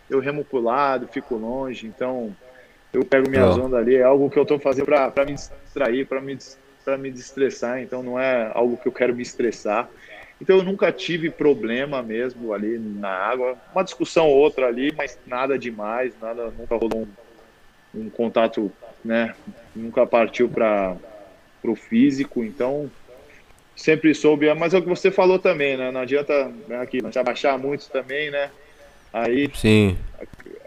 eu 0.09 0.21
remo 0.21 0.45
pro 0.45 0.61
lado, 0.61 1.09
fico 1.09 1.37
longe, 1.37 1.87
então 1.87 2.37
eu 2.93 3.05
pego 3.05 3.29
minhas 3.29 3.57
ondas 3.57 3.81
ali, 3.81 3.97
é 3.97 4.03
algo 4.03 4.31
que 4.31 4.39
eu 4.39 4.47
tô 4.47 4.59
fazendo 4.59 4.87
pra, 4.87 5.11
pra 5.11 5.25
me 5.25 5.35
distrair, 5.35 6.07
pra 6.07 6.21
me, 6.21 6.39
pra 6.85 6.97
me 6.97 7.11
destressar, 7.11 7.81
então 7.81 8.03
não 8.03 8.19
é 8.19 8.51
algo 8.55 8.77
que 8.77 8.87
eu 8.87 8.93
quero 8.93 9.15
me 9.15 9.23
estressar, 9.23 9.91
então 10.41 10.59
eu 10.59 10.63
nunca 10.63 10.93
tive 10.93 11.31
problema 11.31 12.03
mesmo 12.03 12.53
ali 12.53 12.79
na 12.79 13.09
água. 13.09 13.57
Uma 13.73 13.85
discussão 13.85 14.29
ou 14.29 14.37
outra 14.37 14.67
ali, 14.67 14.93
mas 14.97 15.19
nada 15.25 15.59
demais, 15.59 16.15
nada, 16.21 16.51
nunca 16.51 16.77
rolou 16.77 17.07
um, 17.95 18.03
um 18.03 18.11
contato, 18.11 18.71
né? 19.05 19.35
Nunca 19.75 20.07
partiu 20.07 20.49
para 20.49 20.97
o 21.71 21.77
físico, 21.77 22.45
então 22.45 22.91
sempre 23.77 24.15
soube. 24.15 24.53
Mas 24.55 24.75
é 24.75 24.79
o 24.79 24.83
que 24.83 24.89
você 24.89 25.11
falou 25.11 25.39
também, 25.39 25.77
né? 25.77 25.91
Não 25.91 26.01
adianta 26.01 26.51
né, 26.69 26.81
aqui, 26.81 27.03
não 27.03 27.11
abaixar 27.15 27.59
muito 27.59 27.89
também, 27.91 28.31
né? 28.31 28.51
Aí. 29.13 29.51
Sim. 29.55 29.97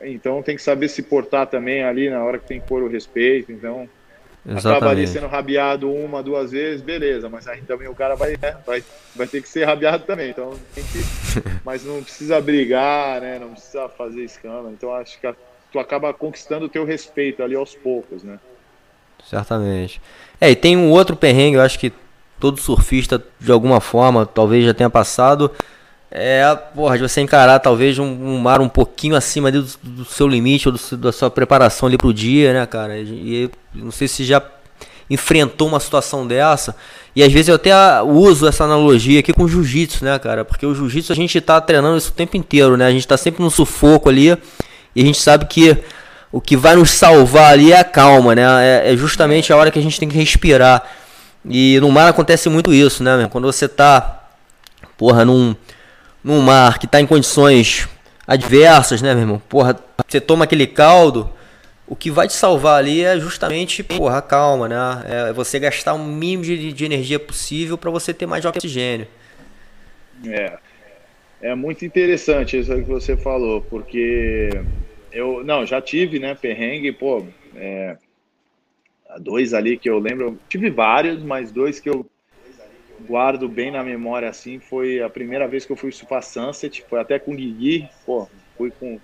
Então 0.02 0.44
tem 0.44 0.56
que 0.56 0.62
saber 0.62 0.88
se 0.90 1.02
portar 1.04 1.48
também 1.48 1.84
ali 1.84 2.10
na 2.10 2.24
hora 2.24 2.38
que 2.38 2.48
tem 2.48 2.60
que 2.60 2.68
pôr 2.68 2.84
o 2.84 2.88
respeito. 2.88 3.52
Então 3.52 3.90
Exatamente. 4.48 4.78
acaba 4.78 4.92
ali 4.92 5.08
sendo 5.08 5.28
rabiado 5.28 5.92
uma, 5.92 6.24
duas 6.24 6.52
vezes, 6.52 6.82
beleza, 6.82 7.28
mas 7.28 7.48
aí 7.50 7.62
também 7.64 7.90
o 7.90 7.96
cara 7.96 8.16
vai, 8.16 8.38
né, 8.42 8.56
vai, 8.66 8.82
vai 9.14 9.28
ter 9.28 9.42
que 9.42 9.50
ser 9.50 9.66
rabiado 9.66 10.06
também, 10.06 10.30
então 10.30 10.58
que, 10.74 10.82
mas 11.66 11.84
não 11.84 12.02
precisa 12.02 12.40
brigar, 12.40 13.20
né, 13.20 13.38
não 13.40 13.52
precisa 13.52 13.90
fazer 13.90 14.24
escândalo, 14.24 14.72
então 14.72 14.94
acho 14.94 15.20
que 15.20 15.36
tu 15.70 15.80
acaba 15.80 16.14
conquistando 16.14 16.66
o 16.66 16.70
teu 16.70 16.86
respeito 16.86 17.44
ali 17.44 17.56
aos 17.56 17.76
poucos, 17.76 18.24
né. 18.24 18.40
Certamente. 19.30 20.02
É, 20.40 20.50
e 20.50 20.56
tem 20.56 20.78
um 20.78 20.90
outro 20.90 21.16
perrengue, 21.16 21.58
eu 21.58 21.62
acho 21.62 21.80
que 21.80 21.92
todo 22.40 22.60
surfista, 22.60 23.22
de 23.40 23.52
alguma 23.52 23.82
forma, 23.82 24.26
talvez 24.26 24.66
já 24.66 24.74
tenha 24.74 24.90
passado, 24.90 25.52
é, 26.10 26.56
porra, 26.74 26.98
de 26.98 27.04
você 27.04 27.20
encarar 27.20 27.60
talvez 27.60 28.00
um, 28.00 28.06
um 28.06 28.40
mar 28.40 28.62
um 28.62 28.70
pouquinho 28.70 29.16
acima 29.16 29.52
do, 29.52 29.64
do, 29.84 30.06
seu 30.06 30.28
limite 30.28 30.70
ou 30.70 30.74
do, 30.74 30.98
da 30.98 31.12
sua 31.12 31.30
preparação 31.30 31.88
ali 31.88 31.98
pro 31.98 32.14
dia, 32.14 32.54
né, 32.54 32.66
cara? 32.66 32.98
E 32.98 33.50
não 33.76 33.92
sei 33.92 34.08
se 34.08 34.24
já 34.24 34.42
enfrentou 35.10 35.68
uma 35.68 35.80
situação 35.80 36.26
dessa. 36.26 36.76
E 37.16 37.22
às 37.22 37.32
vezes 37.32 37.50
eu 37.50 37.56
até 37.56 37.74
uso 38.04 38.48
essa 38.48 38.64
analogia 38.64 39.20
aqui 39.20 39.34
com 39.34 39.44
o 39.44 39.48
jiu-jitsu, 39.50 40.06
né, 40.06 40.18
cara? 40.18 40.46
Porque 40.46 40.66
o 40.66 40.74
jiu-jitsu 40.74 41.12
a 41.12 41.16
gente 41.16 41.42
tá 41.42 41.60
treinando 41.60 41.98
isso 41.98 42.12
o 42.12 42.14
tempo 42.14 42.38
inteiro, 42.38 42.78
né? 42.78 42.86
A 42.86 42.92
gente 42.92 43.08
tá 43.08 43.18
sempre 43.18 43.44
no 43.44 43.52
sufoco 43.52 44.08
ali 44.08 44.38
e 44.96 45.02
a 45.02 45.06
gente 45.06 45.20
sabe 45.20 45.46
que 45.46 45.78
o 46.32 46.42
que 46.42 46.58
vai 46.58 46.76
nos 46.76 46.92
salvar 46.92 47.54
ali 47.54 47.72
é 47.72 47.80
a 47.80 47.84
calma, 47.84 48.36
né? 48.36 48.44
É, 48.62 48.94
é 48.94 48.98
justamente 48.98 49.52
a 49.52 49.58
hora 49.58 49.72
que 49.72 49.80
a 49.80 49.82
gente 49.82 50.00
tem 50.00 50.10
que 50.10 50.18
respirar. 50.18 50.84
E 51.50 51.80
no 51.80 51.92
mar 51.92 52.10
acontece 52.10 52.50
muito 52.50 52.74
isso, 52.74 53.04
né? 53.04 53.28
Quando 53.32 53.46
você 53.46 53.68
tá, 53.68 54.28
porra, 54.98 55.24
num 55.24 55.56
num 56.24 56.42
mar 56.42 56.78
que 56.78 56.86
está 56.86 57.00
em 57.00 57.06
condições 57.06 57.88
adversas, 58.28 59.02
né, 59.02 59.14
meu 59.14 59.24
irmão? 59.24 59.42
Porra, 59.48 59.80
você 60.06 60.20
toma 60.20 60.44
aquele 60.44 60.68
caldo, 60.68 61.32
o 61.88 61.96
que 61.96 62.12
vai 62.12 62.28
te 62.28 62.34
salvar 62.34 62.80
ali 62.80 63.02
é 63.02 63.18
justamente, 63.18 63.82
porra, 63.82 64.22
calma, 64.22 64.68
né? 64.68 64.76
É 65.06 65.34
você 65.34 65.58
gastar 65.58 65.94
o 65.94 66.00
mínimo 66.00 66.44
de, 66.44 66.74
de 66.74 66.86
energia 66.86 67.18
possível 67.18 67.78
para 67.78 67.90
você 67.90 68.14
ter 68.14 68.26
mais 68.26 68.44
oxigênio. 68.44 69.08
É. 70.26 70.58
É 71.40 71.56
muito 71.56 71.86
interessante 71.86 72.60
isso 72.60 72.74
que 72.74 72.82
você 72.82 73.16
falou, 73.16 73.62
porque 73.62 74.50
eu 75.12 75.44
não 75.44 75.66
já 75.66 75.82
tive, 75.82 76.20
né, 76.20 76.36
perrengue, 76.36 76.92
pô, 76.92 77.26
é, 77.56 77.98
dois 79.20 79.54
ali 79.54 79.78
que 79.78 79.90
eu 79.90 80.00
lembro, 80.00 80.40
tive 80.50 80.70
vários, 80.70 81.22
mas 81.24 81.52
dois 81.52 81.80
que 81.80 81.90
eu 81.90 82.06
guardo 83.08 83.48
bem 83.48 83.72
na 83.72 83.84
memória 83.84 84.28
assim 84.30 84.60
foi 84.60 85.02
a 85.02 85.10
primeira 85.10 85.48
vez 85.48 85.66
que 85.66 85.72
eu 85.72 85.78
fui 85.78 85.92
surfar 85.92 86.24
Sunset, 86.24 86.84
foi 86.90 87.00
até 87.00 87.20
com 87.20 87.32
o 87.32 87.36
Guigui, 87.36 87.88
pô, 88.06 88.28
fui 88.58 88.72
com, 88.72 89.00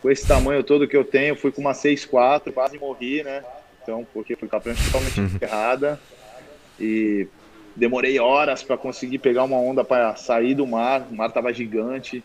com 0.00 0.10
esse 0.10 0.26
tamanho 0.26 0.62
todo 0.62 0.86
que 0.86 0.96
eu 0.96 1.04
tenho, 1.04 1.36
fui 1.36 1.50
com 1.50 1.60
uma 1.60 1.72
6.4, 1.72 2.52
quase 2.52 2.78
morri, 2.78 3.22
né? 3.22 3.42
Então, 3.82 4.06
porque 4.12 4.36
fui 4.36 4.48
com 4.48 4.56
a 4.56 4.60
prancha 4.60 4.84
totalmente 4.84 5.20
uhum. 5.20 5.38
errada 5.40 6.00
e 6.78 7.28
demorei 7.74 8.18
horas 8.18 8.62
para 8.62 8.76
conseguir 8.76 9.18
pegar 9.18 9.44
uma 9.44 9.58
onda 9.58 9.84
para 9.84 10.16
sair 10.16 10.54
do 10.54 10.66
mar, 10.66 11.06
o 11.10 11.14
mar 11.14 11.30
tava 11.30 11.52
gigante. 11.52 12.24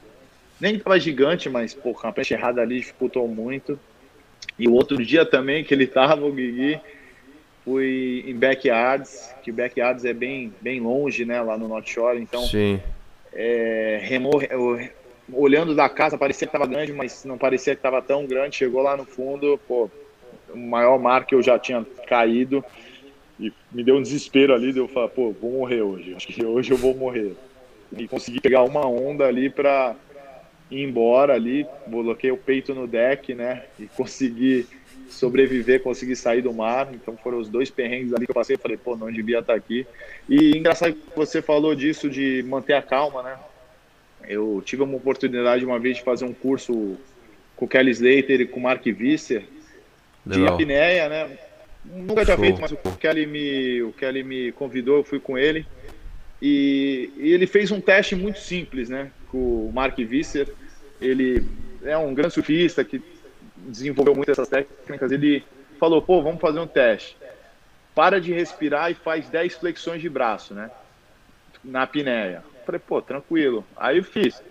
Nem 0.61 0.77
tava 0.77 0.99
gigante, 0.99 1.49
mas 1.49 1.73
pô, 1.73 1.97
a 2.03 2.11
prancha 2.11 2.35
errada 2.35 2.61
ali 2.61 2.77
dificultou 2.77 3.27
muito. 3.27 3.79
E 4.59 4.67
o 4.67 4.73
outro 4.73 5.03
dia 5.03 5.25
também 5.25 5.63
que 5.63 5.73
ele 5.73 5.87
tava, 5.87 6.23
o 6.23 6.31
Guigui, 6.31 6.79
fui 7.65 8.23
em 8.27 8.35
backyards, 8.35 9.33
que 9.43 9.51
backyards 9.51 10.05
é 10.05 10.13
bem, 10.13 10.53
bem 10.61 10.79
longe, 10.79 11.25
né, 11.25 11.41
lá 11.41 11.57
no 11.57 11.67
North 11.67 11.87
Shore, 11.87 12.21
então. 12.21 12.45
É, 13.33 13.99
remor, 14.03 14.45
olhando 15.33 15.73
da 15.73 15.87
casa 15.89 16.17
parecia 16.17 16.47
que 16.47 16.55
estava 16.55 16.69
grande, 16.69 16.91
mas 16.93 17.23
não 17.25 17.37
parecia 17.37 17.73
que 17.73 17.79
estava 17.79 18.01
tão 18.01 18.25
grande, 18.27 18.57
chegou 18.57 18.81
lá 18.81 18.95
no 18.95 19.05
fundo, 19.05 19.59
pô, 19.67 19.89
o 20.53 20.57
maior 20.57 20.99
mar 20.99 21.25
que 21.25 21.33
eu 21.33 21.41
já 21.41 21.57
tinha 21.57 21.85
caído, 22.07 22.63
e 23.39 23.51
me 23.71 23.83
deu 23.83 23.95
um 23.95 24.01
desespero 24.01 24.53
ali, 24.53 24.73
de 24.73 24.79
eu 24.79 24.87
falar, 24.87 25.07
pô, 25.07 25.31
vou 25.31 25.51
morrer 25.51 25.81
hoje, 25.81 26.13
acho 26.13 26.27
que 26.27 26.45
hoje 26.45 26.71
eu 26.71 26.77
vou 26.77 26.93
morrer. 26.93 27.33
E 27.97 28.07
consegui 28.07 28.39
pegar 28.39 28.63
uma 28.63 28.87
onda 28.87 29.25
ali 29.25 29.49
para 29.49 29.95
ir 30.71 30.83
embora 30.83 31.33
ali, 31.33 31.67
coloquei 31.89 32.31
o 32.31 32.37
peito 32.37 32.73
no 32.73 32.87
deck, 32.87 33.35
né, 33.35 33.63
e 33.79 33.85
consegui 33.87 34.65
sobreviver, 35.11 35.83
conseguir 35.83 36.15
sair 36.15 36.41
do 36.41 36.53
mar. 36.53 36.89
Então 36.93 37.17
foram 37.17 37.37
os 37.39 37.49
dois 37.49 37.69
perrengues 37.69 38.13
ali 38.13 38.25
que 38.25 38.31
eu 38.31 38.35
passei. 38.35 38.57
Falei, 38.57 38.77
pô, 38.77 38.95
não 38.95 39.11
devia 39.11 39.39
estar 39.39 39.53
aqui. 39.53 39.85
E 40.27 40.57
engraçado 40.57 40.93
que 40.93 41.15
você 41.15 41.41
falou 41.41 41.75
disso 41.75 42.09
de 42.09 42.43
manter 42.47 42.73
a 42.73 42.81
calma, 42.81 43.21
né? 43.21 43.37
Eu 44.27 44.61
tive 44.65 44.83
uma 44.83 44.95
oportunidade 44.95 45.65
uma 45.65 45.79
vez 45.79 45.97
de 45.97 46.03
fazer 46.03 46.25
um 46.25 46.33
curso 46.33 46.97
com 47.55 47.65
o 47.65 47.67
Kelly 47.67 47.91
Slater 47.91 48.41
e 48.41 48.47
com 48.47 48.59
o 48.59 48.63
Mark 48.63 48.83
Visser 48.85 49.43
de 50.25 50.45
apneia, 50.47 51.09
né? 51.09 51.37
Nunca 51.83 52.23
tinha 52.23 52.35
Show. 52.35 52.45
feito, 52.45 52.61
mas 52.61 52.71
o 52.71 52.77
Kelly 52.77 53.25
me, 53.25 53.81
o 53.81 53.91
Kelly 53.91 54.23
me 54.23 54.51
convidou, 54.51 54.97
eu 54.97 55.03
fui 55.03 55.19
com 55.19 55.37
ele. 55.37 55.65
E, 56.41 57.11
e 57.17 57.31
ele 57.31 57.45
fez 57.45 57.71
um 57.71 57.79
teste 57.79 58.15
muito 58.15 58.39
simples, 58.39 58.89
né? 58.89 59.11
Com 59.29 59.67
o 59.67 59.71
Mark 59.73 59.97
Visser. 59.97 60.51
Ele 60.99 61.45
é 61.83 61.97
um 61.97 62.13
grande 62.13 62.33
surfista 62.33 62.83
que 62.83 63.01
desenvolveu 63.55 64.15
muito 64.15 64.31
essas 64.31 64.47
técnicas, 64.47 65.11
ele 65.11 65.43
falou, 65.79 66.01
pô, 66.01 66.21
vamos 66.21 66.41
fazer 66.41 66.59
um 66.59 66.67
teste. 66.67 67.17
Para 67.93 68.19
de 68.19 68.33
respirar 68.33 68.91
e 68.91 68.95
faz 68.95 69.29
10 69.29 69.55
flexões 69.55 70.01
de 70.01 70.09
braço, 70.09 70.53
né? 70.53 70.71
Na 71.63 71.83
apneia. 71.83 72.43
Falei, 72.65 72.79
pô, 72.79 73.01
tranquilo. 73.01 73.65
Aí 73.75 73.97
eu 73.97 74.03
fiz. 74.03 74.41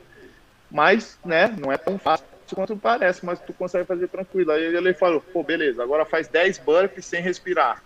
Mas, 0.70 1.18
né, 1.24 1.54
não 1.58 1.72
é 1.72 1.76
tão 1.76 1.98
fácil 1.98 2.24
quanto 2.54 2.76
parece, 2.76 3.24
mas 3.24 3.40
tu 3.40 3.52
consegue 3.52 3.86
fazer 3.86 4.08
tranquilo. 4.08 4.52
Aí 4.52 4.62
ele 4.62 4.92
falou, 4.94 5.20
pô, 5.20 5.42
beleza, 5.42 5.82
agora 5.82 6.04
faz 6.04 6.28
10 6.28 6.58
burpees 6.58 7.06
sem 7.06 7.22
respirar. 7.22 7.82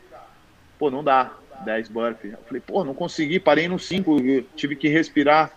Pô, 0.78 0.90
não 0.90 1.05
dá. 1.05 1.32
10 1.64 1.88
burpees. 1.88 2.32
Eu 2.34 2.38
falei, 2.46 2.62
pô, 2.64 2.84
não 2.84 2.94
consegui, 2.94 3.40
parei 3.40 3.68
no 3.68 3.78
5, 3.78 4.16
tive 4.54 4.76
que 4.76 4.88
respirar. 4.88 5.52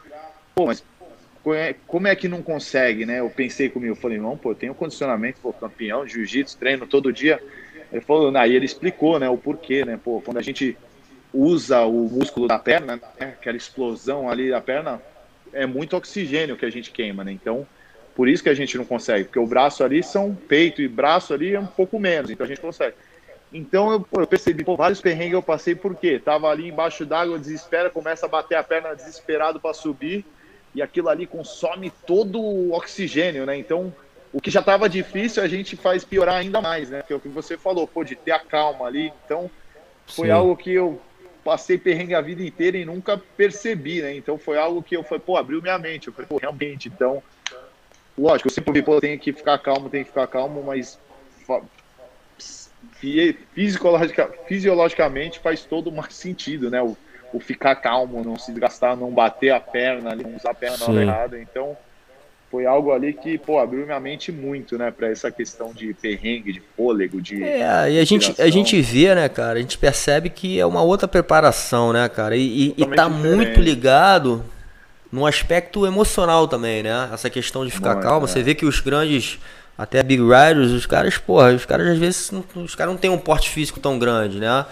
Pô, 0.56 0.66
mas 0.66 0.84
é, 1.54 1.76
como 1.86 2.08
é 2.08 2.16
que 2.16 2.28
não 2.28 2.42
consegue, 2.42 3.06
né? 3.06 3.20
Eu 3.20 3.30
pensei 3.30 3.70
comigo, 3.70 3.94
eu 3.94 3.96
falei, 3.96 4.18
não, 4.18 4.38
pô, 4.38 4.52
eu 4.52 4.56
tenho 4.56 4.74
condicionamento, 4.74 5.40
pô, 5.42 5.54
campeão 5.54 6.06
de 6.06 6.14
jiu-jitsu, 6.14 6.58
treino 6.58 6.88
todo 6.88 7.14
dia. 7.14 7.42
Ele 7.92 8.02
falou, 8.02 8.36
aí 8.36 8.56
ele 8.56 8.66
explicou, 8.66 9.20
né, 9.20 9.30
o 9.30 9.38
porquê, 9.38 9.86
né? 9.86 10.00
Pô, 10.04 10.22
quando 10.22 10.38
a 10.38 10.42
gente 10.42 10.78
usa 11.34 11.82
o 11.86 12.10
músculo 12.10 12.48
da 12.48 12.60
perna, 12.60 12.96
né, 13.20 13.36
aquela 13.40 13.58
explosão 13.58 14.30
ali 14.30 14.50
da 14.50 14.60
perna, 14.60 15.02
é 15.54 15.66
muito 15.66 15.96
oxigênio 15.96 16.58
que 16.58 16.66
a 16.66 16.70
gente 16.70 16.92
queima, 16.92 17.24
né? 17.24 17.32
Então, 17.32 17.66
por 18.16 18.28
isso 18.28 18.44
que 18.44 18.50
a 18.50 18.54
gente 18.54 18.78
não 18.78 18.84
consegue, 18.84 19.26
porque 19.26 19.40
o 19.40 19.46
braço 19.46 19.84
ali 19.84 20.02
são 20.04 20.36
peito 20.36 20.82
e 20.82 20.88
braço 20.88 21.34
ali 21.34 21.54
é 21.54 21.60
um 21.60 21.68
pouco 21.68 22.00
menos, 22.00 22.30
então 22.30 22.46
a 22.46 22.50
gente 22.50 22.60
consegue. 22.60 22.96
Então 23.52 23.92
eu, 23.92 24.06
eu 24.20 24.28
percebi, 24.28 24.64
pô, 24.64 24.76
vários 24.76 25.00
perrengues 25.00 25.34
eu 25.34 25.42
passei 25.42 25.74
porque 25.74 26.20
tava 26.20 26.50
ali 26.50 26.68
embaixo 26.68 27.06
d'água, 27.06 27.40
desespera, 27.40 27.90
começa 27.90 28.26
a 28.26 28.30
bater 28.30 28.56
a 28.56 28.64
perna 28.64 28.94
desesperado 28.94 29.60
para 29.60 29.74
subir 29.74 30.26
e 30.76 30.82
aquilo 30.82 31.10
ali 31.10 31.26
consome 31.26 31.92
todo 32.06 32.40
o 32.40 32.74
oxigênio, 32.74 33.46
né? 33.46 33.58
Então 33.58 33.94
o 34.34 34.42
que 34.42 34.52
já 34.52 34.60
estava 34.60 34.90
difícil 34.90 35.42
a 35.42 35.48
gente 35.48 35.76
faz 35.76 36.04
piorar 36.04 36.36
ainda 36.36 36.62
mais, 36.62 36.90
né? 36.90 37.02
Que 37.02 37.14
é 37.14 37.16
o 37.16 37.20
que 37.20 37.30
você 37.30 37.58
falou, 37.58 37.88
pô, 37.88 38.04
de 38.04 38.16
ter 38.16 38.32
a 38.32 38.40
calma 38.40 38.86
ali. 38.86 39.14
Então 39.26 39.50
foi 40.06 40.28
Sim. 40.28 40.34
algo 40.34 40.56
que 40.58 40.74
eu 40.74 41.02
passei 41.44 41.78
perrengue 41.78 42.14
a 42.14 42.20
vida 42.20 42.44
inteira 42.44 42.78
e 42.78 42.84
nunca 42.84 43.18
percebi, 43.18 44.02
né? 44.02 44.14
Então 44.14 44.38
foi 44.38 44.58
algo 44.58 44.84
que 44.84 44.98
eu 44.98 45.04
falei, 45.04 45.24
pô, 45.26 45.38
abriu 45.38 45.62
minha 45.62 45.80
mente. 45.80 46.08
Eu 46.08 46.14
falei, 46.14 46.28
pô, 46.28 46.38
realmente, 46.38 46.90
então. 46.90 47.24
Lógico, 48.18 48.50
eu 48.50 48.54
sempre 48.54 48.74
vi, 48.74 48.82
pô, 48.82 49.00
tem 49.00 49.18
que 49.18 49.32
ficar 49.32 49.58
calmo, 49.60 49.90
tem 49.90 50.04
que 50.04 50.10
ficar 50.10 50.28
calmo, 50.28 50.62
mas 50.64 51.00
fisiologica, 53.00 54.30
fisiologicamente 54.48 55.40
faz 55.40 55.64
todo 55.64 55.92
mais 55.92 56.14
sentido, 56.14 56.70
né? 56.70 56.82
O, 56.82 56.98
o, 57.34 57.40
ficar 57.40 57.76
calmo, 57.76 58.24
não 58.24 58.38
se 58.38 58.52
desgastar, 58.52 58.96
não 58.96 59.12
bater 59.12 59.52
a 59.52 59.60
perna, 59.60 60.16
não 60.16 60.36
usar 60.36 60.52
a 60.52 60.54
perna 60.54 60.78
na 60.78 60.86
hora 60.86 61.02
errada. 61.02 61.40
Então, 61.40 61.78
foi 62.50 62.66
algo 62.66 62.94
ali 62.94 63.14
que, 63.14 63.38
pô, 63.38 63.60
abriu 63.60 63.86
minha 63.86 64.00
mente 64.00 64.32
muito, 64.32 64.78
né, 64.78 64.90
para 64.90 65.10
essa 65.10 65.30
questão 65.30 65.74
de 65.74 65.94
perrengue, 65.94 66.54
de 66.54 66.62
fôlego, 66.76 67.22
de. 67.22 67.44
É, 67.44 67.92
e 67.92 68.00
a 68.00 68.06
gente, 68.06 68.42
a 68.42 68.50
gente 68.50 68.80
vê, 68.82 69.14
né, 69.14 69.28
cara, 69.28 69.60
a 69.60 69.62
gente 69.62 69.78
percebe 69.78 70.30
que 70.30 70.60
é 70.60 70.66
uma 70.66 70.82
outra 70.82 71.08
preparação, 71.08 71.92
né, 71.92 72.08
cara, 72.08 72.36
e, 72.38 72.42
e, 72.42 72.74
e 72.78 72.86
tá 72.86 73.10
diferente. 73.10 73.36
muito 73.36 73.60
ligado 73.60 74.46
no 75.12 75.26
aspecto 75.26 75.86
emocional 75.86 76.48
também, 76.48 76.84
né, 76.84 77.10
essa 77.14 77.30
questão 77.30 77.66
de 77.66 77.72
ficar 77.72 77.98
calmo. 77.98 78.26
É. 78.26 78.30
Você 78.30 78.42
vê 78.42 78.56
que 78.56 78.66
os 78.66 78.80
grandes 78.80 79.40
até 79.78 80.02
Big 80.02 80.22
Riders, 80.22 80.72
os 80.72 80.86
caras, 80.86 81.18
porra, 81.18 81.54
os 81.54 81.66
caras 81.66 81.88
às 81.88 81.98
vezes 81.98 82.32
os 82.56 82.74
caras 82.74 82.94
não 82.94 83.00
têm 83.00 83.12
um 83.12 83.18
porte 83.18 83.50
físico 83.50 83.80
tão 83.80 84.00
grande, 84.00 84.40
né? 84.40 84.66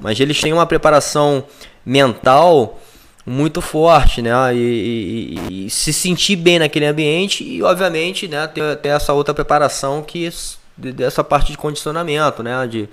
Mas 0.00 0.20
eles 0.20 0.40
têm 0.40 0.52
uma 0.52 0.66
preparação 0.66 1.44
mental 1.84 2.80
muito 3.26 3.60
forte, 3.60 4.22
né? 4.22 4.32
E, 4.54 4.58
e, 4.58 5.66
e, 5.66 5.70
se 5.70 5.92
sentir 5.92 6.36
bem 6.36 6.58
naquele 6.58 6.86
ambiente 6.86 7.42
e, 7.42 7.62
obviamente, 7.62 8.28
né, 8.28 8.46
ter, 8.46 8.76
ter 8.76 8.88
essa 8.90 9.12
outra 9.12 9.34
preparação 9.34 10.02
que 10.02 10.30
dessa 10.76 11.24
parte 11.24 11.50
de 11.50 11.58
condicionamento, 11.58 12.42
né? 12.42 12.66
De, 12.66 12.88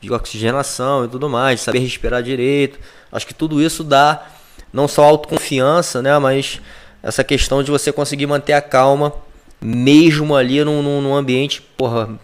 de 0.00 0.12
oxigenação 0.12 1.04
e 1.04 1.08
tudo 1.08 1.28
mais, 1.28 1.60
saber 1.60 1.78
respirar 1.78 2.22
direito. 2.22 2.78
Acho 3.12 3.26
que 3.26 3.34
tudo 3.34 3.62
isso 3.62 3.84
dá 3.84 4.26
não 4.72 4.88
só 4.88 5.04
autoconfiança, 5.04 6.02
né? 6.02 6.18
Mas 6.18 6.60
essa 7.02 7.22
questão 7.22 7.62
de 7.62 7.70
você 7.70 7.92
conseguir 7.92 8.26
manter 8.26 8.54
a 8.54 8.62
calma 8.62 9.12
mesmo 9.60 10.34
ali 10.34 10.62
num, 10.64 10.82
num 10.82 11.14
ambiente, 11.14 11.62
porra, 11.62 12.18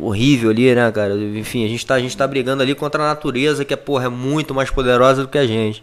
horrível 0.00 0.50
ali, 0.50 0.74
né, 0.74 0.90
cara? 0.92 1.14
Enfim, 1.14 1.64
a 1.64 1.68
gente 1.68 1.86
tá, 1.86 1.94
a 1.94 2.00
gente 2.00 2.16
tá 2.16 2.26
brigando 2.26 2.62
ali 2.62 2.74
contra 2.74 3.02
a 3.02 3.08
natureza, 3.08 3.64
que 3.64 3.74
é, 3.74 3.76
porra, 3.76 4.06
é 4.06 4.08
muito 4.08 4.54
mais 4.54 4.70
poderosa 4.70 5.22
do 5.22 5.28
que 5.28 5.38
a 5.38 5.46
gente. 5.46 5.82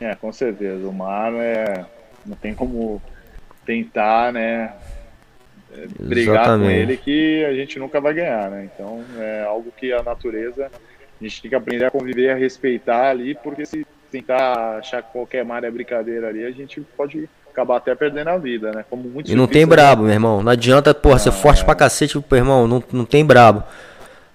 É, 0.00 0.14
com 0.14 0.32
certeza. 0.32 0.86
O 0.86 0.92
mar 0.92 1.32
é. 1.34 1.84
Não 2.24 2.36
tem 2.36 2.54
como 2.54 3.02
tentar, 3.66 4.32
né? 4.32 4.74
É, 5.72 5.86
brigar 5.98 6.36
Exatamente. 6.36 6.68
com 6.68 6.70
ele 6.70 6.96
que 6.96 7.44
a 7.44 7.54
gente 7.54 7.78
nunca 7.78 8.00
vai 8.00 8.14
ganhar, 8.14 8.50
né? 8.50 8.68
Então 8.72 9.04
é 9.18 9.42
algo 9.42 9.72
que 9.76 9.92
a 9.92 10.02
natureza 10.02 10.70
a 11.20 11.24
gente 11.24 11.42
tem 11.42 11.48
que 11.48 11.54
aprender 11.54 11.84
a 11.84 11.90
conviver, 11.90 12.30
a 12.30 12.34
respeitar 12.34 13.10
ali, 13.10 13.34
porque 13.34 13.64
se 13.64 13.86
tentar 14.10 14.78
achar 14.78 15.02
que 15.02 15.12
qualquer 15.12 15.44
mar 15.44 15.64
é 15.64 15.70
brincadeira 15.70 16.28
ali, 16.28 16.44
a 16.44 16.50
gente 16.50 16.80
pode 16.96 17.28
acabar 17.54 17.76
até 17.76 17.94
perdendo 17.94 18.28
a 18.28 18.36
vida, 18.36 18.72
né? 18.72 18.84
Como 18.90 19.04
muito 19.04 19.30
E 19.30 19.34
não 19.34 19.46
tem 19.46 19.64
brabo, 19.64 20.02
meu 20.02 20.12
irmão. 20.12 20.42
Não 20.42 20.50
adianta, 20.50 20.92
porra, 20.92 21.18
ser 21.20 21.30
forte 21.30 21.62
é. 21.62 21.64
pra 21.64 21.74
cacete, 21.74 22.16
meu 22.18 22.38
irmão, 22.38 22.66
não, 22.66 22.82
não 22.92 23.04
tem 23.04 23.24
brabo. 23.24 23.62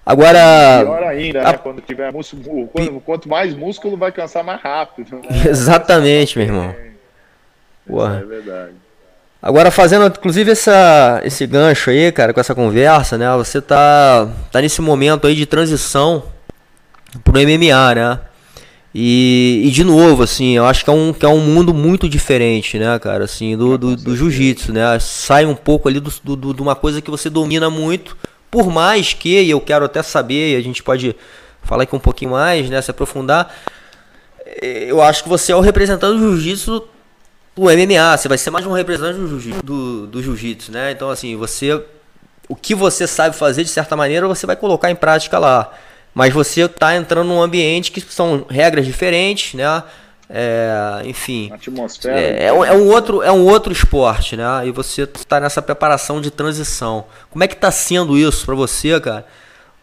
Agora. 0.04 0.80
Pior 0.82 1.02
ainda, 1.04 1.42
a... 1.42 1.52
né? 1.52 1.58
Quando 1.58 1.82
tiver 1.82 2.10
músculo. 2.10 2.66
Quando, 2.68 3.00
quanto 3.00 3.28
mais 3.28 3.54
músculo, 3.54 3.96
vai 3.96 4.10
cansar 4.10 4.42
mais 4.42 4.60
rápido. 4.60 5.16
Né? 5.16 5.22
Exatamente, 5.48 6.38
meu 6.38 6.46
irmão. 6.46 6.70
É, 6.70 6.90
porra. 7.86 8.20
é 8.20 8.24
verdade. 8.24 8.72
Agora 9.42 9.70
fazendo 9.70 10.06
inclusive 10.06 10.50
essa, 10.50 11.22
esse 11.24 11.46
gancho 11.46 11.88
aí, 11.88 12.12
cara, 12.12 12.34
com 12.34 12.40
essa 12.40 12.54
conversa, 12.54 13.16
né? 13.16 13.26
Você 13.36 13.60
tá, 13.60 14.28
tá 14.52 14.60
nesse 14.60 14.82
momento 14.82 15.26
aí 15.26 15.34
de 15.34 15.46
transição 15.46 16.24
pro 17.24 17.32
MMA, 17.32 17.94
né? 17.94 18.20
E, 18.94 19.62
e, 19.64 19.70
de 19.70 19.84
novo, 19.84 20.22
assim, 20.22 20.56
eu 20.56 20.66
acho 20.66 20.82
que 20.82 20.90
é, 20.90 20.92
um, 20.92 21.12
que 21.12 21.24
é 21.24 21.28
um 21.28 21.38
mundo 21.38 21.72
muito 21.72 22.08
diferente, 22.08 22.76
né, 22.76 22.98
cara, 22.98 23.24
assim, 23.24 23.56
do, 23.56 23.78
do, 23.78 23.96
do 23.96 24.16
jiu-jitsu, 24.16 24.72
né? 24.72 24.98
Sai 24.98 25.46
um 25.46 25.54
pouco 25.54 25.88
ali 25.88 26.00
do, 26.00 26.10
do, 26.36 26.52
de 26.52 26.60
uma 26.60 26.74
coisa 26.74 27.00
que 27.00 27.10
você 27.10 27.30
domina 27.30 27.70
muito, 27.70 28.16
por 28.50 28.68
mais 28.68 29.12
que, 29.12 29.42
e 29.42 29.50
eu 29.50 29.60
quero 29.60 29.84
até 29.84 30.02
saber, 30.02 30.54
e 30.54 30.56
a 30.56 30.60
gente 30.60 30.82
pode 30.82 31.14
falar 31.62 31.84
aqui 31.84 31.94
um 31.94 32.00
pouquinho 32.00 32.32
mais, 32.32 32.68
né, 32.68 32.82
se 32.82 32.90
aprofundar, 32.90 33.54
eu 34.62 35.00
acho 35.00 35.22
que 35.22 35.28
você 35.28 35.52
é 35.52 35.56
o 35.56 35.60
representante 35.60 36.18
do 36.18 36.36
jiu-jitsu 36.36 36.82
do 37.54 37.62
MMA, 37.62 38.16
você 38.16 38.28
vai 38.28 38.38
ser 38.38 38.50
mais 38.50 38.66
um 38.66 38.72
representante 38.72 39.18
do 39.18 39.28
jiu-jitsu, 39.28 39.62
do, 39.62 40.06
do 40.06 40.22
jiu-jitsu, 40.22 40.72
né? 40.72 40.90
Então, 40.90 41.10
assim, 41.10 41.36
você, 41.36 41.80
o 42.48 42.56
que 42.56 42.74
você 42.74 43.06
sabe 43.06 43.36
fazer, 43.36 43.62
de 43.62 43.70
certa 43.70 43.96
maneira, 43.96 44.26
você 44.26 44.46
vai 44.46 44.56
colocar 44.56 44.90
em 44.90 44.96
prática 44.96 45.38
lá. 45.38 45.72
Mas 46.14 46.32
você 46.32 46.62
está 46.62 46.96
entrando 46.96 47.28
num 47.28 47.40
ambiente 47.40 47.90
que 47.90 48.00
são 48.00 48.44
regras 48.48 48.84
diferentes, 48.84 49.54
né? 49.54 49.82
É, 50.32 51.02
enfim, 51.06 51.50
atmosfera. 51.52 52.20
É, 52.20 52.44
é, 52.44 52.52
um, 52.52 52.64
é, 52.64 52.72
um 52.72 52.86
outro, 52.88 53.20
é 53.20 53.32
um 53.32 53.44
outro 53.46 53.72
esporte, 53.72 54.36
né? 54.36 54.44
E 54.64 54.70
você 54.70 55.02
está 55.02 55.40
nessa 55.40 55.60
preparação 55.60 56.20
de 56.20 56.30
transição. 56.30 57.04
Como 57.30 57.42
é 57.42 57.48
que 57.48 57.54
está 57.54 57.70
sendo 57.72 58.16
isso 58.16 58.46
para 58.46 58.54
você, 58.54 59.00
cara? 59.00 59.26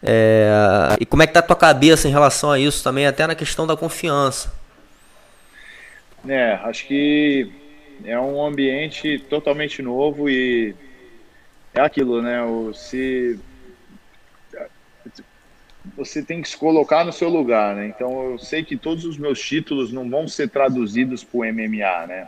É, 0.02 0.96
e 1.02 1.06
como 1.06 1.22
é 1.22 1.28
que 1.28 1.34
tá 1.34 1.40
a 1.40 1.44
tua 1.44 1.56
cabeça 1.56 2.08
em 2.08 2.12
relação 2.12 2.50
a 2.50 2.58
isso 2.58 2.82
também, 2.82 3.06
até 3.06 3.28
na 3.28 3.36
questão 3.36 3.68
da 3.68 3.76
confiança? 3.76 4.54
É, 6.28 6.54
acho 6.64 6.88
que 6.88 7.52
é 8.06 8.18
um 8.18 8.46
ambiente 8.46 9.20
totalmente 9.30 9.82
novo 9.82 10.30
e 10.30 10.74
é 11.74 11.82
aquilo, 11.82 12.22
né? 12.22 12.42
O, 12.44 12.74
se 12.74 13.40
você 15.96 16.22
tem 16.22 16.42
que 16.42 16.50
se 16.50 16.58
colocar 16.58 17.04
no 17.06 17.12
seu 17.12 17.30
lugar, 17.30 17.76
né? 17.76 17.88
Então 17.88 18.32
eu 18.32 18.40
sei 18.40 18.64
que 18.64 18.76
todos 18.76 19.06
os 19.06 19.18
meus 19.18 19.40
títulos 19.40 19.92
não 19.92 20.10
vão 20.10 20.28
ser 20.28 20.50
traduzidos 20.50 21.24
para 21.24 21.38
o 21.40 21.46
MMA, 21.46 22.08
né? 22.08 22.28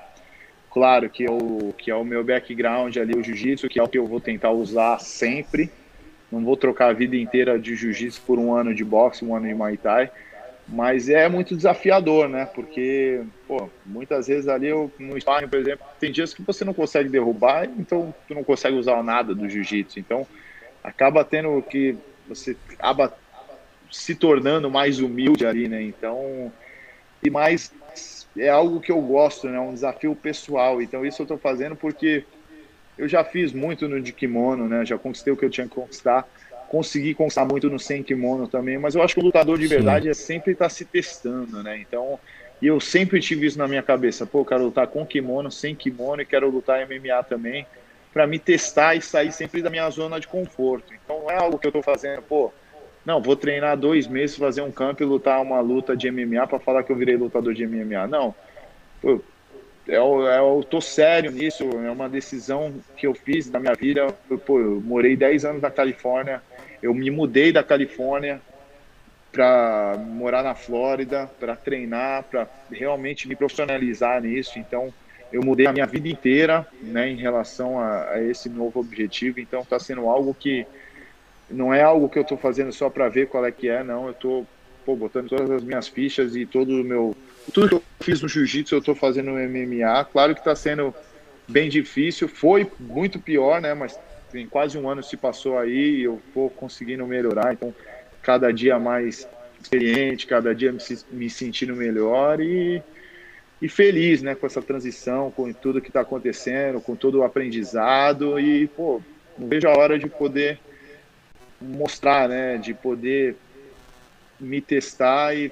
Claro 0.72 1.10
que, 1.10 1.24
eu, 1.24 1.74
que 1.78 1.90
é 1.90 1.96
o 1.96 2.06
meu 2.06 2.24
background 2.24 2.96
ali, 2.98 3.18
o 3.18 3.24
jiu-jitsu, 3.24 3.68
que 3.68 3.80
é 3.80 3.84
o 3.84 3.88
que 3.88 3.98
eu 3.98 4.06
vou 4.06 4.20
tentar 4.20 4.52
usar 4.52 5.00
sempre. 5.00 5.72
Não 6.32 6.44
vou 6.44 6.56
trocar 6.56 6.90
a 6.90 6.94
vida 6.94 7.16
inteira 7.16 7.58
de 7.58 7.76
jiu-jitsu 7.76 8.22
por 8.22 8.38
um 8.38 8.54
ano 8.54 8.74
de 8.74 8.84
boxe, 8.84 9.26
um 9.26 9.36
ano 9.36 9.48
de 9.48 9.54
muay 9.56 9.78
thai. 9.78 10.12
Mas 10.68 11.10
é 11.10 11.28
muito 11.28 11.56
desafiador, 11.56 12.30
né? 12.30 12.46
Porque, 12.46 13.22
pô, 13.48 13.68
muitas 13.84 14.28
vezes 14.28 14.48
ali 14.48 14.68
eu, 14.68 14.92
no 15.00 15.20
sparring, 15.20 15.48
por 15.48 15.58
exemplo, 15.58 15.84
tem 16.00 16.12
dias 16.12 16.32
que 16.32 16.44
você 16.44 16.64
não 16.64 16.74
consegue 16.74 17.10
derrubar, 17.10 17.66
então 17.66 18.14
tu 18.28 18.36
não 18.36 18.44
consegue 18.44 18.78
usar 18.78 19.02
nada 19.02 19.34
do 19.34 19.50
jiu-jitsu. 19.50 20.00
Então 20.00 20.28
acaba 20.84 21.24
tendo 21.24 21.60
que 21.64 21.98
você 22.28 22.56
acaba 22.78 23.12
se 23.92 24.16
tornando 24.16 24.70
mais 24.70 25.00
humilde 25.00 25.46
ali, 25.46 25.68
né? 25.68 25.82
Então, 25.82 26.52
e 27.24 27.30
mais 27.30 27.74
é 28.38 28.50
algo 28.50 28.80
que 28.80 28.92
eu 28.92 29.02
gosto, 29.02 29.48
né? 29.48 29.60
Um 29.60 29.74
desafio 29.74 30.16
pessoal. 30.16 30.82
Então 30.82 31.06
isso 31.06 31.22
eu 31.22 31.26
estou 31.26 31.38
fazendo 31.38 31.76
porque 31.76 32.24
eu 32.98 33.08
já 33.08 33.24
fiz 33.24 33.54
muito 33.54 33.88
no 33.88 34.02
de 34.02 34.12
kimono, 34.12 34.68
né? 34.68 34.86
Já 34.86 34.98
conquistei 34.98 35.34
o 35.34 35.38
que 35.38 35.46
eu 35.46 35.50
tinha 35.50 35.68
que 35.68 35.76
conquistar. 35.76 36.28
Consegui 36.70 37.16
conquistar 37.16 37.46
muito 37.46 37.70
no 37.70 37.80
sem 37.80 38.04
kimono 38.04 38.48
também, 38.48 38.78
mas 38.78 38.94
eu 38.94 39.02
acho 39.02 39.16
que 39.16 39.22
o 39.22 39.24
lutador 39.24 39.58
de 39.58 39.66
verdade 39.66 40.04
Sim. 40.04 40.10
é 40.12 40.14
sempre 40.14 40.52
estar 40.52 40.66
tá 40.66 40.70
se 40.70 40.86
testando, 40.86 41.64
né? 41.64 41.80
Então, 41.80 42.20
e 42.62 42.68
eu 42.68 42.80
sempre 42.80 43.20
tive 43.20 43.48
isso 43.48 43.58
na 43.58 43.68
minha 43.68 43.82
cabeça. 43.82 44.26
Pô, 44.26 44.46
quero 44.46 44.66
lutar 44.66 44.86
com 44.88 45.06
kimono, 45.06 45.50
sem 45.50 45.74
kimono 45.74 46.22
e 46.22 46.26
quero 46.26 46.50
lutar 46.50 46.86
MMA 46.86 47.24
também, 47.24 47.66
para 48.14 48.28
me 48.28 48.38
testar 48.38 48.96
e 48.96 49.02
sair 49.02 49.32
sempre 49.32 49.64
da 49.64 49.70
minha 49.70 49.90
zona 49.90 50.20
de 50.20 50.28
conforto. 50.28 50.94
Então, 50.94 51.22
não 51.22 51.32
é 51.32 51.38
algo 51.38 51.58
que 51.58 51.66
eu 51.66 51.70
estou 51.70 51.82
fazendo, 51.82 52.22
pô, 52.22 52.54
não, 53.06 53.22
vou 53.22 53.36
treinar 53.36 53.78
dois 53.78 54.08
meses, 54.08 54.36
fazer 54.36 54.62
um 54.62 54.72
campo 54.72 55.02
e 55.02 55.06
lutar 55.06 55.42
uma 55.42 55.60
luta 55.62 55.96
de 55.96 56.12
MMA 56.12 56.46
para 56.48 56.60
falar 56.60 56.84
que 56.84 56.92
eu 56.92 56.96
virei 56.96 57.16
lutador 57.16 57.54
de 57.54 57.66
MMA. 57.66 58.08
Não. 58.08 58.36
Pô, 59.02 59.22
eu, 59.88 60.22
eu 60.22 60.64
tô 60.70 60.80
sério 60.80 61.32
nisso, 61.32 61.64
é 61.64 61.90
uma 61.90 62.08
decisão 62.08 62.74
que 62.96 63.08
eu 63.08 63.14
fiz 63.16 63.50
na 63.50 63.60
minha 63.60 63.74
vida. 63.74 64.08
Pô, 64.46 64.60
eu 64.60 64.82
morei 64.82 65.16
10 65.16 65.46
anos 65.46 65.62
na 65.62 65.72
Califórnia, 65.72 66.42
eu 66.82 66.94
me 66.94 67.10
mudei 67.10 67.52
da 67.52 67.64
Califórnia 67.64 68.40
para 69.32 69.96
morar 69.98 70.44
na 70.44 70.56
Flórida, 70.56 71.30
para 71.40 71.56
treinar, 71.56 72.24
para 72.24 72.48
realmente 72.72 73.28
me 73.28 73.36
profissionalizar 73.36 74.22
nisso. 74.22 74.60
Então, 74.60 74.94
eu 75.32 75.42
mudei 75.44 75.68
a 75.68 75.74
minha 75.74 75.86
vida 75.86 76.08
inteira 76.08 76.68
né, 76.82 77.10
em 77.10 77.16
relação 77.16 77.80
a, 77.80 78.12
a 78.12 78.24
esse 78.24 78.50
novo 78.50 78.80
objetivo. 78.80 79.40
Então, 79.40 79.62
está 79.62 79.80
sendo 79.80 80.08
algo 80.10 80.34
que 80.34 80.66
não 81.50 81.74
é 81.74 81.82
algo 81.82 82.10
que 82.10 82.18
eu 82.18 82.24
estou 82.24 82.38
fazendo 82.38 82.72
só 82.72 82.90
para 82.90 83.10
ver 83.10 83.28
qual 83.28 83.46
é 83.46 83.52
que 83.52 83.70
é, 83.70 83.84
não. 83.84 84.06
Eu 84.06 84.12
estou 84.12 84.48
botando 84.96 85.30
todas 85.30 85.50
as 85.50 85.64
minhas 85.64 85.88
fichas 85.88 86.36
e 86.36 86.46
todo 86.46 86.70
o 86.70 86.84
meu. 86.84 87.16
Tudo 87.54 87.70
que 87.70 87.76
eu 87.76 87.84
fiz 88.00 88.22
no 88.22 88.28
jiu-jitsu 88.28 88.76
eu 88.76 88.80
estou 88.80 88.96
fazendo 88.96 89.32
no 89.32 89.38
MMA. 89.38 90.06
Claro 90.06 90.34
que 90.34 90.42
está 90.42 90.56
sendo 90.56 90.94
bem 91.48 91.70
difícil, 91.70 92.28
foi 92.28 92.70
muito 92.80 93.20
pior, 93.20 93.62
né? 93.62 93.74
Mas 93.74 94.00
tem 94.32 94.48
quase 94.48 94.78
um 94.78 94.88
ano 94.88 95.02
se 95.02 95.18
passou 95.18 95.58
aí 95.58 95.98
e 95.98 96.04
eu 96.04 96.22
vou 96.34 96.50
conseguindo 96.50 97.06
melhorar. 97.06 97.54
Então, 97.54 97.74
cada 98.22 98.52
dia 98.52 98.78
mais 98.80 99.28
experiente, 99.60 100.28
cada 100.28 100.54
dia 100.54 100.72
me, 100.72 100.80
me 101.12 101.30
sentindo 101.30 101.76
melhor 101.76 102.40
e, 102.40 102.82
e 103.62 103.68
feliz, 103.68 104.22
né, 104.22 104.36
com 104.36 104.46
essa 104.46 104.62
transição, 104.62 105.32
com 105.32 105.52
tudo 105.52 105.82
que 105.82 105.90
está 105.90 106.02
acontecendo, 106.02 106.80
com 106.80 106.96
todo 106.96 107.20
o 107.20 107.24
aprendizado 107.24 108.40
e, 108.40 108.68
pô, 108.68 109.02
não 109.38 109.48
vejo 109.48 109.68
a 109.68 109.78
hora 109.78 109.98
de 109.98 110.08
poder 110.08 110.60
mostrar, 111.62 112.30
né, 112.30 112.58
de 112.58 112.74
poder 112.74 113.36
me 114.40 114.62
testar 114.62 115.36
e 115.36 115.52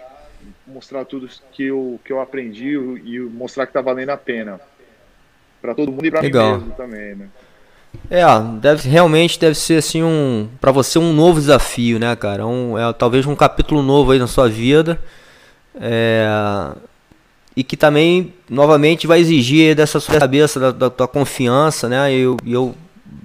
mostrar 0.65 1.05
tudo 1.05 1.29
que 1.51 1.63
eu, 1.63 1.99
que 2.03 2.13
eu 2.13 2.21
aprendi 2.21 2.73
e 3.03 3.19
mostrar 3.19 3.65
que 3.65 3.71
está 3.71 3.81
valendo 3.81 4.09
a 4.09 4.17
pena 4.17 4.59
para 5.61 5.75
todo 5.75 5.91
mundo 5.91 6.05
e 6.05 6.11
para 6.11 6.21
mim 6.21 6.31
mesmo 6.31 6.71
também, 6.71 7.15
né. 7.15 7.29
É, 8.09 8.23
deve, 8.59 8.87
realmente 8.87 9.39
deve 9.39 9.55
ser 9.55 9.77
assim 9.77 10.03
um 10.03 10.47
para 10.61 10.71
você 10.71 10.99
um 10.99 11.13
novo 11.13 11.39
desafio, 11.39 11.99
né, 11.99 12.15
cara? 12.15 12.45
Um, 12.45 12.77
é, 12.77 12.93
talvez 12.93 13.25
um 13.25 13.35
capítulo 13.35 13.81
novo 13.81 14.11
aí 14.11 14.19
na 14.19 14.27
sua 14.27 14.47
vida. 14.47 14.99
É, 15.79 16.27
e 17.55 17.63
que 17.63 17.75
também 17.75 18.33
novamente 18.49 19.07
vai 19.07 19.19
exigir 19.19 19.75
dessa 19.75 19.99
sua 19.99 20.19
cabeça, 20.19 20.59
da, 20.59 20.71
da, 20.71 20.89
da 20.89 21.07
confiança, 21.07 21.89
né? 21.89 22.13
E 22.13 22.19
eu, 22.19 22.37
eu 22.45 22.75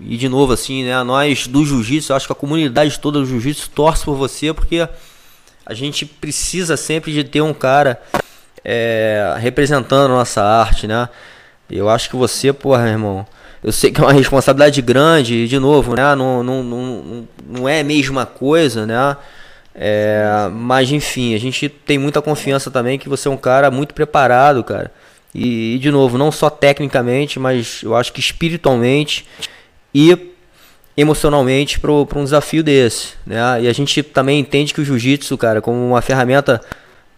e 0.00 0.16
de 0.16 0.28
novo 0.28 0.52
assim, 0.52 0.84
né? 0.84 1.02
Nós 1.02 1.46
do 1.46 1.64
jiu-jitsu, 1.64 2.14
acho 2.14 2.26
que 2.26 2.32
a 2.32 2.36
comunidade 2.36 2.98
toda 2.98 3.18
do 3.18 3.26
jiu-jitsu 3.26 3.70
torce 3.70 4.04
por 4.04 4.16
você 4.16 4.52
porque 4.52 4.88
a 5.64 5.74
gente 5.74 6.04
precisa 6.04 6.76
sempre 6.76 7.12
de 7.12 7.24
ter 7.24 7.40
um 7.40 7.54
cara 7.54 8.00
é, 8.64 9.34
representando 9.38 10.06
a 10.12 10.16
nossa 10.16 10.42
arte, 10.42 10.86
né? 10.86 11.08
Eu 11.70 11.88
acho 11.88 12.10
que 12.10 12.16
você, 12.16 12.52
porra, 12.52 12.88
irmão, 12.88 13.26
eu 13.62 13.72
sei 13.72 13.90
que 13.90 14.00
é 14.00 14.04
uma 14.04 14.12
responsabilidade 14.12 14.82
grande, 14.82 15.34
e 15.34 15.48
de 15.48 15.58
novo, 15.58 15.94
né? 15.94 16.14
Não, 16.14 16.42
não, 16.42 16.62
não, 16.62 17.28
não 17.46 17.68
é 17.68 17.80
a 17.80 17.84
mesma 17.84 18.26
coisa, 18.26 18.84
né? 18.84 19.16
É, 19.74 20.50
mas 20.52 20.90
enfim, 20.90 21.34
a 21.34 21.38
gente 21.38 21.68
tem 21.68 21.96
muita 21.96 22.20
confiança 22.20 22.70
também 22.70 22.98
que 22.98 23.08
você 23.08 23.28
é 23.28 23.30
um 23.30 23.36
cara 23.36 23.70
muito 23.70 23.94
preparado, 23.94 24.62
cara. 24.62 24.90
E, 25.34 25.76
e 25.76 25.78
de 25.78 25.90
novo, 25.90 26.18
não 26.18 26.30
só 26.30 26.50
tecnicamente, 26.50 27.38
mas 27.38 27.80
eu 27.82 27.96
acho 27.96 28.12
que 28.12 28.20
espiritualmente 28.20 29.26
e 29.94 30.32
emocionalmente 30.96 31.80
para 31.80 31.92
um 31.92 32.24
desafio 32.24 32.62
desse, 32.62 33.14
né? 33.26 33.62
E 33.62 33.68
a 33.68 33.72
gente 33.72 34.02
também 34.02 34.38
entende 34.38 34.74
que 34.74 34.80
o 34.80 34.84
jiu-jitsu, 34.84 35.36
cara, 35.38 35.60
como 35.60 35.78
uma 35.78 36.02
ferramenta 36.02 36.60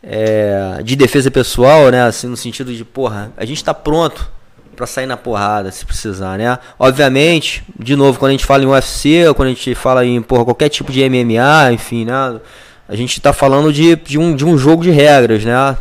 é, 0.02 0.80
de 0.82 0.94
defesa 0.94 1.30
pessoal, 1.30 1.90
né? 1.90 2.02
Assim, 2.02 2.28
no 2.28 2.36
sentido 2.36 2.72
de, 2.72 2.84
porra, 2.84 3.32
a 3.36 3.44
gente 3.44 3.58
está 3.58 3.74
pronto 3.74 4.30
para 4.76 4.86
sair 4.86 5.06
na 5.06 5.16
porrada, 5.16 5.70
se 5.70 5.84
precisar, 5.84 6.38
né? 6.38 6.58
Obviamente, 6.78 7.64
de 7.78 7.96
novo, 7.96 8.18
quando 8.18 8.30
a 8.30 8.32
gente 8.32 8.44
fala 8.44 8.62
em 8.62 8.66
UFC, 8.66 9.24
quando 9.34 9.48
a 9.48 9.52
gente 9.52 9.74
fala 9.74 10.04
em 10.04 10.20
porra, 10.20 10.44
qualquer 10.44 10.68
tipo 10.68 10.92
de 10.92 11.08
MMA, 11.08 11.72
enfim, 11.72 12.04
né? 12.04 12.40
A 12.88 12.94
gente 12.94 13.18
está 13.18 13.32
falando 13.32 13.72
de, 13.72 13.96
de, 13.96 14.18
um, 14.18 14.36
de 14.36 14.44
um 14.44 14.58
jogo 14.58 14.82
de 14.82 14.90
regras, 14.90 15.44
né? 15.44 15.76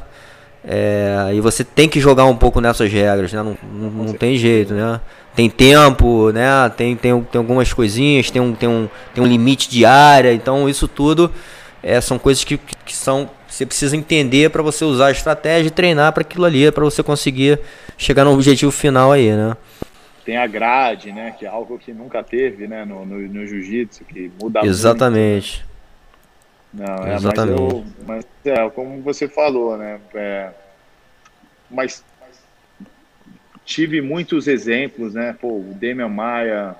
É, 0.66 1.32
e 1.34 1.42
você 1.42 1.64
tem 1.64 1.90
que 1.90 2.00
jogar 2.00 2.26
um 2.26 2.36
pouco 2.36 2.62
nessas 2.62 2.92
regras, 2.92 3.34
né? 3.34 3.44
Não, 3.44 3.58
não, 3.74 3.90
não 4.06 4.14
tem 4.14 4.38
jeito, 4.38 4.74
né? 4.74 5.02
Tem 5.36 5.50
tempo, 5.50 6.32
né? 6.32 6.70
Tem, 6.78 6.96
tem, 6.96 7.22
tem 7.24 7.40
algumas 7.40 7.74
coisinhas, 7.74 8.30
tem 8.30 8.42
um, 8.42 8.54
tem, 8.54 8.70
um, 8.70 8.88
tem 9.14 9.24
um 9.24 9.28
limite 9.28 9.70
de 9.70 9.84
área, 9.84 10.34
então 10.34 10.70
isso 10.70 10.88
tudo 10.88 11.32
é, 11.82 12.00
são 12.00 12.20
coisas 12.20 12.44
que, 12.44 12.58
que 12.58 12.96
são 12.96 13.30
você 13.54 13.68
precisa 13.68 13.96
entender 13.96 14.50
para 14.50 14.64
você 14.64 14.84
usar 14.84 15.08
a 15.08 15.12
estratégia 15.12 15.68
e 15.68 15.72
treinar 15.72 16.12
para 16.12 16.22
aquilo 16.22 16.44
ali, 16.44 16.72
para 16.72 16.84
você 16.84 17.04
conseguir 17.04 17.60
chegar 17.98 18.24
no 18.26 18.34
objetivo 18.34 18.72
final 18.72 19.12
aí, 19.12 19.32
né? 19.32 19.56
Tem 20.26 20.38
a 20.38 20.48
grade, 20.48 21.12
né? 21.12 21.36
Que 21.38 21.46
é 21.46 21.50
algo 21.50 21.78
que 21.78 21.94
nunca 21.94 22.24
teve, 22.24 22.68
né? 22.68 22.84
No, 22.84 23.06
no, 23.06 23.20
no 23.20 23.46
jiu-jitsu, 23.46 24.06
que 24.06 24.32
muda 24.42 24.62
Exatamente. 24.66 25.64
Muito. 26.74 26.90
Não, 26.90 27.06
é, 27.06 27.14
Exatamente. 27.14 27.62
Mas, 27.62 27.72
eu, 27.72 27.86
mas 28.08 28.26
é, 28.46 28.70
como 28.72 29.02
você 29.04 29.28
falou, 29.28 29.78
né? 29.78 30.00
É, 30.16 30.50
mas 31.70 32.04
tive 33.66 34.02
muitos 34.02 34.48
exemplos, 34.48 35.14
né? 35.14 35.36
Pô, 35.40 35.60
o 35.60 35.74
Demian 35.74 36.10
Maia, 36.10 36.76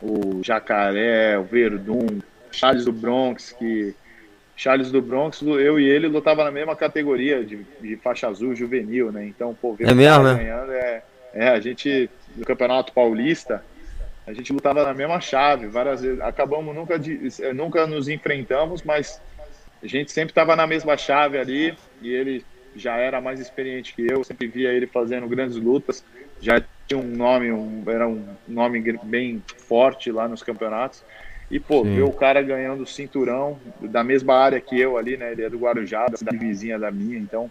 o 0.00 0.42
Jacaré, 0.42 1.38
o 1.38 1.44
Verdun, 1.44 2.20
Charles 2.50 2.84
do 2.84 2.92
Bronx, 2.92 3.52
que 3.52 3.94
Charles 4.56 4.90
do 4.90 5.02
Bronx, 5.02 5.42
eu 5.42 5.78
e 5.78 5.84
ele 5.84 6.08
lutava 6.08 6.42
na 6.42 6.50
mesma 6.50 6.74
categoria 6.74 7.44
de, 7.44 7.58
de 7.80 7.96
faixa 7.96 8.28
azul 8.28 8.56
juvenil, 8.56 9.12
né? 9.12 9.26
Então, 9.26 9.54
pô, 9.54 9.74
ver 9.74 9.88
é 9.88 9.94
mesmo, 9.94 10.24
né? 10.24 10.34
ganhando 10.34 10.72
é, 10.72 11.02
é, 11.34 11.48
a 11.48 11.60
gente 11.60 12.08
no 12.34 12.44
Campeonato 12.44 12.92
Paulista, 12.92 13.62
a 14.26 14.32
gente 14.32 14.52
lutava 14.52 14.82
na 14.82 14.94
mesma 14.94 15.20
chave, 15.20 15.66
várias 15.66 16.00
vezes. 16.00 16.20
Acabamos 16.20 16.74
nunca 16.74 16.98
de, 16.98 17.30
nunca 17.54 17.86
nos 17.86 18.08
enfrentamos, 18.08 18.82
mas 18.82 19.20
a 19.82 19.86
gente 19.86 20.10
sempre 20.10 20.30
estava 20.30 20.56
na 20.56 20.66
mesma 20.66 20.96
chave 20.96 21.38
ali 21.38 21.76
e 22.00 22.12
ele 22.12 22.44
já 22.76 22.96
era 22.96 23.20
mais 23.20 23.40
experiente 23.40 23.94
que 23.94 24.06
eu, 24.10 24.22
sempre 24.22 24.46
via 24.46 24.72
ele 24.72 24.86
fazendo 24.86 25.28
grandes 25.28 25.56
lutas, 25.56 26.04
já 26.40 26.62
tinha 26.86 27.00
um 27.00 27.16
nome, 27.16 27.50
um, 27.50 27.82
era 27.88 28.06
um 28.06 28.36
nome 28.46 28.80
bem 29.02 29.42
forte 29.66 30.12
lá 30.12 30.28
nos 30.28 30.42
campeonatos. 30.42 31.02
E, 31.50 31.60
pô, 31.60 31.84
Sim. 31.84 31.94
ver 31.94 32.02
o 32.02 32.12
cara 32.12 32.42
ganhando 32.42 32.84
cinturão 32.86 33.60
da 33.80 34.02
mesma 34.02 34.34
área 34.34 34.60
que 34.60 34.78
eu 34.78 34.96
ali, 34.96 35.16
né? 35.16 35.32
Ele 35.32 35.44
é 35.44 35.50
do 35.50 35.58
Guarujá, 35.58 36.06
da 36.06 36.16
cidade 36.16 36.38
vizinha 36.38 36.78
da 36.78 36.90
minha, 36.90 37.18
então 37.18 37.50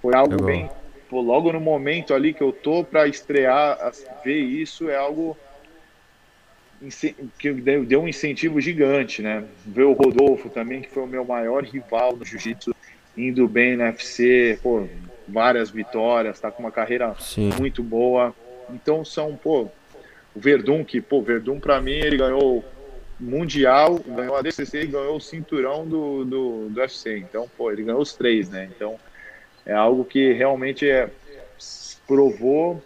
foi 0.00 0.14
algo 0.14 0.34
Legal. 0.34 0.46
bem. 0.46 0.70
Pô, 1.08 1.20
logo 1.20 1.52
no 1.52 1.60
momento 1.60 2.14
ali 2.14 2.32
que 2.32 2.42
eu 2.42 2.52
tô 2.52 2.84
para 2.84 3.08
estrear, 3.08 3.78
ver 4.22 4.38
isso 4.38 4.88
é 4.88 4.96
algo 4.96 5.36
que 7.38 7.52
deu 7.52 8.00
um 8.00 8.08
incentivo 8.08 8.60
gigante, 8.60 9.20
né? 9.20 9.46
Ver 9.66 9.84
o 9.84 9.92
Rodolfo 9.92 10.48
também, 10.48 10.80
que 10.80 10.90
foi 10.90 11.02
o 11.02 11.06
meu 11.06 11.24
maior 11.24 11.64
rival 11.64 12.16
no 12.16 12.24
jiu-jitsu, 12.24 12.70
indo 13.16 13.46
bem 13.48 13.76
na 13.76 13.86
UFC, 13.86 14.58
pô, 14.62 14.86
várias 15.28 15.70
vitórias, 15.70 16.40
tá 16.40 16.50
com 16.50 16.62
uma 16.62 16.72
carreira 16.72 17.14
Sim. 17.18 17.50
muito 17.58 17.82
boa. 17.82 18.34
Então 18.70 19.04
são, 19.04 19.36
pô, 19.36 19.68
o 20.34 20.40
Verdun, 20.40 20.84
que, 20.84 21.00
pô, 21.00 21.22
Verdun 21.22 21.58
para 21.58 21.80
mim 21.80 21.92
ele 21.92 22.16
ganhou 22.16 22.64
mundial, 23.18 23.98
ganhou 23.98 24.34
a 24.36 24.42
DCC 24.42 24.82
e 24.82 24.86
ganhou 24.86 25.16
o 25.16 25.20
cinturão 25.20 25.86
do, 25.86 26.24
do, 26.24 26.68
do 26.70 26.80
UFC. 26.80 27.18
Então, 27.18 27.48
pô, 27.56 27.70
ele 27.70 27.82
ganhou 27.82 28.00
os 28.00 28.14
três, 28.14 28.48
né? 28.48 28.70
Então, 28.74 28.98
é 29.66 29.74
algo 29.74 30.04
que 30.04 30.32
realmente 30.32 30.88
é, 30.88 31.10
provou, 32.06 32.82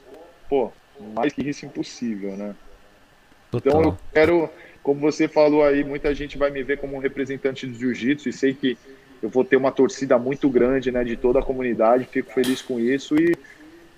pô, 0.49 0.73
mais 1.15 1.33
que 1.33 1.43
isso 1.43 1.65
impossível, 1.65 2.37
né? 2.37 2.55
Total. 3.51 3.73
Então, 3.73 3.83
eu 3.91 3.99
quero, 4.13 4.51
como 4.83 5.01
você 5.01 5.29
falou 5.29 5.63
aí, 5.63 5.85
muita 5.85 6.13
gente 6.15 6.37
vai 6.37 6.51
me 6.51 6.63
ver 6.63 6.79
como 6.79 6.97
um 6.97 7.01
representante 7.01 7.67
do 7.67 7.79
jiu-jitsu 7.79 8.29
e 8.29 8.33
sei 8.33 8.55
que 8.55 8.77
eu 9.25 9.31
vou 9.31 9.43
ter 9.43 9.57
uma 9.57 9.73
torcida 9.73 10.19
muito 10.19 10.51
grande, 10.51 10.93
né, 10.93 11.03
de 11.03 11.17
toda 11.17 11.39
a 11.39 11.43
comunidade, 11.43 12.07
fico 12.13 12.31
feliz 12.31 12.61
com 12.61 12.79
isso 12.79 13.17
e 13.17 13.35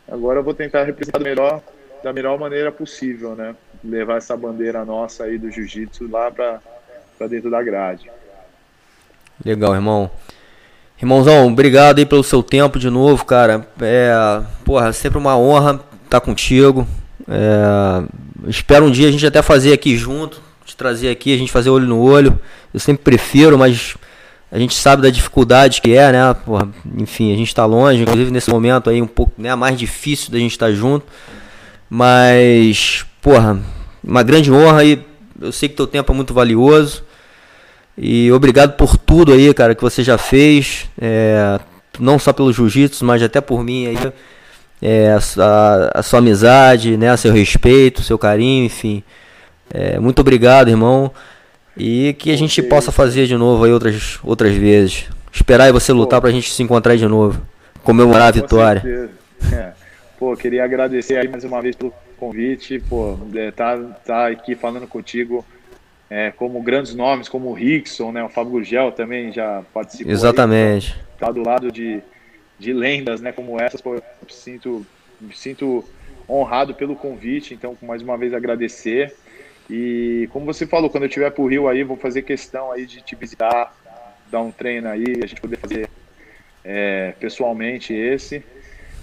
agora 0.08 0.38
eu 0.38 0.44
vou 0.44 0.54
tentar 0.54 0.84
representar 0.84 1.18
melhor, 1.18 1.60
da 2.04 2.12
melhor 2.12 2.38
maneira 2.38 2.70
possível, 2.70 3.34
né? 3.34 3.56
levar 3.82 4.18
essa 4.18 4.36
bandeira 4.36 4.84
nossa 4.84 5.24
aí 5.24 5.36
do 5.36 5.50
jiu-jitsu 5.50 6.08
lá 6.08 6.30
para 6.30 6.60
dentro 7.28 7.50
da 7.50 7.60
grade. 7.60 8.08
Legal, 9.44 9.74
irmão. 9.74 10.08
Irmãozão, 10.96 11.48
obrigado 11.48 11.98
aí 11.98 12.06
pelo 12.06 12.22
seu 12.22 12.40
tempo 12.40 12.78
de 12.78 12.88
novo, 12.88 13.24
cara. 13.24 13.66
É, 13.80 14.14
porra, 14.64 14.92
sempre 14.92 15.18
uma 15.18 15.36
honra 15.36 15.72
estar 16.04 16.20
tá 16.20 16.20
contigo. 16.20 16.86
É, 17.26 18.48
espero 18.48 18.84
um 18.84 18.92
dia 18.92 19.08
a 19.08 19.10
gente 19.10 19.26
até 19.26 19.42
fazer 19.42 19.72
aqui 19.72 19.96
junto, 19.96 20.40
te 20.64 20.76
trazer 20.76 21.10
aqui, 21.10 21.34
a 21.34 21.36
gente 21.36 21.50
fazer 21.50 21.68
olho 21.68 21.88
no 21.88 22.00
olho. 22.00 22.40
Eu 22.72 22.78
sempre 22.78 23.02
prefiro, 23.02 23.58
mas 23.58 23.96
a 24.50 24.58
gente 24.58 24.74
sabe 24.74 25.02
da 25.02 25.10
dificuldade 25.10 25.80
que 25.80 25.92
é, 25.94 26.12
né? 26.12 26.34
Porra, 26.34 26.68
enfim, 26.96 27.32
a 27.32 27.36
gente 27.36 27.48
está 27.48 27.64
longe, 27.64 28.02
inclusive 28.02 28.30
nesse 28.30 28.50
momento 28.50 28.88
aí 28.88 29.02
um 29.02 29.06
pouco 29.06 29.32
né, 29.36 29.54
mais 29.54 29.78
difícil 29.78 30.30
da 30.30 30.38
gente 30.38 30.52
estar 30.52 30.66
tá 30.66 30.72
junto. 30.72 31.06
Mas, 31.90 33.04
porra, 33.20 33.60
uma 34.02 34.22
grande 34.22 34.52
honra 34.52 34.84
e 34.84 35.04
eu 35.40 35.52
sei 35.52 35.68
que 35.68 35.74
teu 35.74 35.86
tempo 35.86 36.12
é 36.12 36.14
muito 36.14 36.32
valioso. 36.32 37.04
E 37.98 38.30
obrigado 38.32 38.76
por 38.76 38.96
tudo 38.96 39.32
aí, 39.32 39.52
cara, 39.54 39.74
que 39.74 39.82
você 39.82 40.02
já 40.02 40.18
fez. 40.18 40.86
É, 41.00 41.58
não 41.98 42.18
só 42.18 42.32
pelo 42.32 42.52
jiu-jitsu, 42.52 43.04
mas 43.04 43.22
até 43.22 43.40
por 43.40 43.64
mim 43.64 43.88
aí. 43.88 44.12
É, 44.80 45.16
a, 45.38 45.98
a, 45.98 46.02
sua 46.02 46.18
amizade, 46.18 46.98
né, 46.98 47.16
seu 47.16 47.32
respeito, 47.32 48.02
seu 48.02 48.18
carinho, 48.18 48.66
enfim. 48.66 49.02
É, 49.72 49.98
muito 49.98 50.20
obrigado, 50.20 50.68
irmão. 50.68 51.10
E 51.76 52.14
que 52.14 52.30
a 52.30 52.36
gente 52.36 52.62
possa 52.62 52.90
fazer 52.90 53.26
de 53.26 53.36
novo 53.36 53.64
aí 53.64 53.70
outras, 53.70 54.18
outras 54.22 54.54
vezes. 54.54 55.06
Esperar 55.32 55.68
e 55.68 55.72
você 55.72 55.92
lutar 55.92 56.20
para 56.20 56.30
a 56.30 56.32
gente 56.32 56.50
se 56.50 56.62
encontrar 56.62 56.96
de 56.96 57.06
novo. 57.06 57.40
Comemorar 57.82 58.28
a 58.28 58.30
vitória. 58.30 59.10
É. 59.52 59.72
Pô, 60.18 60.34
queria 60.34 60.64
agradecer 60.64 61.16
aí 61.18 61.28
mais 61.28 61.44
uma 61.44 61.60
vez 61.60 61.76
pelo 61.76 61.92
convite. 62.16 62.82
Pô, 62.88 63.18
é, 63.34 63.50
tá, 63.50 63.76
tá 64.04 64.28
aqui 64.28 64.54
falando 64.54 64.86
contigo 64.86 65.44
é, 66.08 66.30
como 66.30 66.62
grandes 66.62 66.94
nomes, 66.94 67.28
como 67.28 67.50
o 67.50 67.52
Rickson, 67.52 68.12
né? 68.12 68.24
O 68.24 68.28
Fábio 68.28 68.52
Gurgel 68.52 68.92
também 68.92 69.32
já 69.32 69.62
participou. 69.74 70.12
Exatamente. 70.12 70.94
Aí, 70.94 71.18
tá 71.18 71.30
do 71.30 71.42
lado 71.42 71.70
de, 71.70 72.00
de 72.58 72.72
lendas, 72.72 73.20
né? 73.20 73.32
Como 73.32 73.60
essas, 73.60 73.80
pô, 73.80 73.96
eu 73.96 74.02
sinto, 74.28 74.86
me 75.20 75.34
sinto 75.34 75.84
honrado 76.28 76.74
pelo 76.74 76.96
convite. 76.96 77.54
Então, 77.54 77.76
mais 77.82 78.02
uma 78.02 78.16
vez 78.16 78.32
agradecer. 78.32 79.14
E 79.68 80.28
como 80.32 80.46
você 80.46 80.66
falou, 80.66 80.88
quando 80.88 81.04
eu 81.04 81.08
estiver 81.08 81.30
pro 81.30 81.46
Rio 81.46 81.68
aí, 81.68 81.82
vou 81.82 81.96
fazer 81.96 82.22
questão 82.22 82.70
aí 82.70 82.86
de 82.86 83.00
te 83.00 83.16
visitar, 83.16 83.74
dar 84.30 84.40
um 84.40 84.50
treino 84.50 84.88
aí, 84.88 85.20
a 85.22 85.26
gente 85.26 85.40
poder 85.40 85.58
fazer 85.58 85.88
é, 86.64 87.14
pessoalmente 87.18 87.92
esse. 87.92 88.44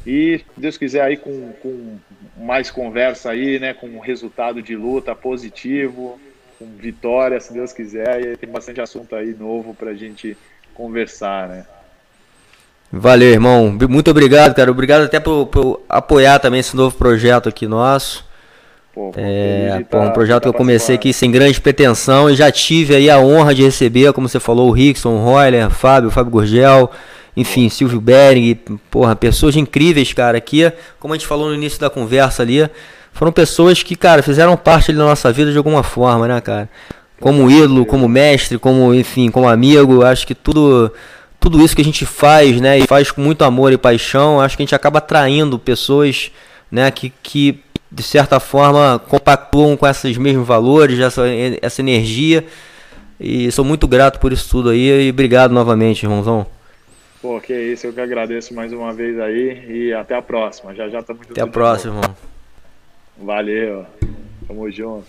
E, 0.05 0.39
se 0.39 0.45
Deus 0.61 0.77
quiser, 0.77 1.01
aí 1.01 1.17
com, 1.17 1.53
com 1.61 1.97
mais 2.37 2.69
conversa 2.69 3.31
aí, 3.31 3.59
né? 3.59 3.73
Com 3.73 3.99
resultado 3.99 4.61
de 4.61 4.75
luta 4.75 5.15
positivo, 5.15 6.19
com 6.59 6.65
vitória, 6.77 7.39
se 7.39 7.53
Deus 7.53 7.71
quiser. 7.71 8.21
E 8.21 8.37
tem 8.37 8.49
bastante 8.49 8.81
assunto 8.81 9.15
aí 9.15 9.33
novo 9.33 9.73
pra 9.73 9.93
gente 9.93 10.37
conversar, 10.73 11.47
né? 11.47 11.65
Valeu, 12.91 13.29
irmão. 13.29 13.75
Muito 13.89 14.11
obrigado, 14.11 14.53
cara. 14.53 14.69
Obrigado 14.69 15.03
até 15.03 15.19
por, 15.19 15.47
por 15.47 15.81
apoiar 15.89 16.39
também 16.39 16.59
esse 16.59 16.75
novo 16.75 16.95
projeto 16.95 17.49
aqui 17.49 17.65
nosso. 17.65 18.25
Pô, 18.93 19.11
é, 19.17 19.83
pô, 19.89 19.99
um 19.99 20.11
projeto 20.11 20.43
que 20.43 20.49
eu 20.49 20.53
comecei 20.53 20.93
aqui 20.95 21.11
sem 21.11 21.31
grande 21.31 21.59
pretensão 21.59 22.29
e 22.29 22.35
já 22.35 22.51
tive 22.51 22.95
aí 22.95 23.09
a 23.09 23.17
honra 23.17 23.55
de 23.55 23.63
receber, 23.63 24.13
como 24.13 24.29
você 24.29 24.39
falou, 24.39 24.69
o 24.69 24.71
Rickson, 24.71 25.15
o 25.15 25.23
Royler, 25.23 25.69
Fábio, 25.71 26.11
Fábio 26.11 26.31
Gurgel, 26.31 26.91
enfim, 27.35 27.69
Silvio 27.69 27.99
Bering, 27.99 28.53
porra, 28.91 29.15
pessoas 29.15 29.55
incríveis, 29.55 30.13
cara, 30.13 30.37
aqui, 30.37 30.71
como 30.99 31.13
a 31.13 31.17
gente 31.17 31.25
falou 31.25 31.49
no 31.49 31.55
início 31.55 31.79
da 31.79 31.89
conversa 31.89 32.43
ali, 32.43 32.69
foram 33.11 33.31
pessoas 33.31 33.81
que, 33.81 33.95
cara, 33.95 34.21
fizeram 34.21 34.55
parte 34.55 34.91
ali 34.91 34.99
da 34.99 35.05
nossa 35.05 35.31
vida 35.31 35.51
de 35.51 35.57
alguma 35.57 35.81
forma, 35.81 36.27
né, 36.27 36.39
cara? 36.39 36.69
Como 37.19 37.49
ídolo, 37.49 37.87
como 37.87 38.07
mestre, 38.07 38.59
como, 38.59 38.93
enfim, 38.93 39.31
como 39.31 39.49
amigo, 39.49 40.03
acho 40.03 40.27
que 40.27 40.35
tudo 40.35 40.91
tudo 41.39 41.61
isso 41.61 41.75
que 41.75 41.81
a 41.81 41.85
gente 41.85 42.05
faz, 42.05 42.61
né, 42.61 42.79
e 42.79 42.87
faz 42.87 43.11
com 43.11 43.19
muito 43.19 43.43
amor 43.43 43.73
e 43.73 43.77
paixão, 43.77 44.39
acho 44.39 44.55
que 44.55 44.63
a 44.63 44.65
gente 44.65 44.75
acaba 44.75 44.99
atraindo 44.99 45.59
pessoas, 45.59 46.31
né, 46.71 46.89
que, 46.89 47.11
que 47.21 47.59
de 47.93 48.03
certa 48.03 48.39
forma 48.39 48.99
compactuam 49.07 49.77
com 49.77 49.87
esses 49.87 50.17
mesmos 50.17 50.47
valores, 50.47 50.99
essa, 50.99 51.23
essa 51.61 51.81
energia. 51.81 52.43
E 53.19 53.51
sou 53.51 53.63
muito 53.63 53.87
grato 53.87 54.19
por 54.19 54.33
isso 54.33 54.49
tudo 54.49 54.69
aí 54.69 55.07
e 55.07 55.09
obrigado 55.09 55.51
novamente, 55.51 56.03
irmãozão. 56.03 56.45
Pô, 57.21 57.39
que 57.39 57.53
isso, 57.53 57.87
eu 57.87 57.93
que 57.93 58.01
agradeço 58.01 58.53
mais 58.53 58.73
uma 58.73 58.91
vez 58.91 59.17
aí 59.19 59.65
e 59.69 59.93
até 59.93 60.15
a 60.15 60.21
próxima. 60.21 60.75
Já 60.75 60.89
já 60.89 61.01
tá 61.01 61.13
muito 61.13 61.31
Até 61.31 61.41
a 61.41 61.47
próxima, 61.47 61.93
irmão. 61.93 62.15
Valeu. 63.17 63.85
Tamo 64.45 64.69
junto. 64.69 65.05